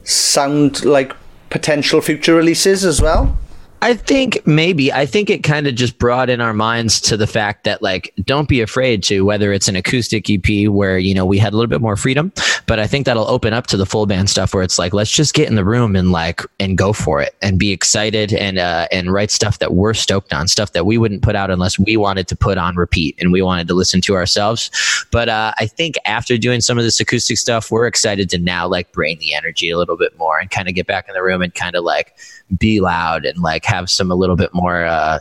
sound 0.03 0.85
like 0.85 1.15
potential 1.49 2.01
future 2.01 2.35
releases 2.35 2.85
as 2.85 3.01
well? 3.01 3.35
I 3.83 3.95
think 3.95 4.47
maybe. 4.47 4.93
I 4.93 5.05
think 5.05 5.29
it 5.29 5.43
kind 5.43 5.67
of 5.67 5.75
just 5.75 5.99
brought 5.99 6.29
in 6.29 6.39
our 6.39 6.53
minds 6.53 7.01
to 7.01 7.17
the 7.17 7.27
fact 7.27 7.65
that 7.65 7.81
like 7.81 8.13
don't 8.23 8.47
be 8.47 8.61
afraid 8.61 9.03
to 9.03 9.25
whether 9.25 9.51
it's 9.51 9.67
an 9.67 9.75
acoustic 9.75 10.29
EP 10.29 10.69
where 10.69 10.97
you 10.97 11.13
know 11.13 11.25
we 11.25 11.37
had 11.37 11.51
a 11.51 11.57
little 11.57 11.69
bit 11.69 11.81
more 11.81 11.97
freedom, 11.97 12.31
but 12.65 12.79
I 12.79 12.87
think 12.87 13.05
that'll 13.05 13.27
open 13.27 13.51
up 13.51 13.67
to 13.67 13.75
the 13.75 13.85
full 13.85 14.05
band 14.05 14.29
stuff 14.29 14.53
where 14.53 14.63
it's 14.63 14.79
like 14.79 14.93
let's 14.93 15.11
just 15.11 15.33
get 15.33 15.49
in 15.49 15.55
the 15.55 15.65
room 15.65 15.97
and 15.97 16.13
like 16.13 16.43
and 16.61 16.77
go 16.77 16.93
for 16.93 17.21
it 17.21 17.35
and 17.41 17.59
be 17.59 17.71
excited 17.71 18.31
and 18.31 18.57
uh, 18.57 18.87
and 18.89 19.11
write 19.11 19.31
stuff 19.31 19.59
that 19.59 19.73
we're 19.73 19.93
stoked 19.93 20.31
on, 20.31 20.47
stuff 20.47 20.71
that 20.71 20.85
we 20.85 20.97
wouldn't 20.97 21.21
put 21.21 21.35
out 21.35 21.51
unless 21.51 21.77
we 21.77 21.97
wanted 21.97 22.29
to 22.29 22.37
put 22.37 22.57
on 22.57 22.77
repeat 22.77 23.17
and 23.19 23.33
we 23.33 23.41
wanted 23.41 23.67
to 23.67 23.73
listen 23.73 23.99
to 23.99 24.15
ourselves. 24.15 24.71
But 25.11 25.27
uh, 25.27 25.51
I 25.59 25.65
think 25.65 25.95
after 26.05 26.37
doing 26.37 26.61
some 26.61 26.77
of 26.77 26.85
this 26.85 27.01
acoustic 27.01 27.37
stuff, 27.37 27.69
we're 27.69 27.87
excited 27.87 28.29
to 28.29 28.37
now 28.37 28.65
like 28.65 28.93
bring 28.93 29.19
the 29.19 29.33
energy 29.33 29.69
a 29.69 29.77
little 29.77 29.97
bit 29.97 30.17
more 30.17 30.39
and 30.39 30.49
kind 30.49 30.69
of 30.69 30.73
get 30.73 30.87
back 30.87 31.09
in 31.09 31.13
the 31.13 31.21
room 31.21 31.41
and 31.41 31.53
kind 31.53 31.75
of 31.75 31.83
like 31.83 32.15
be 32.57 32.79
loud 32.79 33.25
and 33.25 33.41
like 33.41 33.65
have 33.65 33.89
some 33.89 34.11
a 34.11 34.15
little 34.15 34.35
bit 34.35 34.53
more 34.53 34.85
uh, 34.85 35.19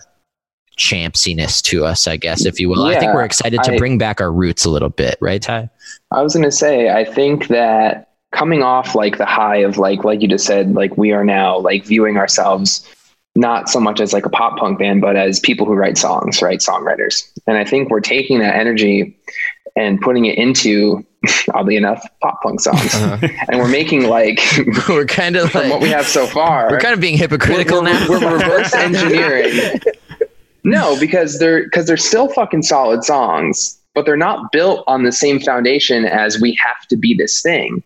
champsiness 0.76 1.62
to 1.62 1.84
us, 1.84 2.06
I 2.06 2.16
guess, 2.16 2.44
if 2.44 2.58
you 2.58 2.68
will. 2.68 2.90
Yeah, 2.90 2.96
I 2.96 3.00
think 3.00 3.14
we're 3.14 3.24
excited 3.24 3.62
to 3.64 3.74
I, 3.74 3.78
bring 3.78 3.98
back 3.98 4.20
our 4.20 4.32
roots 4.32 4.64
a 4.64 4.70
little 4.70 4.88
bit, 4.88 5.16
right, 5.20 5.40
Ty? 5.40 5.70
I 6.10 6.22
was 6.22 6.34
going 6.34 6.44
to 6.44 6.52
say, 6.52 6.90
I 6.90 7.04
think 7.04 7.48
that 7.48 8.10
coming 8.32 8.62
off 8.62 8.94
like 8.94 9.18
the 9.18 9.26
high 9.26 9.58
of 9.58 9.78
like, 9.78 10.04
like 10.04 10.22
you 10.22 10.28
just 10.28 10.46
said, 10.46 10.74
like 10.74 10.96
we 10.96 11.12
are 11.12 11.24
now 11.24 11.58
like 11.58 11.84
viewing 11.84 12.16
ourselves 12.16 12.88
not 13.34 13.68
so 13.68 13.80
much 13.80 14.00
as 14.00 14.12
like 14.12 14.26
a 14.26 14.30
pop 14.30 14.58
punk 14.58 14.78
band, 14.78 15.00
but 15.00 15.16
as 15.16 15.40
people 15.40 15.66
who 15.66 15.74
write 15.74 15.96
songs, 15.96 16.42
right? 16.42 16.58
Songwriters. 16.58 17.30
And 17.46 17.56
I 17.56 17.64
think 17.64 17.90
we're 17.90 18.00
taking 18.00 18.40
that 18.40 18.54
energy 18.54 19.16
and 19.76 20.00
putting 20.00 20.26
it 20.26 20.38
into 20.38 21.04
oddly 21.54 21.76
enough 21.76 22.04
pop 22.20 22.40
punk 22.42 22.60
songs. 22.60 22.94
Uh-huh. 22.94 23.28
and 23.48 23.58
we're 23.58 23.68
making 23.68 24.08
like 24.08 24.40
we're 24.88 25.06
kind 25.06 25.36
of 25.36 25.54
like, 25.54 25.70
what 25.70 25.80
we 25.80 25.88
have 25.88 26.06
so 26.06 26.26
far 26.26 26.70
we're 26.70 26.80
kind 26.80 26.94
of 26.94 27.00
being 27.00 27.16
hypocritical 27.16 27.82
we're, 27.82 28.08
we're, 28.08 28.20
we're 28.20 28.38
reverse 28.38 28.74
engineering. 28.74 29.80
No 30.64 30.98
because 30.98 31.38
they're 31.38 31.64
because 31.64 31.86
they're 31.86 31.96
still 31.96 32.28
fucking 32.28 32.62
solid 32.62 33.04
songs 33.04 33.78
but 33.94 34.06
they're 34.06 34.16
not 34.16 34.52
built 34.52 34.84
on 34.86 35.02
the 35.02 35.12
same 35.12 35.38
foundation 35.38 36.04
as 36.04 36.40
we 36.40 36.54
have 36.64 36.86
to 36.88 36.96
be 36.96 37.14
this 37.14 37.42
thing. 37.42 37.82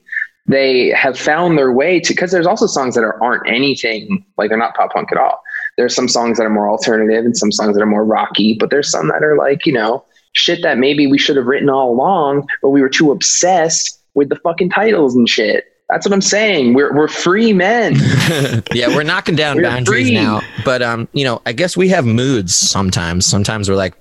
They 0.49 0.91
have 0.91 1.18
found 1.18 1.59
their 1.59 1.72
way 1.72 1.99
to 1.99 2.12
because 2.12 2.30
there's 2.30 2.47
also 2.47 2.68
songs 2.68 2.95
that 2.95 3.03
are, 3.03 3.20
aren't 3.20 3.49
anything 3.49 4.24
like 4.39 4.49
they're 4.49 4.59
not 4.59 4.76
pop 4.76 4.93
punk 4.93 5.11
at 5.11 5.18
all. 5.18 5.43
There's 5.76 5.95
some 5.95 6.07
songs 6.07 6.39
that 6.39 6.45
are 6.45 6.51
more 6.51 6.70
alternative 6.70 7.24
and 7.24 7.37
some 7.37 7.51
songs 7.51 7.74
that 7.74 7.82
are 7.82 7.87
more 7.87 8.05
rocky 8.05 8.57
but 8.59 8.70
there's 8.70 8.91
some 8.91 9.09
that 9.09 9.24
are 9.24 9.37
like 9.37 9.66
you 9.66 9.72
know 9.72 10.05
shit 10.37 10.62
that 10.62 10.78
maybe 10.78 11.07
we 11.07 11.18
should 11.18 11.37
have 11.37 11.47
written 11.47 11.68
all 11.68 11.91
along, 11.91 12.47
but 12.62 12.70
we 12.70 12.82
were 12.82 12.89
too 12.89 13.11
obsessed 13.11 13.99
with 14.14 14.28
the 14.28 14.37
fucking 14.37 14.70
titles 14.70 15.16
and 15.16 15.28
shit. 15.28 15.64
That's 15.89 16.05
what 16.05 16.12
I'm 16.12 16.20
saying. 16.20 16.74
We're 16.74 16.93
we're 16.95 17.09
free 17.09 17.53
men. 17.53 17.95
yeah, 18.72 18.89
we're 18.89 19.05
knocking 19.05 19.37
down 19.37 19.57
we're 19.57 19.62
boundaries 19.62 20.09
free. 20.09 20.14
now. 20.14 20.41
But 20.64 20.82
um, 20.82 21.09
you 21.12 21.24
know, 21.24 21.41
I 21.47 21.53
guess 21.53 21.76
we 21.76 21.89
have 21.91 22.05
moods 22.05 22.57
sometimes. 22.57 23.24
Sometimes 23.24 23.68
we're 23.68 23.76
like, 23.76 23.95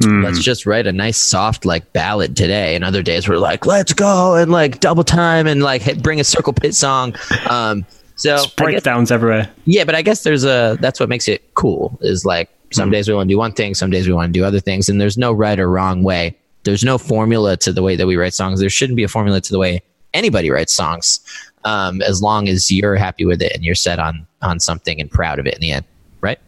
mm. 0.00 0.24
let's 0.24 0.42
just 0.42 0.64
write 0.64 0.86
a 0.86 0.92
nice 0.92 1.18
soft 1.18 1.66
like 1.66 1.92
ballad 1.92 2.36
today. 2.36 2.74
And 2.74 2.84
other 2.84 3.02
days 3.02 3.28
we're 3.28 3.36
like, 3.36 3.66
let's 3.66 3.92
go 3.92 4.34
and 4.34 4.50
like 4.50 4.80
double 4.80 5.04
time 5.04 5.46
and 5.46 5.62
like 5.62 5.82
hit, 5.82 6.02
bring 6.02 6.20
a 6.20 6.24
circle 6.24 6.54
pit 6.54 6.74
song. 6.74 7.14
Um, 7.50 7.84
so 8.16 8.44
breakdowns 8.56 9.12
everywhere. 9.12 9.50
Yeah, 9.66 9.84
but 9.84 9.94
I 9.94 10.00
guess 10.00 10.22
there's 10.22 10.44
a 10.44 10.78
that's 10.80 10.98
what 10.98 11.10
makes 11.10 11.28
it 11.28 11.54
cool 11.54 11.98
is 12.00 12.24
like 12.24 12.48
some 12.72 12.88
mm 12.88 12.92
days 12.92 13.08
we 13.08 13.14
want 13.14 13.28
to 13.28 13.32
do 13.32 13.38
one 13.38 13.52
thing, 13.52 13.74
some 13.74 13.90
days 13.90 14.06
we 14.06 14.12
want 14.12 14.32
to 14.32 14.38
do 14.38 14.44
other 14.44 14.60
things, 14.60 14.88
and 14.88 15.00
there's 15.00 15.18
no 15.18 15.32
right 15.32 15.58
or 15.58 15.70
wrong 15.70 16.02
way. 16.02 16.36
There's 16.64 16.82
no 16.82 16.98
formula 16.98 17.56
to 17.58 17.72
the 17.72 17.82
way 17.82 17.94
that 17.96 18.06
we 18.06 18.16
write 18.16 18.34
songs. 18.34 18.58
There 18.58 18.70
shouldn't 18.70 18.96
be 18.96 19.04
a 19.04 19.08
formula 19.08 19.40
to 19.40 19.52
the 19.52 19.58
way 19.58 19.82
anybody 20.14 20.50
writes 20.50 20.72
songs, 20.72 21.20
um, 21.64 22.02
as 22.02 22.22
long 22.22 22.48
as 22.48 22.70
you're 22.70 22.96
happy 22.96 23.24
with 23.24 23.40
it 23.42 23.52
and 23.54 23.64
you're 23.64 23.74
set 23.74 23.98
on 23.98 24.26
on 24.42 24.60
something 24.60 25.00
and 25.00 25.10
proud 25.10 25.38
of 25.38 25.46
it 25.46 25.54
in 25.54 25.60
the 25.60 25.72
end, 25.72 25.84
right? 26.20 26.38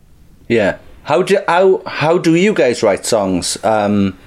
Yeah. 0.49 0.79
How 1.05 1.23
do 1.23 1.39
how 1.47 1.83
how 1.87 2.19
do 2.19 2.35
you 2.35 2.53
guys 2.53 2.83
write 2.83 3.07
songs? 3.07 3.63
Um, 3.65 4.19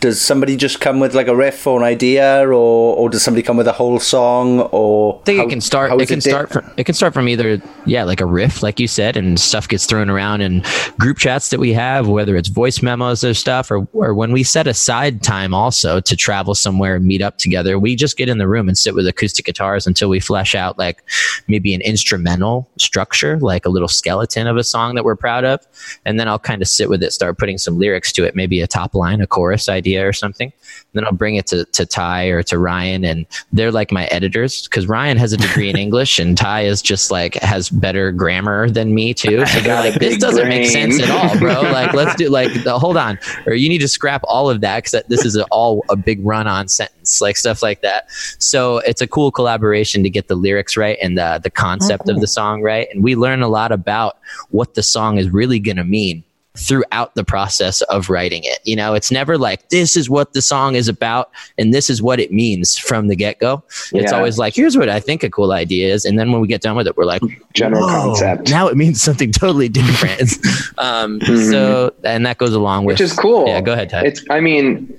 does 0.00 0.20
somebody 0.20 0.56
just 0.56 0.80
come 0.80 1.00
with 1.00 1.14
like 1.14 1.28
a 1.28 1.34
riff 1.36 1.66
or 1.66 1.78
an 1.78 1.84
idea, 1.84 2.46
or 2.46 2.52
or 2.52 3.08
does 3.08 3.22
somebody 3.22 3.42
come 3.42 3.56
with 3.56 3.66
a 3.66 3.72
whole 3.72 3.98
song? 3.98 4.60
Or 4.60 5.18
I 5.20 5.24
think 5.24 5.38
how- 5.38 5.46
it 5.46 5.50
can 5.50 5.60
start. 5.60 6.00
It 6.00 6.06
can 6.08 6.18
di- 6.20 6.30
start 6.30 6.50
from. 6.50 6.70
It 6.76 6.84
can 6.84 6.94
start 6.94 7.14
from 7.14 7.28
either, 7.28 7.60
yeah, 7.86 8.04
like 8.04 8.20
a 8.20 8.26
riff, 8.26 8.62
like 8.62 8.78
you 8.78 8.86
said, 8.86 9.16
and 9.16 9.38
stuff 9.40 9.68
gets 9.68 9.86
thrown 9.86 10.08
around 10.08 10.40
in 10.40 10.62
group 10.98 11.18
chats 11.18 11.50
that 11.50 11.58
we 11.58 11.72
have, 11.72 12.08
whether 12.08 12.36
it's 12.36 12.48
voice 12.48 12.82
memos 12.82 13.24
or 13.24 13.34
stuff, 13.34 13.70
or 13.70 13.88
or 13.92 14.14
when 14.14 14.32
we 14.32 14.42
set 14.44 14.66
aside 14.66 15.22
time 15.22 15.52
also 15.52 16.00
to 16.00 16.16
travel 16.16 16.54
somewhere 16.54 16.94
and 16.96 17.04
meet 17.04 17.22
up 17.22 17.38
together. 17.38 17.78
We 17.78 17.96
just 17.96 18.16
get 18.16 18.28
in 18.28 18.38
the 18.38 18.48
room 18.48 18.68
and 18.68 18.78
sit 18.78 18.94
with 18.94 19.06
acoustic 19.08 19.46
guitars 19.46 19.86
until 19.86 20.08
we 20.08 20.20
flesh 20.20 20.54
out 20.54 20.78
like 20.78 21.02
maybe 21.48 21.74
an 21.74 21.80
instrumental 21.80 22.68
structure, 22.78 23.38
like 23.40 23.66
a 23.66 23.70
little 23.70 23.88
skeleton 23.88 24.46
of 24.46 24.56
a 24.56 24.64
song 24.64 24.94
that 24.94 25.04
we're 25.04 25.16
proud 25.16 25.44
of, 25.44 25.66
and 26.04 26.20
then 26.20 26.28
I'll 26.28 26.38
kind 26.38 26.62
of 26.62 26.68
sit 26.68 26.88
with 26.88 27.02
it, 27.02 27.12
start 27.12 27.38
putting 27.38 27.58
some 27.58 27.78
lyrics 27.78 28.12
to 28.12 28.24
it, 28.24 28.36
maybe 28.36 28.60
a 28.60 28.66
top 28.66 28.94
line, 28.94 29.20
a 29.20 29.26
chorus 29.26 29.68
idea 29.68 29.87
or 29.96 30.12
something. 30.12 30.52
Then 30.92 31.04
I'll 31.04 31.12
bring 31.12 31.36
it 31.36 31.46
to, 31.48 31.64
to 31.64 31.86
Ty 31.86 32.26
or 32.26 32.42
to 32.44 32.58
Ryan, 32.58 33.04
and 33.04 33.26
they're 33.52 33.72
like 33.72 33.92
my 33.92 34.06
editors 34.06 34.66
because 34.68 34.86
Ryan 34.86 35.16
has 35.16 35.32
a 35.32 35.36
degree 35.36 35.70
in 35.70 35.76
English 35.88 36.18
and 36.18 36.36
Ty 36.36 36.62
is 36.62 36.82
just 36.82 37.10
like 37.10 37.34
has 37.34 37.68
better 37.70 38.10
grammar 38.12 38.70
than 38.70 38.94
me 38.94 39.14
too. 39.14 39.44
So 39.46 39.60
they're 39.60 39.90
like, 39.90 40.00
this 40.00 40.18
doesn't 40.20 40.48
make 40.48 40.66
sense 40.66 41.00
at 41.00 41.10
all, 41.10 41.38
bro. 41.38 41.62
Like, 41.62 41.94
let's 41.94 42.14
do 42.16 42.28
like 42.28 42.64
the, 42.64 42.78
hold 42.78 42.96
on, 42.96 43.18
or 43.46 43.54
you 43.54 43.68
need 43.68 43.78
to 43.78 43.88
scrap 43.88 44.22
all 44.24 44.50
of 44.50 44.60
that 44.62 44.84
because 44.84 45.02
this 45.08 45.24
is 45.24 45.36
a, 45.36 45.44
all 45.46 45.84
a 45.88 45.96
big 45.96 46.24
run-on 46.24 46.68
sentence, 46.68 47.20
like 47.20 47.36
stuff 47.36 47.62
like 47.62 47.82
that. 47.82 48.10
So 48.38 48.78
it's 48.78 49.00
a 49.00 49.06
cool 49.06 49.30
collaboration 49.30 50.02
to 50.02 50.10
get 50.10 50.28
the 50.28 50.34
lyrics 50.34 50.76
right 50.76 50.98
and 51.02 51.16
the 51.16 51.40
the 51.42 51.50
concept 51.50 52.08
of 52.08 52.20
the 52.20 52.26
song 52.26 52.62
right, 52.62 52.88
and 52.92 53.02
we 53.02 53.14
learn 53.14 53.42
a 53.42 53.48
lot 53.48 53.72
about 53.72 54.18
what 54.50 54.74
the 54.74 54.82
song 54.82 55.18
is 55.18 55.30
really 55.30 55.58
gonna 55.58 55.84
mean 55.84 56.24
throughout 56.58 57.14
the 57.14 57.24
process 57.24 57.82
of 57.82 58.10
writing 58.10 58.42
it. 58.44 58.58
You 58.64 58.76
know, 58.76 58.94
it's 58.94 59.10
never 59.10 59.38
like 59.38 59.68
this 59.68 59.96
is 59.96 60.10
what 60.10 60.32
the 60.32 60.42
song 60.42 60.74
is 60.74 60.88
about 60.88 61.30
and 61.56 61.72
this 61.72 61.88
is 61.88 62.02
what 62.02 62.20
it 62.20 62.32
means 62.32 62.76
from 62.76 63.08
the 63.08 63.16
get 63.16 63.38
go. 63.38 63.62
It's 63.92 64.12
always 64.12 64.38
like, 64.38 64.54
here's 64.54 64.76
what 64.76 64.88
I 64.88 65.00
think 65.00 65.22
a 65.22 65.30
cool 65.30 65.52
idea 65.52 65.92
is. 65.92 66.04
And 66.04 66.18
then 66.18 66.32
when 66.32 66.40
we 66.40 66.48
get 66.48 66.60
done 66.60 66.76
with 66.76 66.86
it, 66.86 66.96
we're 66.96 67.04
like, 67.04 67.22
General 67.54 67.86
"Whoa, 67.86 67.92
concept. 67.92 68.50
Now 68.50 68.68
it 68.68 68.76
means 68.76 69.00
something 69.00 69.32
totally 69.32 69.68
different. 69.68 70.32
um, 70.78 71.20
So, 71.48 71.94
and 72.04 72.26
that 72.26 72.38
goes 72.38 72.52
along 72.52 72.84
with, 72.84 72.94
which 72.94 73.00
is 73.00 73.12
cool. 73.12 73.46
Yeah, 73.46 73.60
go 73.60 73.72
ahead, 73.72 73.90
Ty. 73.90 74.04
It's, 74.04 74.24
I 74.28 74.40
mean, 74.40 74.98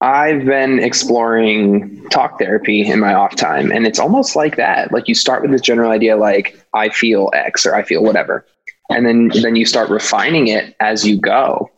I've 0.00 0.44
been 0.44 0.78
exploring 0.78 2.08
talk 2.10 2.38
therapy 2.38 2.86
in 2.86 3.00
my 3.00 3.14
off 3.14 3.36
time, 3.36 3.72
and 3.72 3.86
it's 3.86 3.98
almost 3.98 4.36
like 4.36 4.56
that. 4.56 4.92
Like 4.92 5.08
you 5.08 5.14
start 5.14 5.42
with 5.42 5.50
this 5.50 5.60
general 5.60 5.90
idea, 5.90 6.16
like 6.16 6.58
I 6.74 6.88
feel 6.88 7.30
X 7.34 7.66
or 7.66 7.74
I 7.74 7.82
feel 7.82 8.02
whatever, 8.02 8.44
and 8.88 9.06
then 9.06 9.30
then 9.42 9.56
you 9.56 9.66
start 9.66 9.90
refining 9.90 10.48
it 10.48 10.74
as 10.80 11.06
you 11.06 11.20
go, 11.20 11.70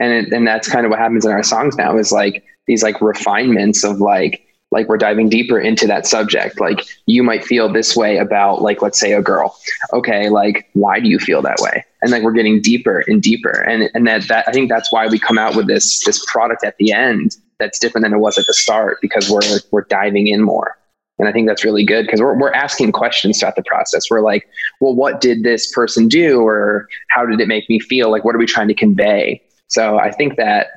and 0.00 0.12
it, 0.12 0.32
and 0.32 0.46
that's 0.46 0.68
kind 0.68 0.84
of 0.84 0.90
what 0.90 0.98
happens 0.98 1.24
in 1.24 1.32
our 1.32 1.42
songs 1.42 1.76
now. 1.76 1.96
Is 1.96 2.12
like 2.12 2.44
these 2.66 2.82
like 2.82 3.00
refinements 3.00 3.84
of 3.84 4.00
like 4.00 4.44
like 4.70 4.88
we're 4.88 4.98
diving 4.98 5.28
deeper 5.28 5.58
into 5.58 5.86
that 5.86 6.06
subject. 6.06 6.60
Like 6.60 6.84
you 7.06 7.22
might 7.22 7.44
feel 7.44 7.72
this 7.72 7.96
way 7.96 8.18
about 8.18 8.60
like 8.60 8.82
let's 8.82 8.98
say 8.98 9.12
a 9.12 9.22
girl. 9.22 9.56
Okay, 9.92 10.28
like 10.28 10.68
why 10.74 11.00
do 11.00 11.08
you 11.08 11.18
feel 11.18 11.40
that 11.42 11.58
way? 11.60 11.84
And 12.02 12.10
like 12.10 12.22
we're 12.22 12.32
getting 12.32 12.60
deeper 12.60 13.04
and 13.06 13.22
deeper, 13.22 13.62
and 13.62 13.88
and 13.94 14.06
that 14.06 14.28
that 14.28 14.48
I 14.48 14.52
think 14.52 14.68
that's 14.68 14.92
why 14.92 15.06
we 15.06 15.18
come 15.18 15.38
out 15.38 15.54
with 15.54 15.68
this 15.68 16.04
this 16.04 16.22
product 16.30 16.64
at 16.64 16.76
the 16.78 16.92
end 16.92 17.36
that's 17.58 17.78
different 17.78 18.04
than 18.04 18.12
it 18.12 18.18
was 18.18 18.36
at 18.36 18.46
the 18.46 18.54
start 18.54 18.98
because 19.00 19.30
we're 19.30 19.60
we're 19.70 19.84
diving 19.84 20.26
in 20.26 20.42
more. 20.42 20.76
And 21.18 21.28
I 21.28 21.32
think 21.32 21.46
that's 21.46 21.64
really 21.64 21.84
good 21.84 22.06
because 22.06 22.20
we're, 22.20 22.36
we're 22.38 22.52
asking 22.52 22.92
questions 22.92 23.38
throughout 23.38 23.56
the 23.56 23.62
process. 23.62 24.10
We're 24.10 24.20
like, 24.20 24.48
well, 24.80 24.94
what 24.94 25.20
did 25.20 25.42
this 25.44 25.70
person 25.72 26.08
do? 26.08 26.40
Or 26.40 26.88
how 27.10 27.24
did 27.24 27.40
it 27.40 27.46
make 27.46 27.68
me 27.68 27.78
feel? 27.78 28.10
Like, 28.10 28.24
what 28.24 28.34
are 28.34 28.38
we 28.38 28.46
trying 28.46 28.68
to 28.68 28.74
convey? 28.74 29.40
So 29.68 29.98
I 29.98 30.10
think 30.10 30.36
that 30.36 30.68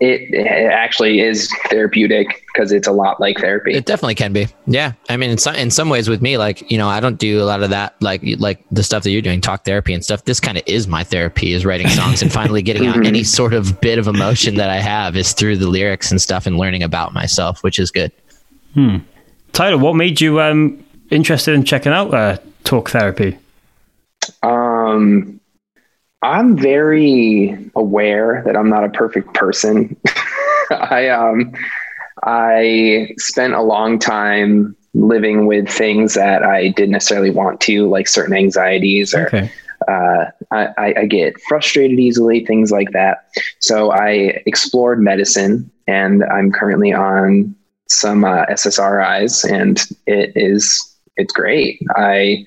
it, 0.00 0.34
it 0.34 0.46
actually 0.48 1.20
is 1.20 1.48
therapeutic 1.66 2.44
because 2.52 2.72
it's 2.72 2.88
a 2.88 2.92
lot 2.92 3.20
like 3.20 3.38
therapy. 3.38 3.72
It 3.72 3.86
definitely 3.86 4.16
can 4.16 4.32
be. 4.32 4.48
Yeah. 4.66 4.94
I 5.08 5.16
mean, 5.16 5.30
in 5.30 5.38
some, 5.38 5.54
in 5.54 5.70
some 5.70 5.88
ways 5.88 6.08
with 6.08 6.20
me, 6.20 6.38
like, 6.38 6.68
you 6.68 6.76
know, 6.76 6.88
I 6.88 6.98
don't 6.98 7.18
do 7.18 7.40
a 7.40 7.44
lot 7.44 7.62
of 7.62 7.70
that, 7.70 7.94
like, 8.02 8.20
like 8.38 8.64
the 8.72 8.82
stuff 8.82 9.04
that 9.04 9.10
you're 9.10 9.22
doing, 9.22 9.40
talk 9.40 9.64
therapy 9.64 9.94
and 9.94 10.04
stuff. 10.04 10.24
This 10.24 10.40
kind 10.40 10.58
of 10.58 10.64
is 10.66 10.88
my 10.88 11.04
therapy 11.04 11.52
is 11.52 11.64
writing 11.64 11.86
songs 11.86 12.20
and 12.20 12.32
finally 12.32 12.62
getting 12.62 12.86
out 12.88 12.96
mm-hmm. 12.96 13.06
any 13.06 13.22
sort 13.22 13.54
of 13.54 13.80
bit 13.80 14.00
of 14.00 14.08
emotion 14.08 14.56
that 14.56 14.70
I 14.70 14.78
have 14.78 15.16
is 15.16 15.34
through 15.34 15.58
the 15.58 15.68
lyrics 15.68 16.10
and 16.10 16.20
stuff 16.20 16.46
and 16.46 16.58
learning 16.58 16.82
about 16.82 17.14
myself, 17.14 17.62
which 17.62 17.78
is 17.78 17.92
good. 17.92 18.10
Hmm. 18.74 18.98
Tyler, 19.52 19.78
what 19.78 19.94
made 19.94 20.20
you 20.20 20.40
um, 20.40 20.82
interested 21.10 21.54
in 21.54 21.64
checking 21.64 21.92
out 21.92 22.12
uh, 22.14 22.38
talk 22.64 22.90
therapy? 22.90 23.38
Um, 24.42 25.40
I'm 26.22 26.56
very 26.56 27.70
aware 27.74 28.42
that 28.46 28.56
I'm 28.56 28.68
not 28.70 28.84
a 28.84 28.88
perfect 28.88 29.34
person. 29.34 29.96
I 30.70 31.08
um, 31.08 31.52
I 32.22 33.12
spent 33.18 33.54
a 33.54 33.62
long 33.62 33.98
time 33.98 34.76
living 34.94 35.46
with 35.46 35.68
things 35.68 36.14
that 36.14 36.42
I 36.42 36.68
didn't 36.68 36.92
necessarily 36.92 37.30
want 37.30 37.60
to, 37.62 37.88
like 37.88 38.06
certain 38.08 38.34
anxieties 38.34 39.14
or 39.14 39.26
Okay. 39.26 39.50
uh, 39.88 40.26
I, 40.50 40.68
I- 40.78 40.94
I 41.00 41.06
get 41.06 41.40
frustrated 41.48 41.98
easily, 41.98 42.44
things 42.44 42.70
like 42.70 42.92
that. 42.92 43.26
So 43.58 43.90
I 43.90 44.40
explored 44.46 45.00
medicine, 45.00 45.70
and 45.88 46.22
I'm 46.24 46.52
currently 46.52 46.92
on 46.92 47.54
some 47.92 48.24
uh, 48.24 48.46
SSRIs, 48.46 49.50
and 49.50 49.80
it 50.06 50.32
is 50.36 50.96
it's 51.16 51.32
great. 51.32 51.80
I 51.96 52.44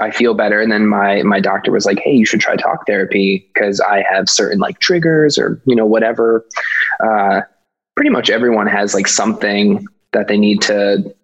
I 0.00 0.10
feel 0.10 0.34
better, 0.34 0.60
and 0.60 0.70
then 0.70 0.86
my 0.86 1.22
my 1.22 1.40
doctor 1.40 1.70
was 1.70 1.86
like, 1.86 1.98
"Hey, 2.00 2.12
you 2.12 2.26
should 2.26 2.40
try 2.40 2.56
talk 2.56 2.86
therapy 2.86 3.48
because 3.52 3.80
I 3.80 4.04
have 4.10 4.28
certain 4.28 4.58
like 4.58 4.78
triggers 4.80 5.38
or 5.38 5.60
you 5.66 5.76
know 5.76 5.86
whatever." 5.86 6.44
Uh, 7.02 7.42
pretty 7.96 8.10
much 8.10 8.30
everyone 8.30 8.66
has 8.66 8.94
like 8.94 9.08
something 9.08 9.84
that 10.12 10.28
they 10.28 10.36
need 10.36 10.62
to 10.62 11.14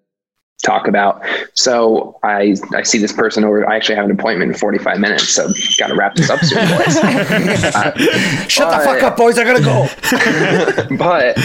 talk 0.64 0.88
about. 0.88 1.22
So 1.54 2.18
I 2.24 2.56
I 2.74 2.82
see 2.82 2.98
this 2.98 3.12
person 3.12 3.44
over. 3.44 3.68
I 3.68 3.76
actually 3.76 3.96
have 3.96 4.06
an 4.06 4.10
appointment 4.10 4.52
in 4.52 4.58
45 4.58 4.98
minutes, 4.98 5.28
so 5.28 5.48
got 5.78 5.88
to 5.88 5.94
wrap 5.94 6.14
this 6.14 6.30
up 6.30 6.40
soon, 6.40 6.66
boys. 6.68 6.96
Uh, 6.96 7.92
Shut 8.48 8.70
the 8.70 8.84
fuck 8.84 9.02
up, 9.02 9.16
boys! 9.16 9.38
I 9.38 9.44
gotta 9.44 9.62
go. 9.62 10.96
but 10.96 11.36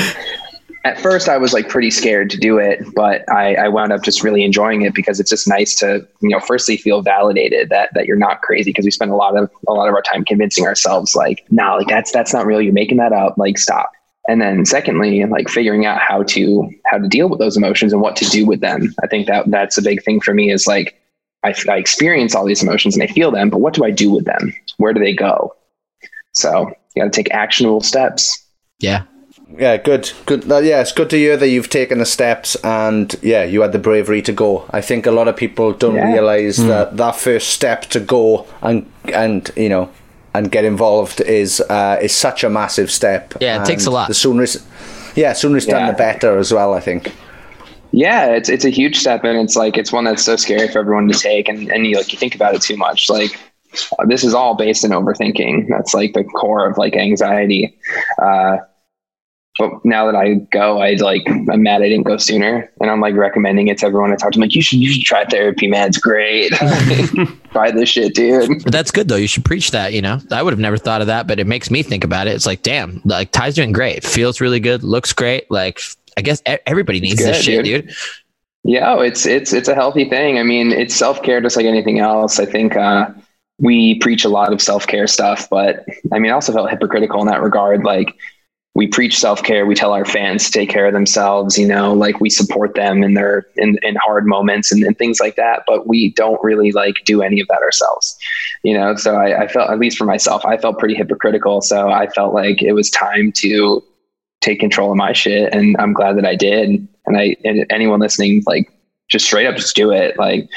at 0.86 1.00
first 1.00 1.28
I 1.28 1.38
was 1.38 1.54
like 1.54 1.68
pretty 1.68 1.92
scared 1.92 2.30
to 2.30 2.38
do 2.38 2.58
it, 2.58 2.84
but 2.96 3.30
I, 3.30 3.56
I 3.56 3.68
wound 3.68 3.92
up 3.92 4.04
just 4.04 4.24
really 4.24 4.44
enjoying 4.44 4.82
it 4.84 4.94
because 4.94 5.20
it's 5.20 5.30
just 5.30 5.48
nice 5.48 5.76
to, 5.76 6.08
you 6.22 6.30
know, 6.30 6.40
firstly 6.40 6.78
feel 6.78 7.02
validated 7.02 7.70
that 7.70 7.90
that 7.94 8.06
you're 8.06 8.18
not 8.18 8.42
crazy 8.42 8.72
because 8.72 8.86
we 8.86 8.92
spend 8.92 9.12
a 9.12 9.16
lot 9.16 9.38
of 9.38 9.50
a 9.68 9.74
lot 9.74 9.90
of 9.90 9.94
our 9.94 10.02
time 10.02 10.24
convincing 10.24 10.66
ourselves 10.66 11.16
like, 11.16 11.46
nah, 11.50 11.76
like 11.76 11.88
that's 11.88 12.12
that's 12.12 12.34
not 12.34 12.46
real. 12.46 12.62
You're 12.62 12.74
making 12.74 12.98
that 12.98 13.12
up. 13.12 13.38
Like 13.38 13.58
stop. 13.58 13.92
And 14.28 14.42
then 14.42 14.66
secondly, 14.66 15.26
like 15.26 15.50
figuring 15.50 15.86
out 15.86 16.00
how 16.00 16.24
to 16.24 16.70
how 16.86 16.98
to 16.98 17.08
deal 17.08 17.30
with 17.30 17.40
those 17.40 17.58
emotions 17.58 17.92
and 17.92 18.02
what 18.02 18.16
to 18.18 18.26
do 18.26 18.46
with 18.46 18.62
them. 18.62 18.94
I 19.04 19.08
think 19.08 19.28
that 19.28 19.50
that's 19.50 19.78
a 19.78 19.82
big 19.82 20.04
thing 20.04 20.22
for 20.22 20.34
me 20.34 20.52
is 20.52 20.68
like 20.68 20.96
I, 21.44 21.54
I 21.70 21.78
experience 21.78 22.36
all 22.36 22.46
these 22.46 22.64
emotions 22.64 22.96
and 22.96 23.04
I 23.04 23.08
feel 23.08 23.32
them, 23.32 23.50
but 23.50 23.60
what 23.60 23.74
do 23.74 23.84
I 23.84 23.92
do 23.92 24.12
with 24.12 24.26
them? 24.26 24.54
Where 24.78 24.94
do 24.94 25.00
they 25.00 25.14
go? 25.14 25.56
So 26.34 26.72
you 26.96 27.04
got 27.04 27.12
to 27.12 27.16
take 27.16 27.34
actionable 27.34 27.82
steps. 27.82 28.46
Yeah. 28.80 29.04
Yeah, 29.58 29.78
good, 29.78 30.12
good. 30.26 30.50
Uh, 30.50 30.60
yeah, 30.60 30.82
it's 30.82 30.92
good 30.92 31.10
to 31.10 31.18
hear 31.18 31.36
that 31.36 31.50
you've 31.50 31.70
taken 31.70 31.98
the 31.98 32.06
steps 32.06 32.56
and 32.64 33.16
yeah, 33.22 33.44
you 33.44 33.62
had 33.62 33.72
the 33.72 33.80
bravery 33.80 34.22
to 34.24 34.32
go. 34.32 34.66
I 34.70 34.82
think 34.82 35.06
a 35.06 35.12
lot 35.12 35.28
of 35.28 35.36
people 35.36 35.74
don't 35.74 35.96
Yeah. 35.96 36.12
realize 36.14 36.58
that 36.58 36.98
that 36.98 37.16
first 37.16 37.50
step 37.50 37.84
to 37.88 38.00
go 38.00 38.46
and 38.62 38.86
and 39.14 39.50
you 39.56 39.70
know 39.70 39.90
and 40.36 40.52
get 40.52 40.66
involved 40.66 41.22
is 41.22 41.62
uh, 41.62 41.98
is 42.02 42.14
such 42.14 42.44
a 42.44 42.50
massive 42.50 42.92
step. 42.92 43.34
Yeah, 43.42 43.62
it 43.62 43.66
takes 43.66 43.88
a 43.88 43.92
lot. 43.92 44.08
The 44.08 44.14
sooner 44.14 44.44
it's 44.44 44.58
yeah, 45.16 45.34
sooner 45.34 45.58
it's 45.58 45.66
done, 45.66 45.88
the 45.88 45.94
better 45.94 46.38
as 46.38 46.54
well. 46.54 46.74
I 46.76 46.80
think. 46.80 47.12
Yeah, 47.92 48.28
it's 48.28 48.50
it's 48.50 48.66
a 48.66 48.70
huge 48.70 48.98
step, 48.98 49.24
and 49.24 49.36
it's 49.40 49.56
like 49.56 49.78
it's 49.78 49.92
one 49.92 50.04
that's 50.04 50.24
so 50.24 50.36
scary 50.36 50.68
for 50.68 50.80
everyone 50.80 51.08
to 51.08 51.18
take, 51.18 51.50
and 51.50 51.72
and 51.72 51.88
you 51.88 51.98
like 51.98 52.14
you 52.14 52.20
think 52.20 52.36
about 52.36 52.54
it 52.54 52.62
too 52.62 52.78
much. 52.78 53.10
Like 53.10 53.32
this 54.08 54.24
is 54.24 54.36
all 54.36 54.56
based 54.56 54.86
in 54.86 54.92
overthinking. 54.92 55.68
That's 55.70 55.96
like 55.96 56.14
the 56.14 56.24
core 56.24 56.70
of 56.70 56.78
like 56.78 56.96
anxiety. 56.96 57.76
Uh, 58.22 58.58
but 59.58 59.72
now 59.84 60.06
that 60.06 60.16
I 60.16 60.36
go, 60.52 60.80
I 60.80 60.94
like 60.94 61.24
I'm 61.28 61.64
mad 61.64 61.82
I 61.82 61.90
didn't 61.90 62.06
go 62.06 62.18
sooner, 62.18 62.72
and 62.80 62.90
I'm 62.90 63.02
like 63.02 63.16
recommending 63.16 63.68
it 63.68 63.80
to 63.80 63.88
everyone 63.88 64.12
I 64.12 64.16
talk 64.16 64.32
to. 64.32 64.38
I'm 64.38 64.42
like, 64.42 64.56
you 64.56 64.62
should 64.62 64.80
you 64.80 64.90
should 64.90 65.04
try 65.04 65.26
therapy, 65.26 65.68
man. 65.68 65.90
It's 65.90 65.98
great. 65.98 66.52
try 67.52 67.72
this 67.72 67.90
shit, 67.90 68.16
dude. 68.16 68.64
But 68.64 68.72
that's 68.72 68.92
good 68.92 69.08
though. 69.10 69.18
You 69.18 69.28
should 69.28 69.44
preach 69.44 69.72
that, 69.72 69.94
you 69.94 70.02
know. 70.02 70.20
I 70.32 70.44
would 70.44 70.54
have 70.54 70.60
never 70.60 70.78
thought 70.78 71.02
of 71.02 71.08
that, 71.08 71.28
but 71.28 71.40
it 71.40 71.48
makes 71.48 71.70
me 71.70 71.84
think 71.84 72.04
about 72.04 72.28
it. 72.28 72.36
It's 72.36 72.46
like, 72.46 72.62
damn, 72.62 73.02
like 73.04 73.32
Ty's 73.32 73.56
doing 73.56 73.74
great. 73.74 74.04
Feels 74.04 74.40
really 74.40 74.60
good, 74.60 74.84
looks 74.84 75.12
great. 75.12 75.50
Like 75.52 75.82
I 76.16 76.22
guess 76.22 76.42
everybody 76.46 77.00
needs 77.00 77.24
this 77.24 77.42
shit, 77.42 77.66
dude. 77.66 77.88
dude. 77.88 77.96
Yeah, 78.64 78.94
oh, 78.94 79.00
it's 79.00 79.26
it's 79.26 79.54
it's 79.54 79.68
a 79.68 79.76
healthy 79.76 80.10
thing. 80.10 80.38
I 80.38 80.44
mean, 80.44 80.72
it's 80.72 80.96
self 80.96 81.22
care 81.24 81.42
just 81.42 81.56
like 81.56 81.66
anything 81.66 82.00
else. 82.00 82.40
I 82.40 82.46
think 82.46 82.76
uh, 82.76 83.10
we 83.58 84.00
preach 84.00 84.26
a 84.26 84.30
lot 84.30 84.54
of 84.54 84.62
self 84.62 84.86
care 84.88 85.08
stuff, 85.08 85.50
but 85.50 85.86
I 86.12 86.20
mean, 86.20 86.32
I 86.32 86.36
also 86.36 86.54
felt 86.54 86.70
hypocritical 86.70 87.22
in 87.22 87.28
that 87.28 87.42
regard. 87.42 87.84
Like 87.84 88.16
we 88.80 88.88
preach 88.88 89.20
self 89.20 89.44
care, 89.44 89.66
we 89.66 89.76
tell 89.76 89.92
our 89.92 90.06
fans 90.06 90.46
to 90.46 90.52
take 90.52 90.70
care 90.70 90.86
of 90.86 90.94
themselves. 90.94 91.58
You 91.58 91.68
know, 91.68 91.92
like 91.92 92.22
we 92.22 92.30
support 92.30 92.76
them 92.76 93.04
in 93.04 93.14
their 93.14 93.46
in, 93.58 93.78
in 93.84 93.98
hard 93.98 94.26
moments 94.26 94.72
and, 94.72 94.82
and 94.86 94.98
things 94.98 95.20
like 95.20 95.36
that. 95.36 95.64
But 95.68 95.86
we 95.86 96.14
don't 96.14 96.42
really 96.42 96.72
like 96.72 96.96
do 97.04 97.22
any 97.22 97.42
of 97.42 97.50
that 97.50 97.62
ourselves. 97.62 98.18
You 98.64 98.78
know, 98.78 98.96
so 98.96 99.16
I, 99.18 99.42
I 99.42 99.48
felt 99.50 99.70
at 99.70 99.80
least 99.80 99.98
for 99.98 100.06
myself, 100.06 100.46
I 100.46 100.56
felt 100.56 100.80
pretty 100.80 100.96
hypocritical. 100.96 101.62
So 101.62 101.90
I 101.90 102.08
felt 102.08 102.34
like 102.34 102.62
it 102.62 102.72
was 102.72 102.90
time 102.90 103.34
to 103.40 103.84
take 104.40 104.62
control 104.62 104.92
of 104.92 104.96
my 104.96 105.12
shit. 105.12 105.54
And 105.54 105.76
I'm 105.78 105.92
glad 105.92 106.16
that 106.16 106.26
I 106.26 106.36
did. 106.36 106.88
And 107.06 107.18
I, 107.18 107.36
and 107.44 107.66
anyone 107.70 108.00
listening, 108.00 108.44
like 108.48 108.72
just 109.12 109.26
straight 109.26 109.46
up, 109.46 109.58
just 109.58 109.76
do 109.76 109.92
it. 109.92 110.18
Like 110.18 110.48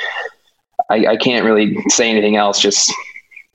I, 0.89 1.07
I 1.07 1.17
can't 1.17 1.45
really 1.45 1.77
say 1.89 2.09
anything 2.09 2.37
else. 2.37 2.61
Just 2.61 2.95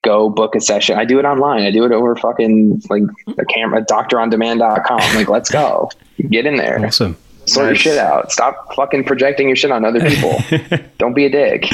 go 0.04 0.30
book 0.30 0.56
a 0.56 0.62
session. 0.62 0.98
I 0.98 1.06
do 1.06 1.20
it 1.20 1.26
online. 1.26 1.64
I 1.64 1.72
do 1.72 1.86
it 1.86 1.92
over 1.92 2.16
fucking 2.16 2.82
like 2.90 3.04
a 3.38 3.46
camera, 3.46 3.84
doctorondemand.com. 3.84 5.16
Like, 5.16 5.30
let's 5.30 5.50
go. 5.50 5.90
Get 6.30 6.46
in 6.46 6.56
there. 6.56 6.84
Awesome. 6.86 7.18
Sort 7.46 7.68
your 7.68 7.76
shit 7.76 7.98
out. 7.98 8.32
Stop 8.32 8.74
fucking 8.76 9.06
projecting 9.06 9.48
your 9.48 9.56
shit 9.56 9.72
on 9.72 9.86
other 9.86 10.02
people. 10.02 10.38
Don't 10.98 11.14
be 11.14 11.26
a 11.26 11.30
dick. 11.30 11.72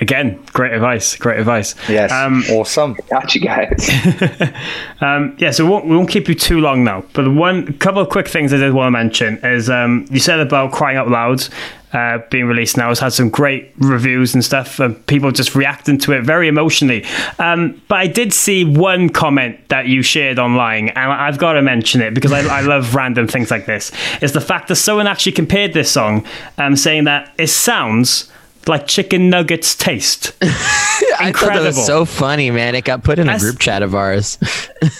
Again, 0.00 0.42
great 0.52 0.72
advice. 0.72 1.14
Great 1.14 1.38
advice. 1.38 1.76
Yes. 1.88 2.10
awesome. 2.50 2.96
Got 3.08 3.34
you 3.34 3.40
guys. 3.40 3.90
Um, 5.00 5.36
yeah, 5.38 5.50
so 5.50 5.64
we 5.64 5.70
won't, 5.70 5.86
we 5.86 5.94
won't 5.96 6.08
keep 6.08 6.28
you 6.28 6.34
too 6.34 6.60
long 6.60 6.82
now. 6.82 7.04
But 7.12 7.30
one 7.30 7.74
couple 7.74 8.00
of 8.00 8.08
quick 8.08 8.26
things 8.26 8.54
I 8.54 8.56
did 8.56 8.72
want 8.72 8.86
to 8.86 8.90
mention 8.90 9.38
is 9.44 9.68
um, 9.68 10.06
you 10.08 10.18
said 10.18 10.40
about 10.40 10.72
Crying 10.72 10.96
Out 10.96 11.10
Loud 11.10 11.46
uh, 11.94 12.18
being 12.30 12.44
released 12.46 12.76
now. 12.76 12.88
has 12.88 12.98
had 12.98 13.12
some 13.12 13.30
great 13.30 13.72
reviews 13.78 14.34
and 14.34 14.44
stuff, 14.44 14.78
and 14.80 15.06
people 15.06 15.30
just 15.30 15.54
reacting 15.54 15.96
to 15.98 16.12
it 16.12 16.22
very 16.24 16.48
emotionally. 16.48 17.04
Um, 17.38 17.80
but 17.88 17.96
I 18.00 18.06
did 18.08 18.34
see 18.34 18.64
one 18.64 19.08
comment 19.08 19.68
that 19.68 19.86
you 19.86 20.02
shared 20.02 20.38
online, 20.38 20.88
and 20.90 21.10
I've 21.12 21.38
got 21.38 21.54
to 21.54 21.62
mention 21.62 22.02
it 22.02 22.12
because 22.12 22.32
I, 22.32 22.40
I 22.40 22.60
love 22.74 22.94
random 22.94 23.28
things 23.28 23.50
like 23.50 23.64
this. 23.66 23.92
Is 24.20 24.32
the 24.32 24.40
fact 24.40 24.68
that 24.68 24.76
someone 24.76 25.06
actually 25.06 25.32
compared 25.32 25.72
this 25.72 25.90
song, 25.90 26.26
um, 26.58 26.76
saying 26.76 27.04
that 27.04 27.32
it 27.38 27.46
sounds 27.46 28.30
like 28.66 28.86
chicken 28.86 29.30
nuggets 29.30 29.74
taste. 29.76 30.32
I 30.42 30.46
thought 30.48 31.18
that 31.20 31.26
Incredible. 31.28 31.64
was 31.66 31.86
so 31.86 32.04
funny, 32.04 32.50
man. 32.50 32.74
It 32.74 32.84
got 32.84 33.04
put 33.04 33.18
in 33.18 33.24
a 33.28 33.32
That's- 33.32 33.42
group 33.42 33.58
chat 33.60 33.82
of 33.82 33.94
ours. 33.94 34.36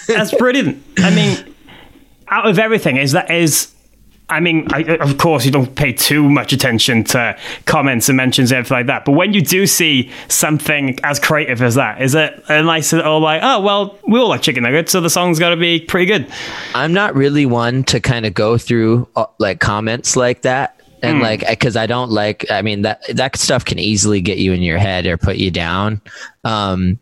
That's 0.06 0.34
brilliant. 0.36 0.82
I 0.98 1.14
mean, 1.14 1.54
out 2.28 2.46
of 2.46 2.58
everything, 2.58 2.98
is 2.98 3.12
that 3.12 3.30
is. 3.30 3.73
I 4.28 4.40
mean, 4.40 4.66
I, 4.72 4.82
of 4.96 5.18
course, 5.18 5.44
you 5.44 5.50
don't 5.50 5.74
pay 5.74 5.92
too 5.92 6.28
much 6.30 6.52
attention 6.54 7.04
to 7.04 7.36
comments 7.66 8.08
and 8.08 8.16
mentions 8.16 8.50
and 8.50 8.58
everything 8.58 8.78
like 8.78 8.86
that. 8.86 9.04
But 9.04 9.12
when 9.12 9.34
you 9.34 9.42
do 9.42 9.66
see 9.66 10.10
something 10.28 10.98
as 11.04 11.20
creative 11.20 11.60
as 11.62 11.74
that, 11.74 12.00
is 12.00 12.14
it 12.14 12.42
a 12.48 12.62
nice 12.62 12.92
little 12.92 13.20
like, 13.20 13.42
oh 13.44 13.60
well, 13.60 13.98
we 14.08 14.18
all 14.18 14.28
like 14.28 14.40
chicken 14.42 14.62
nuggets, 14.62 14.92
so 14.92 15.00
the 15.02 15.10
song's 15.10 15.38
got 15.38 15.50
to 15.50 15.56
be 15.56 15.78
pretty 15.80 16.06
good. 16.06 16.26
I'm 16.74 16.92
not 16.94 17.14
really 17.14 17.44
one 17.44 17.84
to 17.84 18.00
kind 18.00 18.24
of 18.24 18.32
go 18.34 18.56
through 18.56 19.06
uh, 19.14 19.26
like 19.38 19.60
comments 19.60 20.16
like 20.16 20.42
that. 20.42 20.80
And 21.02 21.18
Hmm. 21.18 21.22
like, 21.22 21.46
because 21.46 21.76
I 21.76 21.84
don't 21.86 22.10
like, 22.10 22.46
I 22.50 22.62
mean, 22.62 22.80
that, 22.82 23.02
that 23.14 23.36
stuff 23.36 23.62
can 23.66 23.78
easily 23.78 24.22
get 24.22 24.38
you 24.38 24.54
in 24.54 24.62
your 24.62 24.78
head 24.78 25.04
or 25.04 25.18
put 25.18 25.36
you 25.36 25.50
down. 25.50 26.00
Um, 26.44 26.98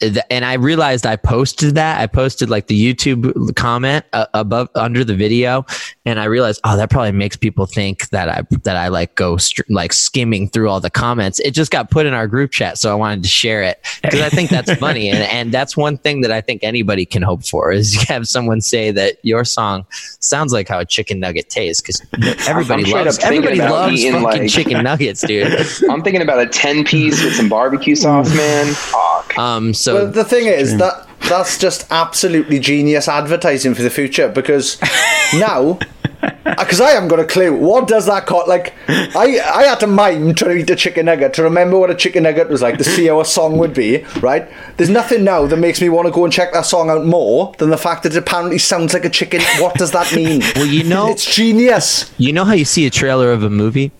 and 0.00 0.44
I 0.44 0.54
realized 0.54 1.06
I 1.06 1.16
posted 1.16 1.74
that. 1.76 2.00
I 2.00 2.06
posted 2.06 2.50
like 2.50 2.66
the 2.66 2.94
YouTube 2.94 3.56
comment 3.56 4.04
uh, 4.12 4.26
above, 4.34 4.68
under 4.74 5.04
the 5.04 5.14
video. 5.14 5.64
And 6.04 6.20
I 6.20 6.24
realized, 6.24 6.60
oh, 6.64 6.76
that 6.76 6.90
probably 6.90 7.12
makes 7.12 7.36
people 7.36 7.64
think 7.64 8.10
that 8.10 8.28
I, 8.28 8.42
that 8.64 8.76
I 8.76 8.88
like 8.88 9.14
go 9.14 9.38
str- 9.38 9.62
like 9.70 9.94
skimming 9.94 10.48
through 10.50 10.68
all 10.68 10.80
the 10.80 10.90
comments. 10.90 11.40
It 11.40 11.52
just 11.52 11.70
got 11.70 11.90
put 11.90 12.04
in 12.04 12.12
our 12.12 12.26
group 12.26 12.50
chat. 12.50 12.76
So 12.76 12.92
I 12.92 12.94
wanted 12.94 13.22
to 13.22 13.28
share 13.28 13.62
it 13.62 13.84
because 14.02 14.20
I 14.20 14.28
think 14.28 14.50
that's 14.50 14.72
funny. 14.74 15.08
And, 15.08 15.18
and 15.32 15.52
that's 15.52 15.76
one 15.76 15.96
thing 15.96 16.20
that 16.20 16.30
I 16.30 16.42
think 16.42 16.62
anybody 16.62 17.06
can 17.06 17.22
hope 17.22 17.46
for 17.46 17.72
is 17.72 17.94
you 17.94 18.02
have 18.08 18.28
someone 18.28 18.60
say 18.60 18.90
that 18.90 19.16
your 19.22 19.44
song 19.44 19.86
sounds 20.20 20.52
like 20.52 20.68
how 20.68 20.78
a 20.78 20.84
chicken 20.84 21.20
nugget 21.20 21.48
tastes 21.48 21.80
because 21.80 22.02
everybody 22.46 22.84
loves 22.84 23.18
everybody 23.20 23.58
loves 23.58 24.02
fucking 24.04 24.22
like- 24.22 24.50
chicken 24.50 24.82
nuggets, 24.84 25.22
dude. 25.22 25.52
I'm 25.88 26.02
thinking 26.02 26.20
about 26.20 26.40
a 26.40 26.46
10 26.46 26.84
piece 26.84 27.24
with 27.24 27.34
some 27.34 27.48
barbecue 27.48 27.94
sauce, 27.94 28.34
man. 28.36 28.74
Fuck. 28.74 29.38
Um, 29.38 29.72
so 29.74 29.85
But 29.92 30.14
the 30.14 30.24
thing 30.24 30.46
is 30.46 30.76
that 30.78 31.06
that's 31.28 31.58
just 31.58 31.86
absolutely 31.90 32.58
genius 32.58 33.08
advertising 33.08 33.74
for 33.74 33.82
the 33.82 33.90
future 33.90 34.28
because 34.28 34.80
now 35.34 35.78
because 36.44 36.80
I 36.80 36.90
haven't 36.90 37.08
got 37.08 37.20
a 37.20 37.24
clue 37.24 37.54
what 37.54 37.88
does 37.88 38.06
that 38.06 38.26
cost 38.26 38.48
like 38.48 38.74
I 38.88 39.40
I 39.40 39.64
had 39.64 39.80
to 39.80 39.86
mime 39.86 40.34
to 40.36 40.52
eat 40.52 40.70
a 40.70 40.76
chicken 40.76 41.06
nugget 41.06 41.34
to 41.34 41.42
remember 41.42 41.78
what 41.78 41.90
a 41.90 41.94
chicken 41.94 42.22
nugget 42.22 42.48
was 42.48 42.62
like 42.62 42.78
to 42.78 42.84
see 42.84 43.06
how 43.06 43.20
a 43.20 43.24
song 43.24 43.58
would 43.58 43.74
be 43.74 44.04
right 44.20 44.48
there's 44.76 44.90
nothing 44.90 45.24
now 45.24 45.46
that 45.46 45.56
makes 45.56 45.80
me 45.80 45.88
want 45.88 46.06
to 46.06 46.12
go 46.12 46.24
and 46.24 46.32
check 46.32 46.52
that 46.52 46.66
song 46.66 46.90
out 46.90 47.04
more 47.04 47.52
than 47.58 47.70
the 47.70 47.76
fact 47.76 48.02
that 48.02 48.12
it 48.12 48.18
apparently 48.18 48.58
sounds 48.58 48.94
like 48.94 49.04
a 49.04 49.10
chicken 49.10 49.40
what 49.58 49.74
does 49.74 49.92
that 49.92 50.12
mean 50.14 50.42
well, 50.56 50.66
you 50.66 50.84
know, 50.84 51.10
it's 51.10 51.34
genius 51.34 52.12
You 52.18 52.32
know 52.32 52.44
how 52.44 52.52
you 52.54 52.64
see 52.64 52.86
a 52.86 52.90
trailer 52.90 53.32
of 53.32 53.42
a 53.42 53.50
movie, 53.50 53.92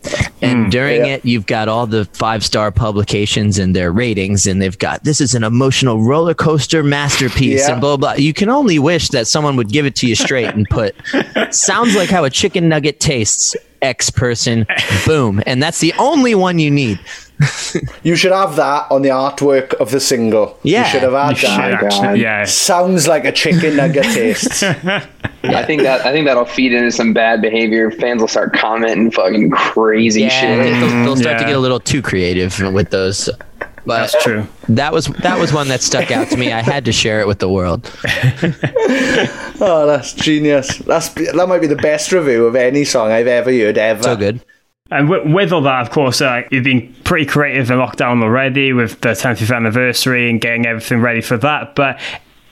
and 0.43 0.65
hmm. 0.65 0.71
during 0.71 1.05
yeah. 1.05 1.15
it, 1.15 1.25
you've 1.25 1.47
got 1.47 1.69
all 1.69 1.87
the 1.87 2.05
five 2.07 2.45
star 2.45 2.71
publications 2.71 3.59
and 3.59 3.75
their 3.75 3.93
ratings, 3.93 4.47
and 4.47 4.61
they've 4.61 4.79
got 4.79 5.05
this 5.05 5.21
is 5.21 5.35
an 5.35 5.45
emotional 5.45 6.03
roller 6.03 6.35
coaster 6.35 6.83
masterpiece, 6.83 7.67
Yeah. 7.67 7.73
and 7.73 7.81
blah, 7.81 7.97
blah. 7.97 8.15
You 8.15 8.33
can 8.33 8.49
only 8.49 8.79
wish 8.79 9.09
that 9.11 9.27
someone 9.27 9.57
would 9.57 9.69
give 9.69 9.87
it 9.87 9.95
to 9.97 10.07
you 10.07 10.15
straight 10.15 10.55
and 10.55 10.69
put, 10.69 10.95
sounds 11.51 11.95
like 11.95 12.09
how 12.17 12.25
a 12.25 12.31
chicken 12.31 12.67
nugget 12.67 12.99
tastes, 12.99 13.55
X 13.83 14.09
person, 14.09 14.67
boom. 15.07 15.43
And 15.47 15.63
that's 15.63 15.81
the 15.81 15.93
only 15.99 16.35
one 16.35 16.59
you 16.59 16.71
need. 16.71 16.99
you 18.03 18.17
should 18.17 18.33
have 18.33 18.57
that 18.57 18.91
on 18.91 19.03
the 19.03 19.11
artwork 19.11 19.75
of 19.75 19.91
the 19.91 20.01
single 20.01 20.59
Yeah, 20.63 20.85
you 20.85 20.91
should 20.91 21.03
have 21.03 21.13
had 21.13 21.31
You 21.33 21.37
should 21.37 21.51
that 21.51 21.85
actually, 21.85 22.23
yeah. 22.23 22.45
sounds 22.45 23.07
like 23.07 23.27
a 23.27 23.33
chicken 23.33 23.77
nugget 23.77 24.05
tastes 24.05 24.63
I 25.43 25.63
think 25.63 25.83
that 25.83 26.07
I 26.07 26.13
think 26.13 26.27
that'll 26.27 26.47
feed 26.47 26.73
into 26.73 26.91
some 26.91 27.13
bad 27.13 27.43
behavior. 27.43 27.91
Fans 27.91 28.23
will 28.23 28.29
start 28.29 28.55
commenting 28.55 29.11
fucking 29.11 29.51
crazy 29.51 30.23
Yeah, 30.23 30.29
shit. 30.31 30.81
they'll, 30.81 30.89
they'll 31.05 31.17
start 31.17 31.37
to 31.37 31.43
mm-hmm. 31.43 31.51
get 31.51 31.57
a 31.57 31.61
little 31.61 31.79
too 31.79 32.01
creative 32.01 32.59
with 32.73 32.89
those. 32.91 33.29
But 33.87 33.99
That's 34.11 34.25
true. 34.25 34.47
That 34.69 34.93
was 34.93 35.07
that 35.07 35.39
was 35.39 35.53
one 35.53 35.69
that 35.69 35.81
stuck 35.81 36.11
out 36.11 36.29
to 36.31 36.37
me. 36.37 36.53
I 36.53 36.61
had 36.61 36.85
to 36.87 36.93
share 36.93 37.21
it 37.21 37.27
with 37.29 37.39
the 37.39 37.49
world. 37.49 37.91
Oh, 39.59 39.87
that's 39.87 40.13
genius. 40.13 40.79
That's 40.79 41.09
that 41.09 41.47
might 41.49 41.61
be 41.61 41.67
the 41.67 41.77
best 41.77 42.13
review 42.13 42.45
of 42.47 42.55
any 42.55 42.85
song 42.85 43.11
I've 43.11 43.27
ever 43.27 43.51
heard 43.51 43.79
ever. 43.79 44.03
So 44.03 44.15
good. 44.15 44.45
And 44.91 45.09
with, 45.09 45.33
with 45.33 45.53
all 45.53 45.63
that, 45.63 45.81
of 45.81 45.91
course, 45.91 46.21
uh, 46.21 46.43
you've 46.51 46.65
been 46.65 46.95
pretty 47.05 47.25
creative 47.25 47.71
in 47.71 47.79
lockdown 47.79 48.23
already 48.23 48.73
with 48.75 49.01
the 49.01 49.11
10th 49.11 49.55
anniversary 49.55 50.29
and 50.31 50.41
getting 50.41 50.67
everything 50.67 51.01
ready 51.01 51.23
for 51.23 51.37
that. 51.39 51.75
But 51.75 51.99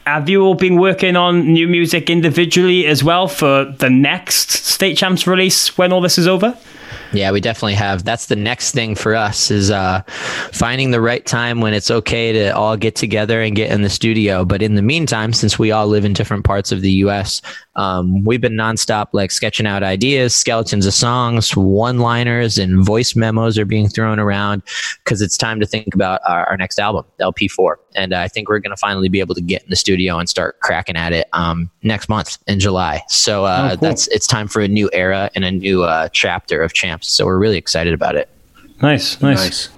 have 0.07 0.29
you 0.29 0.43
all 0.43 0.55
been 0.55 0.77
working 0.77 1.15
on 1.15 1.53
new 1.53 1.69
music 1.69 2.11
individually 2.11 2.87
as 2.87 3.05
well 3.05 3.29
for 3.29 3.67
the 3.67 3.91
next 3.91 4.51
State 4.51 4.97
Champs 4.97 5.27
release 5.27 5.77
when 5.79 5.93
all 5.93 6.01
this 6.01 6.19
is 6.19 6.27
over? 6.27 6.57
Yeah, 7.15 7.31
we 7.31 7.41
definitely 7.41 7.75
have. 7.75 8.05
That's 8.05 8.27
the 8.27 8.37
next 8.37 8.73
thing 8.73 8.97
for 8.97 9.15
us 9.15 9.51
is 9.51 9.71
uh, 9.71 10.03
finding 10.53 10.91
the 10.91 11.01
right 11.01 11.25
time 11.25 11.61
when 11.61 11.73
it's 11.73 11.91
okay 11.91 12.33
to 12.33 12.51
all 12.51 12.77
get 12.77 12.97
together 12.97 13.41
and 13.41 13.55
get 13.55 13.71
in 13.71 13.83
the 13.83 13.89
studio. 13.89 14.45
But 14.45 14.63
in 14.63 14.75
the 14.75 14.83
meantime, 14.83 15.33
since 15.33 15.57
we 15.57 15.71
all 15.71 15.87
live 15.87 16.05
in 16.05 16.13
different 16.13 16.45
parts 16.45 16.73
of 16.73 16.81
the 16.81 16.91
U.S., 16.91 17.41
um, 17.77 18.23
we've 18.25 18.41
been 18.41 18.55
nonstop 18.55 19.09
like 19.13 19.31
sketching 19.31 19.67
out 19.67 19.83
ideas, 19.83 20.35
skeletons 20.35 20.87
of 20.87 20.95
songs, 20.95 21.57
one-liners, 21.57 22.59
and 22.59 22.85
voice 22.85 23.17
memos 23.17 23.59
are 23.59 23.65
being 23.65 23.89
thrown 23.89 24.19
around 24.19 24.63
because 25.05 25.21
it's 25.23 25.37
time 25.37 25.61
to 25.61 25.67
think 25.67 25.95
about 25.95 26.21
our, 26.29 26.47
our 26.49 26.57
next 26.57 26.79
album, 26.79 27.05
LP4. 27.21 27.75
And 27.97 28.15
I 28.15 28.29
think 28.29 28.49
we're 28.49 28.59
going 28.61 28.71
to 28.71 28.77
finally 28.77 29.09
be 29.09 29.21
able 29.21 29.35
to 29.35 29.41
get 29.41 29.63
in 29.63 29.71
the 29.71 29.77
studio 29.77 30.19
and 30.19 30.29
start 30.29 30.61
cracking 30.61 30.97
at 30.97 31.13
it 31.13 31.29
um, 31.33 31.71
next 31.83 32.09
month 32.09 32.39
in 32.47 32.61
July. 32.61 33.03
So 33.09 33.45
uh, 33.45 33.71
Oh, 33.73 33.77
cool. 33.77 33.89
that's 33.89 34.09
it's 34.09 34.27
time 34.27 34.49
for 34.49 34.61
a 34.61 34.69
new 34.69 34.89
era 34.93 35.31
and 35.35 35.45
a 35.45 35.51
new 35.51 35.83
uh, 35.85 36.09
chapter 36.13 36.63
of 36.63 36.73
Champs. 36.75 37.09
So 37.11 37.25
we're 37.27 37.39
really 37.39 37.57
excited 37.59 37.93
about 37.95 38.15
it. 38.17 38.29
Nice, 38.83 39.21
nice. 39.23 39.37
Nice. 39.39 39.69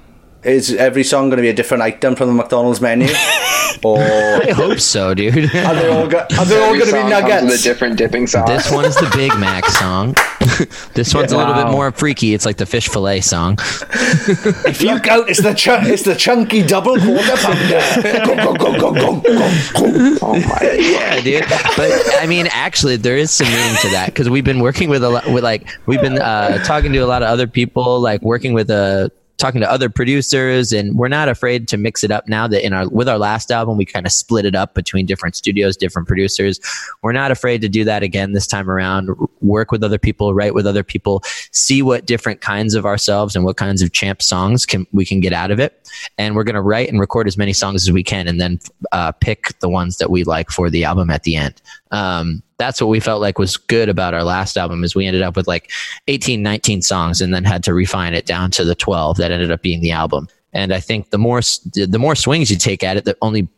Is 0.46 0.72
every 0.74 1.02
song 1.02 1.28
going 1.28 1.38
to 1.38 1.42
be 1.42 1.48
a 1.48 1.52
different 1.52 1.82
item 1.82 2.14
from 2.14 2.28
the 2.28 2.34
McDonald's 2.34 2.80
menu? 2.80 3.08
or 3.82 3.98
I 3.98 4.52
hope 4.52 4.78
so, 4.78 5.12
dude. 5.12 5.34
are 5.56 5.74
they 5.74 5.88
all, 5.88 6.06
go- 6.06 6.24
are 6.38 6.44
they 6.44 6.62
all 6.62 6.72
going 6.72 6.80
to 6.80 6.86
be 6.86 6.90
song 6.92 7.10
comes 7.10 7.50
with 7.50 7.60
a 7.60 7.62
different 7.64 7.98
dipping 7.98 8.28
sauce. 8.28 8.48
this 8.48 8.70
one's 8.70 8.94
the 8.94 9.10
Big 9.16 9.36
Mac 9.40 9.66
song. 9.66 10.14
this 10.94 11.12
one's 11.12 11.32
a 11.32 11.36
little 11.36 11.54
bit 11.54 11.68
more 11.68 11.90
freaky. 11.90 12.32
It's 12.32 12.46
like 12.46 12.58
the 12.58 12.66
fish 12.66 12.88
fillet 12.88 13.22
song. 13.22 13.56
Look 13.56 15.08
out! 15.08 15.28
It's 15.28 15.42
the 15.42 15.52
ch- 15.56 15.82
it's 15.82 16.04
the 16.04 16.14
chunky 16.14 16.62
double 16.64 16.96
quarter 16.96 17.36
pounder. 17.36 17.82
Go, 18.24 18.36
go, 18.36 18.54
go, 18.54 18.78
go, 18.78 18.92
go, 18.92 19.20
go. 19.20 20.18
oh 20.22 20.40
my 20.48 20.72
yeah, 20.78 21.20
dude. 21.20 21.44
But 21.76 21.90
I 22.20 22.26
mean, 22.28 22.46
actually, 22.52 22.96
there 22.96 23.16
is 23.16 23.32
some 23.32 23.48
meaning 23.48 23.76
to 23.82 23.88
that 23.90 24.06
because 24.06 24.30
we've 24.30 24.44
been 24.44 24.60
working 24.60 24.88
with 24.90 25.02
a 25.02 25.10
lot, 25.10 25.26
with 25.26 25.42
like 25.42 25.66
we've 25.86 26.00
been 26.00 26.20
uh, 26.20 26.62
talking 26.62 26.92
to 26.92 26.98
a 26.98 27.06
lot 27.06 27.22
of 27.22 27.28
other 27.28 27.48
people, 27.48 28.00
like 28.00 28.22
working 28.22 28.54
with 28.54 28.70
a. 28.70 29.10
Talking 29.38 29.60
to 29.60 29.70
other 29.70 29.90
producers, 29.90 30.72
and 30.72 30.96
we're 30.96 31.08
not 31.08 31.28
afraid 31.28 31.68
to 31.68 31.76
mix 31.76 32.02
it 32.02 32.10
up 32.10 32.26
now 32.26 32.46
that 32.48 32.64
in 32.64 32.72
our 32.72 32.88
with 32.88 33.08
our 33.08 33.18
last 33.18 33.50
album 33.50 33.76
we 33.76 33.84
kind 33.84 34.06
of 34.06 34.12
split 34.12 34.46
it 34.46 34.54
up 34.54 34.74
between 34.74 35.04
different 35.04 35.36
studios, 35.36 35.76
different 35.76 36.08
producers. 36.08 36.58
We're 37.02 37.12
not 37.12 37.30
afraid 37.30 37.60
to 37.60 37.68
do 37.68 37.84
that 37.84 38.02
again 38.02 38.32
this 38.32 38.46
time 38.46 38.70
around. 38.70 39.10
Work 39.42 39.72
with 39.72 39.84
other 39.84 39.98
people, 39.98 40.32
write 40.32 40.54
with 40.54 40.66
other 40.66 40.82
people, 40.82 41.22
see 41.50 41.82
what 41.82 42.06
different 42.06 42.40
kinds 42.40 42.74
of 42.74 42.86
ourselves 42.86 43.36
and 43.36 43.44
what 43.44 43.58
kinds 43.58 43.82
of 43.82 43.92
champ 43.92 44.22
songs 44.22 44.64
can 44.64 44.86
we 44.92 45.04
can 45.04 45.20
get 45.20 45.34
out 45.34 45.50
of 45.50 45.60
it. 45.60 45.86
And 46.16 46.34
we're 46.34 46.44
gonna 46.44 46.62
write 46.62 46.88
and 46.88 46.98
record 46.98 47.28
as 47.28 47.36
many 47.36 47.52
songs 47.52 47.86
as 47.86 47.92
we 47.92 48.02
can, 48.02 48.26
and 48.28 48.40
then 48.40 48.58
uh, 48.92 49.12
pick 49.12 49.58
the 49.60 49.68
ones 49.68 49.98
that 49.98 50.10
we 50.10 50.24
like 50.24 50.50
for 50.50 50.70
the 50.70 50.84
album 50.84 51.10
at 51.10 51.24
the 51.24 51.36
end. 51.36 51.60
Um, 51.90 52.42
that's 52.58 52.80
what 52.80 52.88
we 52.88 53.00
felt 53.00 53.20
like 53.20 53.38
was 53.38 53.56
good 53.56 53.88
about 53.88 54.14
our 54.14 54.24
last 54.24 54.56
album 54.56 54.84
is 54.84 54.94
we 54.94 55.06
ended 55.06 55.22
up 55.22 55.36
with 55.36 55.46
like 55.46 55.70
18 56.08 56.42
19 56.42 56.82
songs 56.82 57.20
and 57.20 57.34
then 57.34 57.44
had 57.44 57.62
to 57.64 57.74
refine 57.74 58.14
it 58.14 58.26
down 58.26 58.50
to 58.52 58.64
the 58.64 58.74
12 58.74 59.18
that 59.18 59.30
ended 59.30 59.50
up 59.50 59.62
being 59.62 59.80
the 59.80 59.92
album. 59.92 60.28
And 60.52 60.72
i 60.72 60.80
think 60.80 61.10
the 61.10 61.18
more 61.18 61.40
the 61.40 61.98
more 61.98 62.14
swings 62.14 62.50
you 62.50 62.56
take 62.56 62.82
at 62.82 62.96
it 62.96 63.04
the 63.04 63.16
only 63.22 63.48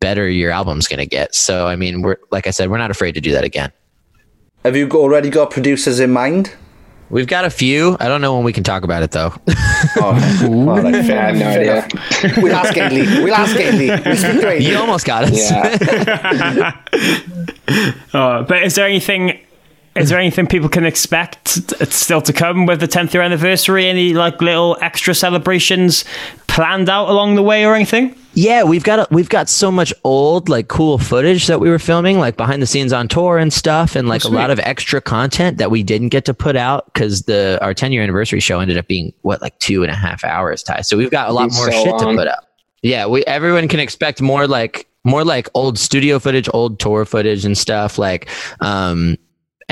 better 0.00 0.28
your 0.28 0.50
album's 0.50 0.86
going 0.86 0.98
to 0.98 1.06
get. 1.06 1.34
So 1.34 1.66
i 1.66 1.76
mean 1.76 2.02
we're 2.02 2.18
like 2.30 2.46
i 2.46 2.50
said 2.50 2.70
we're 2.70 2.78
not 2.78 2.90
afraid 2.90 3.12
to 3.12 3.20
do 3.20 3.32
that 3.32 3.44
again. 3.44 3.72
Have 4.64 4.76
you 4.76 4.88
already 4.90 5.28
got 5.28 5.50
producers 5.50 5.98
in 5.98 6.12
mind? 6.12 6.52
We've 7.12 7.26
got 7.26 7.44
a 7.44 7.50
few. 7.50 7.96
I 8.00 8.08
don't 8.08 8.22
know 8.22 8.34
when 8.34 8.42
we 8.42 8.54
can 8.54 8.64
talk 8.64 8.84
about 8.84 9.02
it 9.02 9.12
though. 9.12 9.34
Oh, 9.96 10.14
all 10.46 10.80
right, 10.80 11.04
fair, 11.04 11.20
I 11.20 11.26
have 11.26 11.34
no 11.34 11.40
fair 11.40 11.82
idea. 11.84 12.40
We'll 12.40 12.54
ask 12.54 12.72
Haley. 12.72 13.02
We'll 13.24 13.34
ask 13.34 13.56
Haley. 13.56 13.88
We'll 13.88 14.16
speak 14.16 14.40
to 14.40 14.48
Haley. 14.48 14.64
you 14.64 14.76
almost 14.78 15.04
got 15.04 15.24
us. 15.24 15.50
Yeah. 15.50 16.80
Uh, 18.12 18.42
but 18.48 18.62
is 18.62 18.76
there 18.76 18.86
anything? 18.86 19.40
Is 19.96 20.08
there 20.08 20.18
anything 20.20 20.46
people 20.46 20.68
can 20.68 20.84
expect 20.86 21.68
t- 21.68 21.84
still 21.86 22.22
to 22.22 22.32
come 22.32 22.64
with 22.64 22.78
the 22.80 22.86
10th 22.88 23.12
year 23.12 23.22
anniversary? 23.24 23.86
Any 23.86 24.14
like 24.14 24.40
little 24.40 24.78
extra 24.80 25.14
celebrations 25.14 26.04
planned 26.46 26.88
out 26.88 27.08
along 27.08 27.34
the 27.34 27.42
way 27.42 27.66
or 27.66 27.74
anything? 27.74 28.14
Yeah, 28.34 28.62
we've 28.62 28.82
got 28.82 28.98
a, 28.98 29.08
we've 29.10 29.28
got 29.28 29.48
so 29.48 29.70
much 29.70 29.92
old 30.04 30.48
like 30.48 30.68
cool 30.68 30.98
footage 30.98 31.46
that 31.48 31.60
we 31.60 31.68
were 31.68 31.78
filming 31.78 32.18
like 32.18 32.36
behind 32.36 32.62
the 32.62 32.66
scenes 32.66 32.92
on 32.92 33.08
tour 33.08 33.36
and 33.38 33.52
stuff 33.52 33.94
and 33.94 34.08
like 34.08 34.24
a 34.24 34.28
lot 34.28 34.50
of 34.50 34.58
extra 34.60 35.00
content 35.00 35.58
that 35.58 35.70
we 35.70 35.82
didn't 35.82 36.08
get 36.08 36.24
to 36.24 36.34
put 36.34 36.56
out 36.56 36.86
because 36.86 37.22
the 37.22 37.58
our 37.60 37.74
10 37.74 37.92
year 37.92 38.02
anniversary 38.02 38.40
show 38.40 38.60
ended 38.60 38.78
up 38.78 38.86
being 38.86 39.12
what 39.22 39.42
like 39.42 39.58
two 39.58 39.82
and 39.82 39.92
a 39.92 39.94
half 39.94 40.24
hours 40.24 40.62
Ty. 40.62 40.80
So 40.80 40.96
we've 40.96 41.10
got 41.10 41.28
a 41.28 41.32
lot 41.32 41.52
more 41.52 41.70
so 41.70 41.84
shit 41.84 41.94
long. 41.94 42.16
to 42.16 42.22
put 42.22 42.28
up. 42.28 42.48
Yeah, 42.82 43.06
we 43.06 43.24
everyone 43.26 43.68
can 43.68 43.80
expect 43.80 44.22
more 44.22 44.46
like 44.46 44.88
more 45.04 45.24
like 45.24 45.48
old 45.54 45.78
studio 45.78 46.18
footage, 46.18 46.48
old 46.54 46.80
tour 46.80 47.04
footage 47.04 47.44
and 47.44 47.56
stuff 47.56 47.98
like 47.98 48.28
um 48.60 49.16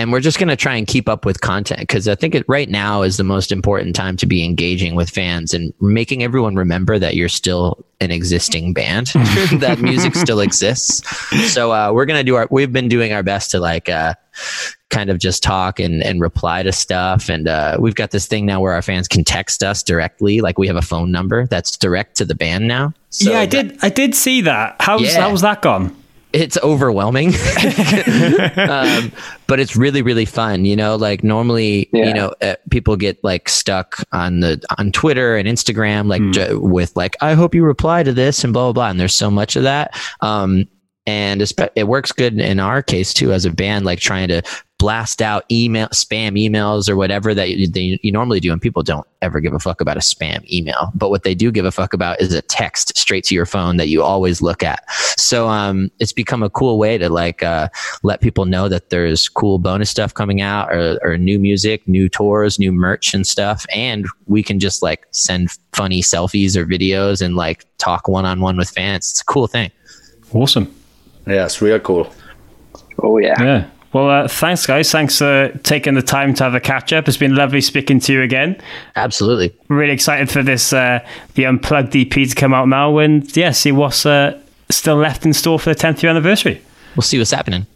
and 0.00 0.10
we're 0.12 0.20
just 0.20 0.38
going 0.38 0.48
to 0.48 0.56
try 0.56 0.74
and 0.76 0.86
keep 0.86 1.08
up 1.10 1.26
with 1.26 1.42
content 1.42 1.80
because 1.80 2.08
I 2.08 2.14
think 2.14 2.34
it 2.34 2.44
right 2.48 2.68
now 2.68 3.02
is 3.02 3.18
the 3.18 3.24
most 3.24 3.52
important 3.52 3.94
time 3.94 4.16
to 4.16 4.26
be 4.26 4.42
engaging 4.42 4.94
with 4.94 5.10
fans 5.10 5.52
and 5.52 5.74
making 5.80 6.22
everyone 6.22 6.56
remember 6.56 6.98
that 6.98 7.16
you're 7.16 7.28
still 7.28 7.84
an 8.00 8.10
existing 8.10 8.72
band, 8.72 9.06
that 9.58 9.78
music 9.80 10.14
still 10.14 10.40
exists. 10.40 11.06
So 11.52 11.72
uh, 11.72 11.92
we're 11.92 12.06
going 12.06 12.18
to 12.18 12.24
do 12.24 12.36
our, 12.36 12.48
we've 12.50 12.72
been 12.72 12.88
doing 12.88 13.12
our 13.12 13.22
best 13.22 13.50
to 13.50 13.60
like, 13.60 13.90
uh, 13.90 14.14
kind 14.88 15.10
of 15.10 15.18
just 15.18 15.42
talk 15.42 15.78
and, 15.78 16.02
and 16.02 16.20
reply 16.20 16.62
to 16.62 16.72
stuff. 16.72 17.28
And 17.28 17.46
uh, 17.46 17.76
we've 17.78 17.94
got 17.94 18.10
this 18.10 18.26
thing 18.26 18.46
now 18.46 18.60
where 18.60 18.72
our 18.72 18.82
fans 18.82 19.06
can 19.06 19.22
text 19.22 19.62
us 19.62 19.82
directly. 19.82 20.40
Like 20.40 20.58
we 20.58 20.66
have 20.66 20.76
a 20.76 20.82
phone 20.82 21.12
number 21.12 21.46
that's 21.46 21.76
direct 21.76 22.16
to 22.16 22.24
the 22.24 22.34
band 22.34 22.66
now. 22.66 22.94
So 23.10 23.30
yeah, 23.30 23.40
I 23.40 23.46
that- 23.46 23.68
did. 23.68 23.78
I 23.82 23.88
did 23.90 24.14
see 24.14 24.40
that. 24.42 24.76
How's 24.80 25.02
Yeah. 25.02 25.20
how 25.20 25.30
was 25.30 25.42
that 25.42 25.60
gone? 25.62 25.94
It's 26.32 26.56
overwhelming. 26.62 27.32
Um, 28.56 29.12
but 29.46 29.58
it's 29.60 29.74
really 29.76 30.02
really 30.02 30.24
fun 30.24 30.64
you 30.64 30.76
know 30.76 30.96
like 30.96 31.22
normally 31.24 31.88
Yeah. 31.92 32.08
you 32.08 32.14
know 32.14 32.32
uh, 32.42 32.54
people 32.70 32.96
get 32.96 33.22
like 33.24 33.48
stuck 33.48 34.02
on 34.12 34.40
the 34.40 34.62
on 34.78 34.92
twitter 34.92 35.36
and 35.36 35.48
instagram 35.48 36.06
like 36.08 36.22
j- 36.32 36.54
with 36.54 36.94
like 36.96 37.16
i 37.20 37.34
hope 37.34 37.54
you 37.54 37.64
reply 37.64 38.02
to 38.02 38.12
this 38.12 38.44
and 38.44 38.52
blah 38.52 38.64
blah 38.66 38.72
blah 38.72 38.90
and 38.90 39.00
there's 39.00 39.14
so 39.14 39.30
much 39.30 39.56
of 39.56 39.62
that. 39.64 39.98
Um 40.20 40.66
and 41.06 41.40
espe- 41.40 41.70
it 41.74 41.84
works 41.88 42.12
good 42.12 42.38
in 42.38 42.60
our 42.60 42.82
case 42.82 43.12
too 43.14 43.32
as 43.32 43.44
a 43.44 43.50
band 43.50 43.84
like 43.84 43.98
trying 44.00 44.28
to 44.28 44.42
blast 44.80 45.20
out 45.20 45.44
email 45.50 45.86
spam 45.88 46.32
emails 46.32 46.88
or 46.88 46.96
whatever 46.96 47.34
that 47.34 47.50
you, 47.50 47.68
they, 47.68 48.00
you 48.02 48.10
normally 48.10 48.40
do 48.40 48.50
and 48.50 48.60
people 48.60 48.82
don't 48.82 49.06
ever 49.22 49.38
give 49.38 49.52
a 49.52 49.58
fuck 49.58 49.80
about 49.80 49.96
a 49.96 50.00
spam 50.00 50.42
email 50.50 50.90
but 50.94 51.10
what 51.10 51.22
they 51.22 51.34
do 51.34 51.52
give 51.52 51.66
a 51.66 51.70
fuck 51.70 51.92
about 51.92 52.20
is 52.20 52.32
a 52.32 52.42
text 52.42 52.96
straight 52.96 53.22
to 53.22 53.34
your 53.34 53.46
phone 53.46 53.76
that 53.76 53.88
you 53.88 54.02
always 54.02 54.40
look 54.40 54.62
at 54.62 54.82
so 55.18 55.48
um 55.48 55.90
it's 56.00 56.12
become 56.12 56.42
a 56.42 56.50
cool 56.50 56.78
way 56.78 56.96
to 56.96 57.08
like 57.08 57.42
uh 57.42 57.68
let 58.02 58.20
people 58.20 58.46
know 58.46 58.68
that 58.68 58.90
there's 58.90 59.28
cool 59.28 59.58
bonus 59.58 59.90
stuff 59.90 60.14
coming 60.14 60.40
out 60.40 60.72
or, 60.74 60.98
or 61.02 61.18
new 61.18 61.38
music 61.38 61.86
new 61.86 62.08
tours 62.08 62.58
new 62.58 62.72
merch 62.72 63.14
and 63.14 63.26
stuff 63.26 63.66
and 63.74 64.06
we 64.26 64.42
can 64.42 64.58
just 64.58 64.82
like 64.82 65.06
send 65.10 65.50
funny 65.74 66.02
selfies 66.02 66.56
or 66.56 66.66
videos 66.66 67.20
and 67.20 67.36
like 67.36 67.66
talk 67.78 68.08
one-on-one 68.08 68.56
with 68.56 68.70
fans 68.70 69.10
it's 69.10 69.20
a 69.20 69.24
cool 69.24 69.46
thing 69.46 69.70
Awesome. 70.32 70.72
Yeah, 71.26 71.44
it's 71.44 71.60
real 71.60 71.80
cool. 71.80 72.12
Oh 73.02 73.18
yeah. 73.18 73.34
Yeah. 73.42 73.70
Well, 73.92 74.08
uh, 74.08 74.28
thanks, 74.28 74.66
guys. 74.66 74.90
Thanks 74.90 75.18
for 75.18 75.50
taking 75.64 75.94
the 75.94 76.02
time 76.02 76.32
to 76.34 76.44
have 76.44 76.54
a 76.54 76.60
catch 76.60 76.92
up. 76.92 77.08
It's 77.08 77.16
been 77.16 77.34
lovely 77.34 77.60
speaking 77.60 77.98
to 78.00 78.12
you 78.12 78.22
again. 78.22 78.56
absolutely 78.94 79.52
Really 79.68 79.92
excited 79.92 80.30
for 80.30 80.42
this, 80.44 80.72
uh, 80.72 81.04
the 81.34 81.44
Unplugged 81.46 81.96
EP 81.96 82.10
to 82.10 82.34
come 82.34 82.54
out 82.54 82.68
now, 82.68 82.98
and 82.98 83.36
yeah, 83.36 83.50
see 83.50 83.72
what's 83.72 84.06
uh, 84.06 84.40
still 84.70 84.96
left 84.96 85.26
in 85.26 85.32
store 85.32 85.58
for 85.58 85.74
the 85.74 85.80
10th 85.80 86.02
year 86.02 86.10
anniversary. 86.10 86.62
we'll 86.94 87.02
see 87.02 87.18
what's 87.18 87.32
happening 87.32 87.66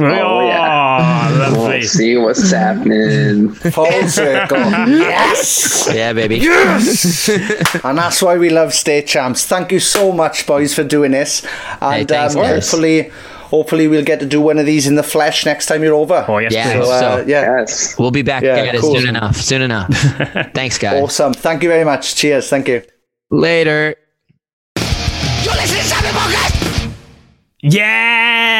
Oh, 0.00 0.46
yeah. 0.46 1.28
lovely. 1.38 1.78
We'll 1.78 1.82
see 1.82 2.16
what's 2.16 2.50
happening. 2.52 3.50
Full 3.52 4.08
circle. 4.08 4.58
yes! 4.58 5.88
yeah 5.92 6.12
baby 6.12 6.36
Yes! 6.36 7.28
and 7.84 7.98
that's 7.98 8.22
why 8.22 8.36
we 8.36 8.50
love 8.50 8.72
State 8.74 9.06
Champs. 9.06 9.44
Thank 9.46 9.72
you 9.72 9.80
so 9.80 10.12
much, 10.12 10.46
boys, 10.46 10.74
for 10.74 10.84
doing 10.84 11.12
this. 11.12 11.44
And 11.80 12.08
thanks, 12.08 12.36
um, 12.36 12.42
guys. 12.42 12.70
hopefully, 12.70 13.10
hopefully 13.48 13.88
we'll 13.88 14.04
get 14.04 14.20
to 14.20 14.26
do 14.26 14.40
one 14.40 14.58
of 14.58 14.66
these 14.66 14.86
in 14.86 14.94
the 14.94 15.02
flesh 15.02 15.44
next 15.44 15.66
time 15.66 15.82
you're 15.82 15.94
over. 15.94 16.24
Oh, 16.28 16.38
yes, 16.38 16.52
Yeah. 16.52 16.72
So, 16.72 16.80
uh, 16.90 17.00
So- 17.00 17.24
yeah. 17.26 17.58
Yes. 17.58 17.96
we'll 17.98 18.10
be 18.10 18.22
back 18.22 18.42
Yeah, 18.42 18.56
at 18.56 18.74
it 18.74 18.80
cool. 18.80 18.94
soon 18.94 19.08
enough 19.08 19.36
soon 19.36 19.62
enough 19.62 19.88
thanks 20.54 20.78
guys 20.78 21.02
Awesome. 21.02 21.32
Thank 21.34 21.62
you 21.62 21.68
very 21.68 21.84
much. 21.84 22.14
Cheers. 22.14 22.48
Thank 22.48 22.68
you. 22.68 22.82
later 23.30 23.94
You 24.76 25.52
listen 25.52 25.96
to 25.96 26.02
the 26.02 26.12
podcast. 26.12 26.54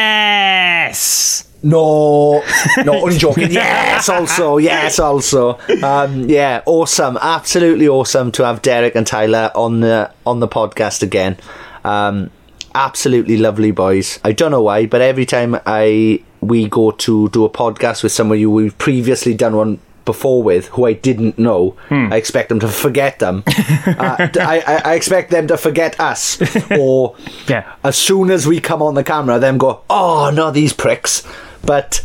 Yes! 0.09 1.45
No, 1.63 2.43
no, 2.85 3.03
only 3.03 3.19
joking. 3.19 3.51
Yes, 3.51 4.09
also, 4.09 4.59
yes, 4.59 4.99
also. 5.01 5.59
Um, 5.83 6.29
yeah, 6.29 6.63
awesome, 6.67 7.19
absolutely 7.21 7.89
awesome 7.89 8.31
to 8.33 8.45
have 8.45 8.63
Derek 8.63 8.95
and 8.95 9.05
Tyler 9.07 9.51
on 9.57 9.81
the 9.81 10.11
on 10.25 10.39
the 10.39 10.47
podcast 10.47 11.03
again. 11.03 11.37
Um, 11.85 12.31
absolutely 12.75 13.37
lovely 13.37 13.71
boys. 13.71 14.19
I 14.25 14.33
don't 14.33 14.51
know 14.51 14.63
why, 14.63 14.87
but 14.87 15.01
every 15.01 15.27
time 15.27 15.59
I 15.67 16.23
we 16.41 16.69
go 16.69 16.93
to 16.93 17.29
do 17.31 17.45
a 17.45 17.51
podcast 17.51 18.03
with 18.03 18.13
someone 18.13 18.39
who 18.39 18.51
we've 18.51 18.77
previously 18.79 19.35
done 19.35 19.57
one 19.57 19.81
before 20.05 20.43
with, 20.43 20.69
who 20.69 20.87
I 20.87 20.95
didn't 20.95 21.39
know, 21.39 21.77
I 21.91 22.17
expect 22.17 22.49
them 22.49 22.61
to 22.61 22.69
forget 22.69 23.19
them. 23.19 23.43
uh, 23.87 24.29
I, 24.41 24.63
I, 24.67 24.83
I 24.93 24.95
expect 24.95 25.31
them 25.31 25.47
to 25.49 25.59
forget 25.59 25.99
us, 26.01 26.41
or 26.79 27.15
Yeah. 27.47 27.75
as 27.85 27.97
soon 27.99 28.31
as 28.31 28.47
we 28.47 28.59
come 28.61 28.81
on 28.81 28.95
the 28.95 29.05
camera, 29.05 29.39
them 29.39 29.59
go, 29.59 29.83
oh, 29.91 30.31
no, 30.33 30.51
these 30.51 30.73
pricks. 30.73 31.27
But 31.63 32.03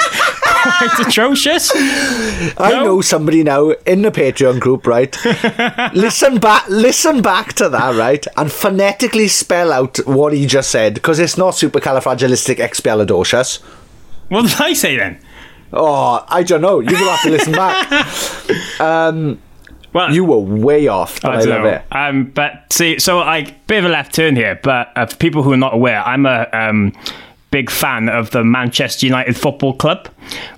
quite 0.78 1.06
atrocious. 1.06 1.70
I 1.74 2.70
No. 2.72 2.84
know 2.84 3.00
somebody 3.00 3.42
now 3.42 3.70
in 3.86 4.02
the 4.02 4.10
Patreon 4.10 4.60
group, 4.60 4.86
right? 4.86 5.16
listen 5.94 6.38
back, 6.38 6.64
listen 6.68 7.22
back 7.22 7.52
to 7.54 7.68
that, 7.68 7.94
right, 7.96 8.24
and 8.36 8.50
phonetically 8.52 9.28
spell 9.28 9.72
out 9.72 9.98
what 10.06 10.32
he 10.32 10.46
just 10.46 10.70
said 10.70 10.94
because 10.94 11.18
it's 11.18 11.38
not 11.38 11.54
supercalifragilisticexpialidocious. 11.54 13.60
What 14.28 14.42
did 14.48 14.60
I 14.60 14.72
say 14.72 14.96
then? 14.96 15.18
Oh, 15.72 16.24
I 16.28 16.42
don't 16.42 16.60
know. 16.60 16.80
You 16.80 16.92
will 16.92 17.10
have 17.10 17.22
to 17.22 17.30
listen 17.30 17.52
back. 17.52 18.06
Well, 19.94 20.10
You 20.14 20.24
were 20.24 20.38
way 20.38 20.88
off, 20.88 21.22
I, 21.22 21.36
don't 21.40 21.48
love 21.50 21.62
know. 21.64 21.68
it. 21.68 21.82
Um, 21.92 22.24
but 22.30 22.72
see, 22.72 22.98
so 22.98 23.18
like 23.18 23.66
bit 23.66 23.80
of 23.80 23.84
a 23.84 23.88
left 23.90 24.14
turn 24.14 24.36
here. 24.36 24.58
But 24.62 24.90
uh, 24.96 25.04
for 25.04 25.16
people 25.16 25.42
who 25.42 25.52
are 25.52 25.56
not 25.58 25.74
aware, 25.74 26.00
I'm 26.02 26.24
a 26.24 26.48
um, 26.50 26.94
big 27.52 27.70
fan 27.70 28.08
of 28.08 28.30
the 28.30 28.42
Manchester 28.42 29.06
United 29.06 29.36
Football 29.36 29.74
Club. 29.74 30.08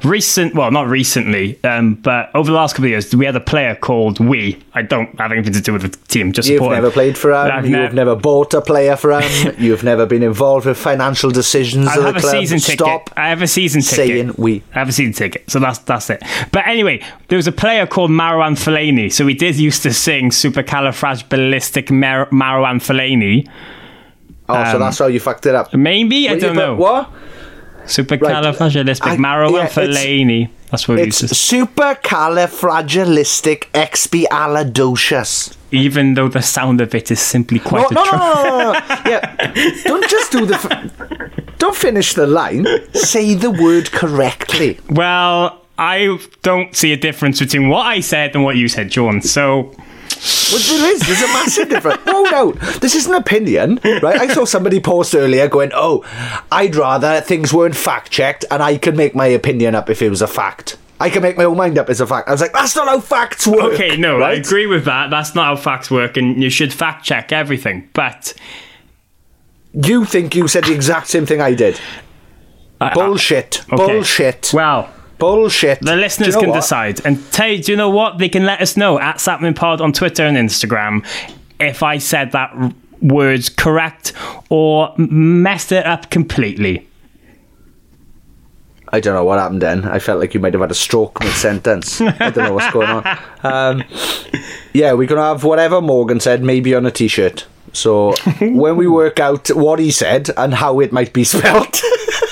Recent, 0.04 0.54
well, 0.54 0.70
not 0.70 0.86
recently, 0.88 1.58
um, 1.64 1.94
but 1.96 2.30
over 2.34 2.50
the 2.50 2.56
last 2.56 2.74
couple 2.74 2.84
of 2.84 2.90
years, 2.90 3.14
we 3.14 3.26
had 3.26 3.34
a 3.34 3.40
player 3.40 3.74
called 3.74 4.20
We. 4.20 4.62
I 4.74 4.82
don't 4.82 5.18
have 5.18 5.32
anything 5.32 5.52
to 5.54 5.60
do 5.60 5.72
with 5.72 5.82
the 5.82 5.88
team. 6.08 6.32
Just 6.32 6.48
You've 6.48 6.62
him. 6.62 6.70
never 6.70 6.90
played 6.90 7.18
for 7.18 7.32
him. 7.32 7.64
You've 7.64 7.72
ne- 7.72 7.92
never 7.92 8.14
bought 8.14 8.54
a 8.54 8.60
player 8.60 8.94
for 8.96 9.20
him. 9.20 9.54
You've 9.58 9.82
never 9.82 10.06
been 10.06 10.22
involved 10.22 10.66
with 10.66 10.78
financial 10.78 11.30
decisions 11.30 11.88
I 11.88 11.94
have 12.00 12.16
a 12.16 12.20
club. 12.20 12.30
season 12.32 12.60
ticket. 12.60 12.78
Stop 12.80 13.10
I 13.16 13.28
have 13.28 13.42
a 13.42 13.48
season 13.48 13.82
ticket. 13.82 13.96
saying 13.96 14.34
we. 14.38 14.62
I 14.74 14.78
have 14.78 14.88
a 14.88 14.92
season 14.92 15.12
ticket, 15.14 15.50
so 15.50 15.58
that's 15.58 15.80
that's 15.80 16.08
it. 16.10 16.22
But 16.52 16.66
anyway, 16.68 17.02
there 17.28 17.36
was 17.36 17.48
a 17.48 17.52
player 17.52 17.86
called 17.86 18.10
Marwan 18.10 18.52
Fellaini. 18.54 19.12
So 19.12 19.24
we 19.24 19.34
did 19.34 19.56
used 19.56 19.82
to 19.82 19.92
sing 19.92 20.30
"Supercalifragilistic 20.30 21.90
Mar- 21.90 22.26
Marwan 22.30 22.76
Fellaini." 22.80 23.48
Oh, 24.48 24.54
so 24.64 24.72
Um, 24.74 24.80
that's 24.80 24.98
how 24.98 25.06
you 25.06 25.20
fucked 25.20 25.46
it 25.46 25.54
up. 25.54 25.72
Maybe 25.74 26.28
I 26.28 26.32
What, 26.32 26.40
don't 26.40 26.54
you- 26.54 26.60
know. 26.60 26.74
What? 26.76 27.10
Supercalifragilistic 27.86 29.06
I- 29.06 29.16
Marwan 29.16 29.52
yeah, 29.52 29.66
it's-. 29.82 30.50
That's 30.70 30.88
what 30.88 30.98
It's 30.98 31.22
used 31.22 31.34
to. 31.50 31.56
supercalifragilistic 31.66 33.64
expialidocious. 33.72 35.54
Even 35.70 36.14
though 36.14 36.28
the 36.28 36.40
sound 36.42 36.80
of 36.80 36.94
it 36.94 37.10
is 37.10 37.20
simply 37.20 37.58
quite 37.58 37.90
no, 37.90 38.02
no, 38.04 38.10
no, 38.12 38.18
no, 38.44 38.72
no. 38.72 38.80
Yeah, 39.06 39.34
don't 39.84 40.08
just 40.08 40.30
do 40.32 40.46
the. 40.46 40.54
F- 40.54 40.90
don't 41.58 41.76
finish 41.76 42.14
the 42.14 42.26
line. 42.26 42.66
Say 42.94 43.34
the 43.34 43.50
word 43.50 43.90
correctly. 43.92 44.78
Well, 44.88 45.60
I 45.78 46.18
don't 46.42 46.74
see 46.76 46.92
a 46.92 46.96
difference 46.96 47.40
between 47.40 47.68
what 47.68 47.86
I 47.86 48.00
said 48.00 48.34
and 48.34 48.44
what 48.44 48.56
you 48.56 48.68
said, 48.68 48.90
John. 48.90 49.20
So 49.20 49.72
Well, 50.52 50.60
there 50.60 50.92
is. 50.92 51.00
There's 51.00 51.22
a 51.22 51.26
massive 51.28 51.68
difference. 51.68 52.04
No, 52.06 52.22
no. 52.22 52.52
This 52.80 52.94
is 52.94 53.06
an 53.06 53.14
opinion, 53.14 53.80
right? 53.84 54.20
I 54.20 54.28
saw 54.28 54.44
somebody 54.44 54.80
post 54.80 55.14
earlier 55.14 55.48
going, 55.48 55.70
"Oh, 55.74 56.04
I'd 56.52 56.76
rather 56.76 57.20
things 57.20 57.52
weren't 57.52 57.76
fact 57.76 58.10
checked, 58.10 58.44
and 58.50 58.62
I 58.62 58.76
could 58.78 58.96
make 58.96 59.14
my 59.14 59.26
opinion 59.26 59.74
up 59.74 59.90
if 59.90 60.00
it 60.02 60.10
was 60.10 60.22
a 60.22 60.26
fact. 60.26 60.76
I 61.00 61.10
can 61.10 61.22
make 61.22 61.36
my 61.36 61.44
own 61.44 61.56
mind 61.56 61.76
up 61.78 61.88
as 61.90 62.00
a 62.00 62.06
fact." 62.06 62.28
I 62.28 62.32
was 62.32 62.40
like, 62.40 62.52
"That's 62.52 62.76
not 62.76 62.86
how 62.88 63.00
facts 63.00 63.46
work." 63.46 63.74
Okay, 63.74 63.96
no, 63.96 64.20
I 64.22 64.32
agree 64.32 64.66
with 64.66 64.84
that. 64.84 65.10
That's 65.10 65.34
not 65.34 65.44
how 65.46 65.56
facts 65.56 65.90
work, 65.90 66.16
and 66.16 66.42
you 66.42 66.50
should 66.50 66.72
fact 66.72 67.04
check 67.04 67.32
everything. 67.32 67.88
But 67.92 68.34
You 69.72 70.04
think 70.04 70.36
you 70.36 70.46
said 70.46 70.64
the 70.64 70.72
exact 70.74 71.08
same 71.08 71.26
thing 71.26 71.40
I 71.40 71.52
did? 71.54 71.80
Bullshit. 72.94 73.62
okay. 73.72 73.76
Bullshit. 73.76 74.50
well, 74.54 74.88
Bullshit. 75.18 75.80
the 75.80 75.96
listeners 75.96 76.28
you 76.28 76.32
know 76.34 76.40
can 76.40 76.50
what? 76.50 76.56
decide. 76.56 77.04
And 77.06 77.18
you, 77.38 77.62
do 77.62 77.72
you 77.72 77.76
know 77.76 77.90
what? 77.90 78.18
They 78.18 78.28
can 78.28 78.44
let 78.44 78.60
us 78.60 78.76
know 78.76 78.98
at 78.98 79.20
Sappening 79.20 79.54
Pod 79.54 79.80
on 79.80 79.92
Twitter 79.92 80.24
and 80.24 80.36
Instagram 80.36 81.06
if 81.60 81.82
I 81.82 81.98
said 81.98 82.32
that 82.32 82.50
r- 82.54 82.72
words 83.00 83.48
correct 83.48 84.12
or 84.48 84.94
messed 84.96 85.72
it 85.72 85.86
up 85.86 86.10
completely. 86.10 86.88
I 88.88 89.00
don't 89.00 89.14
know 89.14 89.24
what 89.24 89.40
happened 89.40 89.62
then. 89.62 89.84
I 89.86 89.98
felt 89.98 90.20
like 90.20 90.34
you 90.34 90.40
might 90.40 90.52
have 90.52 90.60
had 90.60 90.70
a 90.70 90.74
stroke 90.74 91.18
mid 91.20 91.32
sentence. 91.32 92.00
I 92.00 92.30
don't 92.30 92.36
know 92.36 92.54
what's 92.54 92.72
going 92.72 92.88
on. 92.88 93.18
Um, 93.42 93.84
yeah, 94.72 94.92
we're 94.92 95.08
going 95.08 95.18
to 95.20 95.24
have 95.24 95.42
whatever 95.42 95.80
Morgan 95.80 96.20
said, 96.20 96.44
maybe 96.44 96.74
on 96.74 96.86
a 96.86 96.92
t 96.92 97.08
shirt. 97.08 97.46
So 97.72 98.14
when 98.40 98.76
we 98.76 98.86
work 98.86 99.18
out 99.18 99.48
what 99.48 99.80
he 99.80 99.90
said 99.90 100.30
and 100.36 100.54
how 100.54 100.78
it 100.78 100.92
might 100.92 101.12
be 101.12 101.24
spelt, 101.24 101.82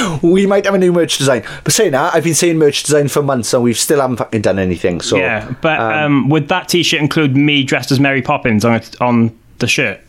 we 0.22 0.46
might 0.46 0.64
have 0.64 0.74
a 0.74 0.78
new 0.78 0.92
merch 0.92 1.18
design. 1.18 1.44
But 1.64 1.72
saying 1.72 1.92
that, 1.92 2.14
I've 2.14 2.24
been 2.24 2.34
saying 2.34 2.58
merch 2.58 2.82
design 2.82 3.08
for 3.08 3.22
months 3.22 3.52
and 3.54 3.62
we've 3.62 3.78
still 3.78 4.00
haven't 4.00 4.16
fucking 4.16 4.42
done 4.42 4.58
anything. 4.58 5.00
So 5.00 5.16
yeah, 5.16 5.54
but 5.60 5.80
um, 5.80 6.28
would 6.28 6.48
that 6.48 6.68
T-shirt 6.68 7.00
include 7.00 7.36
me 7.36 7.64
dressed 7.64 7.90
as 7.90 8.00
Mary 8.00 8.22
Poppins 8.22 8.64
on 8.64 8.74
it, 8.74 9.00
on 9.00 9.36
the 9.58 9.66
shirt? 9.66 10.00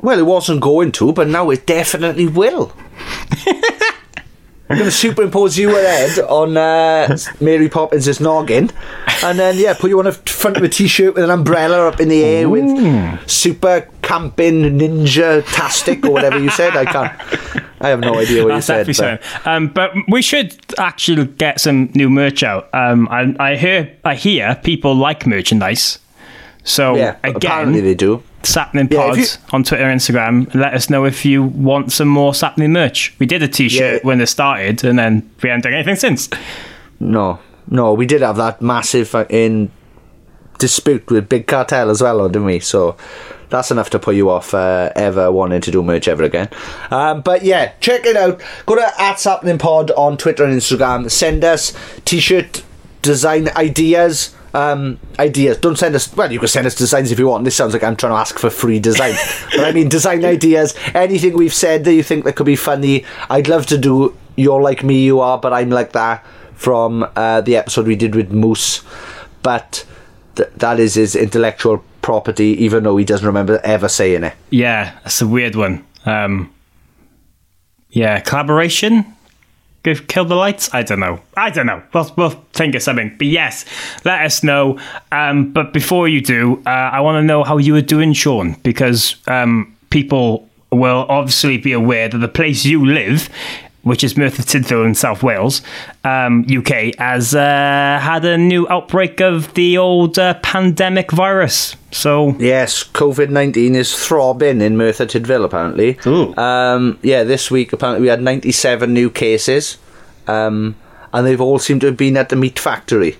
Well, 0.00 0.18
it 0.18 0.26
wasn't 0.26 0.60
going 0.60 0.92
to, 0.92 1.12
but 1.12 1.28
now 1.28 1.50
it 1.50 1.64
definitely 1.66 2.26
will. 2.26 2.72
I'm 4.68 4.78
going 4.78 4.90
to 4.90 4.96
superimpose 4.96 5.58
you 5.58 5.76
ahead 5.76 6.18
on 6.20 6.56
uh, 6.56 7.16
Mary 7.40 7.68
Poppins' 7.68 8.20
noggin, 8.20 8.70
and 9.22 9.38
then 9.38 9.58
yeah, 9.58 9.74
put 9.74 9.90
you 9.90 9.98
on 9.98 10.06
the 10.06 10.12
front 10.12 10.56
of 10.56 10.62
a 10.62 10.68
t-shirt 10.68 11.14
with 11.14 11.24
an 11.24 11.30
umbrella 11.30 11.88
up 11.88 12.00
in 12.00 12.08
the 12.08 12.24
air 12.24 12.48
with 12.48 12.64
super 13.28 13.86
camping 14.00 14.78
ninja 14.78 15.44
tastic 15.52 16.06
or 16.06 16.12
whatever 16.12 16.38
you 16.38 16.48
said. 16.50 16.74
I 16.74 16.86
can't. 16.86 17.64
I 17.82 17.88
have 17.88 18.00
no 18.00 18.14
idea 18.18 18.44
what 18.44 18.54
you 18.54 18.60
said. 18.62 18.94
so. 18.96 19.18
Um, 19.44 19.68
but 19.68 19.92
we 20.08 20.22
should 20.22 20.56
actually 20.78 21.26
get 21.26 21.60
some 21.60 21.90
new 21.94 22.08
merch 22.08 22.42
out. 22.42 22.68
Um, 22.72 23.08
I, 23.10 23.34
I 23.38 23.56
hear 23.56 23.90
I 24.04 24.14
hear 24.14 24.58
people 24.62 24.94
like 24.94 25.26
merchandise. 25.26 25.98
So 26.64 26.92
but, 26.92 26.98
yeah, 26.98 27.16
apparently 27.24 27.78
again, 27.80 27.84
they 27.90 27.94
do. 27.94 28.22
Sappening 28.44 28.88
Yeah, 28.90 28.98
Pods 29.06 29.18
you- 29.18 29.48
on 29.52 29.62
Twitter, 29.64 29.84
Instagram. 29.84 30.52
Let 30.54 30.74
us 30.74 30.88
know 30.90 31.04
if 31.04 31.24
you 31.24 31.42
want 31.44 31.92
some 31.92 32.08
more 32.08 32.32
Sappening 32.34 32.72
merch. 32.72 33.14
We 33.18 33.26
did 33.26 33.42
a 33.42 33.48
T-shirt 33.48 33.94
Yeah. 34.02 34.06
when 34.06 34.20
it 34.20 34.26
started, 34.26 34.84
and 34.84 34.98
then 34.98 35.28
we 35.42 35.48
haven't 35.48 35.62
done 35.64 35.74
anything 35.74 35.96
since. 35.96 36.28
No, 37.00 37.38
no, 37.68 37.92
we 37.94 38.06
did 38.06 38.22
have 38.22 38.36
that 38.36 38.60
massive 38.62 39.14
in 39.28 39.70
dispute 40.58 41.10
with 41.10 41.28
Big 41.28 41.46
Cartel 41.46 41.90
as 41.90 42.02
well, 42.02 42.28
didn't 42.28 42.44
we? 42.44 42.60
So 42.60 42.96
that's 43.52 43.70
enough 43.70 43.90
to 43.90 43.98
put 43.98 44.16
you 44.16 44.30
off 44.30 44.54
uh, 44.54 44.90
ever 44.96 45.30
wanting 45.30 45.60
to 45.60 45.70
do 45.70 45.82
merch 45.82 46.08
ever 46.08 46.24
again. 46.24 46.48
Um, 46.90 47.20
but 47.20 47.44
yeah, 47.44 47.72
check 47.80 48.06
it 48.06 48.16
out. 48.16 48.42
Go 48.66 48.74
to 48.74 49.00
at 49.00 49.20
Sappening 49.20 49.58
Pod 49.58 49.90
on 49.92 50.16
Twitter 50.16 50.44
and 50.44 50.58
Instagram. 50.58 51.10
Send 51.10 51.44
us 51.44 51.76
t-shirt 52.04 52.64
design 53.02 53.48
ideas. 53.50 54.34
Um, 54.54 54.98
ideas. 55.18 55.58
Don't 55.58 55.76
send 55.76 55.94
us. 55.94 56.14
Well, 56.14 56.30
you 56.32 56.38
can 56.38 56.48
send 56.48 56.66
us 56.66 56.74
designs 56.74 57.10
if 57.10 57.18
you 57.18 57.28
want. 57.28 57.44
This 57.44 57.54
sounds 57.54 57.72
like 57.72 57.82
I'm 57.82 57.96
trying 57.96 58.12
to 58.12 58.18
ask 58.18 58.38
for 58.38 58.50
free 58.50 58.78
design, 58.80 59.14
but 59.56 59.64
I 59.64 59.72
mean 59.72 59.88
design 59.88 60.24
ideas. 60.24 60.74
Anything 60.94 61.36
we've 61.36 61.54
said 61.54 61.84
that 61.84 61.94
you 61.94 62.02
think 62.02 62.24
that 62.24 62.36
could 62.36 62.46
be 62.46 62.56
funny. 62.56 63.04
I'd 63.30 63.48
love 63.48 63.66
to 63.66 63.78
do. 63.78 64.16
You're 64.36 64.60
like 64.60 64.82
me, 64.82 65.04
you 65.04 65.20
are, 65.20 65.38
but 65.38 65.52
I'm 65.52 65.70
like 65.70 65.92
that. 65.92 66.24
From 66.54 67.10
uh, 67.16 67.40
the 67.40 67.56
episode 67.56 67.86
we 67.86 67.96
did 67.96 68.14
with 68.14 68.30
Moose, 68.30 68.82
but 69.42 69.84
th- 70.36 70.48
that 70.56 70.80
is 70.80 70.94
his 70.94 71.16
intellectual 71.16 71.84
property, 72.00 72.48
even 72.64 72.84
though 72.84 72.96
he 72.96 73.04
doesn't 73.04 73.26
remember 73.26 73.60
ever 73.62 73.88
saying 73.88 74.24
it. 74.24 74.34
Yeah, 74.50 74.98
that's 75.02 75.20
a 75.22 75.26
weird 75.26 75.56
one. 75.56 75.84
Um, 76.04 76.52
yeah, 77.90 78.20
collaboration. 78.20 79.04
Give 79.82 80.06
kill 80.06 80.24
the 80.24 80.36
lights. 80.36 80.72
I 80.72 80.82
don't 80.82 81.00
know. 81.00 81.20
I 81.36 81.50
don't 81.50 81.66
know. 81.66 81.82
We'll 81.92 82.12
we'll 82.16 82.30
think 82.52 82.74
of 82.76 82.82
something. 82.82 83.16
But 83.18 83.26
yes, 83.26 83.64
let 84.04 84.24
us 84.24 84.44
know. 84.44 84.78
Um, 85.10 85.52
but 85.52 85.72
before 85.72 86.06
you 86.06 86.20
do, 86.20 86.62
uh, 86.64 86.70
I 86.70 87.00
want 87.00 87.20
to 87.20 87.26
know 87.26 87.42
how 87.42 87.58
you 87.58 87.74
are 87.74 87.80
doing, 87.82 88.12
Sean, 88.12 88.54
because 88.62 89.16
um, 89.26 89.76
people 89.90 90.48
will 90.70 91.04
obviously 91.08 91.58
be 91.58 91.72
aware 91.72 92.08
that 92.08 92.18
the 92.18 92.28
place 92.28 92.64
you 92.64 92.84
live. 92.86 93.28
Which 93.82 94.04
is 94.04 94.16
Merthyr 94.16 94.42
Tydfil 94.44 94.86
in 94.86 94.94
South 94.94 95.24
Wales, 95.24 95.60
um, 96.04 96.46
UK, 96.48 96.94
has 96.98 97.34
uh, 97.34 97.98
had 98.00 98.24
a 98.24 98.38
new 98.38 98.68
outbreak 98.68 99.20
of 99.20 99.52
the 99.54 99.76
old 99.76 100.20
uh, 100.20 100.34
pandemic 100.34 101.10
virus. 101.10 101.74
So 101.90 102.36
Yes, 102.38 102.84
COVID 102.84 103.30
19 103.30 103.74
is 103.74 103.92
throbbing 103.92 104.60
in 104.60 104.76
Merthyr 104.76 105.06
Tydfil, 105.06 105.44
apparently. 105.44 105.98
Ooh. 106.06 106.32
Um, 106.36 106.98
yeah, 107.02 107.24
this 107.24 107.50
week, 107.50 107.72
apparently, 107.72 108.02
we 108.02 108.08
had 108.08 108.22
97 108.22 108.94
new 108.94 109.10
cases, 109.10 109.78
um, 110.28 110.76
and 111.12 111.26
they've 111.26 111.40
all 111.40 111.58
seemed 111.58 111.80
to 111.80 111.88
have 111.88 111.96
been 111.96 112.16
at 112.16 112.28
the 112.28 112.36
meat 112.36 112.60
factory. 112.60 113.16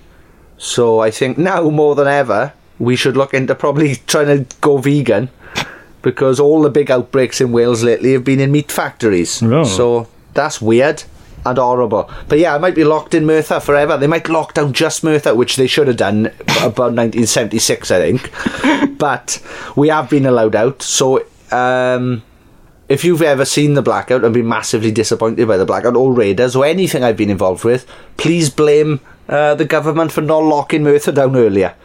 So 0.57 0.99
I 0.99 1.11
think 1.11 1.37
now 1.37 1.69
more 1.69 1.93
than 1.93 2.07
ever, 2.07 2.53
we 2.79 2.95
should 2.95 3.17
look 3.17 3.33
into 3.33 3.53
probably 3.53 3.95
trying 4.07 4.45
to 4.45 4.55
go 4.61 4.77
vegan 4.77 5.29
because 6.01 6.39
all 6.39 6.61
the 6.61 6.69
big 6.69 6.89
outbreaks 6.91 7.41
in 7.41 7.51
Wales 7.51 7.83
lately 7.83 8.13
have 8.13 8.23
been 8.23 8.39
in 8.39 8.51
meat 8.51 8.71
factories. 8.71 9.41
Oh. 9.43 9.63
So 9.63 10.07
that's 10.33 10.61
weird 10.61 11.03
and 11.45 11.57
horrible. 11.57 12.09
But 12.27 12.39
yeah, 12.39 12.55
I 12.55 12.57
might 12.57 12.75
be 12.75 12.83
locked 12.83 13.13
in 13.13 13.25
Merthyr 13.25 13.59
forever. 13.59 13.97
They 13.97 14.07
might 14.07 14.29
lock 14.29 14.53
down 14.53 14.73
just 14.73 15.03
Merthyr, 15.03 15.35
which 15.35 15.55
they 15.55 15.67
should 15.67 15.87
have 15.87 15.97
done 15.97 16.27
about 16.61 16.93
1976, 16.93 17.91
I 17.91 17.99
think. 17.99 18.97
but 18.97 19.41
we 19.75 19.89
have 19.89 20.09
been 20.09 20.25
allowed 20.25 20.55
out. 20.55 20.81
So 20.81 21.25
um, 21.51 22.23
if 22.87 23.03
you've 23.03 23.21
ever 23.21 23.45
seen 23.45 23.73
the 23.73 23.81
blackout 23.81 24.23
and 24.23 24.33
been 24.33 24.47
massively 24.47 24.91
disappointed 24.91 25.47
by 25.47 25.57
the 25.57 25.65
blackout 25.65 25.95
or 25.95 26.13
raiders 26.13 26.55
or 26.55 26.65
anything 26.65 27.03
I've 27.03 27.17
been 27.17 27.29
involved 27.29 27.63
with, 27.63 27.85
please 28.17 28.49
blame 28.49 29.01
uh, 29.27 29.55
the 29.55 29.65
government 29.65 30.11
for 30.11 30.21
not 30.21 30.43
locking 30.43 30.83
Merthyr 30.83 31.11
down 31.11 31.35
earlier. 31.35 31.75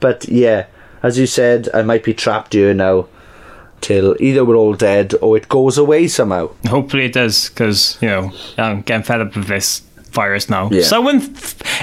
But 0.00 0.28
yeah, 0.28 0.66
as 1.02 1.18
you 1.18 1.26
said, 1.26 1.68
I 1.74 1.82
might 1.82 2.04
be 2.04 2.14
trapped 2.14 2.52
here 2.52 2.74
now 2.74 3.06
till 3.80 4.16
either 4.20 4.44
we're 4.44 4.56
all 4.56 4.74
dead 4.74 5.14
or 5.22 5.36
it 5.36 5.48
goes 5.48 5.78
away 5.78 6.08
somehow. 6.08 6.50
Hopefully 6.68 7.06
it 7.06 7.12
does, 7.12 7.48
because 7.48 7.98
you 8.00 8.08
know 8.08 8.32
I'm 8.58 8.82
getting 8.82 9.04
fed 9.04 9.20
up 9.20 9.34
with 9.36 9.46
this 9.46 9.80
virus 10.10 10.48
now. 10.50 10.68
Yeah. 10.70 10.82
So 10.82 11.00
when, 11.00 11.16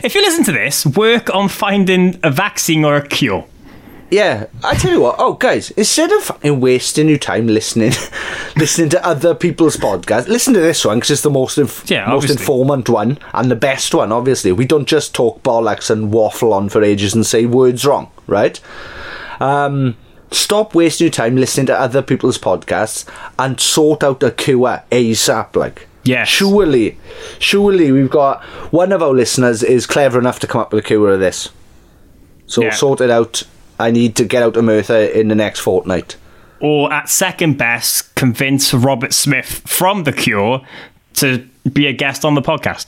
if 0.03 0.13
you 0.15 0.21
listen 0.21 0.43
to 0.45 0.51
this, 0.51 0.85
work 0.85 1.33
on 1.33 1.47
finding 1.49 2.19
a 2.23 2.29
vaccine 2.31 2.83
or 2.85 2.95
a 2.95 3.07
cure. 3.07 3.45
Yeah, 4.09 4.45
I 4.63 4.73
tell 4.75 4.91
you 4.91 5.01
what. 5.01 5.15
Oh, 5.19 5.33
guys, 5.33 5.71
instead 5.71 6.13
of 6.13 6.23
fucking 6.23 6.61
wasting 6.61 7.09
your 7.09 7.17
time 7.17 7.47
listening, 7.47 7.91
listening 8.55 8.87
to 8.91 9.05
other 9.05 9.35
people's 9.35 9.75
podcasts, 9.75 10.29
listen 10.29 10.53
to 10.53 10.61
this 10.61 10.85
one 10.85 10.97
because 10.97 11.11
it's 11.11 11.21
the 11.23 11.29
most 11.29 11.57
inf- 11.57 11.89
Yeah, 11.91 12.05
most 12.07 12.23
obviously. 12.23 12.41
informant 12.41 12.87
one 12.87 13.19
and 13.33 13.51
the 13.51 13.55
best 13.57 13.93
one. 13.93 14.13
Obviously, 14.13 14.53
we 14.53 14.63
don't 14.65 14.87
just 14.87 15.13
talk 15.13 15.43
bollocks 15.43 15.89
and 15.89 16.09
waffle 16.13 16.53
on 16.53 16.69
for 16.69 16.81
ages 16.83 17.13
and 17.15 17.25
say 17.25 17.45
words 17.45 17.85
wrong, 17.85 18.09
right? 18.27 18.61
Um, 19.41 19.97
stop 20.31 20.75
wasting 20.75 21.05
your 21.05 21.11
time 21.11 21.35
listening 21.35 21.65
to 21.67 21.79
other 21.79 22.01
people's 22.01 22.37
podcasts 22.37 23.05
and 23.39 23.59
sort 23.59 24.03
out 24.03 24.21
a 24.23 24.31
cure 24.31 24.83
ASAP. 24.91 25.55
Like, 25.55 25.87
yeah, 26.03 26.23
surely, 26.23 26.97
surely 27.39 27.91
we've 27.91 28.09
got 28.09 28.43
one 28.71 28.91
of 28.91 29.01
our 29.03 29.11
listeners 29.13 29.63
is 29.63 29.85
clever 29.85 30.19
enough 30.19 30.39
to 30.39 30.47
come 30.47 30.61
up 30.61 30.71
with 30.73 30.83
a 30.83 30.87
cure 30.87 31.11
of 31.13 31.19
this. 31.19 31.49
So 32.45 32.63
Yeah. 32.63 32.73
sort 32.73 33.01
it 33.01 33.09
out. 33.09 33.43
I 33.79 33.91
need 33.91 34.15
to 34.15 34.23
get 34.25 34.41
out 34.43 34.57
of 34.57 34.63
Merthyr 34.63 35.05
in 35.13 35.27
the 35.27 35.35
next 35.35 35.59
fortnight. 35.59 36.15
Or 36.59 36.91
at 36.91 37.09
second 37.09 37.57
best, 37.57 38.15
convince 38.15 38.73
Robert 38.73 39.13
Smith 39.13 39.61
from 39.67 40.03
The 40.05 40.13
Cure 40.13 40.61
to 41.15 41.45
be 41.71 41.85
a 41.87 41.93
guest 41.93 42.25
on 42.25 42.33
the 42.35 42.41
podcast. 42.41 42.87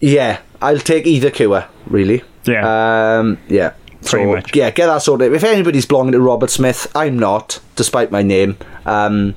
Yeah, 0.00 0.38
I'll 0.60 0.78
take 0.78 1.06
either 1.06 1.30
cure, 1.30 1.66
really. 1.86 2.22
Yeah. 2.44 3.18
Um, 3.18 3.38
yeah. 3.48 3.72
Pretty 4.06 4.24
so, 4.24 4.32
much. 4.32 4.56
Yeah, 4.56 4.70
get 4.70 4.86
that 4.86 5.02
sorted. 5.02 5.32
If 5.32 5.44
anybody's 5.44 5.86
belonging 5.86 6.12
to 6.12 6.20
Robert 6.20 6.50
Smith, 6.50 6.90
I'm 6.94 7.18
not, 7.18 7.60
despite 7.74 8.10
my 8.10 8.22
name. 8.22 8.56
Um, 8.84 9.34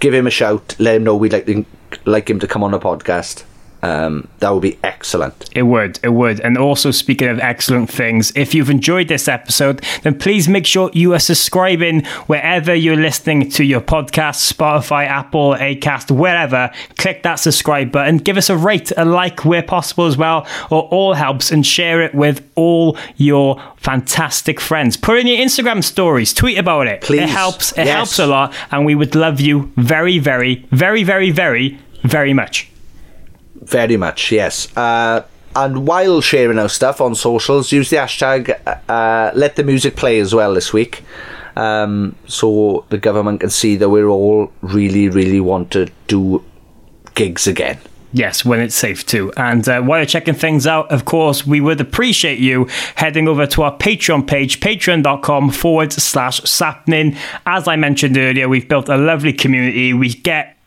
give 0.00 0.14
him 0.14 0.26
a 0.26 0.30
shout. 0.30 0.74
Let 0.78 0.96
him 0.96 1.04
know 1.04 1.16
we'd 1.16 1.32
like, 1.32 1.46
to, 1.46 1.64
like 2.04 2.28
him 2.28 2.40
to 2.40 2.46
come 2.46 2.64
on 2.64 2.70
the 2.72 2.78
podcast. 2.78 3.44
Um, 3.80 4.26
that 4.40 4.50
would 4.50 4.62
be 4.62 4.76
excellent. 4.82 5.48
It 5.54 5.62
would, 5.62 6.00
it 6.02 6.08
would. 6.08 6.40
And 6.40 6.58
also, 6.58 6.90
speaking 6.90 7.28
of 7.28 7.38
excellent 7.38 7.88
things, 7.88 8.32
if 8.34 8.52
you've 8.52 8.70
enjoyed 8.70 9.06
this 9.06 9.28
episode, 9.28 9.84
then 10.02 10.18
please 10.18 10.48
make 10.48 10.66
sure 10.66 10.90
you 10.92 11.14
are 11.14 11.20
subscribing 11.20 12.04
wherever 12.26 12.74
you're 12.74 12.96
listening 12.96 13.48
to 13.50 13.62
your 13.64 13.80
podcast 13.80 14.52
Spotify, 14.52 15.06
Apple, 15.06 15.54
Acast, 15.54 16.10
wherever. 16.10 16.72
Click 16.96 17.22
that 17.22 17.36
subscribe 17.36 17.92
button. 17.92 18.16
Give 18.16 18.36
us 18.36 18.50
a 18.50 18.56
rate, 18.56 18.90
a 18.96 19.04
like 19.04 19.44
where 19.44 19.62
possible 19.62 20.06
as 20.06 20.16
well, 20.16 20.44
or 20.70 20.82
all 20.88 21.14
helps, 21.14 21.52
and 21.52 21.64
share 21.64 22.02
it 22.02 22.14
with 22.14 22.44
all 22.56 22.96
your 23.16 23.62
fantastic 23.76 24.58
friends. 24.60 24.96
Put 24.96 25.18
in 25.20 25.26
your 25.28 25.38
Instagram 25.38 25.84
stories, 25.84 26.32
tweet 26.34 26.58
about 26.58 26.88
it. 26.88 27.02
Please. 27.02 27.20
It 27.22 27.28
helps, 27.28 27.70
it 27.72 27.86
Yes. 27.86 27.94
helps 27.94 28.18
a 28.18 28.26
lot, 28.26 28.52
and 28.72 28.84
we 28.84 28.94
would 28.96 29.14
love 29.14 29.40
you 29.40 29.70
very, 29.76 30.18
very, 30.18 30.66
very, 30.72 31.04
very, 31.04 31.30
very, 31.30 31.78
very 32.02 32.32
much. 32.32 32.68
Very 33.62 33.96
much, 33.96 34.32
yes. 34.32 34.74
Uh, 34.76 35.22
and 35.56 35.86
while 35.86 36.20
sharing 36.20 36.58
our 36.58 36.68
stuff 36.68 37.00
on 37.00 37.14
socials, 37.14 37.72
use 37.72 37.90
the 37.90 37.96
hashtag 37.96 38.58
uh, 38.88 39.32
let 39.34 39.56
the 39.56 39.64
music 39.64 39.96
play 39.96 40.20
as 40.20 40.34
well 40.34 40.54
this 40.54 40.72
week. 40.72 41.02
Um, 41.56 42.14
so 42.26 42.84
the 42.90 42.98
government 42.98 43.40
can 43.40 43.50
see 43.50 43.74
that 43.76 43.88
we're 43.88 44.06
all 44.06 44.52
really, 44.60 45.08
really 45.08 45.40
want 45.40 45.72
to 45.72 45.90
do 46.06 46.44
gigs 47.14 47.48
again. 47.48 47.78
Yes, 48.12 48.44
when 48.44 48.60
it's 48.60 48.74
safe 48.74 49.04
too. 49.04 49.32
And 49.36 49.68
uh, 49.68 49.82
while 49.82 49.98
you're 49.98 50.06
checking 50.06 50.34
things 50.34 50.66
out, 50.66 50.90
of 50.90 51.04
course, 51.04 51.46
we 51.46 51.60
would 51.60 51.80
appreciate 51.80 52.38
you 52.38 52.68
heading 52.94 53.28
over 53.28 53.46
to 53.48 53.62
our 53.62 53.76
Patreon 53.76 54.26
page, 54.26 54.60
patreon.com 54.60 55.50
forward 55.50 55.92
slash 55.92 56.40
sappening. 56.42 57.16
As 57.44 57.68
I 57.68 57.76
mentioned 57.76 58.16
earlier, 58.16 58.48
we've 58.48 58.68
built 58.68 58.88
a 58.88 58.96
lovely 58.96 59.32
community. 59.32 59.92
We 59.92 60.10
get 60.10 60.57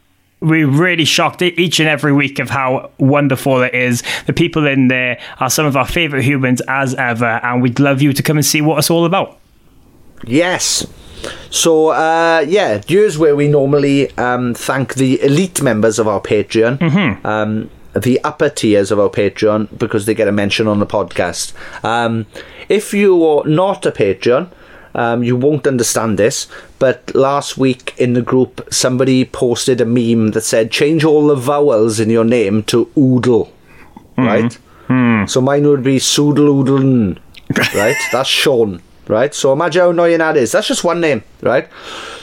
we're 0.41 0.67
really 0.67 1.05
shocked 1.05 1.41
each 1.41 1.79
and 1.79 1.87
every 1.87 2.11
week 2.11 2.39
of 2.39 2.49
how 2.49 2.89
wonderful 2.97 3.61
it 3.61 3.73
is. 3.73 4.03
The 4.25 4.33
people 4.33 4.67
in 4.67 4.87
there 4.87 5.19
are 5.39 5.49
some 5.49 5.65
of 5.65 5.77
our 5.77 5.87
favourite 5.87 6.25
humans 6.25 6.61
as 6.67 6.95
ever, 6.95 7.39
and 7.43 7.61
we'd 7.61 7.79
love 7.79 8.01
you 8.01 8.11
to 8.11 8.23
come 8.23 8.37
and 8.37 8.45
see 8.45 8.61
what 8.61 8.79
it's 8.79 8.89
all 8.89 9.05
about. 9.05 9.37
Yes. 10.25 10.85
So, 11.51 11.89
uh, 11.89 12.43
yeah, 12.47 12.81
here's 12.87 13.17
where 13.17 13.35
we 13.35 13.47
normally 13.47 14.15
um, 14.17 14.55
thank 14.55 14.95
the 14.95 15.21
elite 15.21 15.61
members 15.61 15.99
of 15.99 16.07
our 16.07 16.19
Patreon, 16.19 17.23
um, 17.23 17.69
the 17.93 18.19
upper 18.23 18.49
tiers 18.49 18.89
of 18.89 18.99
our 18.99 19.09
Patreon, 19.09 19.77
because 19.77 20.07
they 20.07 20.15
get 20.15 20.27
a 20.27 20.31
mention 20.31 20.67
on 20.67 20.79
the 20.79 20.87
podcast. 20.87 21.53
Um, 21.83 22.25
if 22.69 22.93
you're 22.93 23.45
not 23.45 23.85
a 23.85 23.91
Patreon, 23.91 24.49
um, 24.93 25.23
you 25.23 25.35
won't 25.35 25.67
understand 25.67 26.17
this, 26.19 26.47
but 26.79 27.13
last 27.15 27.57
week 27.57 27.93
in 27.97 28.13
the 28.13 28.21
group, 28.21 28.67
somebody 28.71 29.25
posted 29.25 29.79
a 29.81 29.85
meme 29.85 30.31
that 30.31 30.41
said, 30.41 30.71
change 30.71 31.03
all 31.03 31.27
the 31.27 31.35
vowels 31.35 31.99
in 31.99 32.09
your 32.09 32.25
name 32.25 32.63
to 32.63 32.89
oodle, 32.97 33.51
right? 34.17 34.57
So 35.27 35.39
mine 35.41 35.67
would 35.67 35.83
be 35.83 35.97
Soodle 35.97 36.49
Oodle, 36.49 37.15
right? 37.75 37.95
That's 38.11 38.29
Sean, 38.29 38.81
right? 39.07 39.33
So 39.33 39.53
imagine 39.53 39.81
how 39.81 39.89
annoying 39.91 40.17
that 40.17 40.35
is. 40.35 40.51
That's 40.51 40.67
just 40.67 40.83
one 40.83 40.99
name, 40.99 41.23
right? 41.41 41.69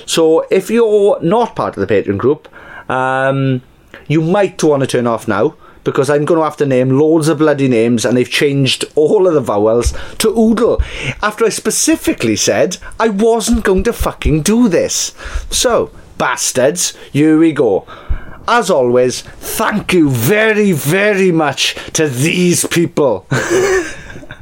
So 0.04 0.46
if 0.50 0.70
you're 0.70 1.18
not 1.22 1.56
part 1.56 1.76
of 1.76 1.86
the 1.86 1.94
Patreon 1.94 2.18
group, 2.18 2.48
um, 2.90 3.62
you 4.06 4.20
might 4.20 4.62
want 4.62 4.82
to 4.82 4.86
turn 4.86 5.06
off 5.06 5.28
now 5.28 5.54
because 5.84 6.10
I'm 6.10 6.24
going 6.24 6.38
to 6.38 6.44
have 6.44 6.56
to 6.58 6.66
name 6.66 6.90
loads 6.90 7.28
of 7.28 7.38
bloody 7.38 7.68
names 7.68 8.04
and 8.04 8.16
they've 8.16 8.28
changed 8.28 8.84
all 8.94 9.26
of 9.26 9.34
the 9.34 9.40
vowels 9.40 9.94
to 10.18 10.28
oodle 10.28 10.82
after 11.22 11.44
I 11.44 11.50
specifically 11.50 12.36
said 12.36 12.78
I 12.98 13.08
wasn't 13.08 13.64
going 13.64 13.84
to 13.84 13.92
fucking 13.92 14.42
do 14.42 14.68
this. 14.68 15.14
So, 15.50 15.90
bastards, 16.18 16.96
here 17.12 17.38
we 17.38 17.52
go. 17.52 17.86
As 18.46 18.70
always, 18.70 19.20
thank 19.22 19.92
you 19.92 20.08
very, 20.08 20.72
very 20.72 21.30
much 21.30 21.74
to 21.92 22.08
these 22.08 22.64
people. 22.66 23.26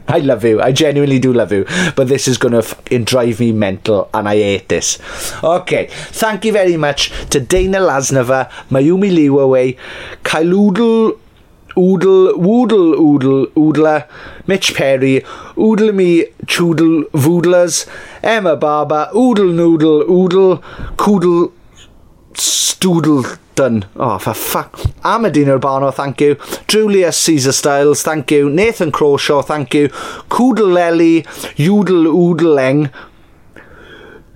I 0.09 0.19
love 0.21 0.45
you. 0.45 0.63
I 0.63 0.73
genuinely 0.73 1.19
do 1.19 1.33
love 1.33 1.53
you. 1.53 1.67
But 1.97 2.09
this 2.09 2.29
is 2.29 2.39
going 2.39 2.55
to 2.55 2.63
fucking 2.63 3.05
drive 3.05 3.41
me 3.41 3.53
mental 3.53 4.09
and 4.15 4.29
I 4.29 4.37
hate 4.37 4.69
this. 4.69 4.99
Okay. 5.43 5.89
Thank 5.91 6.45
you 6.45 6.53
very 6.53 6.77
much 6.77 7.11
to 7.31 7.41
Dana 7.41 7.79
Lasnova, 7.79 8.49
Mayumi 8.71 9.11
Liwawe, 9.11 9.77
Kailoodle, 10.23 11.19
Oodle, 11.79 12.39
Woodle, 12.39 12.95
Oodle, 12.95 13.47
Oodler, 13.49 14.09
Mitch 14.47 14.75
Perry, 14.75 15.25
Oodle 15.59 15.93
Me, 15.93 16.27
Choodle, 16.47 17.05
Voodlers, 17.13 17.87
Emma 18.23 18.57
Barber, 18.57 19.11
Oodle 19.15 19.53
Noodle, 19.53 20.03
Oodle, 20.11 20.59
Coodle, 20.97 21.53
Stoodle, 22.35 23.39
Done. 23.57 23.87
Oh, 23.97 24.19
for 24.19 24.35
fuck. 24.35 24.79
Amadine 25.03 25.59
Urbano, 25.59 25.93
thank 25.93 26.21
you. 26.21 26.37
Julius 26.69 27.17
Caesar 27.17 27.53
Styles, 27.53 28.03
thank 28.03 28.31
you. 28.31 28.51
Nathan 28.51 28.93
Crawshaw, 28.93 29.41
thank 29.43 29.73
you. 29.73 29.89
Koodlelly, 30.29 31.25
Yoodle 31.57 32.07
Oodleng, 32.07 32.93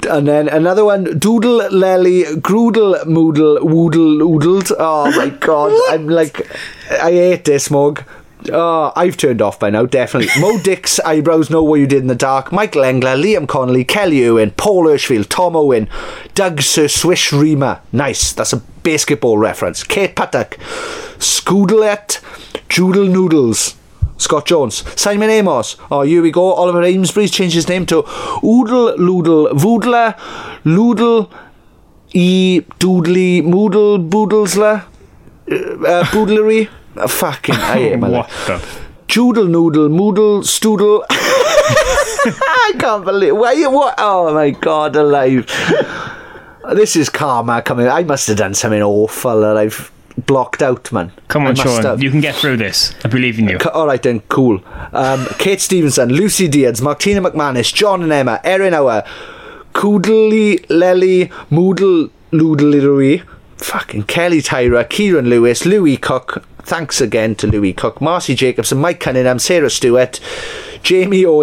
And 0.06 0.26
then 0.26 0.48
another 0.48 0.84
one, 0.84 1.18
Doodle 1.18 1.68
Lelly, 1.70 2.40
Groodle 2.40 2.96
Moodle, 3.06 3.62
Woodle 3.62 4.18
Oodled. 4.22 4.72
Oh 4.78 5.10
my 5.16 5.28
god, 5.40 5.72
I'm 5.92 6.08
like, 6.08 6.46
I 6.90 7.12
hate 7.12 7.44
this 7.44 7.70
mug. 7.70 8.04
Oh, 8.50 8.92
I've 8.96 9.18
turned 9.18 9.42
off 9.42 9.60
by 9.60 9.68
now, 9.70 9.84
definitely. 9.84 10.30
Mo 10.40 10.58
Dix, 10.58 10.98
eyebrows, 11.00 11.50
know 11.50 11.62
what 11.62 11.80
you 11.80 11.86
did 11.86 12.00
in 12.00 12.06
the 12.06 12.14
dark. 12.14 12.52
Michael 12.52 12.84
Engler, 12.84 13.14
Liam 13.14 13.46
Connolly, 13.46 13.84
Kelly 13.84 14.24
Owen, 14.26 14.52
Paul 14.52 14.86
Hirschfield, 14.86 15.28
Tom 15.28 15.54
Owen, 15.54 15.88
Doug 16.34 16.62
Sir 16.62 16.88
Swish 16.88 17.32
Reamer. 17.32 17.80
Nice, 17.92 18.32
that's 18.32 18.54
a 18.54 18.58
basketball 18.82 19.36
reference. 19.36 19.84
Kate 19.84 20.16
Patak, 20.16 20.58
Scoodlet, 21.18 22.20
Joodle 22.68 23.06
Noodles. 23.06 23.74
Scott 24.20 24.44
Jones, 24.46 24.84
Simon 25.00 25.30
Amos. 25.30 25.76
Oh, 25.90 26.02
here 26.02 26.20
we 26.22 26.30
go. 26.30 26.52
Oliver 26.52 26.82
Amesbury's 26.82 27.30
changed 27.30 27.54
his 27.54 27.68
name 27.68 27.86
to 27.86 27.98
Oodle 28.44 28.96
Loodle 28.98 29.48
Voodler 29.52 30.14
Loodle 30.64 31.30
E 32.12 32.60
Doodly 32.78 33.42
Moodle 33.42 33.98
Boodlesler 34.10 34.84
uh, 35.50 36.04
Boodlery. 36.12 36.68
Uh, 36.96 37.06
fucking, 37.08 37.54
I 37.54 37.78
hate 37.78 37.98
my 37.98 38.08
What 38.10 38.28
life. 38.28 38.46
the? 38.46 38.80
Joodle 39.08 39.46
Noodle 39.46 39.88
Moodle 39.88 40.42
Stoodle. 40.44 41.04
I 41.10 42.72
can't 42.78 43.04
believe. 43.04 43.34
Why 43.36 43.52
you 43.52 43.70
what? 43.70 43.94
Oh 43.98 44.34
my 44.34 44.50
god, 44.50 44.96
alive. 44.96 45.46
This 46.74 46.94
is 46.94 47.08
karma 47.08 47.62
coming. 47.62 47.88
I 47.88 48.02
must 48.04 48.28
have 48.28 48.36
done 48.36 48.54
something 48.54 48.82
awful 48.82 49.40
that 49.40 49.56
I've 49.56 49.90
blocked 50.26 50.62
out, 50.62 50.90
man. 50.92 51.12
Come 51.28 51.46
on, 51.46 51.54
Sean. 51.54 51.82
have. 51.82 52.02
You 52.02 52.10
can 52.10 52.20
get 52.20 52.34
through 52.34 52.56
this. 52.58 52.94
I 53.04 53.08
believe 53.08 53.38
in 53.38 53.48
you. 53.48 53.58
All 53.72 53.86
right 53.86 54.02
then, 54.02 54.20
cool. 54.28 54.62
Um, 54.92 55.26
Kate 55.38 55.60
Stevenson, 55.60 56.10
Lucy 56.10 56.48
Diaz, 56.48 56.80
Martina 56.80 57.20
McManus, 57.20 57.72
John 57.72 58.02
and 58.02 58.12
Emma, 58.12 58.40
Erin 58.44 58.74
Hour, 58.74 59.04
Koodly 59.72 60.64
Lely, 60.68 61.26
Moodle 61.50 62.10
Loodlery, 62.32 63.24
fucking 63.56 64.04
Kelly 64.04 64.42
Tyra, 64.42 64.88
Kieran 64.88 65.28
Lewis, 65.28 65.64
Louis 65.64 65.96
Cook. 65.96 66.44
Thanks 66.62 67.00
again 67.00 67.34
to 67.36 67.46
Louis 67.46 67.72
Cook, 67.72 68.00
Marcy 68.00 68.34
Jacobson, 68.34 68.78
Mike 68.78 69.00
Cunningham, 69.00 69.38
Sarah 69.38 69.70
Stewart, 69.70 70.20
Jamie 70.82 71.24
O. 71.24 71.42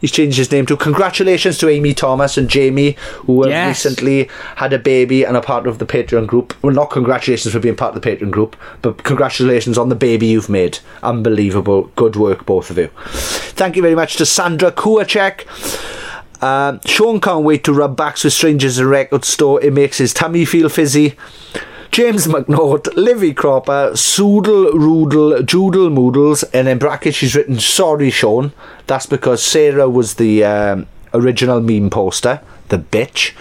He's 0.00 0.10
changed 0.12 0.38
his 0.38 0.50
name 0.50 0.66
to. 0.66 0.76
Congratulations 0.76 1.58
to 1.58 1.68
Amy 1.68 1.92
Thomas 1.94 2.36
and 2.38 2.48
Jamie, 2.48 2.96
who 3.26 3.42
have 3.42 3.50
Yes. 3.50 3.84
recently 3.84 4.28
had 4.56 4.72
a 4.72 4.78
baby 4.78 5.24
and 5.24 5.36
are 5.36 5.42
part 5.42 5.66
of 5.66 5.78
the 5.78 5.86
Patreon 5.86 6.26
group. 6.26 6.54
Well, 6.62 6.74
not 6.74 6.90
congratulations 6.90 7.52
for 7.52 7.60
being 7.60 7.76
part 7.76 7.94
of 7.94 8.00
the 8.02 8.10
Patreon 8.10 8.30
group, 8.30 8.56
but 8.82 9.02
congratulations 9.04 9.76
on 9.76 9.88
the 9.90 9.94
baby 9.94 10.26
you've 10.26 10.48
made. 10.48 10.78
Unbelievable. 11.02 11.90
Good 11.96 12.16
work, 12.16 12.46
both 12.46 12.70
of 12.70 12.78
you. 12.78 12.88
Thank 13.12 13.76
you 13.76 13.82
very 13.82 13.94
much 13.94 14.16
to 14.16 14.26
Sandra 14.26 14.72
Kuacek. 14.72 15.44
Um, 16.42 16.80
Sean 16.86 17.20
can't 17.20 17.44
wait 17.44 17.64
to 17.64 17.72
rub 17.72 17.96
backs 17.96 18.24
with 18.24 18.32
strangers 18.32 18.78
at 18.78 18.84
a 18.84 18.88
record 18.88 19.26
store. 19.26 19.62
It 19.62 19.74
makes 19.74 19.98
his 19.98 20.14
tummy 20.14 20.46
feel 20.46 20.70
fizzy. 20.70 21.14
James 21.90 22.26
McNaught, 22.28 22.94
Livy 22.96 23.34
Cropper, 23.34 23.90
Soodle, 23.94 24.70
Roodle, 24.72 25.44
Joodle, 25.44 25.90
Moodles, 25.90 26.44
and 26.52 26.68
in 26.68 26.78
brackets 26.78 27.16
she's 27.16 27.34
written, 27.34 27.58
Sorry, 27.58 28.10
Sean. 28.10 28.52
That's 28.86 29.06
because 29.06 29.42
Sarah 29.42 29.88
was 29.90 30.14
the 30.14 30.44
um, 30.44 30.86
original 31.12 31.60
meme 31.60 31.90
poster. 31.90 32.40
the 32.68 32.78
bitch. 32.78 33.32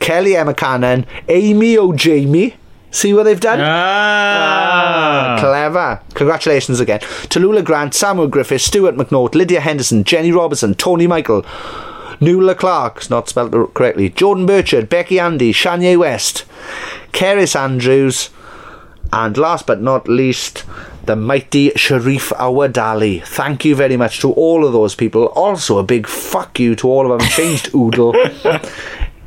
Kelly 0.00 0.34
Emma 0.34 0.52
Cannon, 0.54 1.06
Amy 1.28 1.78
O'Jamie. 1.78 2.56
See 2.90 3.14
what 3.14 3.22
they've 3.22 3.40
done? 3.40 3.60
Ah. 3.62 5.36
Clever. 5.38 6.00
Congratulations 6.14 6.80
again. 6.80 7.00
Tallulah 7.00 7.64
Grant, 7.64 7.94
Samuel 7.94 8.26
Griffith, 8.28 8.60
Stuart 8.62 8.96
McNaught, 8.96 9.34
Lydia 9.34 9.60
Henderson, 9.60 10.04
Jenny 10.04 10.32
Robertson, 10.32 10.74
Tony 10.74 11.06
Michael, 11.06 11.46
Nuala 12.20 12.54
Clark, 12.54 12.98
it's 12.98 13.10
not 13.10 13.28
spelled 13.28 13.74
correctly, 13.74 14.08
Jordan 14.10 14.44
Burchard, 14.46 14.88
Becky 14.88 15.18
Andy, 15.18 15.52
Shania 15.52 15.98
West, 15.98 16.44
Keris 17.12 17.54
Andrews, 17.56 18.30
and 19.12 19.36
last 19.36 19.66
but 19.66 19.80
not 19.80 20.08
least, 20.08 20.64
the 21.04 21.16
mighty 21.16 21.70
Sharif 21.76 22.30
Awadali. 22.30 23.22
Thank 23.26 23.64
you 23.64 23.74
very 23.74 23.96
much 23.96 24.20
to 24.20 24.32
all 24.32 24.64
of 24.66 24.72
those 24.72 24.94
people. 24.94 25.26
Also, 25.26 25.78
a 25.78 25.82
big 25.82 26.06
fuck 26.06 26.58
you 26.58 26.74
to 26.76 26.88
all 26.88 27.10
of 27.12 27.18
them. 27.20 27.28
Changed 27.28 27.70
oodle 27.74 28.12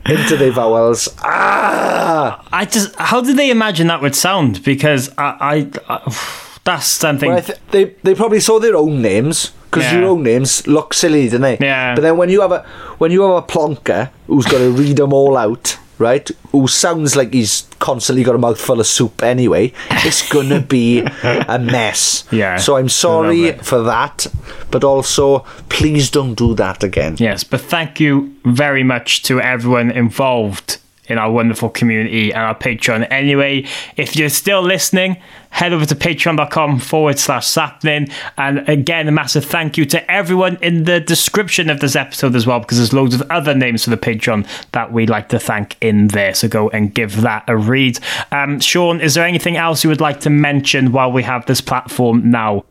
into 0.07 0.37
the 0.37 0.51
vowels. 0.53 1.09
Ah! 1.23 2.43
I 2.51 2.65
just, 2.65 2.95
how 2.95 3.21
did 3.21 3.37
they 3.37 3.49
imagine 3.49 3.87
that 3.87 4.01
would 4.01 4.15
sound? 4.15 4.63
Because 4.63 5.09
I, 5.17 5.67
I, 5.89 5.95
I 5.95 6.15
that's 6.63 6.87
something. 6.87 7.29
Well, 7.31 7.41
th- 7.43 7.59
they 7.71 7.83
they 8.03 8.15
probably 8.15 8.39
saw 8.39 8.59
their 8.59 8.75
own 8.75 9.01
names 9.01 9.51
because 9.69 9.83
Yeah. 9.83 9.99
your 9.99 10.09
own 10.09 10.23
names 10.23 10.65
look 10.65 10.93
silly, 10.95 11.29
don't 11.29 11.41
they? 11.41 11.57
Yeah. 11.59 11.93
But 11.93 12.01
then 12.01 12.17
when 12.17 12.29
you 12.29 12.41
have 12.41 12.51
a 12.51 12.61
when 12.97 13.11
you 13.11 13.21
have 13.21 13.35
a 13.35 13.41
plonker 13.45 14.09
who's 14.25 14.45
got 14.45 14.57
to 14.59 14.71
read 14.71 14.97
them 14.97 15.13
all 15.13 15.37
out, 15.37 15.77
right? 15.97 16.29
Who 16.51 16.67
sounds 16.67 17.15
like 17.15 17.33
he's 17.33 17.67
constantly 17.79 18.23
got 18.23 18.35
a 18.35 18.37
mouthful 18.37 18.79
of 18.79 18.87
soup 18.87 19.21
anyway. 19.23 19.73
It's 19.89 20.27
gonna 20.31 20.59
be 20.61 21.01
a 21.01 21.59
mess. 21.59 22.23
Yeah. 22.31 22.57
So 22.57 22.75
I'm 22.75 22.89
sorry 22.89 23.53
for 23.59 23.83
that, 23.83 24.27
but 24.71 24.83
also 24.83 25.39
please 25.69 26.09
don't 26.09 26.35
do 26.35 26.53
that 26.55 26.83
again. 26.83 27.15
Yes, 27.19 27.43
but 27.43 27.61
thank 27.61 27.99
you 27.99 28.35
very 28.43 28.83
much 28.83 29.23
to 29.23 29.39
everyone 29.39 29.91
involved 29.91 30.77
in 31.07 31.17
our 31.17 31.31
wonderful 31.31 31.69
community 31.69 32.33
and 32.33 32.41
our 32.41 32.55
Patreon. 32.55 33.07
Anyway, 33.11 33.65
if 33.95 34.15
you're 34.15 34.29
still 34.29 34.61
listening, 34.61 35.17
head 35.51 35.71
over 35.71 35.85
to 35.85 35.95
patreon.com 35.95 36.79
forward 36.79 37.19
slash 37.19 37.47
sappening. 37.47 38.07
And 38.37 38.67
again, 38.67 39.07
a 39.07 39.11
massive 39.11 39.45
thank 39.45 39.77
you 39.77 39.85
to 39.85 40.11
everyone 40.11 40.57
in 40.61 40.83
the 40.83 40.99
description 40.99 41.69
of 41.69 41.79
this 41.79 41.95
episode 41.95 42.35
as 42.35 42.45
well, 42.45 42.59
because 42.59 42.77
there's 42.77 42.93
loads 42.93 43.15
of 43.15 43.21
other 43.29 43.53
names 43.53 43.83
for 43.83 43.89
the 43.89 43.97
Patreon 43.97 44.47
that 44.71 44.91
we'd 44.91 45.09
like 45.09 45.29
to 45.29 45.39
thank 45.39 45.77
in 45.81 46.07
there. 46.07 46.33
So 46.33 46.47
go 46.47 46.69
and 46.69 46.93
give 46.93 47.21
that 47.21 47.43
a 47.47 47.55
read. 47.55 47.99
Um, 48.31 48.59
Sean, 48.59 48.99
is 48.99 49.13
there 49.13 49.25
anything 49.25 49.57
else 49.57 49.83
you 49.83 49.89
would 49.89 50.01
like 50.01 50.19
to 50.21 50.29
mention 50.29 50.91
while 50.91 51.11
we 51.11 51.23
have 51.23 51.45
this 51.45 51.61
platform 51.61 52.29
now? 52.29 52.65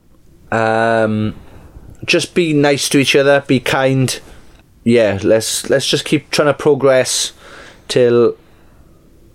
Um, 0.51 1.35
just 2.05 2.35
be 2.35 2.53
nice 2.53 2.89
to 2.91 2.99
each 2.99 3.17
other. 3.17 3.43
Be 3.47 3.61
kind. 3.61 4.21
Yeah, 4.85 5.19
let's 5.23 5.71
let's 5.71 5.87
just 5.87 6.05
keep 6.05 6.31
trying 6.31 6.49
to 6.49 6.55
progress 6.55 7.33
till 7.89 8.37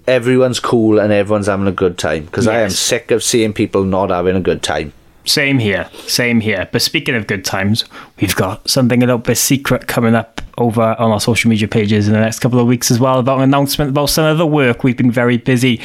everyone's 0.08 0.60
cool 0.60 1.00
and 1.00 1.14
everyone's 1.14 1.48
having 1.48 1.68
a 1.68 1.72
good 1.72 1.98
time. 1.98 2.26
Because 2.26 2.48
I 2.48 2.62
am 2.62 2.70
sick 2.70 3.12
of 3.12 3.24
seeing 3.24 3.54
people 3.54 3.84
not 3.84 4.10
having 4.10 4.36
a 4.36 4.42
good 4.42 4.64
time. 4.64 4.94
Same 5.26 5.60
here, 5.60 5.90
same 6.08 6.40
here. 6.40 6.68
But 6.72 6.82
speaking 6.82 7.14
of 7.14 7.28
good 7.28 7.46
times, 7.46 7.86
we've 8.20 8.36
got 8.36 8.68
something 8.68 9.04
a 9.04 9.06
little 9.06 9.20
bit 9.20 9.38
secret 9.38 9.88
coming 9.88 10.16
up 10.16 10.42
over 10.58 10.96
on 10.98 11.12
our 11.12 11.22
social 11.22 11.50
media 11.50 11.68
pages 11.68 12.08
in 12.08 12.14
the 12.14 12.20
next 12.20 12.40
couple 12.40 12.60
of 12.60 12.68
weeks 12.68 12.90
as 12.90 13.00
well 13.00 13.20
about 13.20 13.38
an 13.38 13.44
announcement 13.44 13.92
about 13.92 14.08
some 14.08 14.26
of 14.26 14.38
the 14.38 14.48
work 14.48 14.84
we've 14.84 14.98
been 14.98 15.12
very 15.12 15.38
busy 15.38 15.80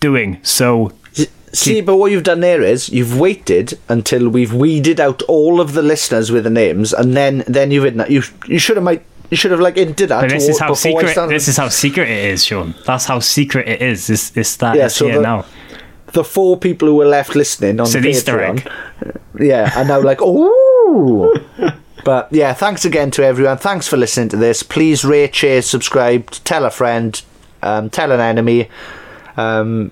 doing. 0.00 0.38
So 0.42 0.92
See, 1.54 1.80
but 1.80 1.96
what 1.96 2.10
you've 2.10 2.24
done 2.24 2.40
there 2.40 2.62
is 2.62 2.88
you've 2.88 3.18
waited 3.18 3.78
until 3.88 4.28
we've 4.28 4.52
weeded 4.52 4.98
out 4.98 5.22
all 5.22 5.60
of 5.60 5.72
the 5.72 5.82
listeners 5.82 6.32
with 6.32 6.44
the 6.44 6.50
names, 6.50 6.92
and 6.92 7.16
then 7.16 7.44
then 7.46 7.70
you've. 7.70 7.84
You 8.10 8.22
you 8.46 8.58
should 8.58 8.76
have 8.76 8.82
might 8.82 9.04
you 9.30 9.36
should 9.36 9.50
have 9.50 9.60
like 9.60 9.76
hinted 9.76 10.10
at. 10.12 10.20
but 10.22 10.30
this 10.30 10.48
is 10.48 10.58
how 10.58 10.74
secret 10.74 11.14
this 11.28 11.48
is 11.48 11.56
how 11.56 11.68
secret 11.68 12.08
it 12.08 12.24
is, 12.26 12.44
Sean. 12.44 12.74
That's 12.86 13.06
how 13.06 13.20
secret 13.20 13.68
it 13.68 13.82
is. 13.82 14.06
This 14.06 14.30
this 14.30 14.56
that 14.56 14.76
Yeah, 14.76 14.86
is 14.86 14.94
so 14.94 15.06
here 15.06 15.16
the- 15.16 15.22
now. 15.22 15.44
the 16.12 16.24
four 16.24 16.56
people 16.56 16.86
who 16.88 16.94
were 16.96 17.06
left 17.06 17.34
listening 17.34 17.80
on 17.80 17.86
It's 17.86 17.94
an 17.94 18.06
Easter 18.06 18.38
Patreon, 18.38 19.20
yeah, 19.40 19.72
and 19.76 19.88
now 19.88 20.00
like, 20.00 20.18
oh. 20.20 21.34
But 22.04 22.28
yeah, 22.30 22.52
thanks 22.52 22.84
again 22.84 23.10
to 23.12 23.24
everyone. 23.24 23.56
Thanks 23.56 23.88
for 23.88 23.96
listening 23.96 24.28
to 24.28 24.36
this. 24.36 24.62
Please 24.62 25.06
rate, 25.06 25.34
share, 25.34 25.62
subscribe, 25.62 26.30
tell 26.30 26.66
a 26.66 26.70
friend, 26.70 27.20
um, 27.62 27.88
tell 27.88 28.12
an 28.12 28.20
enemy, 28.20 28.68
um, 29.38 29.90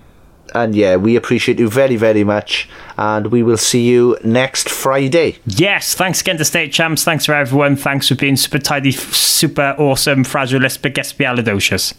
and 0.55 0.75
yeah, 0.75 0.97
we 0.97 1.17
appreciate 1.17 1.59
you 1.59 1.69
very, 1.69 1.97
very 1.97 2.25
much. 2.25 2.69
And 2.97 3.29
we 3.29 3.43
will 3.43 3.57
see 3.57 3.89
you 3.89 4.17
next 4.23 4.69
Friday. 4.69 5.39
Yes, 5.47 5.95
thanks 5.95 6.21
again 6.21 6.39
to 6.39 6.45
State 6.45 6.73
Champs. 6.73 7.05
Thanks 7.05 7.27
for 7.27 7.35
everyone. 7.35 7.77
Thanks 7.77 8.09
for 8.09 8.15
being 8.15 8.37
super 8.37 8.59
tidy, 8.59 8.93
super 8.93 9.75
awesome, 9.79 10.25
fragilist, 10.25 10.83
but 10.83 10.95
gespialidocious. 10.95 11.95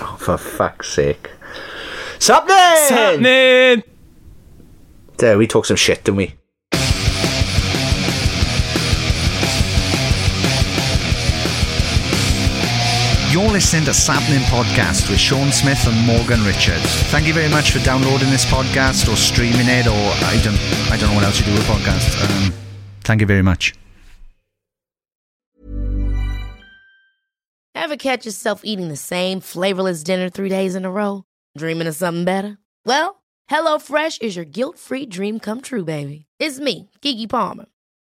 Oh, 0.00 0.16
for 0.18 0.38
fuck's 0.38 0.92
sake. 0.92 1.30
Something. 2.18 2.54
happening? 2.54 3.82
There, 5.18 5.38
we 5.38 5.46
talk 5.46 5.66
some 5.66 5.76
shit, 5.76 6.04
didn't 6.04 6.16
we? 6.16 6.34
You're 13.32 13.48
listening 13.48 13.86
to 13.86 13.94
Sappening 13.94 14.42
Podcast 14.50 15.08
with 15.08 15.18
Sean 15.18 15.50
Smith 15.52 15.86
and 15.86 15.98
Morgan 16.06 16.44
Richards. 16.44 16.84
Thank 17.10 17.26
you 17.26 17.32
very 17.32 17.48
much 17.48 17.70
for 17.70 17.78
downloading 17.78 18.28
this 18.28 18.44
podcast 18.44 19.10
or 19.10 19.16
streaming 19.16 19.68
it, 19.68 19.86
or 19.86 20.12
I 20.26 20.38
don't, 20.44 20.60
I 20.92 20.98
don't 20.98 21.08
know 21.08 21.14
what 21.14 21.24
else 21.24 21.40
you 21.40 21.46
do 21.46 21.52
with 21.52 21.62
podcasts. 21.62 22.22
Um, 22.22 22.52
thank 23.04 23.22
you 23.22 23.26
very 23.26 23.40
much. 23.40 23.72
Ever 27.74 27.96
catch 27.96 28.26
yourself 28.26 28.60
eating 28.64 28.88
the 28.88 28.96
same 28.96 29.40
flavorless 29.40 30.02
dinner 30.02 30.28
three 30.28 30.50
days 30.50 30.74
in 30.74 30.84
a 30.84 30.90
row? 30.90 31.24
Dreaming 31.56 31.86
of 31.86 31.96
something 31.96 32.26
better? 32.26 32.58
Well, 32.84 33.22
HelloFresh 33.50 34.20
is 34.20 34.36
your 34.36 34.44
guilt 34.44 34.78
free 34.78 35.06
dream 35.06 35.40
come 35.40 35.62
true, 35.62 35.86
baby. 35.86 36.26
It's 36.38 36.60
me, 36.60 36.90
Keke 37.00 37.30
Palmer. 37.30 37.64